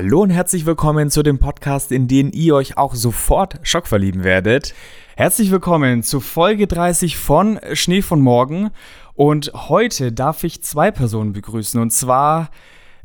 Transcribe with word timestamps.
Hallo 0.00 0.22
und 0.22 0.30
herzlich 0.30 0.64
willkommen 0.64 1.10
zu 1.10 1.24
dem 1.24 1.40
Podcast, 1.40 1.90
in 1.90 2.06
dem 2.06 2.30
ihr 2.32 2.54
euch 2.54 2.76
auch 2.76 2.94
sofort 2.94 3.58
schockverlieben 3.64 4.22
werdet. 4.22 4.72
Herzlich 5.16 5.50
willkommen 5.50 6.04
zu 6.04 6.20
Folge 6.20 6.68
30 6.68 7.16
von 7.16 7.58
Schnee 7.72 8.00
von 8.00 8.20
Morgen. 8.20 8.70
Und 9.14 9.50
heute 9.52 10.12
darf 10.12 10.44
ich 10.44 10.62
zwei 10.62 10.92
Personen 10.92 11.32
begrüßen. 11.32 11.80
Und 11.80 11.92
zwar 11.92 12.50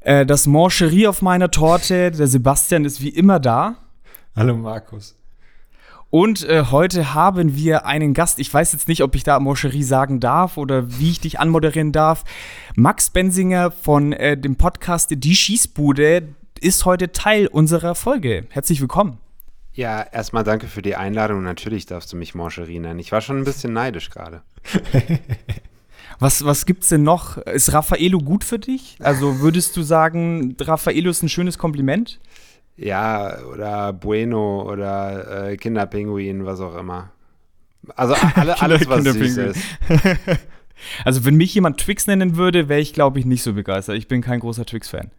äh, 0.01 0.23
das 0.23 0.45
Mancherie 0.45 1.07
auf 1.07 1.23
meiner 1.23 1.49
Torte. 1.49 2.11
Der 2.11 2.27
Sebastian 2.27 2.85
ist 2.85 3.01
wie 3.01 3.09
immer 3.09 3.39
da. 3.39 3.77
Hallo 4.35 4.55
Markus. 4.55 5.17
Und 6.11 6.47
äh, 6.47 6.65
heute 6.69 7.15
haben 7.15 7.55
wir 7.55 7.87
einen 7.87 8.13
Gast. 8.13 8.37
Ich 8.37 8.53
weiß 8.53 8.71
jetzt 8.71 8.87
nicht, 8.87 9.01
ob 9.01 9.15
ich 9.15 9.23
da 9.23 9.39
Moscherie 9.39 9.81
sagen 9.81 10.19
darf 10.19 10.57
oder 10.57 10.99
wie 10.99 11.09
ich 11.09 11.21
dich 11.21 11.39
anmoderieren 11.39 11.91
darf. 11.91 12.23
Max 12.75 13.09
Bensinger 13.09 13.71
von 13.71 14.13
äh, 14.13 14.37
dem 14.37 14.57
Podcast 14.57 15.09
Die 15.17 15.35
Schießbude 15.35 16.35
ist 16.63 16.85
heute 16.85 17.11
Teil 17.11 17.47
unserer 17.47 17.93
Folge. 17.93 18.45
Herzlich 18.49 18.79
willkommen. 18.79 19.17
Ja, 19.73 20.01
erstmal 20.01 20.43
danke 20.43 20.67
für 20.67 20.81
die 20.81 20.95
Einladung. 20.95 21.43
Natürlich 21.43 21.85
darfst 21.85 22.13
du 22.13 22.15
mich 22.15 22.35
Moscherie 22.35 22.79
nennen. 22.79 22.99
Ich 22.99 23.11
war 23.11 23.21
schon 23.21 23.37
ein 23.37 23.43
bisschen 23.43 23.73
neidisch 23.73 24.09
gerade. 24.09 24.43
was, 26.19 26.45
was 26.45 26.65
gibt's 26.65 26.87
denn 26.87 27.03
noch? 27.03 27.37
Ist 27.37 27.73
Raffaello 27.73 28.19
gut 28.19 28.45
für 28.45 28.59
dich? 28.59 28.97
Also 29.01 29.41
würdest 29.41 29.75
du 29.75 29.81
sagen, 29.81 30.55
Raffaello 30.59 31.09
ist 31.09 31.21
ein 31.21 31.29
schönes 31.29 31.57
Kompliment? 31.57 32.19
Ja, 32.77 33.39
oder 33.51 33.91
Bueno 33.91 34.63
oder 34.63 35.49
äh, 35.49 35.57
Kinderpinguin, 35.57 36.45
was 36.45 36.61
auch 36.61 36.75
immer. 36.75 37.11
Also 37.95 38.15
alle, 38.35 38.61
alles, 38.61 38.87
was 38.87 39.03
süß 39.03 39.37
ist. 39.37 39.61
Also, 41.05 41.25
wenn 41.25 41.35
mich 41.35 41.53
jemand 41.53 41.79
Twix 41.79 42.07
nennen 42.07 42.35
würde, 42.35 42.69
wäre 42.69 42.79
ich, 42.79 42.93
glaube 42.93 43.19
ich, 43.19 43.25
nicht 43.25 43.43
so 43.43 43.53
begeistert. 43.53 43.95
Ich 43.95 44.07
bin 44.07 44.21
kein 44.21 44.39
großer 44.39 44.65
Twix-Fan. 44.65 45.11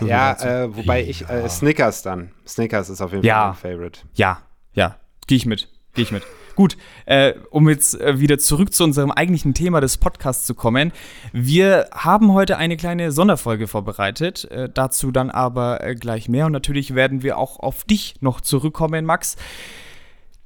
So 0.00 0.06
ja, 0.06 0.32
äh, 0.42 0.76
wobei 0.76 1.02
ich, 1.02 1.28
äh, 1.28 1.48
Snickers 1.48 2.02
dann. 2.02 2.30
Snickers 2.46 2.90
ist 2.90 3.00
auf 3.00 3.12
jeden 3.12 3.24
ja. 3.24 3.52
Fall 3.52 3.70
mein 3.70 3.78
Favorite. 3.78 4.00
Ja, 4.14 4.38
ja, 4.74 4.96
gehe 5.26 5.36
ich 5.36 5.46
mit. 5.46 5.68
Gehe 5.94 6.04
ich 6.04 6.12
mit. 6.12 6.22
Gut, 6.54 6.76
äh, 7.06 7.34
um 7.50 7.68
jetzt 7.68 7.98
äh, 8.00 8.18
wieder 8.18 8.38
zurück 8.38 8.72
zu 8.72 8.84
unserem 8.84 9.10
eigentlichen 9.10 9.54
Thema 9.54 9.80
des 9.80 9.96
Podcasts 9.96 10.46
zu 10.46 10.54
kommen. 10.54 10.92
Wir 11.32 11.88
haben 11.92 12.32
heute 12.32 12.58
eine 12.58 12.76
kleine 12.76 13.12
Sonderfolge 13.12 13.66
vorbereitet, 13.66 14.50
äh, 14.50 14.68
dazu 14.72 15.10
dann 15.10 15.30
aber 15.30 15.82
äh, 15.82 15.94
gleich 15.94 16.28
mehr. 16.28 16.46
Und 16.46 16.52
natürlich 16.52 16.94
werden 16.94 17.22
wir 17.22 17.38
auch 17.38 17.58
auf 17.60 17.84
dich 17.84 18.16
noch 18.20 18.40
zurückkommen, 18.40 19.04
Max. 19.04 19.36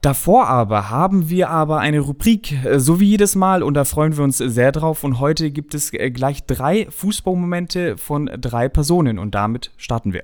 Davor 0.06 0.46
aber 0.46 0.88
haben 0.88 1.30
wir 1.30 1.50
aber 1.50 1.80
eine 1.80 1.98
Rubrik, 1.98 2.64
äh, 2.64 2.78
so 2.78 3.00
wie 3.00 3.06
jedes 3.06 3.34
Mal, 3.34 3.64
und 3.64 3.74
da 3.74 3.84
freuen 3.84 4.16
wir 4.16 4.22
uns 4.22 4.38
sehr 4.38 4.70
drauf. 4.70 5.02
Und 5.02 5.18
heute 5.18 5.50
gibt 5.50 5.74
es 5.74 5.92
äh, 5.92 6.12
gleich 6.12 6.44
drei 6.46 6.86
Fußballmomente 6.88 7.96
von 7.96 8.30
drei 8.40 8.68
Personen 8.68 9.18
und 9.18 9.34
damit 9.34 9.72
starten 9.76 10.12
wir. 10.12 10.22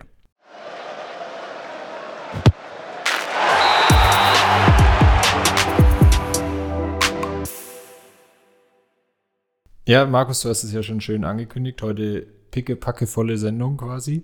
Ja, 9.88 10.06
Markus, 10.06 10.42
du 10.42 10.48
hast 10.48 10.62
es 10.62 10.72
ja 10.72 10.84
schon 10.84 11.00
schön 11.00 11.24
angekündigt. 11.24 11.82
Heute 11.82 12.28
picke, 12.52 12.76
packe, 12.76 13.08
volle 13.08 13.36
Sendung 13.36 13.78
quasi. 13.78 14.22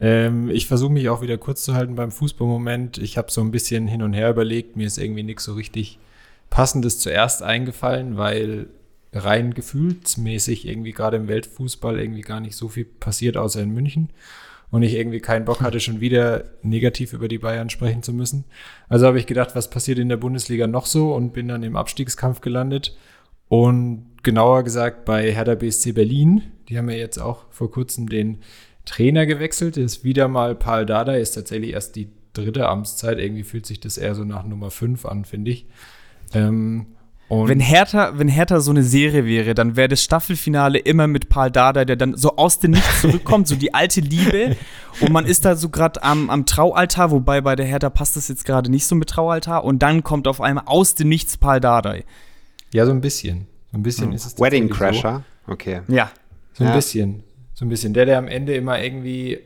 Ähm, 0.00 0.50
ich 0.50 0.66
versuche 0.66 0.92
mich 0.92 1.08
auch 1.08 1.22
wieder 1.22 1.38
kurz 1.38 1.64
zu 1.64 1.74
halten 1.74 1.94
beim 1.94 2.10
Fußballmoment. 2.10 2.98
Ich 2.98 3.18
habe 3.18 3.30
so 3.30 3.40
ein 3.40 3.50
bisschen 3.50 3.86
hin 3.86 4.02
und 4.02 4.14
her 4.14 4.30
überlegt. 4.30 4.76
Mir 4.76 4.86
ist 4.86 4.98
irgendwie 4.98 5.22
nichts 5.22 5.44
so 5.44 5.54
richtig 5.54 5.98
Passendes 6.48 6.98
zuerst 6.98 7.42
eingefallen, 7.42 8.16
weil 8.16 8.68
rein 9.12 9.54
gefühlsmäßig 9.54 10.66
irgendwie 10.66 10.92
gerade 10.92 11.16
im 11.16 11.28
Weltfußball 11.28 11.98
irgendwie 11.98 12.22
gar 12.22 12.40
nicht 12.40 12.56
so 12.56 12.68
viel 12.68 12.84
passiert, 12.84 13.36
außer 13.36 13.60
in 13.60 13.70
München. 13.70 14.10
Und 14.70 14.84
ich 14.84 14.94
irgendwie 14.94 15.20
keinen 15.20 15.44
Bock 15.44 15.62
hatte, 15.62 15.80
schon 15.80 16.00
wieder 16.00 16.44
negativ 16.62 17.12
über 17.12 17.26
die 17.26 17.38
Bayern 17.38 17.70
sprechen 17.70 18.04
zu 18.04 18.12
müssen. 18.12 18.44
Also 18.88 19.06
habe 19.06 19.18
ich 19.18 19.26
gedacht, 19.26 19.56
was 19.56 19.68
passiert 19.68 19.98
in 19.98 20.08
der 20.08 20.16
Bundesliga 20.16 20.68
noch 20.68 20.86
so 20.86 21.12
und 21.12 21.32
bin 21.32 21.48
dann 21.48 21.64
im 21.64 21.76
Abstiegskampf 21.76 22.40
gelandet. 22.40 22.96
Und 23.48 24.06
genauer 24.22 24.62
gesagt 24.62 25.04
bei 25.04 25.32
Hertha 25.32 25.56
BSC 25.56 25.90
Berlin. 25.90 26.42
Die 26.68 26.78
haben 26.78 26.88
ja 26.88 26.96
jetzt 26.96 27.18
auch 27.18 27.46
vor 27.50 27.68
kurzem 27.68 28.08
den 28.08 28.38
Trainer 28.84 29.26
gewechselt. 29.26 29.76
Ist 29.76 30.04
wieder 30.04 30.28
mal 30.28 30.54
Paul 30.54 30.86
Dada, 30.86 31.14
ist 31.14 31.32
tatsächlich 31.32 31.72
erst 31.72 31.96
die 31.96 32.08
dritte 32.32 32.68
Amtszeit. 32.68 33.18
Irgendwie 33.18 33.44
fühlt 33.44 33.66
sich 33.66 33.80
das 33.80 33.98
eher 33.98 34.14
so 34.14 34.24
nach 34.24 34.44
Nummer 34.44 34.70
5 34.70 35.04
an, 35.06 35.24
finde 35.24 35.50
ich. 35.50 35.66
Ähm, 36.34 36.86
wenn 37.28 37.60
Hertha, 37.60 38.18
wenn 38.18 38.26
Hertha 38.26 38.58
so 38.58 38.72
eine 38.72 38.82
Serie 38.82 39.24
wäre, 39.24 39.54
dann 39.54 39.76
wäre 39.76 39.86
das 39.86 40.02
Staffelfinale 40.02 40.78
immer 40.78 41.06
mit 41.06 41.28
Paul 41.28 41.52
Dada, 41.52 41.84
der 41.84 41.94
dann 41.94 42.16
so 42.16 42.34
aus 42.36 42.58
dem 42.58 42.72
Nichts 42.72 43.02
zurückkommt, 43.02 43.46
so 43.46 43.54
die 43.54 43.72
alte 43.72 44.00
Liebe. 44.00 44.56
Und 45.00 45.12
man 45.12 45.26
ist 45.26 45.44
da 45.44 45.54
so 45.54 45.68
gerade 45.68 46.02
am, 46.02 46.28
am 46.28 46.44
Traualtar, 46.44 47.12
wobei 47.12 47.40
bei 47.40 47.54
der 47.54 47.66
Hertha 47.66 47.88
passt 47.88 48.16
das 48.16 48.26
jetzt 48.26 48.44
gerade 48.44 48.68
nicht 48.68 48.84
so 48.84 48.96
mit 48.96 49.10
Traualtar. 49.10 49.62
Und 49.62 49.80
dann 49.80 50.02
kommt 50.02 50.26
auf 50.26 50.40
einmal 50.40 50.64
aus 50.66 50.96
dem 50.96 51.08
Nichts 51.08 51.36
Paul 51.36 51.60
Dada. 51.60 51.94
Ja, 52.72 52.84
so 52.84 52.90
ein 52.90 53.00
bisschen. 53.00 53.46
So 53.70 53.78
ein 53.78 53.84
bisschen 53.84 54.08
hm. 54.08 54.12
ist 54.14 54.26
es 54.26 54.40
Wedding 54.40 54.68
Crasher, 54.68 55.22
so. 55.46 55.52
okay. 55.52 55.82
Ja. 55.86 56.10
So 56.54 56.64
ein 56.64 56.70
Ja. 56.70 56.74
bisschen. 56.74 57.22
So 57.60 57.66
ein 57.66 57.68
bisschen. 57.68 57.92
Der, 57.92 58.06
der 58.06 58.16
am 58.16 58.26
Ende 58.26 58.54
immer 58.54 58.82
irgendwie 58.82 59.40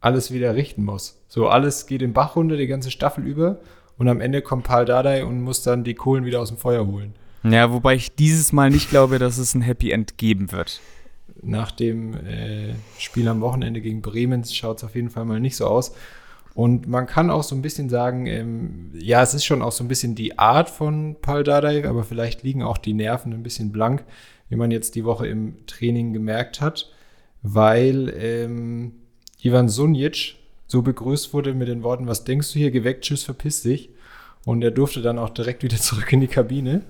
alles 0.00 0.32
wieder 0.32 0.54
richten 0.54 0.82
muss. 0.82 1.22
So 1.28 1.46
alles 1.48 1.86
geht 1.86 2.00
den 2.00 2.14
Bach 2.14 2.36
runter, 2.36 2.56
die 2.56 2.66
ganze 2.66 2.90
Staffel 2.90 3.26
über. 3.26 3.58
Und 3.98 4.08
am 4.08 4.22
Ende 4.22 4.40
kommt 4.40 4.64
Paul 4.64 4.86
Dardai 4.86 5.26
und 5.26 5.42
muss 5.42 5.62
dann 5.62 5.84
die 5.84 5.92
Kohlen 5.92 6.24
wieder 6.24 6.40
aus 6.40 6.48
dem 6.48 6.56
Feuer 6.56 6.86
holen. 6.86 7.12
Ja, 7.42 7.70
wobei 7.70 7.96
ich 7.96 8.14
dieses 8.16 8.54
Mal 8.54 8.70
nicht 8.70 8.88
glaube, 8.88 9.18
dass 9.18 9.36
es 9.36 9.54
ein 9.54 9.60
Happy 9.60 9.90
End 9.90 10.16
geben 10.16 10.52
wird. 10.52 10.80
Nach 11.42 11.70
dem 11.70 12.14
äh, 12.14 12.72
Spiel 12.96 13.28
am 13.28 13.42
Wochenende 13.42 13.82
gegen 13.82 14.00
Bremen 14.00 14.42
schaut 14.44 14.78
es 14.78 14.84
auf 14.84 14.94
jeden 14.94 15.10
Fall 15.10 15.26
mal 15.26 15.38
nicht 15.38 15.56
so 15.56 15.66
aus. 15.66 15.94
Und 16.54 16.88
man 16.88 17.06
kann 17.06 17.28
auch 17.28 17.42
so 17.42 17.54
ein 17.54 17.60
bisschen 17.60 17.90
sagen, 17.90 18.24
ähm, 18.24 18.90
ja, 18.94 19.20
es 19.20 19.34
ist 19.34 19.44
schon 19.44 19.60
auch 19.60 19.72
so 19.72 19.84
ein 19.84 19.88
bisschen 19.88 20.14
die 20.14 20.38
Art 20.38 20.70
von 20.70 21.16
Paul 21.20 21.44
Dardai, 21.44 21.86
aber 21.86 22.04
vielleicht 22.04 22.42
liegen 22.42 22.62
auch 22.62 22.78
die 22.78 22.94
Nerven 22.94 23.34
ein 23.34 23.42
bisschen 23.42 23.70
blank, 23.70 24.02
wie 24.48 24.56
man 24.56 24.70
jetzt 24.70 24.94
die 24.94 25.04
Woche 25.04 25.26
im 25.26 25.66
Training 25.66 26.14
gemerkt 26.14 26.62
hat, 26.62 26.90
weil 27.44 28.12
ähm, 28.18 28.92
Ivan 29.40 29.68
Sunic 29.68 30.34
so 30.66 30.82
begrüßt 30.82 31.32
wurde 31.34 31.54
mit 31.54 31.68
den 31.68 31.82
Worten, 31.82 32.08
was 32.08 32.24
denkst 32.24 32.52
du 32.52 32.58
hier, 32.58 32.70
geweckt, 32.70 33.04
tschüss, 33.04 33.22
verpiss 33.22 33.62
dich. 33.62 33.90
Und 34.46 34.62
er 34.62 34.70
durfte 34.70 35.02
dann 35.02 35.18
auch 35.18 35.28
direkt 35.30 35.62
wieder 35.62 35.76
zurück 35.80 36.12
in 36.12 36.20
die 36.20 36.26
Kabine. 36.26 36.80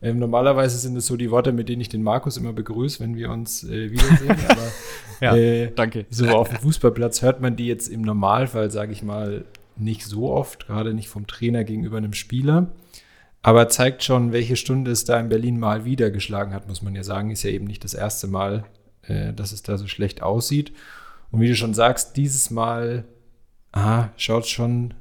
Ähm, 0.00 0.18
normalerweise 0.18 0.78
sind 0.78 0.96
es 0.96 1.06
so 1.06 1.16
die 1.16 1.30
Worte, 1.30 1.52
mit 1.52 1.68
denen 1.68 1.80
ich 1.80 1.88
den 1.88 2.02
Markus 2.02 2.36
immer 2.36 2.52
begrüße, 2.52 3.00
wenn 3.00 3.16
wir 3.16 3.30
uns 3.30 3.64
äh, 3.64 3.90
wiedersehen. 3.90 4.36
Aber 4.48 4.72
Ja, 5.20 5.36
äh, 5.36 5.72
danke. 5.74 6.06
so 6.10 6.28
auf 6.28 6.50
dem 6.50 6.58
Fußballplatz 6.58 7.22
hört 7.22 7.40
man 7.40 7.56
die 7.56 7.66
jetzt 7.66 7.88
im 7.88 8.02
Normalfall, 8.02 8.70
sage 8.70 8.92
ich 8.92 9.02
mal, 9.02 9.44
nicht 9.76 10.04
so 10.04 10.30
oft, 10.30 10.68
gerade 10.68 10.94
nicht 10.94 11.08
vom 11.08 11.26
Trainer 11.26 11.64
gegenüber 11.64 11.96
einem 11.96 12.12
Spieler. 12.12 12.68
Aber 13.42 13.68
zeigt 13.68 14.04
schon, 14.04 14.32
welche 14.32 14.56
Stunde 14.56 14.90
es 14.90 15.04
da 15.04 15.18
in 15.18 15.28
Berlin 15.28 15.58
mal 15.58 15.84
wieder 15.84 16.10
geschlagen 16.10 16.52
hat, 16.52 16.68
muss 16.68 16.82
man 16.82 16.94
ja 16.94 17.02
sagen. 17.02 17.30
Ist 17.30 17.42
ja 17.42 17.50
eben 17.50 17.66
nicht 17.66 17.82
das 17.82 17.94
erste 17.94 18.26
Mal, 18.28 18.64
äh, 19.08 19.32
dass 19.32 19.52
es 19.52 19.62
da 19.62 19.78
so 19.78 19.86
schlecht 19.86 20.22
aussieht. 20.22 20.72
Und 21.30 21.40
wie 21.40 21.48
du 21.48 21.56
schon 21.56 21.74
sagst, 21.74 22.16
dieses 22.16 22.50
Mal 22.50 23.04
ah, 23.72 24.08
schaut 24.16 24.46
schon 24.46 24.94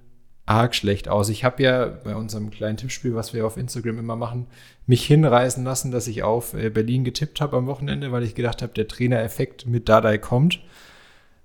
arg 0.45 0.75
schlecht 0.75 1.07
aus. 1.07 1.29
Ich 1.29 1.43
habe 1.43 1.63
ja 1.63 1.85
bei 1.85 2.15
unserem 2.15 2.51
kleinen 2.51 2.77
Tippspiel, 2.77 3.15
was 3.15 3.33
wir 3.33 3.45
auf 3.45 3.57
Instagram 3.57 3.97
immer 3.97 4.15
machen, 4.15 4.47
mich 4.85 5.05
hinreißen 5.05 5.63
lassen, 5.63 5.91
dass 5.91 6.07
ich 6.07 6.23
auf 6.23 6.53
äh, 6.53 6.69
Berlin 6.69 7.03
getippt 7.03 7.41
habe 7.41 7.57
am 7.57 7.65
Wochenende, 7.65 8.11
weil 8.11 8.23
ich 8.23 8.35
gedacht 8.35 8.61
habe, 8.61 8.73
der 8.73 8.87
Trainereffekt 8.87 9.65
mit 9.65 9.89
Dadai 9.89 10.17
kommt. 10.17 10.61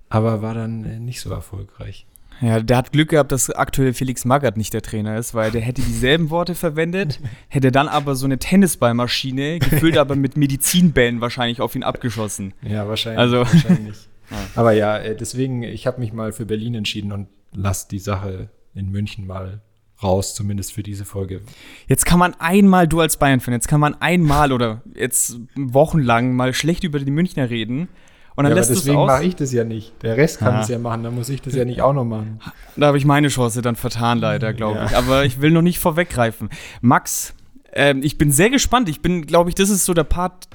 Aber 0.09 0.41
war 0.41 0.53
dann 0.53 0.83
äh, 0.85 0.99
nicht 0.99 1.21
so 1.21 1.31
erfolgreich. 1.31 2.05
Ja, 2.41 2.59
der 2.59 2.77
hat 2.77 2.91
Glück 2.91 3.09
gehabt, 3.09 3.31
dass 3.31 3.49
aktuell 3.51 3.93
Felix 3.93 4.25
Magath 4.25 4.57
nicht 4.57 4.73
der 4.73 4.81
Trainer 4.81 5.17
ist, 5.17 5.33
weil 5.33 5.51
der 5.51 5.61
hätte 5.61 5.81
dieselben 5.81 6.29
Worte 6.31 6.55
verwendet, 6.55 7.19
hätte 7.49 7.71
dann 7.71 7.87
aber 7.87 8.15
so 8.15 8.25
eine 8.25 8.39
Tennisballmaschine, 8.39 9.59
gefüllt 9.59 9.97
aber 9.97 10.15
mit 10.15 10.37
Medizinbällen 10.37 11.21
wahrscheinlich 11.21 11.61
auf 11.61 11.75
ihn 11.75 11.83
abgeschossen. 11.83 12.53
Ja, 12.63 12.87
wahrscheinlich. 12.87 13.19
Also- 13.19 13.37
wahrscheinlich. 13.39 13.95
Aber 14.55 14.71
ja, 14.71 14.97
äh, 14.97 15.13
deswegen, 15.13 15.61
ich 15.63 15.87
habe 15.87 15.99
mich 15.99 16.13
mal 16.13 16.31
für 16.31 16.45
Berlin 16.45 16.73
entschieden 16.75 17.11
und 17.11 17.27
lass 17.53 17.89
die 17.89 17.99
Sache 17.99 18.47
in 18.73 18.89
München 18.89 19.27
mal 19.27 19.59
raus, 20.01 20.33
zumindest 20.33 20.73
für 20.73 20.83
diese 20.83 21.03
Folge. 21.05 21.41
Jetzt 21.87 22.05
kann 22.05 22.17
man 22.17 22.33
einmal, 22.39 22.87
du 22.87 23.01
als 23.01 23.17
Bayern-Fan, 23.17 23.53
jetzt 23.53 23.67
kann 23.67 23.81
man 23.81 23.99
einmal 24.01 24.51
oder 24.51 24.83
jetzt 24.95 25.37
wochenlang 25.55 26.33
mal 26.33 26.53
schlecht 26.53 26.83
über 26.83 26.99
die 26.99 27.11
Münchner 27.11 27.49
reden 27.49 27.89
und 28.35 28.43
dann 28.43 28.45
ja, 28.45 28.51
aber 28.51 28.55
lässt 28.55 28.71
es 28.71 28.79
deswegen 28.83 29.05
mache 29.05 29.23
ich 29.25 29.35
das 29.35 29.51
ja 29.51 29.63
nicht. 29.63 29.93
Der 30.03 30.17
Rest 30.17 30.39
kann 30.39 30.55
Ah. 30.55 30.61
es 30.61 30.67
ja 30.69 30.79
machen, 30.79 31.03
dann 31.03 31.15
muss 31.15 31.29
ich 31.29 31.41
das 31.41 31.53
ja 31.55 31.65
nicht 31.65 31.81
auch 31.81 31.93
noch 31.93 32.05
machen. 32.05 32.39
Da 32.77 32.87
habe 32.87 32.97
ich 32.97 33.05
meine 33.05 33.27
Chance 33.27 33.61
dann 33.61 33.75
vertan, 33.75 34.19
leider, 34.19 34.53
glaube 34.53 34.77
Ja. 34.79 34.85
ich. 34.85 34.95
Aber 34.95 35.25
ich 35.25 35.41
will 35.41 35.51
noch 35.51 35.61
nicht 35.61 35.79
vorweggreifen. 35.79 36.49
Max, 36.81 37.33
ähm, 37.73 38.01
ich 38.03 38.17
bin 38.17 38.31
sehr 38.31 38.49
gespannt. 38.49 38.89
Ich 38.89 39.01
bin, 39.01 39.25
glaube 39.25 39.49
ich, 39.49 39.55
das 39.55 39.69
ist 39.69 39.85
so 39.85 39.93
der 39.93 40.03
Part, 40.05 40.47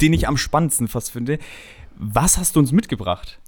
den 0.00 0.12
ich 0.12 0.28
am 0.28 0.36
spannendsten 0.36 0.88
fast 0.88 1.10
finde. 1.10 1.38
Was 1.96 2.38
hast 2.38 2.54
du 2.56 2.60
uns 2.60 2.70
mitgebracht? 2.72 3.38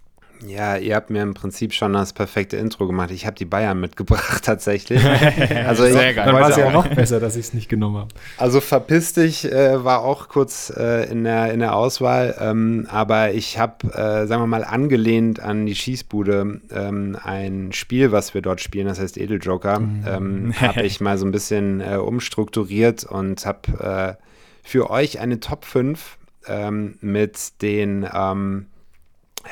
Ja, 0.47 0.77
ihr 0.77 0.97
habt 0.97 1.11
mir 1.11 1.23
im 1.23 1.35
Prinzip 1.35 1.75
schon 1.75 1.93
das 1.93 2.13
perfekte 2.13 2.57
Intro 2.57 2.87
gemacht. 2.87 3.11
Ich 3.11 3.27
habe 3.27 3.37
die 3.37 3.45
Bayern 3.45 3.79
mitgebracht 3.79 4.43
tatsächlich. 4.45 5.05
Also 5.05 5.85
Sehr 5.85 6.15
geil. 6.15 6.27
Dann 6.27 6.35
war 6.35 6.51
es 6.51 6.57
ja 6.57 6.71
noch 6.71 6.89
besser, 6.89 7.21
dass 7.21 7.37
ich 7.37 7.47
es 7.47 7.55
nicht 7.55 7.69
genommen 7.69 7.97
habe. 7.99 8.09
Also 8.39 8.61
verpiss 8.61 9.13
dich 9.13 9.51
äh, 9.51 9.85
war 9.85 10.03
auch 10.03 10.29
kurz 10.29 10.73
äh, 10.77 11.11
in, 11.11 11.25
der, 11.25 11.53
in 11.53 11.61
der 11.61 11.75
Auswahl, 11.75 12.35
ähm, 12.41 12.87
aber 12.91 13.33
ich 13.33 13.59
habe, 13.59 13.87
äh, 13.89 14.27
sagen 14.27 14.43
wir 14.43 14.47
mal, 14.47 14.65
angelehnt 14.65 15.41
an 15.41 15.67
die 15.67 15.75
Schießbude 15.75 16.61
ähm, 16.73 17.19
ein 17.23 17.73
Spiel, 17.73 18.13
was 18.13 18.35
wir 18.35 18.43
dort 18.43 18.61
spielen, 18.61 18.87
das 18.87 19.01
heißt 19.01 19.19
Edeljoker, 19.19 19.81
mhm. 19.81 20.05
ähm, 20.07 20.55
habe 20.61 20.83
ich 20.83 21.01
mal 21.01 21.19
so 21.19 21.27
ein 21.27 21.33
bisschen 21.33 21.81
äh, 21.81 21.97
umstrukturiert 21.97 23.05
und 23.05 23.45
habe 23.45 24.17
äh, 24.19 24.25
für 24.63 24.91
euch 24.91 25.21
eine 25.21 25.41
Top 25.41 25.65
5 25.65 26.19
ähm, 26.47 26.99
mit 27.01 27.63
den 27.63 28.07
ähm, 28.13 28.67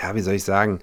ja, 0.02 0.14
wie 0.14 0.20
soll 0.20 0.35
ich 0.35 0.44
sagen, 0.44 0.81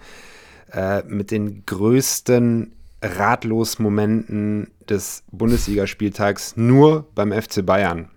äh, 0.71 1.03
mit 1.03 1.31
den 1.31 1.65
größten 1.65 2.73
Ratlos-Momenten 3.01 4.71
des 4.89 5.23
Bundesligaspieltags 5.31 6.57
nur 6.57 7.07
beim 7.15 7.31
FC 7.31 7.65
Bayern. 7.65 8.09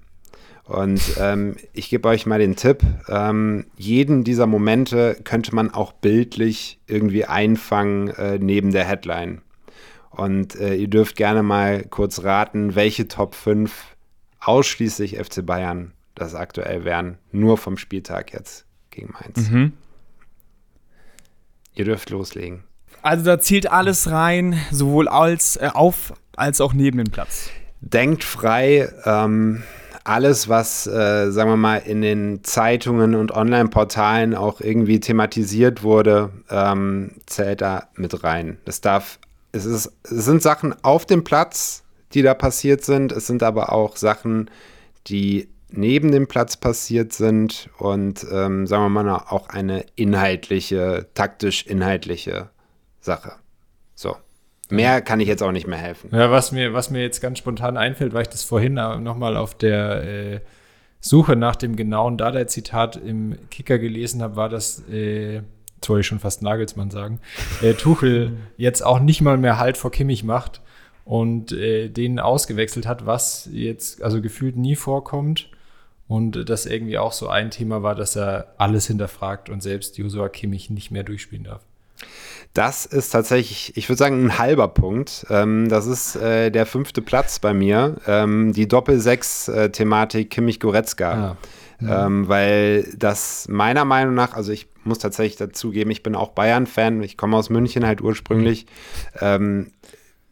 Und 0.65 1.01
ähm, 1.19 1.57
ich 1.73 1.89
gebe 1.89 2.09
euch 2.09 2.27
mal 2.27 2.39
den 2.39 2.55
Tipp, 2.55 2.83
ähm, 3.09 3.67
jeden 3.77 4.23
dieser 4.23 4.47
Momente 4.47 5.17
könnte 5.25 5.55
man 5.55 5.73
auch 5.73 5.93
bildlich 5.93 6.79
irgendwie 6.87 7.25
einfangen 7.25 8.09
äh, 8.09 8.39
neben 8.39 8.71
der 8.71 8.85
Headline. 8.85 9.41
Und 10.11 10.57
äh, 10.57 10.75
ihr 10.75 10.89
dürft 10.89 11.17
gerne 11.17 11.43
mal 11.43 11.85
kurz 11.85 12.23
raten, 12.23 12.75
welche 12.75 13.09
Top 13.09 13.35
5 13.35 13.97
ausschließlich 14.41 15.17
FC 15.17 15.45
Bayern 15.45 15.93
das 16.15 16.35
aktuell 16.35 16.85
wären, 16.85 17.19
nur 17.33 17.57
vom 17.57 17.79
Spieltag 17.79 18.33
jetzt 18.35 18.67
gegen 18.91 19.13
Mainz. 19.13 19.51
Mhm. 19.51 19.73
Ihr 21.79 21.85
dürft 21.85 22.11
loslegen. 22.11 22.65
Also 23.03 23.25
da 23.25 23.39
zählt 23.39 23.71
alles 23.71 24.11
rein, 24.11 24.59
sowohl 24.73 25.07
als, 25.07 25.57
äh, 25.57 25.71
auf 25.73 26.13
als 26.37 26.61
auch 26.61 26.73
neben 26.73 26.99
dem 26.99 27.11
Platz. 27.11 27.51
Denkt 27.81 28.25
frei. 28.25 28.93
Ähm, 29.05 29.63
alles, 30.03 30.49
was, 30.49 30.89
äh, 30.89 31.31
sagen 31.31 31.51
wir 31.51 31.57
mal, 31.57 31.77
in 31.77 32.03
den 32.03 32.43
Zeitungen 32.43 33.15
und 33.15 33.31
Online-Portalen 33.31 34.35
auch 34.35 34.61
irgendwie 34.61 34.99
thematisiert 34.99 35.85
wurde, 35.85 36.31
ähm, 36.51 37.13
zählt 37.27 37.61
da 37.61 37.89
mit 37.95 38.25
rein. 38.25 38.59
Es 38.65 38.81
darf, 38.81 39.21
es, 39.53 39.65
ist, 39.65 39.93
es 40.03 40.25
sind 40.25 40.43
Sachen 40.43 40.75
auf 40.83 41.07
dem 41.07 41.23
Platz, 41.23 41.85
die 42.13 42.23
da 42.23 42.35
passiert 42.35 42.85
sind. 42.85 43.13
Es 43.13 43.29
sind 43.29 43.45
aber 43.45 43.73
auch 43.73 43.97
Sachen, 43.97 44.51
die 45.07 45.49
neben 45.71 46.13
dem 46.13 46.27
Platz 46.27 46.57
passiert 46.57 47.13
sind 47.13 47.71
und 47.79 48.27
ähm, 48.33 48.67
sagen 48.67 48.85
wir 48.85 49.03
mal 49.03 49.25
auch 49.29 49.49
eine 49.49 49.85
inhaltliche, 49.97 51.07
taktisch-inhaltliche 51.15 52.51
Sache. 53.01 53.33
So. 53.95 54.17
Mehr 54.71 55.01
kann 55.01 55.21
ich 55.21 55.29
jetzt 55.29 55.43
auch 55.43 55.53
nicht 55.53 55.67
mehr 55.67 55.79
helfen. 55.79 56.11
Ja, 56.13 56.31
was 56.31 56.53
mir, 56.53 56.75
was 56.75 56.91
mir 56.91 57.01
jetzt 57.01 57.21
ganz 57.21 57.39
spontan 57.39 57.77
einfällt, 57.77 58.13
weil 58.13 58.23
ich 58.23 58.29
das 58.29 58.45
vorhin 58.45 58.75
nochmal 58.75 59.37
auf 59.37 59.55
der 59.55 60.05
äh, 60.05 60.41
Suche 61.01 61.37
nach 61.37 61.57
dem 61.57 61.77
genauen 61.77 62.19
Dada-Zitat 62.19 62.97
im 62.97 63.39
Kicker 63.51 63.79
gelesen 63.79 64.23
habe, 64.23 64.37
war 64.37 64.49
das, 64.49 64.83
äh, 64.91 65.37
jetzt 65.37 65.89
wollte 65.89 66.01
ich 66.01 66.07
schon 66.07 66.19
fast 66.19 66.43
Nagelsmann 66.43 66.91
sagen, 66.91 67.21
äh, 67.63 67.75
Tuchel 67.75 68.37
jetzt 68.57 68.85
auch 68.85 69.01
nicht 69.01 69.23
mal 69.23 69.39
mehr 69.39 69.59
Halt 69.59 69.77
vor 69.77 69.91
Kimmich 69.91 70.23
macht 70.23 70.61
und 71.05 71.53
äh, 71.53 71.89
den 71.89 72.19
ausgewechselt 72.19 72.87
hat, 72.87 73.07
was 73.07 73.49
jetzt 73.51 74.03
also 74.03 74.21
gefühlt 74.21 74.57
nie 74.57 74.77
vorkommt. 74.77 75.49
Und 76.09 76.49
das 76.49 76.65
irgendwie 76.65 76.99
auch 76.99 77.13
so 77.13 77.29
ein 77.29 77.51
Thema 77.51 77.83
war, 77.83 77.95
dass 77.95 78.17
er 78.17 78.55
alles 78.57 78.87
hinterfragt 78.87 79.51
und 79.51 79.63
selbst 79.63 79.99
Joshua 79.99 80.31
Kimmich 80.31 80.71
nicht 80.71 80.91
mehr 80.91 81.05
durchspielen 81.05 81.45
darf. 81.45 81.61
Das 82.55 82.87
ist 82.87 83.11
tatsächlich, 83.11 83.77
ich 83.77 83.89
würde 83.89 83.99
sagen, 83.99 84.25
ein 84.25 84.39
halber 84.39 84.69
Punkt. 84.69 85.27
Ähm, 85.29 85.69
das 85.69 85.87
ist 85.87 86.17
äh, 86.17 86.51
der 86.51 86.65
fünfte 86.65 87.03
Platz 87.03 87.39
bei 87.39 87.53
mir. 87.53 87.97
Ähm, 88.07 88.53
die 88.55 88.67
Doppel-6-Thematik 88.67 90.31
Kimmich-Goretzka. 90.31 91.13
Ah. 91.13 91.37
Ja. 91.81 92.07
Ähm, 92.07 92.27
weil 92.27 92.93
das 92.97 93.47
meiner 93.49 93.85
Meinung 93.85 94.15
nach, 94.15 94.33
also 94.33 94.51
ich 94.51 94.67
muss 94.83 94.99
tatsächlich 94.99 95.37
dazugeben, 95.37 95.93
ich 95.93 96.03
bin 96.03 96.17
auch 96.17 96.31
Bayern-Fan, 96.31 97.03
ich 97.03 97.17
komme 97.17 97.37
aus 97.37 97.51
München 97.51 97.87
halt 97.87 98.01
ursprünglich. 98.01 98.67
Mhm 99.21 99.73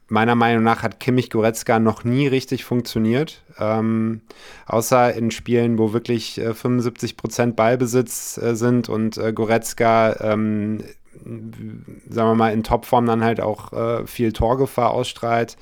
meiner 0.09 0.35
Meinung 0.35 0.63
nach 0.63 0.83
hat 0.83 1.01
Kimmich 1.01 1.31
Goretzka 1.31 1.79
noch 1.79 2.05
nie 2.05 2.27
richtig 2.27 2.65
funktioniert. 2.65 3.43
Ähm, 3.59 4.21
außer 4.67 5.15
in 5.15 5.31
Spielen, 5.31 5.79
wo 5.79 5.93
wirklich 5.93 6.39
äh, 6.39 6.55
75 6.55 7.17
Prozent 7.17 7.57
Ballbesitz 7.57 8.39
äh, 8.39 8.55
sind 8.55 8.89
und 8.89 9.19
äh, 9.19 9.33
Goretzka, 9.33 10.17
ähm, 10.21 10.85
sagen 11.23 12.31
wir 12.31 12.35
mal, 12.35 12.53
in 12.53 12.63
Topform 12.63 13.07
dann 13.07 13.25
halt 13.25 13.41
auch 13.41 13.73
äh, 13.73 14.07
viel 14.07 14.33
Torgefahr 14.33 14.91
ausstrahlt. 14.91 15.57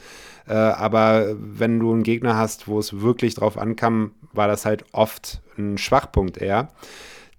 Äh, 0.46 0.54
aber 0.54 1.34
wenn 1.38 1.80
du 1.80 1.92
einen 1.92 2.02
Gegner 2.02 2.36
hast, 2.36 2.68
wo 2.68 2.78
es 2.78 3.00
wirklich 3.00 3.34
drauf 3.34 3.56
ankam, 3.56 4.12
war 4.32 4.48
das 4.48 4.66
halt 4.66 4.84
oft 4.92 5.40
ein 5.56 5.78
Schwachpunkt 5.78 6.36
eher. 6.38 6.68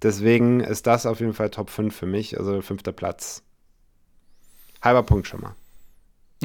Deswegen 0.02 0.60
ist 0.60 0.88
das 0.88 1.06
auf 1.06 1.20
jeden 1.20 1.34
Fall 1.34 1.50
Top 1.50 1.70
5 1.70 1.96
für 1.96 2.06
mich, 2.06 2.40
also 2.40 2.62
fünfter 2.62 2.92
Platz. 2.92 3.44
Halber 4.82 5.04
Punkt 5.04 5.28
schon 5.28 5.42
mal. 5.42 5.56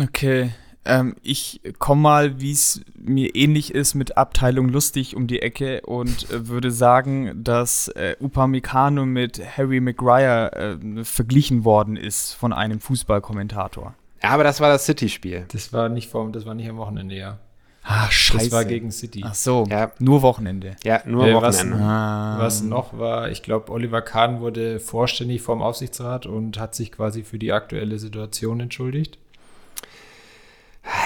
Okay. 0.01 0.51
Ähm, 0.85 1.15
ich 1.23 1.61
komme 1.79 2.01
mal, 2.01 2.41
wie 2.41 2.53
es 2.53 2.81
mir 2.95 3.35
ähnlich 3.35 3.75
ist, 3.75 3.95
mit 3.95 4.17
Abteilung 4.17 4.71
lustig 4.71 5.15
um 5.15 5.27
die 5.27 5.43
Ecke 5.43 5.83
und 5.83 6.31
äh, 6.31 6.49
würde 6.49 6.71
sagen, 6.71 7.45
dass 7.45 7.89
äh, 7.89 8.17
Upamecano 8.19 9.05
mit 9.05 9.43
Harry 9.57 9.81
Maguire 9.81 10.79
äh, 10.81 11.05
verglichen 11.05 11.65
worden 11.65 11.97
ist 11.97 12.33
von 12.33 12.55
einem 12.55 12.81
Fußballkommentator. 12.81 13.95
Ja, 14.23 14.31
aber 14.31 14.45
das 14.45 14.61
war 14.61 14.71
das 14.71 14.87
City-Spiel. 14.87 15.45
Das 15.53 15.73
war 15.73 15.91
nicht 15.91 16.11
vom, 16.11 16.33
das 16.33 16.47
war 16.47 16.55
nicht 16.55 16.69
am 16.69 16.79
Wochenende, 16.79 17.15
ja. 17.15 17.39
Ah, 17.83 18.11
scheiße. 18.11 18.45
Das 18.45 18.53
war 18.53 18.65
gegen 18.65 18.91
City. 18.91 19.23
Ach 19.25 19.35
so, 19.35 19.67
ja. 19.69 19.93
nur 19.99 20.23
Wochenende. 20.23 20.77
Ja, 20.85 21.01
nur 21.07 21.27
äh, 21.27 21.35
Wochenende. 21.35 21.77
Was, 21.77 21.83
ah. 21.83 22.37
was, 22.39 22.63
noch 22.63 22.99
war, 22.99 23.31
ich 23.31 23.43
glaube, 23.43 23.73
Oliver 23.73 24.03
Kahn 24.03 24.41
wurde 24.41 24.81
vorständig 24.81 25.43
vom 25.43 25.63
Aufsichtsrat 25.63 26.27
und 26.27 26.59
hat 26.59 26.75
sich 26.75 26.93
quasi 26.93 27.23
für 27.23 27.39
die 27.39 27.53
aktuelle 27.53 27.99
Situation 27.99 28.61
entschuldigt. 28.61 29.19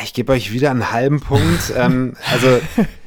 Ich 0.03 0.15
gebe 0.15 0.33
euch 0.33 0.53
wieder 0.53 0.71
einen 0.71 0.93
halben 0.93 1.21
Punkt. 1.21 1.73
ähm, 1.77 2.15
also 2.33 2.61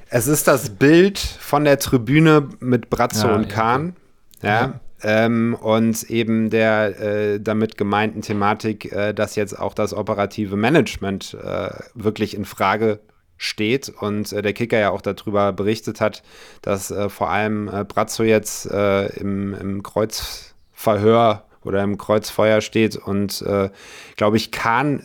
es 0.09 0.27
ist 0.27 0.47
das 0.47 0.71
Bild 0.71 1.19
von 1.19 1.63
der 1.63 1.79
Tribüne 1.79 2.49
mit 2.59 2.89
Brazzo 2.89 3.27
ja, 3.27 3.35
und 3.35 3.49
Kahn. 3.49 3.95
Ja. 4.41 4.49
ja. 4.49 4.79
Ähm, 5.03 5.55
und 5.61 6.03
eben 6.09 6.49
der 6.49 6.99
äh, 6.99 7.39
damit 7.39 7.77
gemeinten 7.77 8.21
Thematik, 8.21 8.91
äh, 8.91 9.13
dass 9.13 9.35
jetzt 9.35 9.57
auch 9.57 9.75
das 9.75 9.93
operative 9.93 10.55
Management 10.55 11.35
äh, 11.35 11.69
wirklich 11.93 12.35
in 12.35 12.45
Frage 12.45 12.99
steht 13.37 13.89
und 13.89 14.33
äh, 14.33 14.41
der 14.41 14.53
Kicker 14.53 14.79
ja 14.79 14.89
auch 14.89 15.01
darüber 15.01 15.53
berichtet 15.53 16.01
hat, 16.01 16.23
dass 16.63 16.89
äh, 16.89 17.09
vor 17.09 17.29
allem 17.29 17.67
äh, 17.67 17.83
Brazzo 17.83 18.23
jetzt 18.23 18.65
im, 18.65 19.53
im 19.53 19.83
Kreuzverhör 19.83 21.43
oder 21.61 21.83
im 21.83 21.97
Kreuzfeuer 21.97 22.61
steht 22.61 22.95
und 22.95 23.43
glaube 24.15 24.37
ich, 24.37 24.51
Kahn 24.51 25.03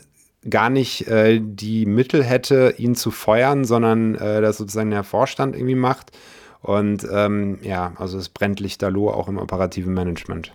gar 0.49 0.71
nicht 0.71 1.07
äh, 1.09 1.41
die 1.43 1.87
Mittel 1.87 2.25
hätte, 2.25 2.75
ihn 2.79 2.95
zu 2.95 3.11
feuern, 3.11 3.65
sondern 3.65 4.15
äh, 4.17 4.41
das 4.41 4.59
sozusagen 4.59 4.91
der 4.91 5.05
Vorstand 5.05 5.55
irgendwie 5.55 5.75
macht. 5.75 6.13
Und 6.61 7.07
ähm, 7.13 7.59
ja, 7.63 7.93
also 7.97 8.19
es 8.19 8.29
brennt 8.29 8.61
Lichterloh 8.61 9.11
auch 9.11 9.29
im 9.29 9.39
operativen 9.39 9.95
Management. 9.95 10.53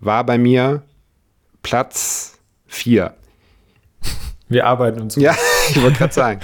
War 0.00 0.24
bei 0.24 0.38
mir 0.38 0.82
Platz 1.62 2.38
4. 2.66 3.14
Wir 4.48 4.66
arbeiten 4.66 5.00
uns. 5.00 5.16
Ja, 5.16 5.34
ich 5.70 5.82
wollte 5.82 5.98
gerade 5.98 6.14
sagen. 6.14 6.40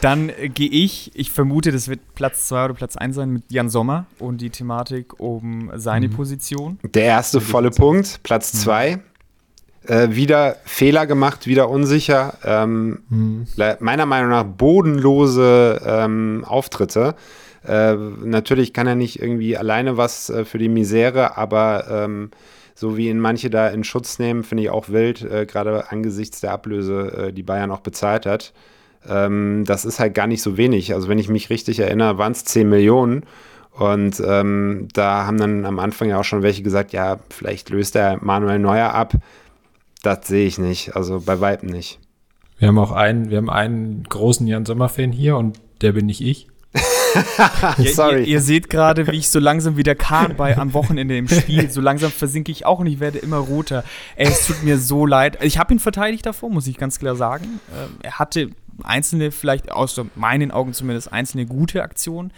Dann 0.00 0.30
äh, 0.30 0.48
gehe 0.48 0.70
ich, 0.70 1.12
ich 1.14 1.30
vermute, 1.30 1.72
das 1.72 1.88
wird 1.88 2.00
Platz 2.14 2.48
2 2.48 2.64
oder 2.66 2.74
Platz 2.74 2.96
1 2.96 3.14
sein 3.14 3.30
mit 3.30 3.44
Jan 3.48 3.68
Sommer 3.68 4.06
und 4.18 4.40
die 4.40 4.50
Thematik 4.50 5.20
um 5.20 5.70
seine 5.74 6.08
mhm. 6.08 6.12
Position. 6.12 6.78
Der 6.82 7.04
erste 7.04 7.40
volle 7.40 7.70
Punkt, 7.70 8.20
Platz 8.22 8.52
2. 8.52 8.96
Mhm. 8.96 9.02
Äh, 9.86 10.08
wieder 10.10 10.56
Fehler 10.64 11.06
gemacht, 11.06 11.46
wieder 11.46 11.70
unsicher. 11.70 12.34
Ähm, 12.44 13.00
mhm. 13.08 13.46
Meiner 13.80 14.06
Meinung 14.06 14.30
nach 14.30 14.44
bodenlose 14.44 15.80
ähm, 15.84 16.44
Auftritte. 16.46 17.14
Äh, 17.66 17.94
natürlich 17.94 18.72
kann 18.72 18.86
er 18.86 18.94
nicht 18.94 19.20
irgendwie 19.20 19.56
alleine 19.56 19.96
was 19.96 20.30
äh, 20.30 20.44
für 20.44 20.58
die 20.58 20.68
Misere, 20.68 21.36
aber 21.36 21.86
ähm, 21.90 22.30
so 22.74 22.96
wie 22.96 23.08
ihn 23.08 23.20
manche 23.20 23.50
da 23.50 23.68
in 23.68 23.84
Schutz 23.84 24.18
nehmen, 24.18 24.42
finde 24.42 24.64
ich 24.64 24.70
auch 24.70 24.88
wild, 24.88 25.22
äh, 25.22 25.44
gerade 25.44 25.90
angesichts 25.90 26.40
der 26.40 26.52
Ablöse, 26.52 27.28
äh, 27.28 27.32
die 27.32 27.42
Bayern 27.42 27.70
auch 27.70 27.80
bezahlt 27.80 28.24
hat. 28.26 28.52
Ähm, 29.08 29.64
das 29.66 29.84
ist 29.84 30.00
halt 30.00 30.14
gar 30.14 30.26
nicht 30.26 30.42
so 30.42 30.56
wenig. 30.56 30.94
Also 30.94 31.08
wenn 31.08 31.18
ich 31.18 31.28
mich 31.28 31.50
richtig 31.50 31.80
erinnere, 31.80 32.18
waren 32.18 32.32
es 32.32 32.44
10 32.44 32.68
Millionen. 32.68 33.24
Und 33.72 34.22
ähm, 34.26 34.88
da 34.92 35.26
haben 35.26 35.38
dann 35.38 35.64
am 35.64 35.78
Anfang 35.78 36.08
ja 36.08 36.18
auch 36.18 36.24
schon 36.24 36.42
welche 36.42 36.62
gesagt, 36.62 36.92
ja, 36.92 37.18
vielleicht 37.30 37.70
löst 37.70 37.96
er 37.96 38.18
Manuel 38.22 38.58
Neuer 38.58 38.92
ab. 38.94 39.14
Das 40.02 40.26
sehe 40.26 40.46
ich 40.46 40.58
nicht, 40.58 40.96
also 40.96 41.20
bei 41.20 41.40
Weitem 41.40 41.68
nicht. 41.68 41.98
Wir 42.58 42.68
haben 42.68 42.78
auch 42.78 42.92
einen, 42.92 43.30
wir 43.30 43.38
haben 43.38 43.50
einen 43.50 44.04
großen 44.04 44.46
Jan 44.46 44.66
Sommer-Fan 44.66 45.12
hier 45.12 45.36
und 45.36 45.58
der 45.80 45.92
bin 45.92 46.06
nicht 46.06 46.20
ich. 46.20 46.48
Sorry. 47.94 48.20
Ihr, 48.20 48.26
ihr, 48.26 48.40
seht 48.40 48.70
gerade, 48.70 49.06
wie 49.08 49.16
ich 49.16 49.28
so 49.28 49.40
langsam 49.40 49.76
wieder 49.76 49.94
Kahn 49.94 50.36
bei 50.36 50.56
am 50.56 50.72
Wochenende 50.74 51.16
im 51.16 51.26
Spiel. 51.26 51.70
So 51.70 51.80
langsam 51.80 52.10
versinke 52.10 52.52
ich 52.52 52.66
auch 52.66 52.78
und 52.78 52.86
ich 52.86 53.00
werde 53.00 53.18
immer 53.18 53.38
roter. 53.38 53.82
Ey, 54.16 54.28
es 54.28 54.46
tut 54.46 54.62
mir 54.62 54.78
so 54.78 55.06
leid. 55.06 55.42
Ich 55.42 55.58
habe 55.58 55.72
ihn 55.74 55.80
verteidigt 55.80 56.26
davor, 56.26 56.50
muss 56.50 56.66
ich 56.66 56.76
ganz 56.76 56.98
klar 56.98 57.16
sagen. 57.16 57.60
Ähm, 57.74 57.96
er 58.02 58.18
hatte 58.18 58.50
einzelne, 58.84 59.32
vielleicht 59.32 59.72
aus 59.72 60.00
meinen 60.14 60.50
Augen 60.50 60.72
zumindest, 60.72 61.12
einzelne 61.12 61.46
gute 61.46 61.82
Aktionen. 61.82 62.32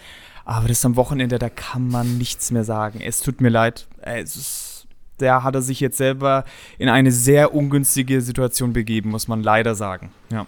Aber 0.45 0.67
das 0.67 0.83
am 0.85 0.95
Wochenende, 0.95 1.39
da 1.39 1.49
kann 1.49 1.87
man 1.87 2.17
nichts 2.17 2.51
mehr 2.51 2.63
sagen. 2.63 2.99
Es 3.01 3.21
tut 3.21 3.41
mir 3.41 3.49
leid. 3.49 3.87
Es 4.01 4.35
ist 4.35 4.62
der 5.23 5.43
hat 5.43 5.55
er 5.55 5.61
sich 5.63 5.79
jetzt 5.79 5.97
selber 5.97 6.43
in 6.77 6.89
eine 6.89 7.11
sehr 7.11 7.55
ungünstige 7.55 8.21
Situation 8.21 8.73
begeben, 8.73 9.09
muss 9.09 9.27
man 9.27 9.41
leider 9.41 9.73
sagen. 9.73 10.11
Ja. 10.31 10.45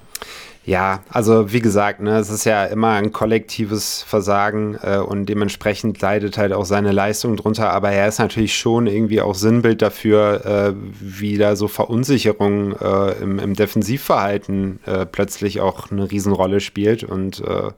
Ja, 0.66 1.02
also 1.10 1.54
wie 1.54 1.60
gesagt, 1.60 2.02
ne, 2.02 2.18
es 2.18 2.32
ist 2.32 2.44
ja 2.44 2.66
immer 2.66 2.94
ein 2.94 3.12
kollektives 3.12 4.02
Versagen 4.02 4.76
äh, 4.82 4.98
und 4.98 5.28
dementsprechend 5.28 6.02
leidet 6.02 6.40
halt 6.40 6.54
auch 6.54 6.66
seine 6.66 6.92
Leistung 6.92 7.38
drunter, 7.38 7.72
aber 7.72 7.92
er 7.92 8.08
ist 8.08 8.18
natürlich 8.18 8.56
schon 8.56 8.88
irgendwie 8.88 9.22
auch 9.22 9.36
Sinnbild 9.36 9.84
dafür, 9.84 10.44
äh, 10.44 10.74
wie 11.00 11.38
da 11.38 11.56
so 11.56 11.68
Verunsicherung 11.68 12.76
äh, 12.78 13.12
im, 13.22 13.38
im, 13.38 13.54
Defensivverhalten 13.54 14.80
äh, 14.88 15.06
plötzlich 15.06 15.62
auch 15.62 15.92
eine 15.92 16.10
Riesenrolle 16.10 16.60
spielt 16.60 17.04
und 17.04 17.42
äh, 17.42 17.70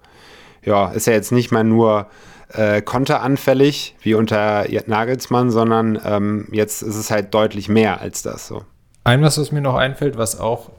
ja, 0.63 0.89
ist 0.92 1.08
ja 1.08 1.13
jetzt 1.13 1.34
nicht 1.34 1.51
mal 1.51 1.66
nur 1.66 2.08
äh, 2.54 2.82
konteranfällig 2.82 3.96
wie 4.01 4.13
unter 4.13 4.66
Nagelsmann, 4.86 5.51
sondern 5.51 6.00
ähm, 6.04 6.48
jetzt 6.51 6.82
ist 6.82 6.96
es 6.96 7.12
halt 7.12 7.34
deutlich 7.34 7.70
mehr 7.70 8.01
als 8.01 8.22
das 8.22 8.48
so. 8.48 8.63
Ein 9.04 9.22
was, 9.22 9.38
was 9.38 9.51
mir 9.51 9.62
noch 9.62 9.75
einfällt, 9.75 10.18
was 10.18 10.39
auch 10.39 10.70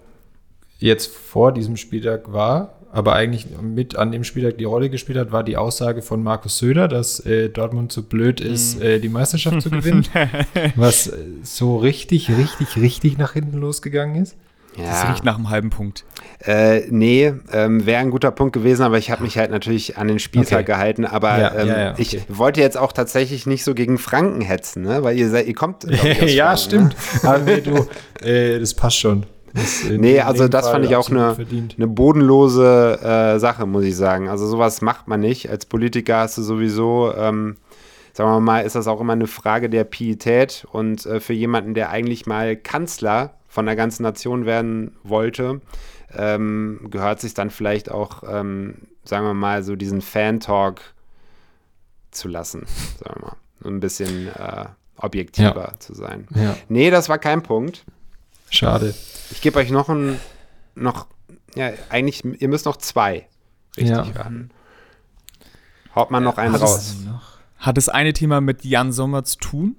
jetzt 0.78 1.14
vor 1.14 1.52
diesem 1.52 1.76
Spieltag 1.76 2.32
war, 2.32 2.75
aber 2.90 3.14
eigentlich 3.14 3.46
mit 3.60 3.96
an 3.96 4.12
dem 4.12 4.25
Spieltag 4.25 4.58
die 4.58 4.64
Rolle 4.64 4.90
gespielt 4.90 5.18
hat, 5.18 5.32
war 5.32 5.44
die 5.44 5.56
Aussage 5.56 6.02
von 6.02 6.22
Markus 6.22 6.58
Söder, 6.58 6.88
dass 6.88 7.20
äh, 7.20 7.48
Dortmund 7.50 7.92
zu 7.92 8.02
blöd 8.02 8.40
ist, 8.40 8.76
mhm. 8.76 8.82
äh, 8.82 8.98
die 8.98 9.08
Meisterschaft 9.08 9.60
zu 9.60 9.70
gewinnen. 9.70 10.06
was 10.76 11.08
äh, 11.08 11.18
so 11.42 11.76
richtig, 11.76 12.30
richtig, 12.30 12.76
richtig 12.76 13.18
nach 13.18 13.34
hinten 13.34 13.58
losgegangen 13.58 14.22
ist. 14.22 14.37
Ja. 14.78 14.85
Das 14.85 15.08
riecht 15.08 15.25
nach 15.25 15.37
einem 15.37 15.50
halben 15.50 15.70
Punkt. 15.70 16.04
Äh, 16.44 16.82
nee, 16.90 17.32
ähm, 17.52 17.85
wäre 17.85 18.00
ein 18.00 18.11
guter 18.11 18.30
Punkt 18.30 18.52
gewesen, 18.52 18.82
aber 18.82 18.97
ich 18.97 19.11
habe 19.11 19.25
mich 19.25 19.37
halt 19.37 19.50
natürlich 19.50 19.99
an 19.99 20.06
den 20.06 20.20
Spieltag 20.20 20.61
okay. 20.61 20.73
gehalten. 20.73 21.04
Aber 21.04 21.38
ja, 21.38 21.54
ähm, 21.54 21.68
ja, 21.68 21.90
okay. 21.92 22.02
ich 22.02 22.23
wollte 22.28 22.61
jetzt 22.61 22.78
auch 22.78 22.92
tatsächlich 22.92 23.47
nicht 23.47 23.64
so 23.64 23.75
gegen 23.75 23.99
Franken 23.99 24.40
hetzen, 24.40 24.82
ne? 24.82 25.02
weil 25.02 25.18
ihr, 25.18 25.28
seid, 25.28 25.47
ihr 25.47 25.54
kommt. 25.54 25.85
ja, 26.25 26.56
Franken, 26.56 26.58
stimmt. 26.58 26.97
Ne? 27.23 27.23
aber 27.28 27.38
nee, 27.38 27.61
du, 27.61 27.88
äh, 28.25 28.61
das 28.61 28.75
passt 28.75 28.99
schon. 28.99 29.26
Das 29.52 29.85
nee, 29.90 30.20
also 30.20 30.47
das 30.47 30.66
Fall 30.66 30.75
fand 30.75 30.85
ich 30.85 30.94
auch 30.94 31.11
eine, 31.11 31.37
eine 31.76 31.87
bodenlose 31.87 33.00
äh, 33.02 33.38
Sache, 33.38 33.66
muss 33.66 33.85
ich 33.85 33.97
sagen. 33.97 34.28
Also 34.28 34.47
sowas 34.47 34.80
macht 34.80 35.08
man 35.08 35.20
nicht. 35.20 35.50
Als 35.50 35.66
Politiker 35.66 36.18
hast 36.18 36.38
du 36.38 36.42
sowieso, 36.42 37.12
ähm, 37.16 37.56
sagen 38.12 38.30
wir 38.30 38.40
mal, 38.40 38.61
ist 38.61 38.76
das 38.76 38.87
auch 38.87 39.00
immer 39.00 39.14
eine 39.14 39.26
Frage 39.26 39.68
der 39.70 39.85
Pietät. 39.85 40.66
Und 40.70 41.04
äh, 41.06 41.18
für 41.18 41.32
jemanden, 41.32 41.75
der 41.75 41.90
eigentlich 41.90 42.26
mal 42.26 42.56
Kanzler 42.56 43.38
von 43.49 43.67
der 43.67 43.76
ganzen 43.76 44.02
Nation 44.02 44.47
werden 44.47 44.97
wollte, 45.02 45.61
ähm, 46.14 46.87
gehört 46.90 47.21
sich 47.21 47.35
dann 47.35 47.50
vielleicht 47.50 47.90
auch, 47.90 48.23
ähm, 48.28 48.88
sagen 49.05 49.26
wir 49.26 49.35
mal, 49.35 49.62
so 49.62 49.75
diesen 49.75 50.00
Fan-Talk 50.00 50.81
zu 52.11 52.28
lassen, 52.28 52.67
sagen 52.99 53.21
wir 53.21 53.26
mal. 53.28 53.37
ein 53.64 53.81
bisschen 53.81 54.28
äh, 54.28 54.67
objektiver 54.97 55.73
ja. 55.73 55.81
zu 55.81 55.95
sein. 55.95 56.28
Ja. 56.35 56.57
Nee, 56.69 56.90
das 56.90 57.09
war 57.09 57.19
kein 57.19 57.43
Punkt. 57.43 57.85
Schade. 58.50 58.95
Ich 59.31 59.40
gebe 59.40 59.59
euch 59.59 59.71
noch 59.71 59.88
ein, 59.88 60.19
noch, 60.75 61.07
ja, 61.55 61.71
eigentlich, 61.88 62.25
ihr 62.25 62.49
müsst 62.49 62.67
noch 62.67 62.76
zwei 62.76 63.26
richtig 63.76 63.97
ja. 63.97 64.23
raten. 64.23 64.50
Haut 65.95 66.11
man 66.11 66.23
noch 66.23 66.38
einen 66.38 66.55
hat 66.55 66.62
raus. 66.62 66.97
Es, 67.00 67.07
hat 67.59 67.76
das 67.76 67.88
eine 67.88 68.12
Thema 68.12 68.40
mit 68.40 68.64
Jan 68.64 68.93
Sommer 68.93 69.25
zu 69.25 69.38
tun? 69.38 69.76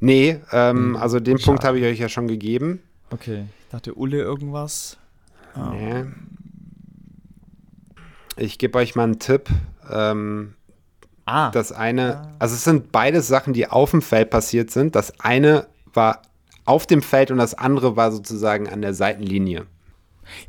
Nee, 0.00 0.40
ähm, 0.50 0.76
hm, 0.76 0.96
also 0.96 1.20
den 1.20 1.38
Schade. 1.38 1.46
Punkt 1.46 1.64
habe 1.64 1.78
ich 1.78 1.84
euch 1.84 1.98
ja 1.98 2.08
schon 2.08 2.26
gegeben. 2.26 2.80
Okay, 3.12 3.44
ich 3.60 3.68
dachte 3.68 3.94
Ulle 3.94 4.18
irgendwas. 4.18 4.98
Oh. 5.54 5.70
Nee. 5.70 6.04
Ich 8.36 8.58
gebe 8.58 8.78
euch 8.78 8.94
mal 8.94 9.04
einen 9.04 9.18
Tipp. 9.18 9.48
Ähm, 9.90 10.54
ah. 11.26 11.50
Das 11.50 11.72
eine, 11.72 12.34
also 12.38 12.54
es 12.54 12.64
sind 12.64 12.90
beide 12.90 13.20
Sachen, 13.20 13.52
die 13.52 13.68
auf 13.68 13.90
dem 13.90 14.00
Feld 14.00 14.30
passiert 14.30 14.70
sind. 14.70 14.96
Das 14.96 15.20
eine 15.20 15.66
war 15.92 16.22
auf 16.64 16.86
dem 16.86 17.02
Feld 17.02 17.30
und 17.30 17.38
das 17.38 17.54
andere 17.54 17.96
war 17.96 18.12
sozusagen 18.12 18.68
an 18.68 18.80
der 18.80 18.94
Seitenlinie. 18.94 19.66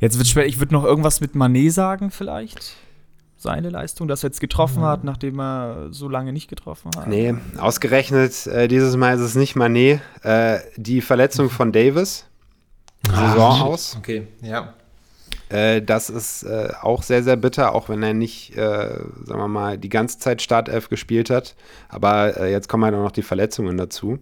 Jetzt 0.00 0.16
wird 0.16 0.28
schwer, 0.28 0.46
ich 0.46 0.58
würde 0.58 0.72
noch 0.72 0.84
irgendwas 0.84 1.20
mit 1.20 1.34
Manet 1.34 1.72
sagen, 1.72 2.10
vielleicht. 2.10 2.76
Seine 3.36 3.68
Leistung, 3.68 4.08
dass 4.08 4.24
er 4.24 4.28
jetzt 4.28 4.40
getroffen 4.40 4.80
mhm. 4.80 4.86
hat, 4.86 5.04
nachdem 5.04 5.38
er 5.38 5.88
so 5.90 6.08
lange 6.08 6.32
nicht 6.32 6.48
getroffen 6.48 6.90
hat. 6.96 7.08
Nee, 7.08 7.34
ausgerechnet, 7.58 8.46
äh, 8.46 8.68
dieses 8.68 8.96
Mal 8.96 9.16
ist 9.16 9.20
es 9.20 9.34
nicht 9.34 9.54
Manet. 9.54 10.00
Äh, 10.22 10.60
die 10.76 11.02
Verletzung 11.02 11.50
von 11.50 11.70
Davis 11.70 12.26
Saison 13.10 13.62
aus. 13.62 13.96
Okay, 13.98 14.26
ja. 14.42 14.74
Äh, 15.48 15.82
das 15.82 16.10
ist 16.10 16.42
äh, 16.42 16.72
auch 16.80 17.02
sehr, 17.02 17.22
sehr 17.22 17.36
bitter, 17.36 17.74
auch 17.74 17.88
wenn 17.88 18.02
er 18.02 18.14
nicht, 18.14 18.56
äh, 18.56 18.98
sagen 19.24 19.40
wir 19.40 19.48
mal, 19.48 19.78
die 19.78 19.88
ganze 19.88 20.18
Zeit 20.18 20.42
Startelf 20.42 20.88
gespielt 20.88 21.30
hat. 21.30 21.54
Aber 21.88 22.36
äh, 22.40 22.50
jetzt 22.50 22.68
kommen 22.68 22.84
halt 22.84 22.94
auch 22.94 23.02
noch 23.02 23.12
die 23.12 23.22
Verletzungen 23.22 23.76
dazu. 23.76 24.18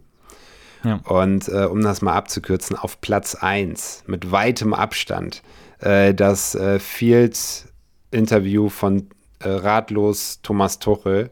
Ja. 0.85 1.01
Und 1.05 1.49
äh, 1.49 1.65
um 1.65 1.81
das 1.83 2.03
mal 2.03 2.15
abzukürzen, 2.15 2.77
auf 2.77 3.01
Platz 3.01 3.35
1 3.37 4.05
mit 4.07 4.31
weitem 4.33 4.75
Abstand 4.75 5.43
äh, 5.79 6.13
das 6.13 6.59
Fields-Interview 6.79 8.69
von 8.69 9.09
ratlos 9.45 10.41
Thomas 10.43 10.79
Tuchel, 10.79 11.31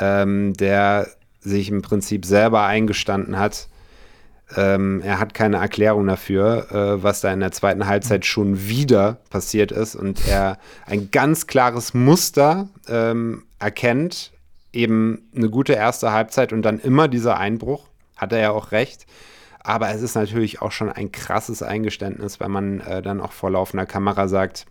ähm, 0.00 0.52
der 0.54 1.06
sich 1.40 1.68
im 1.68 1.82
Prinzip 1.82 2.24
selber 2.24 2.64
eingestanden 2.64 3.38
hat, 3.38 3.68
ähm, 4.56 5.00
er 5.04 5.18
hat 5.18 5.34
keine 5.34 5.58
Erklärung 5.58 6.06
dafür, 6.06 6.70
äh, 6.70 7.02
was 7.02 7.20
da 7.20 7.32
in 7.32 7.40
der 7.40 7.52
zweiten 7.52 7.86
Halbzeit 7.86 8.26
schon 8.26 8.68
wieder 8.68 9.18
passiert 9.30 9.72
ist 9.72 9.94
und 9.94 10.26
er 10.26 10.58
ein 10.86 11.10
ganz 11.10 11.46
klares 11.46 11.94
Muster 11.94 12.68
ähm, 12.88 13.44
erkennt, 13.58 14.32
eben 14.72 15.28
eine 15.34 15.50
gute 15.50 15.74
erste 15.74 16.12
Halbzeit 16.12 16.52
und 16.52 16.62
dann 16.62 16.80
immer 16.80 17.08
dieser 17.08 17.38
Einbruch, 17.38 17.86
hat 18.16 18.32
er 18.32 18.40
ja 18.40 18.50
auch 18.50 18.72
recht. 18.72 19.06
Aber 19.62 19.90
es 19.90 20.02
ist 20.02 20.14
natürlich 20.14 20.62
auch 20.62 20.72
schon 20.72 20.90
ein 20.90 21.12
krasses 21.12 21.62
Eingeständnis, 21.62 22.40
wenn 22.40 22.50
man 22.50 22.80
äh, 22.80 23.02
dann 23.02 23.20
auch 23.20 23.32
vor 23.32 23.50
laufender 23.50 23.86
Kamera 23.86 24.26
sagt, 24.26 24.66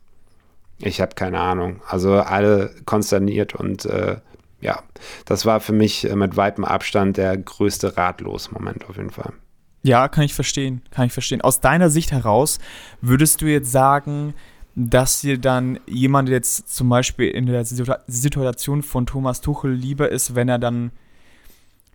ich 0.80 1.00
habe 1.00 1.14
keine 1.16 1.40
Ahnung. 1.40 1.82
Also 1.88 2.14
alle 2.14 2.72
konsterniert 2.86 3.54
und 3.54 3.86
äh, 3.86 4.18
ja, 4.62 4.84
das 5.26 5.46
war 5.46 5.60
für 5.60 5.74
mich 5.74 6.10
äh, 6.10 6.16
mit 6.16 6.38
weitem 6.38 6.66
Abstand 6.66 7.18
der 7.18 7.38
größte 7.38 7.98
Ratlos-Moment 7.98 8.90
auf 8.90 8.98
jeden 8.98 9.12
Fall. 9.12 9.34
Ja, 9.82 10.08
kann 10.08 10.26
ich 10.26 10.34
verstehen, 10.34 10.82
kann 10.92 11.08
ich 11.08 11.14
verstehen. 11.14 11.42
Aus 11.42 11.62
deiner 11.62 11.90
Sicht 11.90 12.12
heraus 12.12 12.60
würdest 13.02 13.42
du 13.42 13.46
jetzt 13.46 13.72
sagen, 13.72 14.34
dass 14.76 15.22
dir 15.22 15.38
dann 15.38 15.80
jemand 15.88 16.30
jetzt 16.30 16.74
zum 16.74 16.90
Beispiel 16.90 17.30
in 17.30 17.46
der 17.46 17.66
Situation 17.66 18.84
von 18.84 19.06
Thomas 19.06 19.42
Tuchel 19.42 19.74
lieber 19.74 20.10
ist, 20.10 20.36
wenn 20.36 20.50
er 20.50 20.60
dann 20.60 20.92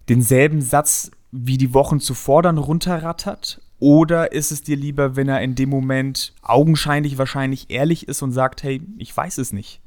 denselben 0.08 0.60
Satz 0.60 1.10
wie 1.30 1.58
die 1.58 1.74
Wochen 1.74 2.00
zuvor 2.00 2.42
dann 2.42 2.58
runterrattert? 2.58 3.60
Oder 3.80 4.32
ist 4.32 4.52
es 4.52 4.62
dir 4.62 4.76
lieber, 4.76 5.16
wenn 5.16 5.28
er 5.28 5.42
in 5.42 5.54
dem 5.54 5.68
Moment 5.68 6.32
augenscheinlich 6.42 7.18
wahrscheinlich 7.18 7.70
ehrlich 7.70 8.08
ist 8.08 8.22
und 8.22 8.32
sagt, 8.32 8.62
hey, 8.62 8.80
ich 8.98 9.14
weiß 9.14 9.38
es 9.38 9.52
nicht? 9.52 9.80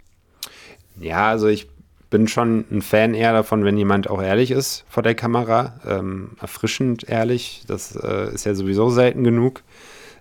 Ja, 1.00 1.30
also 1.30 1.48
ich 1.48 1.68
bin 2.10 2.28
schon 2.28 2.66
ein 2.72 2.82
Fan 2.82 3.14
eher 3.14 3.34
davon, 3.34 3.66
wenn 3.66 3.78
jemand 3.78 4.10
auch 4.10 4.22
ehrlich 4.22 4.52
ist 4.52 4.86
vor 4.88 5.04
der 5.04 5.16
Kamera. 5.16 5.80
Ähm, 5.86 6.32
erfrischend 6.40 7.08
ehrlich. 7.10 7.64
Das 7.68 7.96
äh, 7.96 8.34
ist 8.34 8.46
ja 8.46 8.56
sowieso 8.56 8.90
selten 8.90 9.24
genug. 9.24 9.64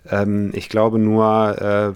Ähm, 0.09 0.51
ich 0.53 0.69
glaube 0.69 0.99
nur, 0.99 1.61
äh, 1.61 1.93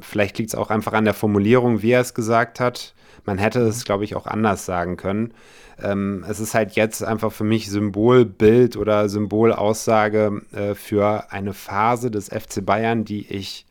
vielleicht 0.00 0.38
liegt 0.38 0.50
es 0.50 0.54
auch 0.54 0.70
einfach 0.70 0.92
an 0.92 1.04
der 1.04 1.14
Formulierung, 1.14 1.82
wie 1.82 1.90
er 1.90 2.00
es 2.00 2.14
gesagt 2.14 2.60
hat. 2.60 2.94
Man 3.24 3.38
hätte 3.38 3.60
es, 3.60 3.84
glaube 3.84 4.04
ich, 4.04 4.14
auch 4.14 4.26
anders 4.26 4.64
sagen 4.64 4.96
können. 4.96 5.34
Ähm, 5.82 6.24
es 6.28 6.40
ist 6.40 6.54
halt 6.54 6.72
jetzt 6.72 7.02
einfach 7.02 7.32
für 7.32 7.44
mich 7.44 7.70
Symbolbild 7.70 8.76
oder 8.76 9.08
Symbolaussage 9.08 10.42
äh, 10.52 10.74
für 10.74 11.30
eine 11.32 11.52
Phase 11.52 12.10
des 12.10 12.28
FC 12.28 12.64
Bayern, 12.64 13.04
die 13.04 13.26
ich 13.28 13.66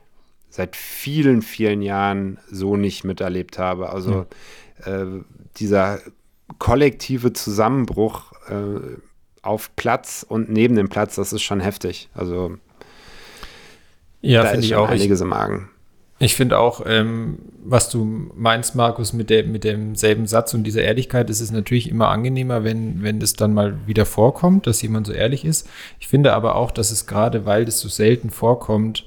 seit 0.50 0.76
vielen, 0.76 1.42
vielen 1.42 1.82
Jahren 1.82 2.40
so 2.50 2.78
nicht 2.78 3.04
miterlebt 3.04 3.58
habe. 3.58 3.90
Also 3.90 4.12
mhm 4.12 4.26
äh, 4.86 5.06
dieser 5.58 6.00
kollektive 6.60 7.34
Zusammenbruch 7.34 8.32
äh, 8.50 8.98
auf 9.42 9.76
Platz 9.76 10.26
und 10.28 10.50
neben 10.50 10.76
dem 10.76 10.90
Platz, 10.90 11.16
das 11.16 11.34
ist 11.34 11.42
schon 11.42 11.60
heftig. 11.60 12.10
Also 12.14 12.58
ja, 14.22 14.44
da 14.44 14.52
ist 14.52 14.66
ich 14.66 14.76
auch. 14.76 14.90
einiges 14.90 15.22
im 15.22 15.30
Magen. 15.30 15.70
Ich 16.20 16.36
finde 16.36 16.58
auch, 16.58 16.82
ähm, 16.86 17.38
was 17.64 17.90
du 17.90 18.32
meinst, 18.36 18.74
Markus, 18.74 19.14
mit, 19.14 19.30
der, 19.30 19.44
mit 19.46 19.64
demselben 19.64 20.26
Satz 20.26 20.54
und 20.56 20.64
dieser 20.64 20.82
Ehrlichkeit, 20.82 21.30
ist 21.30 21.42
es 21.42 21.52
natürlich 21.52 21.90
immer 21.90 22.08
angenehmer, 22.10 22.64
wenn, 22.64 23.04
wenn 23.04 23.20
das 23.20 23.34
dann 23.34 23.54
mal 23.54 23.78
wieder 23.86 24.06
vorkommt, 24.06 24.66
dass 24.66 24.82
jemand 24.82 25.06
so 25.06 25.14
ehrlich 25.14 25.46
ist. 25.46 25.70
Ich 26.00 26.08
finde 26.08 26.34
aber 26.34 26.56
auch, 26.56 26.72
dass 26.72 26.90
es 26.90 27.06
gerade, 27.06 27.46
weil 27.46 27.66
das 27.66 27.80
so 27.80 27.88
selten 27.88 28.32
vorkommt, 28.32 29.06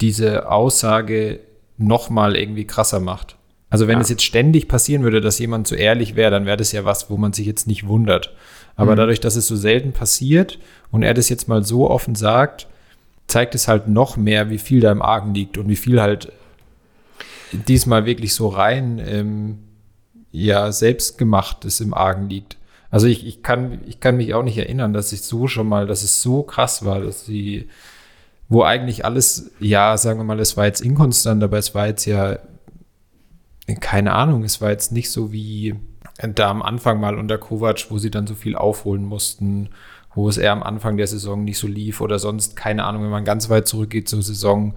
diese 0.00 0.50
Aussage 0.50 1.38
nochmal 1.78 2.36
irgendwie 2.36 2.66
krasser 2.66 2.98
macht. 2.98 3.36
Also 3.70 3.86
wenn 3.86 3.98
ja. 3.98 4.02
es 4.02 4.08
jetzt 4.08 4.24
ständig 4.24 4.68
passieren 4.68 5.04
würde, 5.04 5.20
dass 5.20 5.38
jemand 5.38 5.66
zu 5.66 5.76
ehrlich 5.76 6.16
wäre, 6.16 6.32
dann 6.32 6.44
wäre 6.44 6.56
das 6.56 6.72
ja 6.72 6.84
was, 6.84 7.08
wo 7.08 7.16
man 7.16 7.32
sich 7.32 7.46
jetzt 7.46 7.68
nicht 7.68 7.86
wundert. 7.86 8.34
Aber 8.76 8.92
mhm. 8.92 8.96
dadurch, 8.96 9.20
dass 9.20 9.36
es 9.36 9.46
so 9.46 9.56
selten 9.56 9.92
passiert 9.92 10.58
und 10.90 11.02
er 11.02 11.14
das 11.14 11.28
jetzt 11.28 11.48
mal 11.48 11.64
so 11.64 11.88
offen 11.88 12.16
sagt, 12.16 12.66
zeigt 13.28 13.54
es 13.54 13.68
halt 13.68 13.88
noch 13.88 14.16
mehr, 14.16 14.50
wie 14.50 14.58
viel 14.58 14.80
da 14.80 14.90
im 14.90 15.02
Argen 15.02 15.34
liegt 15.34 15.56
und 15.56 15.68
wie 15.68 15.76
viel 15.76 16.02
halt 16.02 16.32
diesmal 17.52 18.06
wirklich 18.06 18.34
so 18.34 18.48
rein 18.48 19.00
ähm, 19.04 19.58
ja 20.32 20.72
selbstgemachtes 20.72 21.80
im 21.80 21.94
Argen 21.94 22.28
liegt. 22.28 22.56
Also 22.90 23.06
ich, 23.06 23.24
ich, 23.24 23.42
kann, 23.42 23.80
ich 23.86 24.00
kann 24.00 24.16
mich 24.16 24.34
auch 24.34 24.42
nicht 24.42 24.58
erinnern, 24.58 24.92
dass 24.92 25.12
ich 25.12 25.22
so 25.22 25.46
schon 25.46 25.68
mal, 25.68 25.86
dass 25.86 26.02
es 26.02 26.22
so 26.22 26.42
krass 26.42 26.84
war, 26.84 27.00
dass 27.00 27.24
sie, 27.24 27.68
wo 28.48 28.64
eigentlich 28.64 29.04
alles, 29.04 29.52
ja, 29.60 29.96
sagen 29.96 30.18
wir 30.18 30.24
mal, 30.24 30.40
es 30.40 30.56
war 30.56 30.66
jetzt 30.66 30.80
inkonstant, 30.80 31.42
aber 31.42 31.58
es 31.58 31.72
war 31.72 31.86
jetzt 31.86 32.04
ja 32.04 32.38
keine 33.76 34.12
Ahnung, 34.12 34.44
es 34.44 34.60
war 34.60 34.70
jetzt 34.70 34.92
nicht 34.92 35.10
so 35.10 35.32
wie 35.32 35.74
da 36.22 36.50
am 36.50 36.62
Anfang 36.62 37.00
mal 37.00 37.16
unter 37.18 37.38
Kovac, 37.38 37.86
wo 37.90 37.98
sie 37.98 38.10
dann 38.10 38.26
so 38.26 38.34
viel 38.34 38.56
aufholen 38.56 39.04
mussten, 39.04 39.70
wo 40.14 40.28
es 40.28 40.36
eher 40.36 40.52
am 40.52 40.62
Anfang 40.62 40.96
der 40.96 41.06
Saison 41.06 41.44
nicht 41.44 41.58
so 41.58 41.66
lief 41.66 42.00
oder 42.00 42.18
sonst, 42.18 42.56
keine 42.56 42.84
Ahnung, 42.84 43.04
wenn 43.04 43.10
man 43.10 43.24
ganz 43.24 43.48
weit 43.48 43.68
zurückgeht 43.68 44.08
zur 44.08 44.22
Saison 44.22 44.74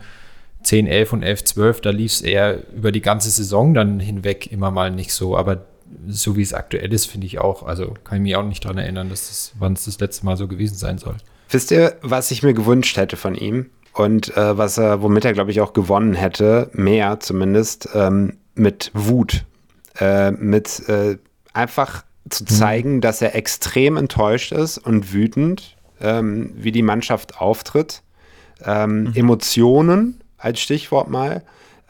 10, 0.64 0.88
11 0.88 1.14
und 1.14 1.24
11, 1.24 1.44
12, 1.44 1.82
da 1.82 1.90
lief 1.90 2.14
es 2.14 2.22
eher 2.22 2.72
über 2.74 2.92
die 2.92 3.02
ganze 3.02 3.30
Saison 3.30 3.74
dann 3.74 4.00
hinweg 4.00 4.52
immer 4.52 4.72
mal 4.72 4.92
nicht 4.92 5.14
so, 5.14 5.36
aber 5.36 5.66
so 6.08 6.36
wie 6.36 6.42
es 6.42 6.54
aktuell 6.54 6.92
ist, 6.94 7.06
finde 7.06 7.28
ich 7.28 7.40
auch, 7.40 7.64
also 7.64 7.94
kann 8.04 8.18
ich 8.18 8.24
mich 8.24 8.36
auch 8.36 8.46
nicht 8.46 8.64
daran 8.64 8.78
erinnern, 8.78 9.10
dass 9.10 9.28
das, 9.28 9.54
wann 9.60 9.74
es 9.74 9.86
das 9.86 10.00
letzte 10.00 10.26
Mal 10.26 10.38
so 10.38 10.48
gewesen 10.48 10.76
sein 10.76 10.98
soll. 10.98 11.16
Wisst 11.50 11.72
ihr, 11.72 11.98
was 12.02 12.32
ich 12.32 12.42
mir 12.42 12.54
gewünscht 12.54 12.98
hätte 12.98 13.18
von 13.18 13.36
ihm? 13.36 13.70
Und 13.94 14.36
äh, 14.36 14.58
was 14.58 14.80
er, 14.80 15.04
womit 15.04 15.24
er, 15.24 15.34
glaube 15.34 15.52
ich, 15.52 15.62
auch 15.62 15.74
gewonnen 15.74 16.16
hätte, 16.16 16.72
mehr 16.74 17.20
zumindest, 17.20 17.90
ähm, 17.94 18.38
mit 18.56 18.92
Wut, 18.94 19.46
äh, 20.00 20.32
mit 20.32 20.88
äh, 20.88 21.18
einfach 21.54 22.04
zu 22.30 22.44
mhm. 22.44 22.48
zeigen, 22.48 22.96
mhm. 22.96 23.02
dass 23.02 23.22
er 23.22 23.36
extrem 23.36 23.98
enttäuscht 23.98 24.52
ist 24.52 24.78
und 24.78 25.14
wütend, 25.14 25.78
ähm, 26.02 26.52
wie 26.56 26.72
die 26.72 26.82
Mannschaft 26.82 27.40
auftritt. 27.40 28.02
Ähm, 28.66 29.04
mhm. 29.04 29.14
Emotionen 29.16 30.22
als 30.38 30.62
Stichwort 30.62 31.10
mal. 31.10 31.44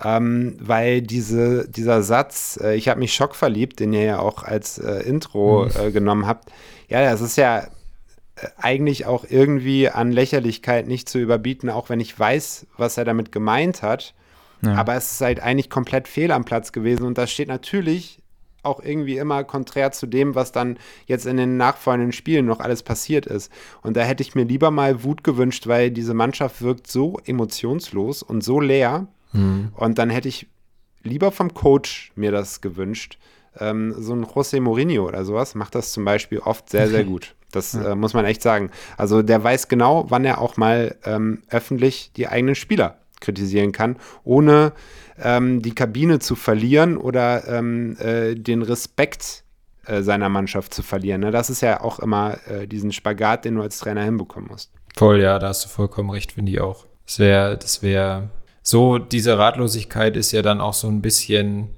Ähm, 0.03 0.57
weil 0.59 1.01
diese, 1.01 1.69
dieser 1.69 2.03
Satz, 2.03 2.59
äh, 2.61 2.75
ich 2.75 2.89
habe 2.89 2.99
mich 2.99 3.13
schockverliebt, 3.13 3.79
den 3.79 3.93
ihr 3.93 4.03
ja 4.03 4.19
auch 4.19 4.43
als 4.43 4.77
äh, 4.77 4.99
Intro 5.03 5.65
mhm. 5.65 5.71
äh, 5.79 5.91
genommen 5.91 6.27
habt, 6.27 6.51
ja, 6.89 7.09
das 7.09 7.21
ist 7.21 7.37
ja 7.37 7.59
äh, 7.59 7.67
eigentlich 8.57 9.05
auch 9.05 9.23
irgendwie 9.29 9.89
an 9.89 10.11
Lächerlichkeit 10.11 10.87
nicht 10.87 11.07
zu 11.07 11.19
überbieten, 11.19 11.69
auch 11.69 11.89
wenn 11.89 11.99
ich 11.99 12.17
weiß, 12.17 12.67
was 12.75 12.97
er 12.97 13.05
damit 13.05 13.31
gemeint 13.31 13.81
hat. 13.81 14.13
Ja. 14.63 14.75
Aber 14.75 14.95
es 14.95 15.11
ist 15.11 15.21
halt 15.21 15.39
eigentlich 15.39 15.69
komplett 15.69 16.07
fehl 16.07 16.31
am 16.31 16.45
Platz 16.45 16.71
gewesen 16.71 17.05
und 17.05 17.17
das 17.17 17.31
steht 17.31 17.47
natürlich 17.47 18.23
auch 18.63 18.81
irgendwie 18.81 19.17
immer 19.17 19.43
konträr 19.43 19.91
zu 19.91 20.07
dem, 20.07 20.35
was 20.35 20.51
dann 20.51 20.77
jetzt 21.05 21.25
in 21.25 21.37
den 21.37 21.57
nachfolgenden 21.57 22.13
Spielen 22.13 22.45
noch 22.45 22.59
alles 22.59 22.81
passiert 22.81 23.25
ist. 23.25 23.51
Und 23.81 23.97
da 23.97 24.01
hätte 24.01 24.23
ich 24.23 24.35
mir 24.35 24.45
lieber 24.45 24.71
mal 24.71 25.03
Wut 25.03 25.23
gewünscht, 25.23 25.67
weil 25.67 25.91
diese 25.91 26.13
Mannschaft 26.13 26.61
wirkt 26.61 26.87
so 26.87 27.19
emotionslos 27.25 28.23
und 28.23 28.43
so 28.43 28.59
leer. 28.59 29.07
Mhm. 29.33 29.69
Und 29.75 29.97
dann 29.97 30.09
hätte 30.09 30.29
ich 30.29 30.47
lieber 31.03 31.31
vom 31.31 31.53
Coach 31.53 32.11
mir 32.15 32.31
das 32.31 32.61
gewünscht. 32.61 33.19
Ähm, 33.59 33.93
so 33.97 34.13
ein 34.13 34.25
José 34.25 34.61
Mourinho 34.61 35.07
oder 35.07 35.25
sowas 35.25 35.53
macht 35.55 35.75
das 35.75 35.91
zum 35.91 36.05
Beispiel 36.05 36.39
oft 36.39 36.69
sehr, 36.69 36.87
sehr 36.87 37.03
gut. 37.03 37.35
Das 37.51 37.73
ja. 37.73 37.91
äh, 37.91 37.95
muss 37.95 38.13
man 38.13 38.25
echt 38.25 38.41
sagen. 38.41 38.71
Also 38.97 39.21
der 39.21 39.43
weiß 39.43 39.67
genau, 39.67 40.05
wann 40.09 40.25
er 40.25 40.39
auch 40.39 40.57
mal 40.57 40.95
ähm, 41.03 41.43
öffentlich 41.49 42.11
die 42.15 42.27
eigenen 42.27 42.55
Spieler 42.55 43.02
kritisieren 43.23 43.71
kann, 43.71 43.97
ohne 44.23 44.73
ähm, 45.21 45.61
die 45.61 45.73
Kabine 45.73 46.19
zu 46.19 46.35
verlieren 46.35 46.97
oder 46.97 47.47
ähm, 47.47 47.97
äh, 47.99 48.35
den 48.35 48.61
Respekt 48.61 49.43
äh, 49.85 50.01
seiner 50.01 50.29
Mannschaft 50.29 50.73
zu 50.73 50.83
verlieren. 50.83 51.21
Ne? 51.21 51.31
Das 51.31 51.49
ist 51.49 51.61
ja 51.61 51.81
auch 51.81 51.99
immer 51.99 52.37
äh, 52.47 52.67
diesen 52.67 52.91
Spagat, 52.91 53.45
den 53.45 53.55
du 53.55 53.61
als 53.61 53.79
Trainer 53.79 54.03
hinbekommen 54.03 54.49
musst. 54.49 54.71
Voll, 54.95 55.21
ja, 55.21 55.39
da 55.39 55.47
hast 55.47 55.65
du 55.65 55.69
vollkommen 55.69 56.11
recht, 56.11 56.33
finde 56.33 56.51
ich 56.51 56.61
auch. 56.61 56.85
Das 57.05 57.19
wäre, 57.19 57.57
das 57.57 57.81
wäre 57.81 58.29
so, 58.61 58.97
diese 58.97 59.37
Ratlosigkeit 59.37 60.15
ist 60.15 60.31
ja 60.31 60.41
dann 60.41 60.61
auch 60.61 60.73
so 60.73 60.87
ein 60.87 61.01
bisschen 61.01 61.69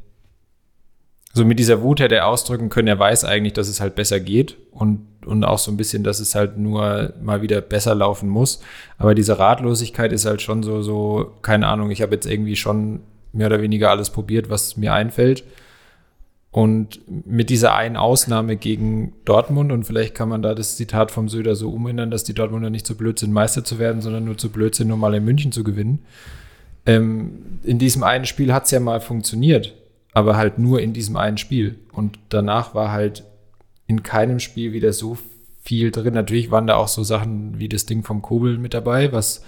so 1.36 1.43
mit 1.43 1.60
dieser 1.60 1.82
Wut 1.82 2.00
hätte 2.00 2.15
er 2.15 2.28
ausdrücken 2.28 2.69
können, 2.69 2.88
er 2.88 2.98
weiß 2.98 3.26
eigentlich, 3.26 3.52
dass 3.52 3.67
es 3.67 3.82
halt 3.82 3.93
besser 3.95 4.21
geht 4.21 4.56
und, 4.71 5.06
und 5.26 5.43
auch 5.43 5.60
so 5.60 5.69
ein 5.69 5.76
bisschen, 5.76 6.02
dass 6.02 6.21
es 6.21 6.34
halt 6.34 6.58
nur 6.58 7.12
mal 7.21 7.41
wieder 7.41 7.60
besser 7.60 7.93
laufen 7.93 8.30
muss. 8.30 8.62
Aber 8.98 9.13
diese 9.13 9.38
Ratlosigkeit 9.38 10.13
ist 10.13 10.26
halt 10.26 10.41
schon 10.41 10.63
so, 10.63 10.82
so, 10.82 11.34
keine 11.41 11.67
Ahnung, 11.67 11.91
ich 11.91 12.02
habe 12.02 12.15
jetzt 12.15 12.26
irgendwie 12.26 12.56
schon 12.56 13.02
mehr 13.34 13.48
oder 13.48 13.62
weniger 13.62 13.89
alles 13.89 14.12
probiert, 14.12 14.50
was 14.50 14.78
mir 14.78 14.93
einfällt. 14.93 15.43
Und 16.52 17.02
mit 17.28 17.50
dieser 17.50 17.76
einen 17.76 17.98
Ausnahme 17.98 18.56
gegen 18.56 19.12
Dortmund, 19.26 19.74
und 19.74 19.84
vielleicht 19.84 20.15
kann 20.15 20.30
man 20.30 20.41
da 20.41 20.56
das 20.56 20.78
Zitat 20.78 21.12
vom 21.12 21.28
Söder 21.28 21.56
so 21.56 21.69
umändern, 21.69 22.12
dass 22.12 22.24
die 22.24 22.34
Dortmunder 22.34 22.69
nicht 22.69 22.88
zu 22.88 22.95
blöd 22.95 23.19
sind, 23.19 23.34
Meister 23.34 23.65
zu 23.65 23.78
werden, 23.78 24.02
sondern 24.02 24.24
nur 24.24 24.38
zu 24.38 24.50
blöd 24.50 24.74
sind, 24.74 24.89
um 24.89 25.02
mal 25.02 25.13
in 25.13 25.26
München 25.26 25.52
zu 25.52 25.65
gewinnen. 25.65 26.00
Ähm, 26.86 27.60
in 27.63 27.78
diesem 27.78 28.04
einen 28.04 28.24
Spiel 28.24 28.54
hat 28.54 28.65
es 28.65 28.71
ja 28.71 28.80
mal 28.80 29.02
funktioniert 29.02 29.74
aber 30.15 30.38
halt 30.38 30.58
nur 30.58 30.82
in 30.82 30.93
diesem 30.93 31.17
einen 31.17 31.38
Spiel. 31.38 31.78
Und 31.91 32.17
danach 32.30 32.73
war 32.73 32.91
halt 32.91 33.25
in 33.86 34.01
keinem 34.01 34.39
Spiel 34.39 34.71
wieder 34.71 34.93
so 34.93 35.17
viel 35.62 35.91
drin. 35.91 36.13
Natürlich 36.13 36.49
waren 36.49 36.67
da 36.67 36.78
auch 36.78 36.88
so 36.88 37.04
Sachen 37.04 37.60
wie 37.60 37.67
das 37.67 37.86
Ding 37.86 38.01
vom 38.01 38.21
Kobel 38.21 38.58
mit 38.58 38.73
dabei, 38.73 39.12
was 39.12 39.43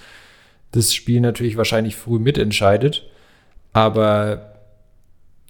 das 0.74 0.94
Spiel 0.94 1.22
natürlich 1.22 1.56
wahrscheinlich 1.56 1.96
früh 1.96 2.20
mitentscheidet. 2.20 3.10
Aber 3.72 4.56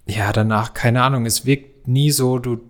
ja, 0.06 0.32
danach, 0.32 0.72
keine 0.72 1.02
Ahnung, 1.02 1.26
es 1.26 1.44
wirkt 1.44 1.88
nie 1.88 2.12
so, 2.12 2.38
du, 2.38 2.60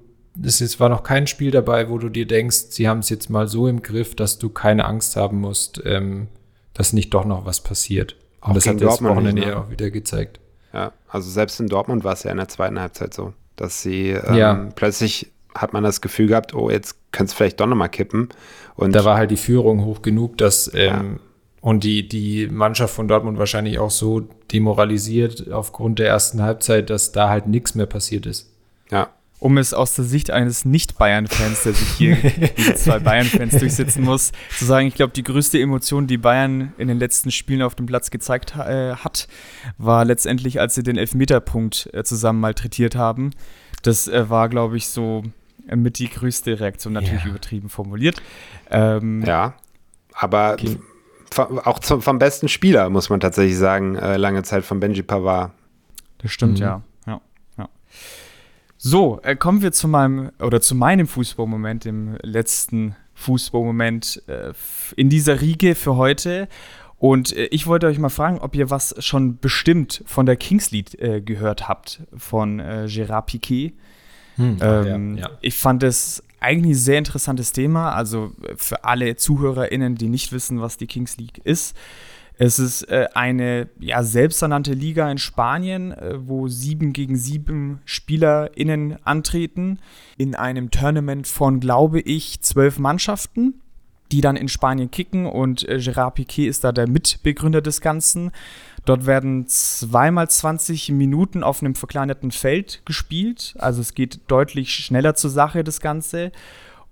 es 0.43 0.63
ist, 0.63 0.81
war 0.81 0.89
noch 0.89 1.03
kein 1.03 1.27
Spiel 1.27 1.51
dabei, 1.51 1.91
wo 1.91 1.99
du 1.99 2.09
dir 2.09 2.27
denkst, 2.27 2.69
sie 2.71 2.89
haben 2.89 3.01
es 3.01 3.11
jetzt 3.11 3.29
mal 3.29 3.47
so 3.47 3.69
im 3.69 3.83
Griff, 3.83 4.17
dass 4.17 4.39
du 4.39 4.49
keine 4.49 4.87
Angst 4.87 5.17
haben 5.17 5.41
musst, 5.41 5.83
ähm, 5.85 6.29
dass 6.73 6.95
nicht 6.95 7.13
doch 7.13 7.27
noch 7.27 7.45
was 7.45 7.63
passiert. 7.63 8.17
Und 8.41 8.53
auch 8.53 8.55
das 8.55 8.67
hat 8.67 8.81
das 8.81 9.03
Wochenende 9.03 9.43
ja 9.43 9.61
auch 9.61 9.71
wieder 9.71 9.91
gezeigt. 9.91 10.41
Also 11.09 11.31
selbst 11.31 11.59
in 11.61 11.69
Dortmund 11.69 12.05
war 12.05 12.13
es 12.13 12.23
ja 12.23 12.31
in 12.31 12.37
der 12.37 12.49
zweiten 12.49 12.79
Halbzeit 12.79 13.15
so, 13.15 13.33
dass 13.57 13.83
sie 13.83 14.11
ähm, 14.11 14.35
ja. 14.35 14.69
plötzlich 14.75 15.33
hat 15.55 15.73
man 15.73 15.83
das 15.83 16.01
Gefühl 16.01 16.29
gehabt, 16.29 16.55
oh, 16.55 16.71
jetzt 16.71 16.97
könnte 17.13 17.31
es 17.31 17.35
vielleicht 17.35 17.59
doch 17.61 17.67
nochmal 17.67 17.89
kippen. 17.89 18.29
Und 18.77 18.95
da 18.95 19.05
war 19.05 19.17
halt 19.17 19.31
die 19.31 19.37
Führung 19.37 19.85
hoch 19.85 20.03
genug, 20.03 20.39
dass 20.39 20.73
ähm, 20.75 20.85
ja. 20.85 21.03
und 21.63 21.83
die, 21.83 22.09
die 22.09 22.47
Mannschaft 22.47 22.95
von 22.95 23.09
Dortmund 23.09 23.39
wahrscheinlich 23.39 23.79
auch 23.79 23.91
so 23.91 24.21
demoralisiert 24.53 25.51
aufgrund 25.51 25.99
der 25.99 26.09
ersten 26.09 26.43
Halbzeit, 26.43 26.91
dass 26.91 27.13
da 27.13 27.29
halt 27.29 27.47
nichts 27.47 27.75
mehr 27.75 27.87
passiert 27.87 28.27
ist. 28.27 28.53
Ja, 28.91 29.11
um 29.39 29.57
es 29.59 29.73
aus 29.73 29.95
der 29.95 30.05
Sicht 30.05 30.31
eines 30.31 30.65
Nicht-Bayern-Fans, 30.65 31.63
der 31.63 31.73
sich 31.73 31.89
hier 31.91 32.17
gegen 32.17 32.57
zwei 32.77 32.99
Bayern-Fans 32.99 33.59
durchsetzen 33.59 34.05
muss, 34.05 34.33
zu 34.57 34.65
sagen, 34.65 34.87
ich 34.89 34.95
glaube, 34.95 35.13
die 35.13 35.23
größte 35.23 35.61
Emotion, 35.61 36.07
die 36.07 36.19
Bayern 36.19 36.73
in 36.77 36.89
den 36.89 36.99
letzten 36.99 37.31
Spielen 37.31 37.63
auf 37.63 37.75
dem 37.75 37.87
Platz 37.87 38.11
gezeigt 38.11 38.57
äh, 38.57 38.95
hat, 38.95 39.29
war 39.77 40.05
letztendlich, 40.05 40.61
als 40.61 40.75
sie 40.75 40.83
den 40.83 40.97
Elfmeterpunkt 40.97 41.89
äh, 41.93 42.03
zusammen 42.03 42.41
malträtiert 42.41 42.97
haben. 42.97 43.31
Das 43.83 44.09
äh, 44.09 44.29
war, 44.29 44.49
glaube 44.49 44.77
ich, 44.77 44.89
so 44.89 45.23
äh, 45.69 45.77
mit 45.77 45.99
die 45.99 46.09
größte 46.09 46.59
Reaktion, 46.59 46.93
natürlich 46.93 47.25
ja. 47.25 47.31
übertrieben 47.31 47.69
formuliert. 47.69 48.21
Ähm, 48.71 49.23
ja, 49.25 49.55
aber 50.13 50.55
okay. 50.55 50.79
auch 51.65 51.79
zum, 51.79 52.03
vom 52.03 52.19
besten 52.19 52.49
Spieler, 52.49 52.91
muss 52.91 53.09
man 53.09 53.21
tatsächlich 53.21 53.57
sagen, 53.57 53.95
äh, 53.95 54.17
lange 54.17 54.43
Zeit 54.43 54.65
von 54.65 54.81
Benji 54.81 55.03
Pavard. 55.03 55.53
Das 56.19 56.33
stimmt, 56.33 56.59
mhm. 56.59 56.65
ja. 56.65 56.83
So, 58.91 59.21
äh, 59.23 59.37
kommen 59.37 59.61
wir 59.61 59.73
zu 59.73 59.87
meinem 59.87 60.31
oder 60.41 60.63
zu 60.63 60.75
meinem 60.75 61.07
Fußballmoment, 61.07 61.85
dem 61.85 62.17
letzten 62.23 62.97
Fußballmoment 63.13 64.23
äh, 64.29 64.55
in 64.97 65.11
dieser 65.11 65.43
Riege 65.43 65.75
für 65.75 65.97
heute. 65.97 66.49
Und 66.97 67.37
äh, 67.37 67.49
ich 67.51 67.67
wollte 67.67 67.87
euch 67.87 67.99
mal 67.99 68.09
fragen, 68.09 68.39
ob 68.39 68.55
ihr 68.55 68.71
was 68.71 68.95
schon 69.05 69.41
bestimmt 69.41 70.03
von 70.07 70.25
der 70.25 70.37
Kings 70.37 70.71
League 70.71 70.99
äh, 71.03 71.21
gehört 71.21 71.69
habt, 71.69 72.01
von 72.17 72.61
äh, 72.61 72.87
Gérard 72.87 73.27
Piquet. 73.27 73.75
Hm, 74.37 74.57
ähm, 74.63 75.17
ja, 75.19 75.29
ja. 75.29 75.31
Ich 75.43 75.59
fand 75.59 75.83
es 75.83 76.23
eigentlich 76.41 76.77
ein 76.77 76.81
sehr 76.81 76.99
interessantes 76.99 77.53
Thema. 77.53 77.93
Also 77.93 78.33
äh, 78.43 78.55
für 78.57 78.85
alle 78.85 79.17
ZuhörerInnen, 79.17 79.97
die 79.97 80.09
nicht 80.09 80.33
wissen, 80.33 80.63
was 80.63 80.79
die 80.79 80.87
Kings 80.87 81.19
League 81.19 81.43
ist. 81.45 81.77
Es 82.41 82.61
ist 82.61 82.85
äh, 82.85 83.09
eine 83.15 83.69
ja, 83.81 84.05
selbsternannte 84.05 84.73
Liga 84.73 85.11
in 85.11 85.19
Spanien, 85.19 85.91
äh, 85.91 86.15
wo 86.19 86.47
sieben 86.47 86.93
gegen 86.93 87.17
sieben 87.17 87.81
SpielerInnen 87.85 89.05
antreten. 89.05 89.81
In 90.17 90.37
einem 90.37 90.71
Tournament 90.71 91.27
von, 91.27 91.59
glaube 91.59 92.01
ich, 92.01 92.41
zwölf 92.41 92.79
Mannschaften, 92.79 93.55
die 94.13 94.21
dann 94.21 94.37
in 94.37 94.49
Spanien 94.49 94.93
kicken. 94.93 95.27
Und 95.27 95.69
äh, 95.69 95.79
Gerard 95.79 96.15
Piquet 96.15 96.47
ist 96.47 96.63
da 96.63 96.71
der 96.71 96.89
Mitbegründer 96.89 97.61
des 97.61 97.81
Ganzen. 97.81 98.31
Dort 98.85 99.05
werden 99.07 99.49
zweimal 99.49 100.31
20 100.31 100.91
Minuten 100.93 101.43
auf 101.43 101.61
einem 101.61 101.75
verkleinerten 101.75 102.31
Feld 102.31 102.83
gespielt. 102.85 103.57
Also 103.59 103.81
es 103.81 103.95
geht 103.95 104.21
deutlich 104.29 104.73
schneller 104.73 105.17
zur 105.17 105.31
Sache, 105.31 105.65
das 105.65 105.81
Ganze. 105.81 106.31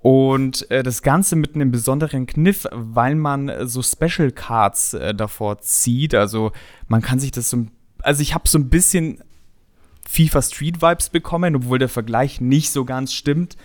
Und 0.01 0.71
äh, 0.71 0.83
das 0.83 1.03
Ganze 1.03 1.37
mit 1.37 1.55
einem 1.55 1.71
besonderen 1.71 2.27
Kniff, 2.27 2.67
weil 2.73 3.15
man 3.15 3.49
äh, 3.49 3.67
so 3.67 3.83
Special 3.83 4.31
Cards 4.31 4.95
äh, 4.95 5.15
davor 5.15 5.59
zieht. 5.59 6.15
Also 6.15 6.53
man 6.87 7.03
kann 7.03 7.19
sich 7.19 7.33
das 7.33 7.51
so, 7.51 7.67
also 8.03 8.23
ich 8.23 8.35
habe 8.35 8.49
so 8.49 8.59
ein 8.59 8.69
bisschen 8.69 9.23
FIFA 10.09 10.43
Street 10.43 10.83
Vibes 10.83 11.09
bekommen, 11.09 11.57
obwohl 11.57 11.79
der 11.79 11.89
Vergleich 11.89 12.41
nicht 12.41 12.71
so 12.71 12.85
ganz 12.85 13.13
stimmt. 13.13 13.57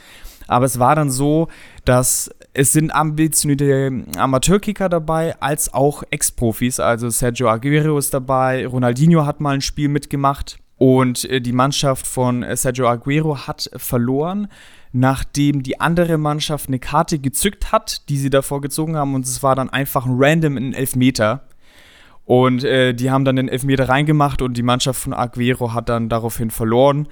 Aber 0.48 0.66
es 0.66 0.80
war 0.80 0.96
dann 0.96 1.10
so, 1.10 1.48
dass 1.86 2.30
es 2.54 2.74
sind 2.74 2.94
ambitionierte 2.94 4.04
Amateurkicker 4.18 4.90
dabei, 4.90 5.40
als 5.40 5.74
auch 5.74 6.04
Ex-Profis. 6.10 6.80
Also 6.80 7.10
Sergio 7.10 7.50
Aguero 7.50 7.98
ist 7.98 8.14
dabei, 8.14 8.68
Ronaldinho 8.68 9.26
hat 9.26 9.40
mal 9.40 9.54
ein 9.54 9.62
Spiel 9.62 9.88
mitgemacht. 9.88 10.58
Und 10.82 11.26
äh, 11.26 11.42
die 11.42 11.52
Mannschaft 11.52 12.08
von 12.08 12.42
äh, 12.42 12.58
Sergio 12.58 12.88
Aguero 12.88 13.46
hat 13.46 13.70
verloren, 13.76 14.48
nachdem 14.92 15.62
die 15.62 15.80
andere 15.80 16.18
Mannschaft 16.18 16.70
eine 16.70 16.80
Karte 16.80 17.20
gezückt 17.20 17.72
hat, 17.72 18.10
die 18.10 18.18
sie 18.18 18.32
davor 18.32 18.62
gezogen 18.62 18.96
haben. 18.96 19.14
Und 19.14 19.24
es 19.24 19.44
war 19.44 19.56
dann 19.56 19.70
einfach 19.70 20.08
ein 20.08 20.16
random 20.18 20.58
in 20.58 20.74
Elfmeter. 20.74 21.44
Und 22.26 22.64
äh, 22.64 22.96
die 22.96 23.12
haben 23.12 23.26
dann 23.26 23.36
den 23.36 23.48
Elfmeter 23.48 23.90
reingemacht 23.90 24.42
und 24.42 24.58
die 24.58 24.64
Mannschaft 24.64 25.00
von 25.00 25.14
Aguero 25.14 25.76
hat 25.76 25.88
dann 25.88 26.10
daraufhin 26.10 26.50
verloren. 26.50 27.08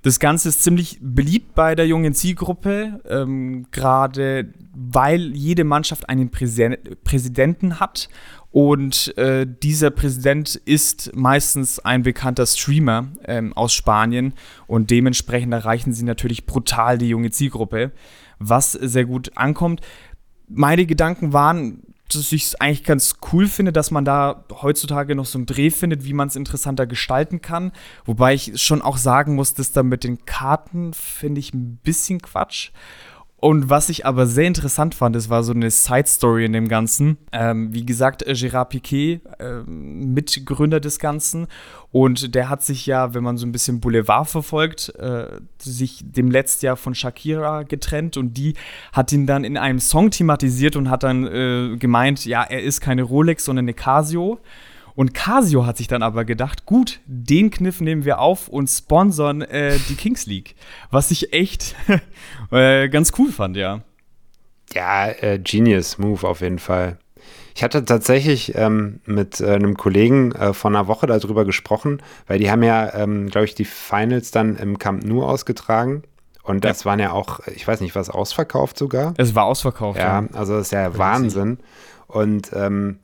Das 0.00 0.18
Ganze 0.18 0.48
ist 0.48 0.62
ziemlich 0.62 0.98
beliebt 1.02 1.54
bei 1.54 1.74
der 1.74 1.86
jungen 1.86 2.14
Zielgruppe, 2.14 3.00
ähm, 3.06 3.66
gerade 3.70 4.48
weil 4.74 5.36
jede 5.36 5.64
Mannschaft 5.64 6.08
einen 6.08 6.30
Präse 6.30 6.78
Präsidenten 7.04 7.80
hat 7.80 8.08
und 8.54 9.18
äh, 9.18 9.48
dieser 9.48 9.90
Präsident 9.90 10.54
ist 10.54 11.10
meistens 11.16 11.80
ein 11.80 12.04
bekannter 12.04 12.46
Streamer 12.46 13.08
ähm, 13.24 13.52
aus 13.52 13.72
Spanien 13.72 14.32
und 14.68 14.90
dementsprechend 14.90 15.52
erreichen 15.52 15.92
sie 15.92 16.04
natürlich 16.04 16.46
brutal 16.46 16.96
die 16.96 17.08
junge 17.08 17.32
Zielgruppe, 17.32 17.90
was 18.38 18.70
sehr 18.70 19.06
gut 19.06 19.36
ankommt. 19.36 19.80
Meine 20.46 20.86
Gedanken 20.86 21.32
waren, 21.32 21.82
dass 22.08 22.30
ich 22.30 22.44
es 22.44 22.54
eigentlich 22.60 22.84
ganz 22.84 23.16
cool 23.32 23.48
finde, 23.48 23.72
dass 23.72 23.90
man 23.90 24.04
da 24.04 24.44
heutzutage 24.62 25.16
noch 25.16 25.26
so 25.26 25.38
einen 25.38 25.46
Dreh 25.46 25.70
findet, 25.70 26.04
wie 26.04 26.12
man 26.12 26.28
es 26.28 26.36
interessanter 26.36 26.86
gestalten 26.86 27.42
kann. 27.42 27.72
Wobei 28.04 28.34
ich 28.34 28.62
schon 28.62 28.82
auch 28.82 28.98
sagen 28.98 29.34
muss, 29.34 29.54
dass 29.54 29.72
da 29.72 29.82
mit 29.82 30.04
den 30.04 30.26
Karten 30.26 30.94
finde 30.94 31.40
ich 31.40 31.52
ein 31.54 31.80
bisschen 31.82 32.22
Quatsch. 32.22 32.70
Und 33.44 33.68
was 33.68 33.90
ich 33.90 34.06
aber 34.06 34.26
sehr 34.26 34.46
interessant 34.46 34.94
fand, 34.94 35.14
das 35.14 35.28
war 35.28 35.42
so 35.42 35.52
eine 35.52 35.70
Side-Story 35.70 36.46
in 36.46 36.54
dem 36.54 36.66
Ganzen. 36.66 37.18
Ähm, 37.30 37.74
wie 37.74 37.84
gesagt, 37.84 38.26
äh, 38.26 38.32
Gérard 38.32 38.70
Piquet, 38.70 39.20
äh, 39.38 39.60
Mitgründer 39.66 40.80
des 40.80 40.98
Ganzen. 40.98 41.48
Und 41.92 42.34
der 42.34 42.48
hat 42.48 42.62
sich 42.62 42.86
ja, 42.86 43.12
wenn 43.12 43.22
man 43.22 43.36
so 43.36 43.44
ein 43.44 43.52
bisschen 43.52 43.80
Boulevard 43.80 44.30
verfolgt, 44.30 44.94
äh, 44.98 45.26
sich 45.58 46.00
dem 46.02 46.30
letzten 46.30 46.64
Jahr 46.64 46.78
von 46.78 46.94
Shakira 46.94 47.64
getrennt. 47.64 48.16
Und 48.16 48.32
die 48.38 48.54
hat 48.94 49.12
ihn 49.12 49.26
dann 49.26 49.44
in 49.44 49.58
einem 49.58 49.78
Song 49.78 50.10
thematisiert 50.10 50.74
und 50.74 50.88
hat 50.88 51.02
dann 51.02 51.26
äh, 51.26 51.76
gemeint, 51.76 52.24
ja, 52.24 52.44
er 52.44 52.62
ist 52.62 52.80
keine 52.80 53.02
Rolex, 53.02 53.44
sondern 53.44 53.66
eine 53.66 53.74
Casio. 53.74 54.40
Und 54.94 55.12
Casio 55.12 55.66
hat 55.66 55.76
sich 55.76 55.88
dann 55.88 56.02
aber 56.02 56.24
gedacht, 56.24 56.66
gut, 56.66 57.00
den 57.06 57.50
Kniff 57.50 57.80
nehmen 57.80 58.04
wir 58.04 58.20
auf 58.20 58.48
und 58.48 58.68
sponsern 58.68 59.42
äh, 59.42 59.78
die 59.88 59.96
Kings 59.96 60.26
League. 60.26 60.54
Was 60.90 61.10
ich 61.10 61.32
echt 61.32 61.74
äh, 62.52 62.88
ganz 62.88 63.12
cool 63.18 63.32
fand, 63.32 63.56
ja. 63.56 63.80
Ja, 64.72 65.08
äh, 65.08 65.38
Genius 65.38 65.98
Move 65.98 66.26
auf 66.26 66.40
jeden 66.40 66.58
Fall. 66.58 66.98
Ich 67.56 67.62
hatte 67.62 67.84
tatsächlich 67.84 68.54
ähm, 68.56 69.00
mit 69.04 69.40
äh, 69.40 69.54
einem 69.54 69.76
Kollegen 69.76 70.32
äh, 70.32 70.52
vor 70.52 70.70
einer 70.70 70.88
Woche 70.88 71.06
darüber 71.06 71.44
gesprochen, 71.44 72.02
weil 72.26 72.38
die 72.38 72.50
haben 72.50 72.62
ja, 72.62 72.92
ähm, 72.94 73.28
glaube 73.28 73.44
ich, 73.44 73.54
die 73.54 73.64
Finals 73.64 74.32
dann 74.32 74.56
im 74.56 74.78
Camp 74.78 75.04
Nou 75.04 75.24
ausgetragen. 75.24 76.02
Und 76.42 76.64
das 76.64 76.80
ja. 76.80 76.90
waren 76.90 77.00
ja 77.00 77.12
auch, 77.12 77.40
ich 77.46 77.66
weiß 77.66 77.80
nicht, 77.80 77.94
was 77.94 78.10
ausverkauft 78.10 78.76
sogar. 78.76 79.14
Es 79.16 79.34
war 79.34 79.44
ausverkauft. 79.44 79.98
Ja, 79.98 80.20
ja. 80.20 80.28
also 80.32 80.54
das 80.54 80.66
ist 80.66 80.72
ja 80.72 80.98
Wahnsinn. 80.98 81.58
Und 82.06 82.50
ähm, 82.54 82.98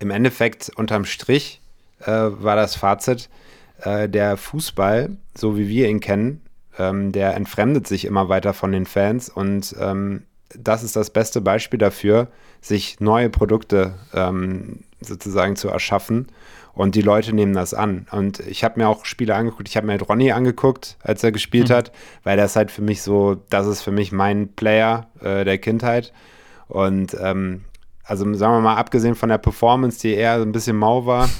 im 0.00 0.10
Endeffekt 0.10 0.70
unterm 0.74 1.04
Strich 1.04 1.60
äh, 2.00 2.06
war 2.10 2.56
das 2.56 2.74
Fazit, 2.74 3.28
äh, 3.82 4.08
der 4.08 4.36
Fußball, 4.36 5.10
so 5.36 5.56
wie 5.56 5.68
wir 5.68 5.88
ihn 5.88 6.00
kennen, 6.00 6.42
ähm, 6.78 7.12
der 7.12 7.36
entfremdet 7.36 7.86
sich 7.86 8.04
immer 8.04 8.28
weiter 8.28 8.52
von 8.52 8.72
den 8.72 8.86
Fans 8.86 9.28
und 9.28 9.74
ähm, 9.78 10.24
das 10.58 10.82
ist 10.82 10.96
das 10.96 11.10
beste 11.10 11.40
Beispiel 11.40 11.78
dafür, 11.78 12.28
sich 12.60 12.98
neue 13.00 13.30
Produkte 13.30 13.94
ähm, 14.12 14.80
sozusagen 15.00 15.56
zu 15.56 15.68
erschaffen 15.68 16.26
und 16.74 16.94
die 16.94 17.02
Leute 17.02 17.34
nehmen 17.34 17.52
das 17.52 17.72
an. 17.74 18.06
Und 18.10 18.40
ich 18.40 18.64
habe 18.64 18.80
mir 18.80 18.88
auch 18.88 19.04
Spiele 19.04 19.34
angeguckt, 19.34 19.68
ich 19.68 19.76
habe 19.76 19.86
mir 19.86 19.92
halt 19.92 20.08
Ronny 20.08 20.32
angeguckt, 20.32 20.96
als 21.02 21.22
er 21.22 21.32
gespielt 21.32 21.68
mhm. 21.68 21.74
hat, 21.74 21.92
weil 22.24 22.36
das 22.36 22.56
halt 22.56 22.70
für 22.70 22.82
mich 22.82 23.02
so, 23.02 23.36
das 23.50 23.66
ist 23.66 23.82
für 23.82 23.92
mich 23.92 24.12
mein 24.12 24.48
Player 24.54 25.08
äh, 25.20 25.44
der 25.44 25.58
Kindheit. 25.58 26.12
Und 26.68 27.16
ähm, 27.20 27.64
also 28.10 28.24
sagen 28.34 28.54
wir 28.54 28.60
mal, 28.60 28.74
abgesehen 28.74 29.14
von 29.14 29.28
der 29.28 29.38
Performance, 29.38 30.00
die 30.00 30.14
eher 30.14 30.38
so 30.38 30.44
ein 30.44 30.50
bisschen 30.50 30.76
mau 30.76 31.06
war, 31.06 31.30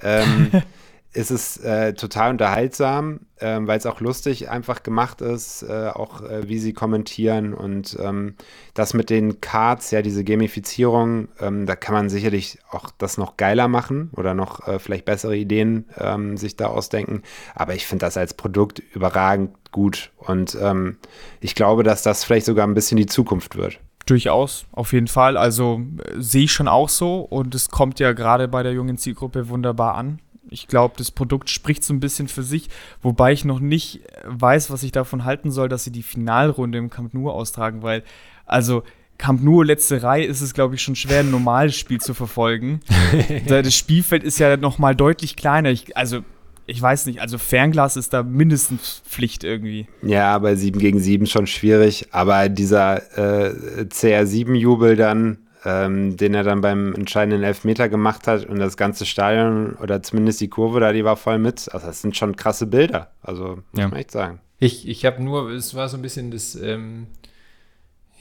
ähm, 0.00 0.50
ist 1.12 1.30
es 1.30 1.58
äh, 1.58 1.92
total 1.92 2.30
unterhaltsam, 2.30 3.20
äh, 3.36 3.58
weil 3.60 3.76
es 3.76 3.84
auch 3.84 4.00
lustig 4.00 4.48
einfach 4.48 4.82
gemacht 4.82 5.20
ist, 5.20 5.62
äh, 5.62 5.88
auch 5.88 6.22
äh, 6.22 6.48
wie 6.48 6.58
sie 6.58 6.72
kommentieren 6.72 7.52
und 7.52 7.98
ähm, 8.00 8.36
das 8.72 8.94
mit 8.94 9.10
den 9.10 9.42
Cards, 9.42 9.90
ja, 9.90 10.00
diese 10.00 10.24
Gamifizierung, 10.24 11.28
ähm, 11.40 11.66
da 11.66 11.76
kann 11.76 11.94
man 11.94 12.08
sicherlich 12.08 12.58
auch 12.70 12.90
das 12.96 13.18
noch 13.18 13.36
geiler 13.36 13.68
machen 13.68 14.10
oder 14.16 14.32
noch 14.32 14.66
äh, 14.66 14.78
vielleicht 14.78 15.04
bessere 15.04 15.36
Ideen 15.36 15.84
ähm, 15.98 16.38
sich 16.38 16.56
da 16.56 16.68
ausdenken. 16.68 17.22
Aber 17.54 17.74
ich 17.74 17.86
finde 17.86 18.06
das 18.06 18.16
als 18.16 18.32
Produkt 18.32 18.82
überragend 18.94 19.50
gut 19.72 20.10
und 20.16 20.56
ähm, 20.58 20.96
ich 21.40 21.54
glaube, 21.54 21.82
dass 21.82 22.02
das 22.02 22.24
vielleicht 22.24 22.46
sogar 22.46 22.66
ein 22.66 22.74
bisschen 22.74 22.96
die 22.96 23.06
Zukunft 23.06 23.56
wird. 23.56 23.78
Durchaus, 24.06 24.66
auf 24.72 24.92
jeden 24.92 25.08
Fall. 25.08 25.36
Also 25.36 25.80
äh, 25.98 26.20
sehe 26.20 26.44
ich 26.44 26.52
schon 26.52 26.68
auch 26.68 26.88
so 26.88 27.20
und 27.20 27.54
es 27.54 27.70
kommt 27.70 28.00
ja 28.00 28.12
gerade 28.12 28.48
bei 28.48 28.62
der 28.62 28.72
jungen 28.72 28.98
Zielgruppe 28.98 29.48
wunderbar 29.48 29.94
an. 29.94 30.20
Ich 30.50 30.68
glaube, 30.68 30.94
das 30.98 31.10
Produkt 31.10 31.48
spricht 31.48 31.82
so 31.82 31.94
ein 31.94 32.00
bisschen 32.00 32.28
für 32.28 32.42
sich, 32.42 32.68
wobei 33.00 33.32
ich 33.32 33.44
noch 33.44 33.60
nicht 33.60 34.04
äh, 34.04 34.22
weiß, 34.24 34.70
was 34.70 34.82
ich 34.82 34.92
davon 34.92 35.24
halten 35.24 35.50
soll, 35.50 35.68
dass 35.68 35.84
sie 35.84 35.92
die 35.92 36.02
Finalrunde 36.02 36.78
im 36.78 36.90
Camp 36.90 37.14
Nou 37.14 37.30
austragen, 37.30 37.82
weil, 37.82 38.02
also 38.44 38.82
Camp 39.16 39.42
Nou 39.42 39.62
letzte 39.62 40.02
Reihe 40.02 40.26
ist 40.26 40.42
es, 40.42 40.52
glaube 40.52 40.74
ich, 40.74 40.82
schon 40.82 40.96
schwer, 40.96 41.20
ein 41.20 41.30
normales 41.30 41.74
Spiel 41.74 42.00
zu 42.00 42.12
verfolgen. 42.12 42.80
das 43.46 43.74
Spielfeld 43.74 44.22
ist 44.22 44.38
ja 44.38 44.56
noch 44.58 44.78
mal 44.78 44.94
deutlich 44.94 45.36
kleiner. 45.36 45.70
Ich, 45.70 45.96
also 45.96 46.24
ich 46.66 46.80
weiß 46.80 47.06
nicht, 47.06 47.20
also 47.20 47.38
Fernglas 47.38 47.96
ist 47.96 48.12
da 48.12 48.22
mindestens 48.22 49.02
Pflicht 49.06 49.44
irgendwie. 49.44 49.86
Ja, 50.02 50.34
aber 50.34 50.56
7 50.56 50.78
gegen 50.78 50.98
7 50.98 51.26
schon 51.26 51.46
schwierig. 51.46 52.08
Aber 52.12 52.48
dieser 52.48 53.02
äh, 53.18 53.84
CR7-Jubel 53.84 54.96
dann, 54.96 55.38
ähm, 55.64 56.16
den 56.16 56.34
er 56.34 56.42
dann 56.42 56.62
beim 56.62 56.94
entscheidenden 56.94 57.42
Elfmeter 57.42 57.88
gemacht 57.88 58.26
hat 58.26 58.46
und 58.46 58.58
das 58.58 58.76
ganze 58.76 59.04
Stadion 59.04 59.74
oder 59.74 60.02
zumindest 60.02 60.40
die 60.40 60.48
Kurve 60.48 60.80
da, 60.80 60.92
die 60.92 61.04
war 61.04 61.16
voll 61.16 61.38
mit. 61.38 61.68
Also 61.72 61.86
das 61.86 62.00
sind 62.00 62.16
schon 62.16 62.36
krasse 62.36 62.66
Bilder. 62.66 63.10
Also 63.20 63.56
muss 63.72 63.80
ja. 63.80 63.88
man 63.88 63.98
echt 63.98 64.10
sagen. 64.10 64.40
Ich, 64.58 64.88
ich 64.88 65.04
habe 65.04 65.22
nur, 65.22 65.50
es 65.50 65.74
war 65.74 65.88
so 65.88 65.98
ein 65.98 66.02
bisschen 66.02 66.30
das 66.30 66.54
ähm, 66.54 67.08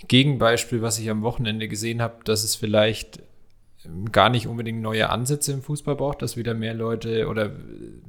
Gegenbeispiel, 0.07 0.81
was 0.81 0.99
ich 0.99 1.09
am 1.09 1.21
Wochenende 1.21 1.69
gesehen 1.69 2.01
habe, 2.01 2.15
dass 2.25 2.43
es 2.43 2.55
vielleicht 2.55 3.21
gar 4.11 4.29
nicht 4.29 4.47
unbedingt 4.47 4.81
neue 4.81 5.09
Ansätze 5.09 5.51
im 5.51 5.61
Fußball 5.61 5.95
braucht, 5.95 6.21
dass 6.21 6.37
wieder 6.37 6.53
mehr 6.53 6.73
Leute 6.73 7.27
oder 7.27 7.51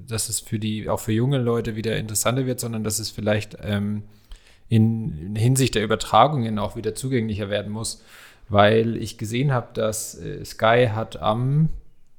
dass 0.07 0.29
es 0.29 0.41
für 0.41 0.59
die, 0.59 0.89
auch 0.89 1.01
für 1.01 1.13
junge 1.13 1.39
Leute 1.39 1.77
wieder 1.77 1.97
interessanter 1.97 2.47
wird, 2.47 2.61
sondern 2.61 2.85
dass 2.85 2.99
es 2.99 3.11
vielleicht 3.11 3.57
ähm, 3.63 4.03
in, 4.69 5.35
Hinsicht 5.37 5.75
der 5.75 5.85
Übertragungen 5.85 6.59
auch 6.59 6.77
wieder 6.77 6.95
zugänglicher 6.95 7.51
werden 7.51 7.73
muss, 7.73 8.03
weil 8.49 8.97
ich 8.97 9.19
gesehen 9.19 9.53
habe, 9.53 9.69
dass 9.75 10.19
äh, 10.19 10.45
Sky 10.45 10.89
hat 10.93 11.21
am 11.21 11.71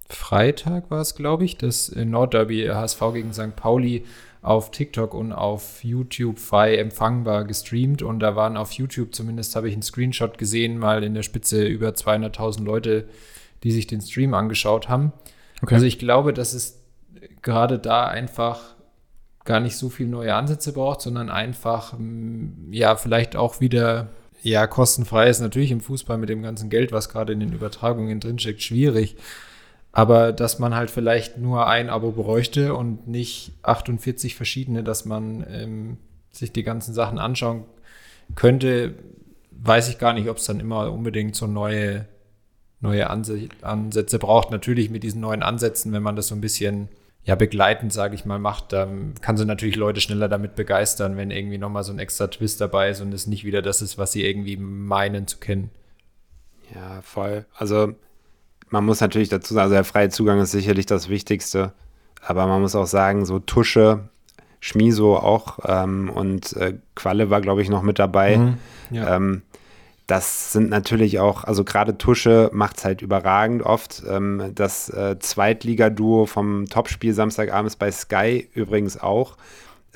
Freitag 0.08 0.92
war 0.92 1.02
es, 1.02 1.16
glaube 1.16 1.46
ich, 1.46 1.58
das 1.58 1.90
äh, 1.90 2.06
Nordderby 2.06 2.68
HSV 2.68 3.02
gegen 3.14 3.34
St. 3.34 3.56
Pauli 3.56 4.06
auf 4.42 4.70
TikTok 4.70 5.16
und 5.16 5.34
auf 5.34 5.84
YouTube 5.84 6.38
frei 6.38 6.78
empfangbar 6.78 7.46
gestreamt 7.46 8.04
und 8.04 8.20
da 8.20 8.36
waren 8.36 8.58
auf 8.58 8.74
YouTube 8.74 9.16
zumindest 9.16 9.56
habe 9.56 9.68
ich 9.68 9.74
einen 9.74 9.82
Screenshot 9.82 10.38
gesehen, 10.38 10.78
mal 10.78 11.04
in 11.04 11.16
der 11.16 11.24
Spitze 11.24 11.66
über 11.66 11.90
200.000 11.90 12.64
Leute 12.64 13.06
die 13.64 13.72
sich 13.72 13.88
den 13.88 14.02
Stream 14.02 14.34
angeschaut 14.34 14.90
haben. 14.90 15.14
Okay. 15.62 15.76
Also 15.76 15.86
ich 15.86 16.00
glaube, 16.00 16.34
dass 16.34 16.54
es 16.54 16.82
gerade 17.42 17.80
da 17.80 18.08
einfach 18.08 18.76
gar 19.46 19.60
nicht 19.60 19.78
so 19.78 19.90
viel 19.90 20.08
neue 20.08 20.34
Ansätze 20.34 20.74
braucht, 20.74 21.02
sondern 21.02 21.30
einfach, 21.30 21.94
ja, 22.72 22.96
vielleicht 22.96 23.36
auch 23.36 23.62
wieder, 23.62 24.10
ja, 24.42 24.68
kostenfrei 24.68 25.30
ist 25.30 25.40
natürlich 25.40 25.72
im 25.72 25.82
Fußball 25.82 26.18
mit 26.18 26.30
dem 26.30 26.42
ganzen 26.42 26.70
Geld, 26.70 26.92
was 26.92 27.10
gerade 27.10 27.34
in 27.34 27.40
den 27.40 27.54
Übertragungen 27.54 28.20
drinsteckt, 28.20 28.62
schwierig. 28.62 29.16
Aber 29.92 30.34
dass 30.34 30.60
man 30.60 30.76
halt 30.76 30.92
vielleicht 30.92 31.38
nur 31.38 31.68
ein 31.68 31.90
Abo 31.90 32.12
bräuchte 32.12 32.76
und 32.76 33.08
nicht 33.08 33.54
48 33.62 34.36
verschiedene, 34.36 34.84
dass 34.84 35.06
man 35.06 35.46
ähm, 35.50 35.98
sich 36.32 36.52
die 36.52 36.64
ganzen 36.64 36.94
Sachen 36.94 37.18
anschauen 37.18 37.64
könnte, 38.34 38.96
weiß 39.52 39.88
ich 39.90 40.00
gar 40.00 40.14
nicht, 40.14 40.28
ob 40.28 40.38
es 40.38 40.46
dann 40.46 40.60
immer 40.60 40.92
unbedingt 40.92 41.36
so 41.36 41.48
neue 41.48 42.08
neue 42.86 43.10
Ansätze 43.10 44.20
braucht. 44.20 44.52
Natürlich 44.52 44.90
mit 44.90 45.04
diesen 45.04 45.22
neuen 45.22 45.44
Ansätzen, 45.44 45.92
wenn 45.94 46.04
man 46.04 46.16
das 46.16 46.28
so 46.28 46.36
ein 46.36 46.42
bisschen 46.42 46.90
ja, 47.26 47.34
begleitend, 47.34 47.92
sage 47.92 48.14
ich 48.14 48.26
mal, 48.26 48.38
macht, 48.38 48.72
dann 48.72 49.16
kann 49.20 49.36
sie 49.36 49.46
natürlich 49.46 49.76
Leute 49.76 50.00
schneller 50.00 50.30
damit 50.30 50.56
begeistern, 50.56 51.18
wenn 51.18 51.32
irgendwie 51.32 51.58
nochmal 51.58 51.84
so 51.84 51.92
ein 51.92 51.98
extra 51.98 52.28
Twist 52.28 52.62
dabei 52.62 52.90
ist 52.90 53.02
und 53.02 53.12
es 53.14 53.26
nicht 53.26 53.44
wieder 53.44 53.64
das 53.64 53.82
ist, 53.82 53.98
was 53.98 54.12
sie 54.12 54.24
irgendwie 54.24 54.58
meinen 54.58 55.26
zu 55.26 55.38
kennen. 55.38 55.72
Ja, 56.74 57.02
voll. 57.02 57.46
Also 57.58 57.94
man 58.70 58.86
muss 58.86 59.02
natürlich 59.02 59.30
dazu 59.30 59.56
sagen, 59.56 59.64
also 59.64 59.74
der 59.74 59.84
freie 59.84 60.10
Zugang 60.10 60.40
ist 60.40 60.52
sicherlich 60.52 60.86
das 60.86 61.10
Wichtigste, 61.10 61.74
aber 62.22 62.46
man 62.46 62.62
muss 62.62 62.76
auch 62.76 62.88
sagen, 62.88 63.26
so 63.26 63.40
Tusche, 63.40 64.08
Schmiso 64.60 65.18
auch 65.18 65.60
ähm, 65.66 66.10
und 66.10 66.54
äh, 66.58 66.76
Qualle 66.96 67.30
war, 67.32 67.42
glaube 67.42 67.62
ich, 67.64 67.70
noch 67.70 67.82
mit 67.82 67.98
dabei. 67.98 68.38
Mhm, 68.38 68.58
ja. 68.92 69.16
ähm, 69.16 69.42
das 70.08 70.52
sind 70.52 70.70
natürlich 70.70 71.20
auch, 71.20 71.44
also 71.44 71.64
gerade 71.64 71.98
Tusche 71.98 72.50
macht 72.54 72.78
es 72.78 72.86
halt 72.86 73.02
überragend 73.02 73.64
oft. 73.64 74.04
Ähm, 74.08 74.52
das 74.54 74.90
äh, 74.90 75.18
Zweitligaduo 75.20 76.28
vom 76.28 76.68
Topspiel 76.68 77.14
Samstagabends 77.14 77.76
bei 77.76 77.92
Sky 77.92 78.48
übrigens 78.54 79.02
auch. 79.02 79.38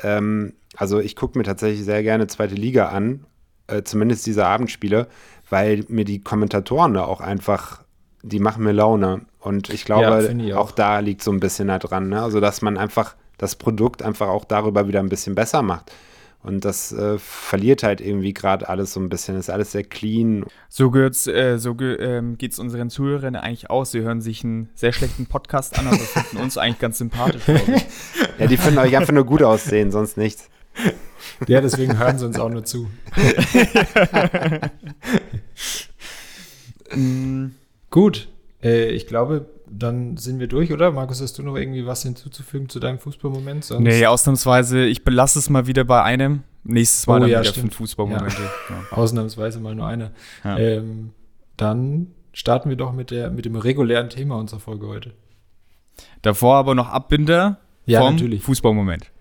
Ähm, 0.02 0.54
also 0.76 1.00
ich 1.00 1.16
gucke 1.16 1.38
mir 1.38 1.44
tatsächlich 1.44 1.84
sehr 1.86 2.02
gerne 2.02 2.28
zweite 2.28 2.56
Liga 2.56 2.88
an, 2.88 3.26
äh, 3.68 3.84
zumindest 3.84 4.26
diese 4.26 4.46
Abendspiele, 4.46 5.08
weil 5.50 5.86
mir 5.90 6.06
die 6.06 6.22
Kommentatoren 6.24 6.96
da 6.96 7.06
auch 7.06 7.22
einfach, 7.22 7.84
die 8.24 8.40
machen 8.40 8.64
mir 8.64 8.72
Laune. 8.72 9.22
Und 9.40 9.70
ich 9.70 9.86
glaube, 9.86 10.04
ja, 10.04 10.22
ich 10.22 10.54
auch. 10.54 10.70
auch. 10.70 10.72
da 10.72 11.00
liegt 11.00 11.24
so 11.24 11.32
ein 11.32 11.40
bisschen 11.40 11.68
da 11.68 11.78
dran. 11.78 12.10
Ne? 12.10 12.22
Also 12.22 12.40
dass 12.40 12.64
man 12.64 12.78
einfach 12.78 13.16
das 13.38 13.56
Produkt 13.56 14.02
einfach 14.02 14.28
auch 14.28 14.44
darüber 14.44 14.88
wieder 14.88 15.00
ein 15.00 15.10
bisschen 15.10 15.36
besser 15.36 15.62
macht. 15.62 15.92
Und 16.42 16.64
das 16.64 16.94
äh, 16.94 17.18
verliert 17.18 17.84
halt 17.84 18.00
irgendwie 18.00 18.34
gerade 18.34 18.70
alles 18.70 18.94
so 18.94 19.00
ein 19.02 19.10
bisschen. 19.10 19.36
Das 19.36 19.46
ist 19.46 19.50
alles 19.50 19.74
sehr 19.74 19.84
clean. 19.84 20.46
So, 20.70 20.90
geht's, 20.90 21.28
äh, 21.28 21.58
so 21.58 21.76
ge 21.76 21.96
ähm, 21.96 22.38
geht's 22.38 22.60
unseren 22.60 22.90
Zuhörern 22.90 23.36
eigentlich 23.36 23.70
aus. 23.70 23.92
Sie 23.92 24.02
hören 24.02 24.22
sich 24.22 24.44
einen 24.44 24.70
sehr 24.74 24.94
schlechten 24.94 25.26
Podcast 25.26 25.78
an, 25.78 25.88
aber 25.88 25.98
finden 25.98 26.38
uns 26.38 26.58
eigentlich 26.60 26.80
ganz 26.80 26.98
sympathisch. 26.98 27.44
ja, 28.38 28.48
die 28.48 28.58
finden 28.58 28.80
euch 28.80 28.96
einfach 28.96 29.14
nur 29.14 29.26
gut 29.26 29.44
aussehen, 29.44 29.92
sonst 29.92 30.16
nichts. 30.16 30.50
Ja, 31.48 31.60
deswegen 31.62 31.98
hören 32.00 32.18
sie 32.18 32.26
uns 32.26 32.40
auch 32.40 32.50
nur 32.50 32.64
zu. 32.64 32.90
Gut, 37.90 38.30
äh, 38.64 38.90
ich 38.90 39.08
glaube, 39.08 39.46
dann 39.72 40.18
sind 40.18 40.40
wir 40.40 40.48
durch, 40.48 40.72
oder? 40.72 40.92
Markus, 40.92 41.22
hast 41.22 41.38
du 41.38 41.44
noch 41.44 41.56
irgendwie 41.56 41.86
was 41.86 42.04
hinzuzufügen 42.04 42.70
zu 42.70 42.80
deinem 42.80 43.00
Fußballmoment? 43.00 43.64
Sonst? 43.66 43.84
Nee, 43.84 44.06
ausnahmsweise, 44.06 44.86
ich 44.86 45.04
belasse 45.04 45.40
es 45.40 45.50
mal 45.50 45.68
wieder 45.68 45.84
bei 45.84 46.04
einem. 46.04 46.44
Nächstes 46.64 47.08
Mal 47.08 47.18
oh, 47.18 47.20
dann 47.22 47.30
ja, 47.30 47.40
wieder 47.40 47.50
stimmt. 47.50 47.68
fünf 47.68 47.76
Fußballmomente. 47.76 48.36
Ja. 48.38 48.76
Ja. 48.76 48.84
Ausnahmsweise 48.98 49.60
mal 49.60 49.76
nur 49.76 49.88
eine. 49.88 50.12
Ähm, 50.44 51.12
dann 51.58 52.08
starten 52.34 52.70
wir 52.70 52.76
doch 52.76 52.94
mit, 52.94 53.12
der, 53.12 53.32
mit 53.32 53.46
dem 53.46 53.56
regulären 53.56 54.10
Thema 54.10 54.38
unserer 54.38 54.60
Folge 54.60 54.88
heute. 54.88 55.14
Davor 56.22 56.58
aber 56.58 56.76
noch 56.76 56.90
Abbinder 56.90 57.60
ja, 57.86 58.02
vom 58.02 58.16
natürlich. 58.16 58.44
Fußballmoment. 58.44 59.12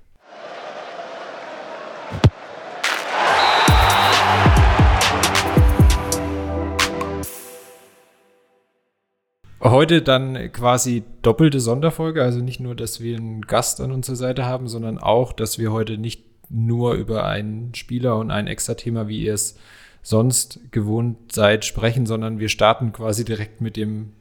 Heute 9.61 10.03
dann 10.03 10.53
quasi 10.53 11.03
doppelte 11.23 11.59
Sonderfolge, 11.59 12.23
also 12.23 12.41
nicht 12.41 12.61
nur, 12.61 12.77
dass 12.77 13.01
wir 13.01 13.17
einen 13.17 13.43
Gast 13.43 13.81
an 13.81 13.91
unserer 13.91 14.17
Seite 14.17 14.45
haben, 14.45 14.69
sondern 14.69 14.99
auch, 14.99 15.33
dass 15.33 15.59
wir 15.59 15.73
heute 15.73 15.99
nicht 15.99 16.25
nur 16.49 16.95
über 16.95 17.25
einen 17.27 17.75
Spieler 17.75 18.17
und 18.17 18.31
ein 18.31 18.47
extra 18.47 18.75
Thema, 18.75 19.09
wie 19.09 19.25
ihr 19.25 19.35
es 19.35 19.59
sonst 20.03 20.61
gewohnt 20.71 21.33
seid, 21.33 21.65
sprechen, 21.65 22.07
sondern 22.07 22.39
wir 22.39 22.49
starten 22.49 22.93
quasi 22.93 23.25
direkt 23.25 23.61
mit 23.61 23.77
dem 23.77 24.13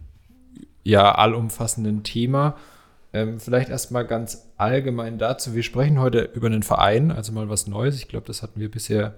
ja 0.84 1.14
allumfassenden 1.14 2.04
Thema. 2.04 2.56
Ähm, 3.14 3.40
vielleicht 3.40 3.70
erstmal 3.70 4.06
ganz 4.06 4.50
allgemein 4.58 5.18
dazu. 5.18 5.54
Wir 5.54 5.64
sprechen 5.64 6.00
heute 6.00 6.30
über 6.34 6.48
einen 6.48 6.64
Verein, 6.64 7.12
also 7.12 7.32
mal 7.32 7.48
was 7.48 7.68
Neues. 7.68 7.98
Ich 7.98 8.08
glaube, 8.08 8.26
das 8.26 8.42
hatten 8.42 8.60
wir 8.60 8.72
bisher 8.72 9.16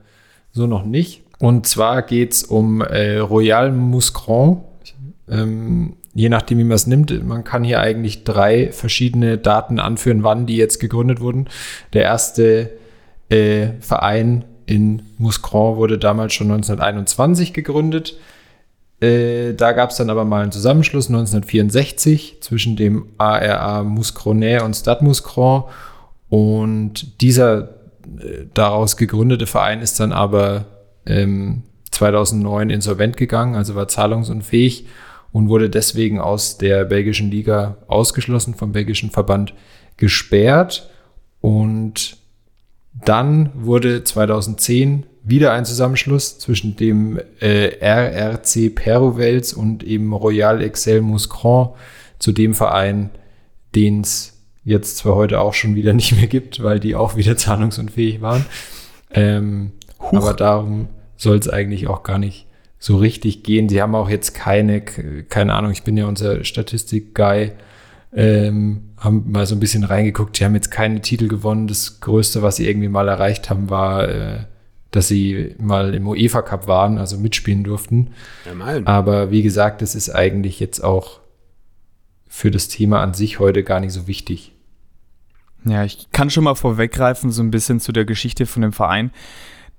so 0.51 0.67
noch 0.67 0.83
nicht. 0.83 1.23
Und 1.39 1.65
zwar 1.65 2.01
geht 2.01 2.33
es 2.33 2.43
um 2.43 2.81
äh, 2.81 3.17
Royal 3.17 3.71
Muscron. 3.71 4.63
Ähm, 5.29 5.95
je 6.13 6.29
nachdem, 6.29 6.57
wie 6.57 6.63
man 6.63 6.75
es 6.75 6.87
nimmt, 6.87 7.25
man 7.25 7.43
kann 7.43 7.63
hier 7.63 7.79
eigentlich 7.79 8.23
drei 8.23 8.71
verschiedene 8.71 9.37
Daten 9.37 9.79
anführen, 9.79 10.23
wann 10.23 10.45
die 10.45 10.57
jetzt 10.57 10.79
gegründet 10.79 11.19
wurden. 11.21 11.47
Der 11.93 12.03
erste 12.03 12.71
äh, 13.29 13.69
Verein 13.79 14.45
in 14.65 15.03
Muscron 15.17 15.77
wurde 15.77 15.97
damals 15.97 16.33
schon 16.33 16.51
1921 16.51 17.53
gegründet. 17.53 18.17
Äh, 19.01 19.53
da 19.53 19.71
gab 19.71 19.91
es 19.91 19.97
dann 19.97 20.09
aber 20.09 20.25
mal 20.25 20.43
einen 20.43 20.51
Zusammenschluss 20.51 21.07
1964 21.07 22.41
zwischen 22.41 22.75
dem 22.75 23.05
ARA 23.17 23.83
Muscronais 23.83 24.61
und 24.61 24.75
Stade 24.75 25.03
Muscron. 25.03 25.63
Und 26.27 27.21
dieser 27.21 27.69
äh, 28.19 28.45
daraus 28.53 28.97
gegründete 28.97 29.47
Verein 29.47 29.81
ist 29.81 29.99
dann 29.99 30.11
aber 30.11 30.65
ähm, 31.05 31.63
2009 31.91 32.69
insolvent 32.69 33.17
gegangen, 33.17 33.55
also 33.55 33.75
war 33.75 33.87
zahlungsunfähig 33.87 34.85
und 35.31 35.49
wurde 35.49 35.69
deswegen 35.69 36.19
aus 36.19 36.57
der 36.57 36.85
belgischen 36.85 37.29
Liga 37.31 37.77
ausgeschlossen, 37.87 38.55
vom 38.55 38.71
belgischen 38.71 39.11
Verband 39.11 39.53
gesperrt. 39.97 40.89
Und 41.41 42.17
dann 43.05 43.51
wurde 43.53 44.03
2010 44.03 45.05
wieder 45.23 45.53
ein 45.53 45.65
Zusammenschluss 45.65 46.39
zwischen 46.39 46.75
dem 46.75 47.19
äh, 47.39 47.77
RRC 47.79 48.73
Perrovels 48.73 49.53
und 49.53 49.83
eben 49.83 50.13
Royal 50.13 50.61
Excel 50.61 51.01
Muscron 51.01 51.69
zu 52.17 52.31
dem 52.31 52.53
Verein, 52.53 53.11
den 53.75 54.01
es 54.01 54.37
jetzt 54.63 54.97
zwar 54.97 55.15
heute 55.15 55.39
auch 55.39 55.53
schon 55.53 55.75
wieder 55.75 55.93
nicht 55.93 56.15
mehr 56.15 56.27
gibt, 56.27 56.63
weil 56.63 56.79
die 56.79 56.95
auch 56.95 57.15
wieder 57.15 57.37
zahlungsunfähig 57.37 58.21
waren. 58.21 58.45
Ähm, 59.11 59.71
aber 59.99 60.33
darum 60.33 60.87
soll 61.17 61.37
es 61.37 61.49
eigentlich 61.49 61.87
auch 61.87 62.03
gar 62.03 62.17
nicht 62.17 62.47
so 62.79 62.95
richtig 62.97 63.43
gehen. 63.43 63.67
Sie 63.67 63.81
haben 63.81 63.93
auch 63.93 64.09
jetzt 64.09 64.33
keine, 64.33 64.81
keine 64.81 65.53
Ahnung, 65.53 65.71
ich 65.71 65.83
bin 65.83 65.97
ja 65.97 66.05
unser 66.07 66.43
Statistik-Guy, 66.45 67.51
ähm, 68.13 68.85
haben 68.97 69.31
mal 69.31 69.45
so 69.45 69.53
ein 69.53 69.59
bisschen 69.59 69.83
reingeguckt. 69.83 70.37
Sie 70.37 70.45
haben 70.45 70.55
jetzt 70.55 70.71
keine 70.71 71.01
Titel 71.01 71.27
gewonnen. 71.27 71.67
Das 71.67 71.99
Größte, 71.99 72.41
was 72.41 72.55
sie 72.55 72.67
irgendwie 72.67 72.87
mal 72.87 73.07
erreicht 73.07 73.49
haben, 73.49 73.69
war, 73.69 74.07
äh, 74.07 74.37
dass 74.91 75.09
sie 75.09 75.55
mal 75.59 75.93
im 75.93 76.07
UEFA 76.07 76.41
Cup 76.41 76.67
waren, 76.67 76.97
also 76.97 77.17
mitspielen 77.17 77.63
durften. 77.63 78.11
Ja, 78.45 78.81
Aber 78.85 79.29
wie 79.29 79.43
gesagt, 79.43 79.81
das 79.81 79.93
ist 79.93 80.09
eigentlich 80.09 80.59
jetzt 80.59 80.83
auch 80.83 81.19
für 82.27 82.49
das 82.49 82.69
Thema 82.69 83.01
an 83.01 83.13
sich 83.13 83.39
heute 83.39 83.63
gar 83.63 83.81
nicht 83.81 83.93
so 83.93 84.07
wichtig. 84.07 84.53
Ja, 85.65 85.83
ich 85.83 86.07
kann 86.11 86.29
schon 86.29 86.45
mal 86.45 86.55
vorweggreifen, 86.55 87.31
so 87.31 87.43
ein 87.43 87.51
bisschen 87.51 87.79
zu 87.79 87.91
der 87.91 88.05
Geschichte 88.05 88.45
von 88.45 88.61
dem 88.61 88.71
Verein 88.71 89.11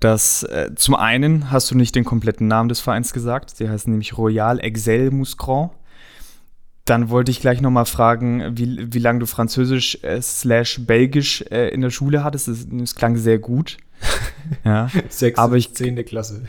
dass 0.00 0.42
äh, 0.44 0.70
zum 0.74 0.94
einen 0.94 1.50
hast 1.50 1.70
du 1.70 1.76
nicht 1.76 1.94
den 1.94 2.04
kompletten 2.04 2.48
Namen 2.48 2.68
des 2.68 2.80
Vereins 2.80 3.12
gesagt, 3.12 3.56
sie 3.56 3.68
heißen 3.68 3.90
nämlich 3.90 4.16
Royal 4.16 4.58
Excel 4.58 5.10
Muscron. 5.10 5.70
Dann 6.86 7.10
wollte 7.10 7.30
ich 7.30 7.40
gleich 7.40 7.60
nochmal 7.60 7.84
fragen, 7.84 8.56
wie, 8.56 8.92
wie 8.92 8.98
lange 8.98 9.20
du 9.20 9.26
Französisch 9.26 10.02
äh, 10.02 10.20
slash 10.20 10.80
Belgisch 10.86 11.44
äh, 11.50 11.68
in 11.68 11.82
der 11.82 11.90
Schule 11.90 12.24
hattest. 12.24 12.48
Das, 12.48 12.66
das 12.68 12.94
klang 12.94 13.16
sehr 13.16 13.38
gut. 13.38 13.76
ja. 14.64 14.88
Sechs, 15.08 15.38
aber 15.38 15.56
ich, 15.56 15.74
zehnte 15.74 16.04
Klasse. 16.04 16.42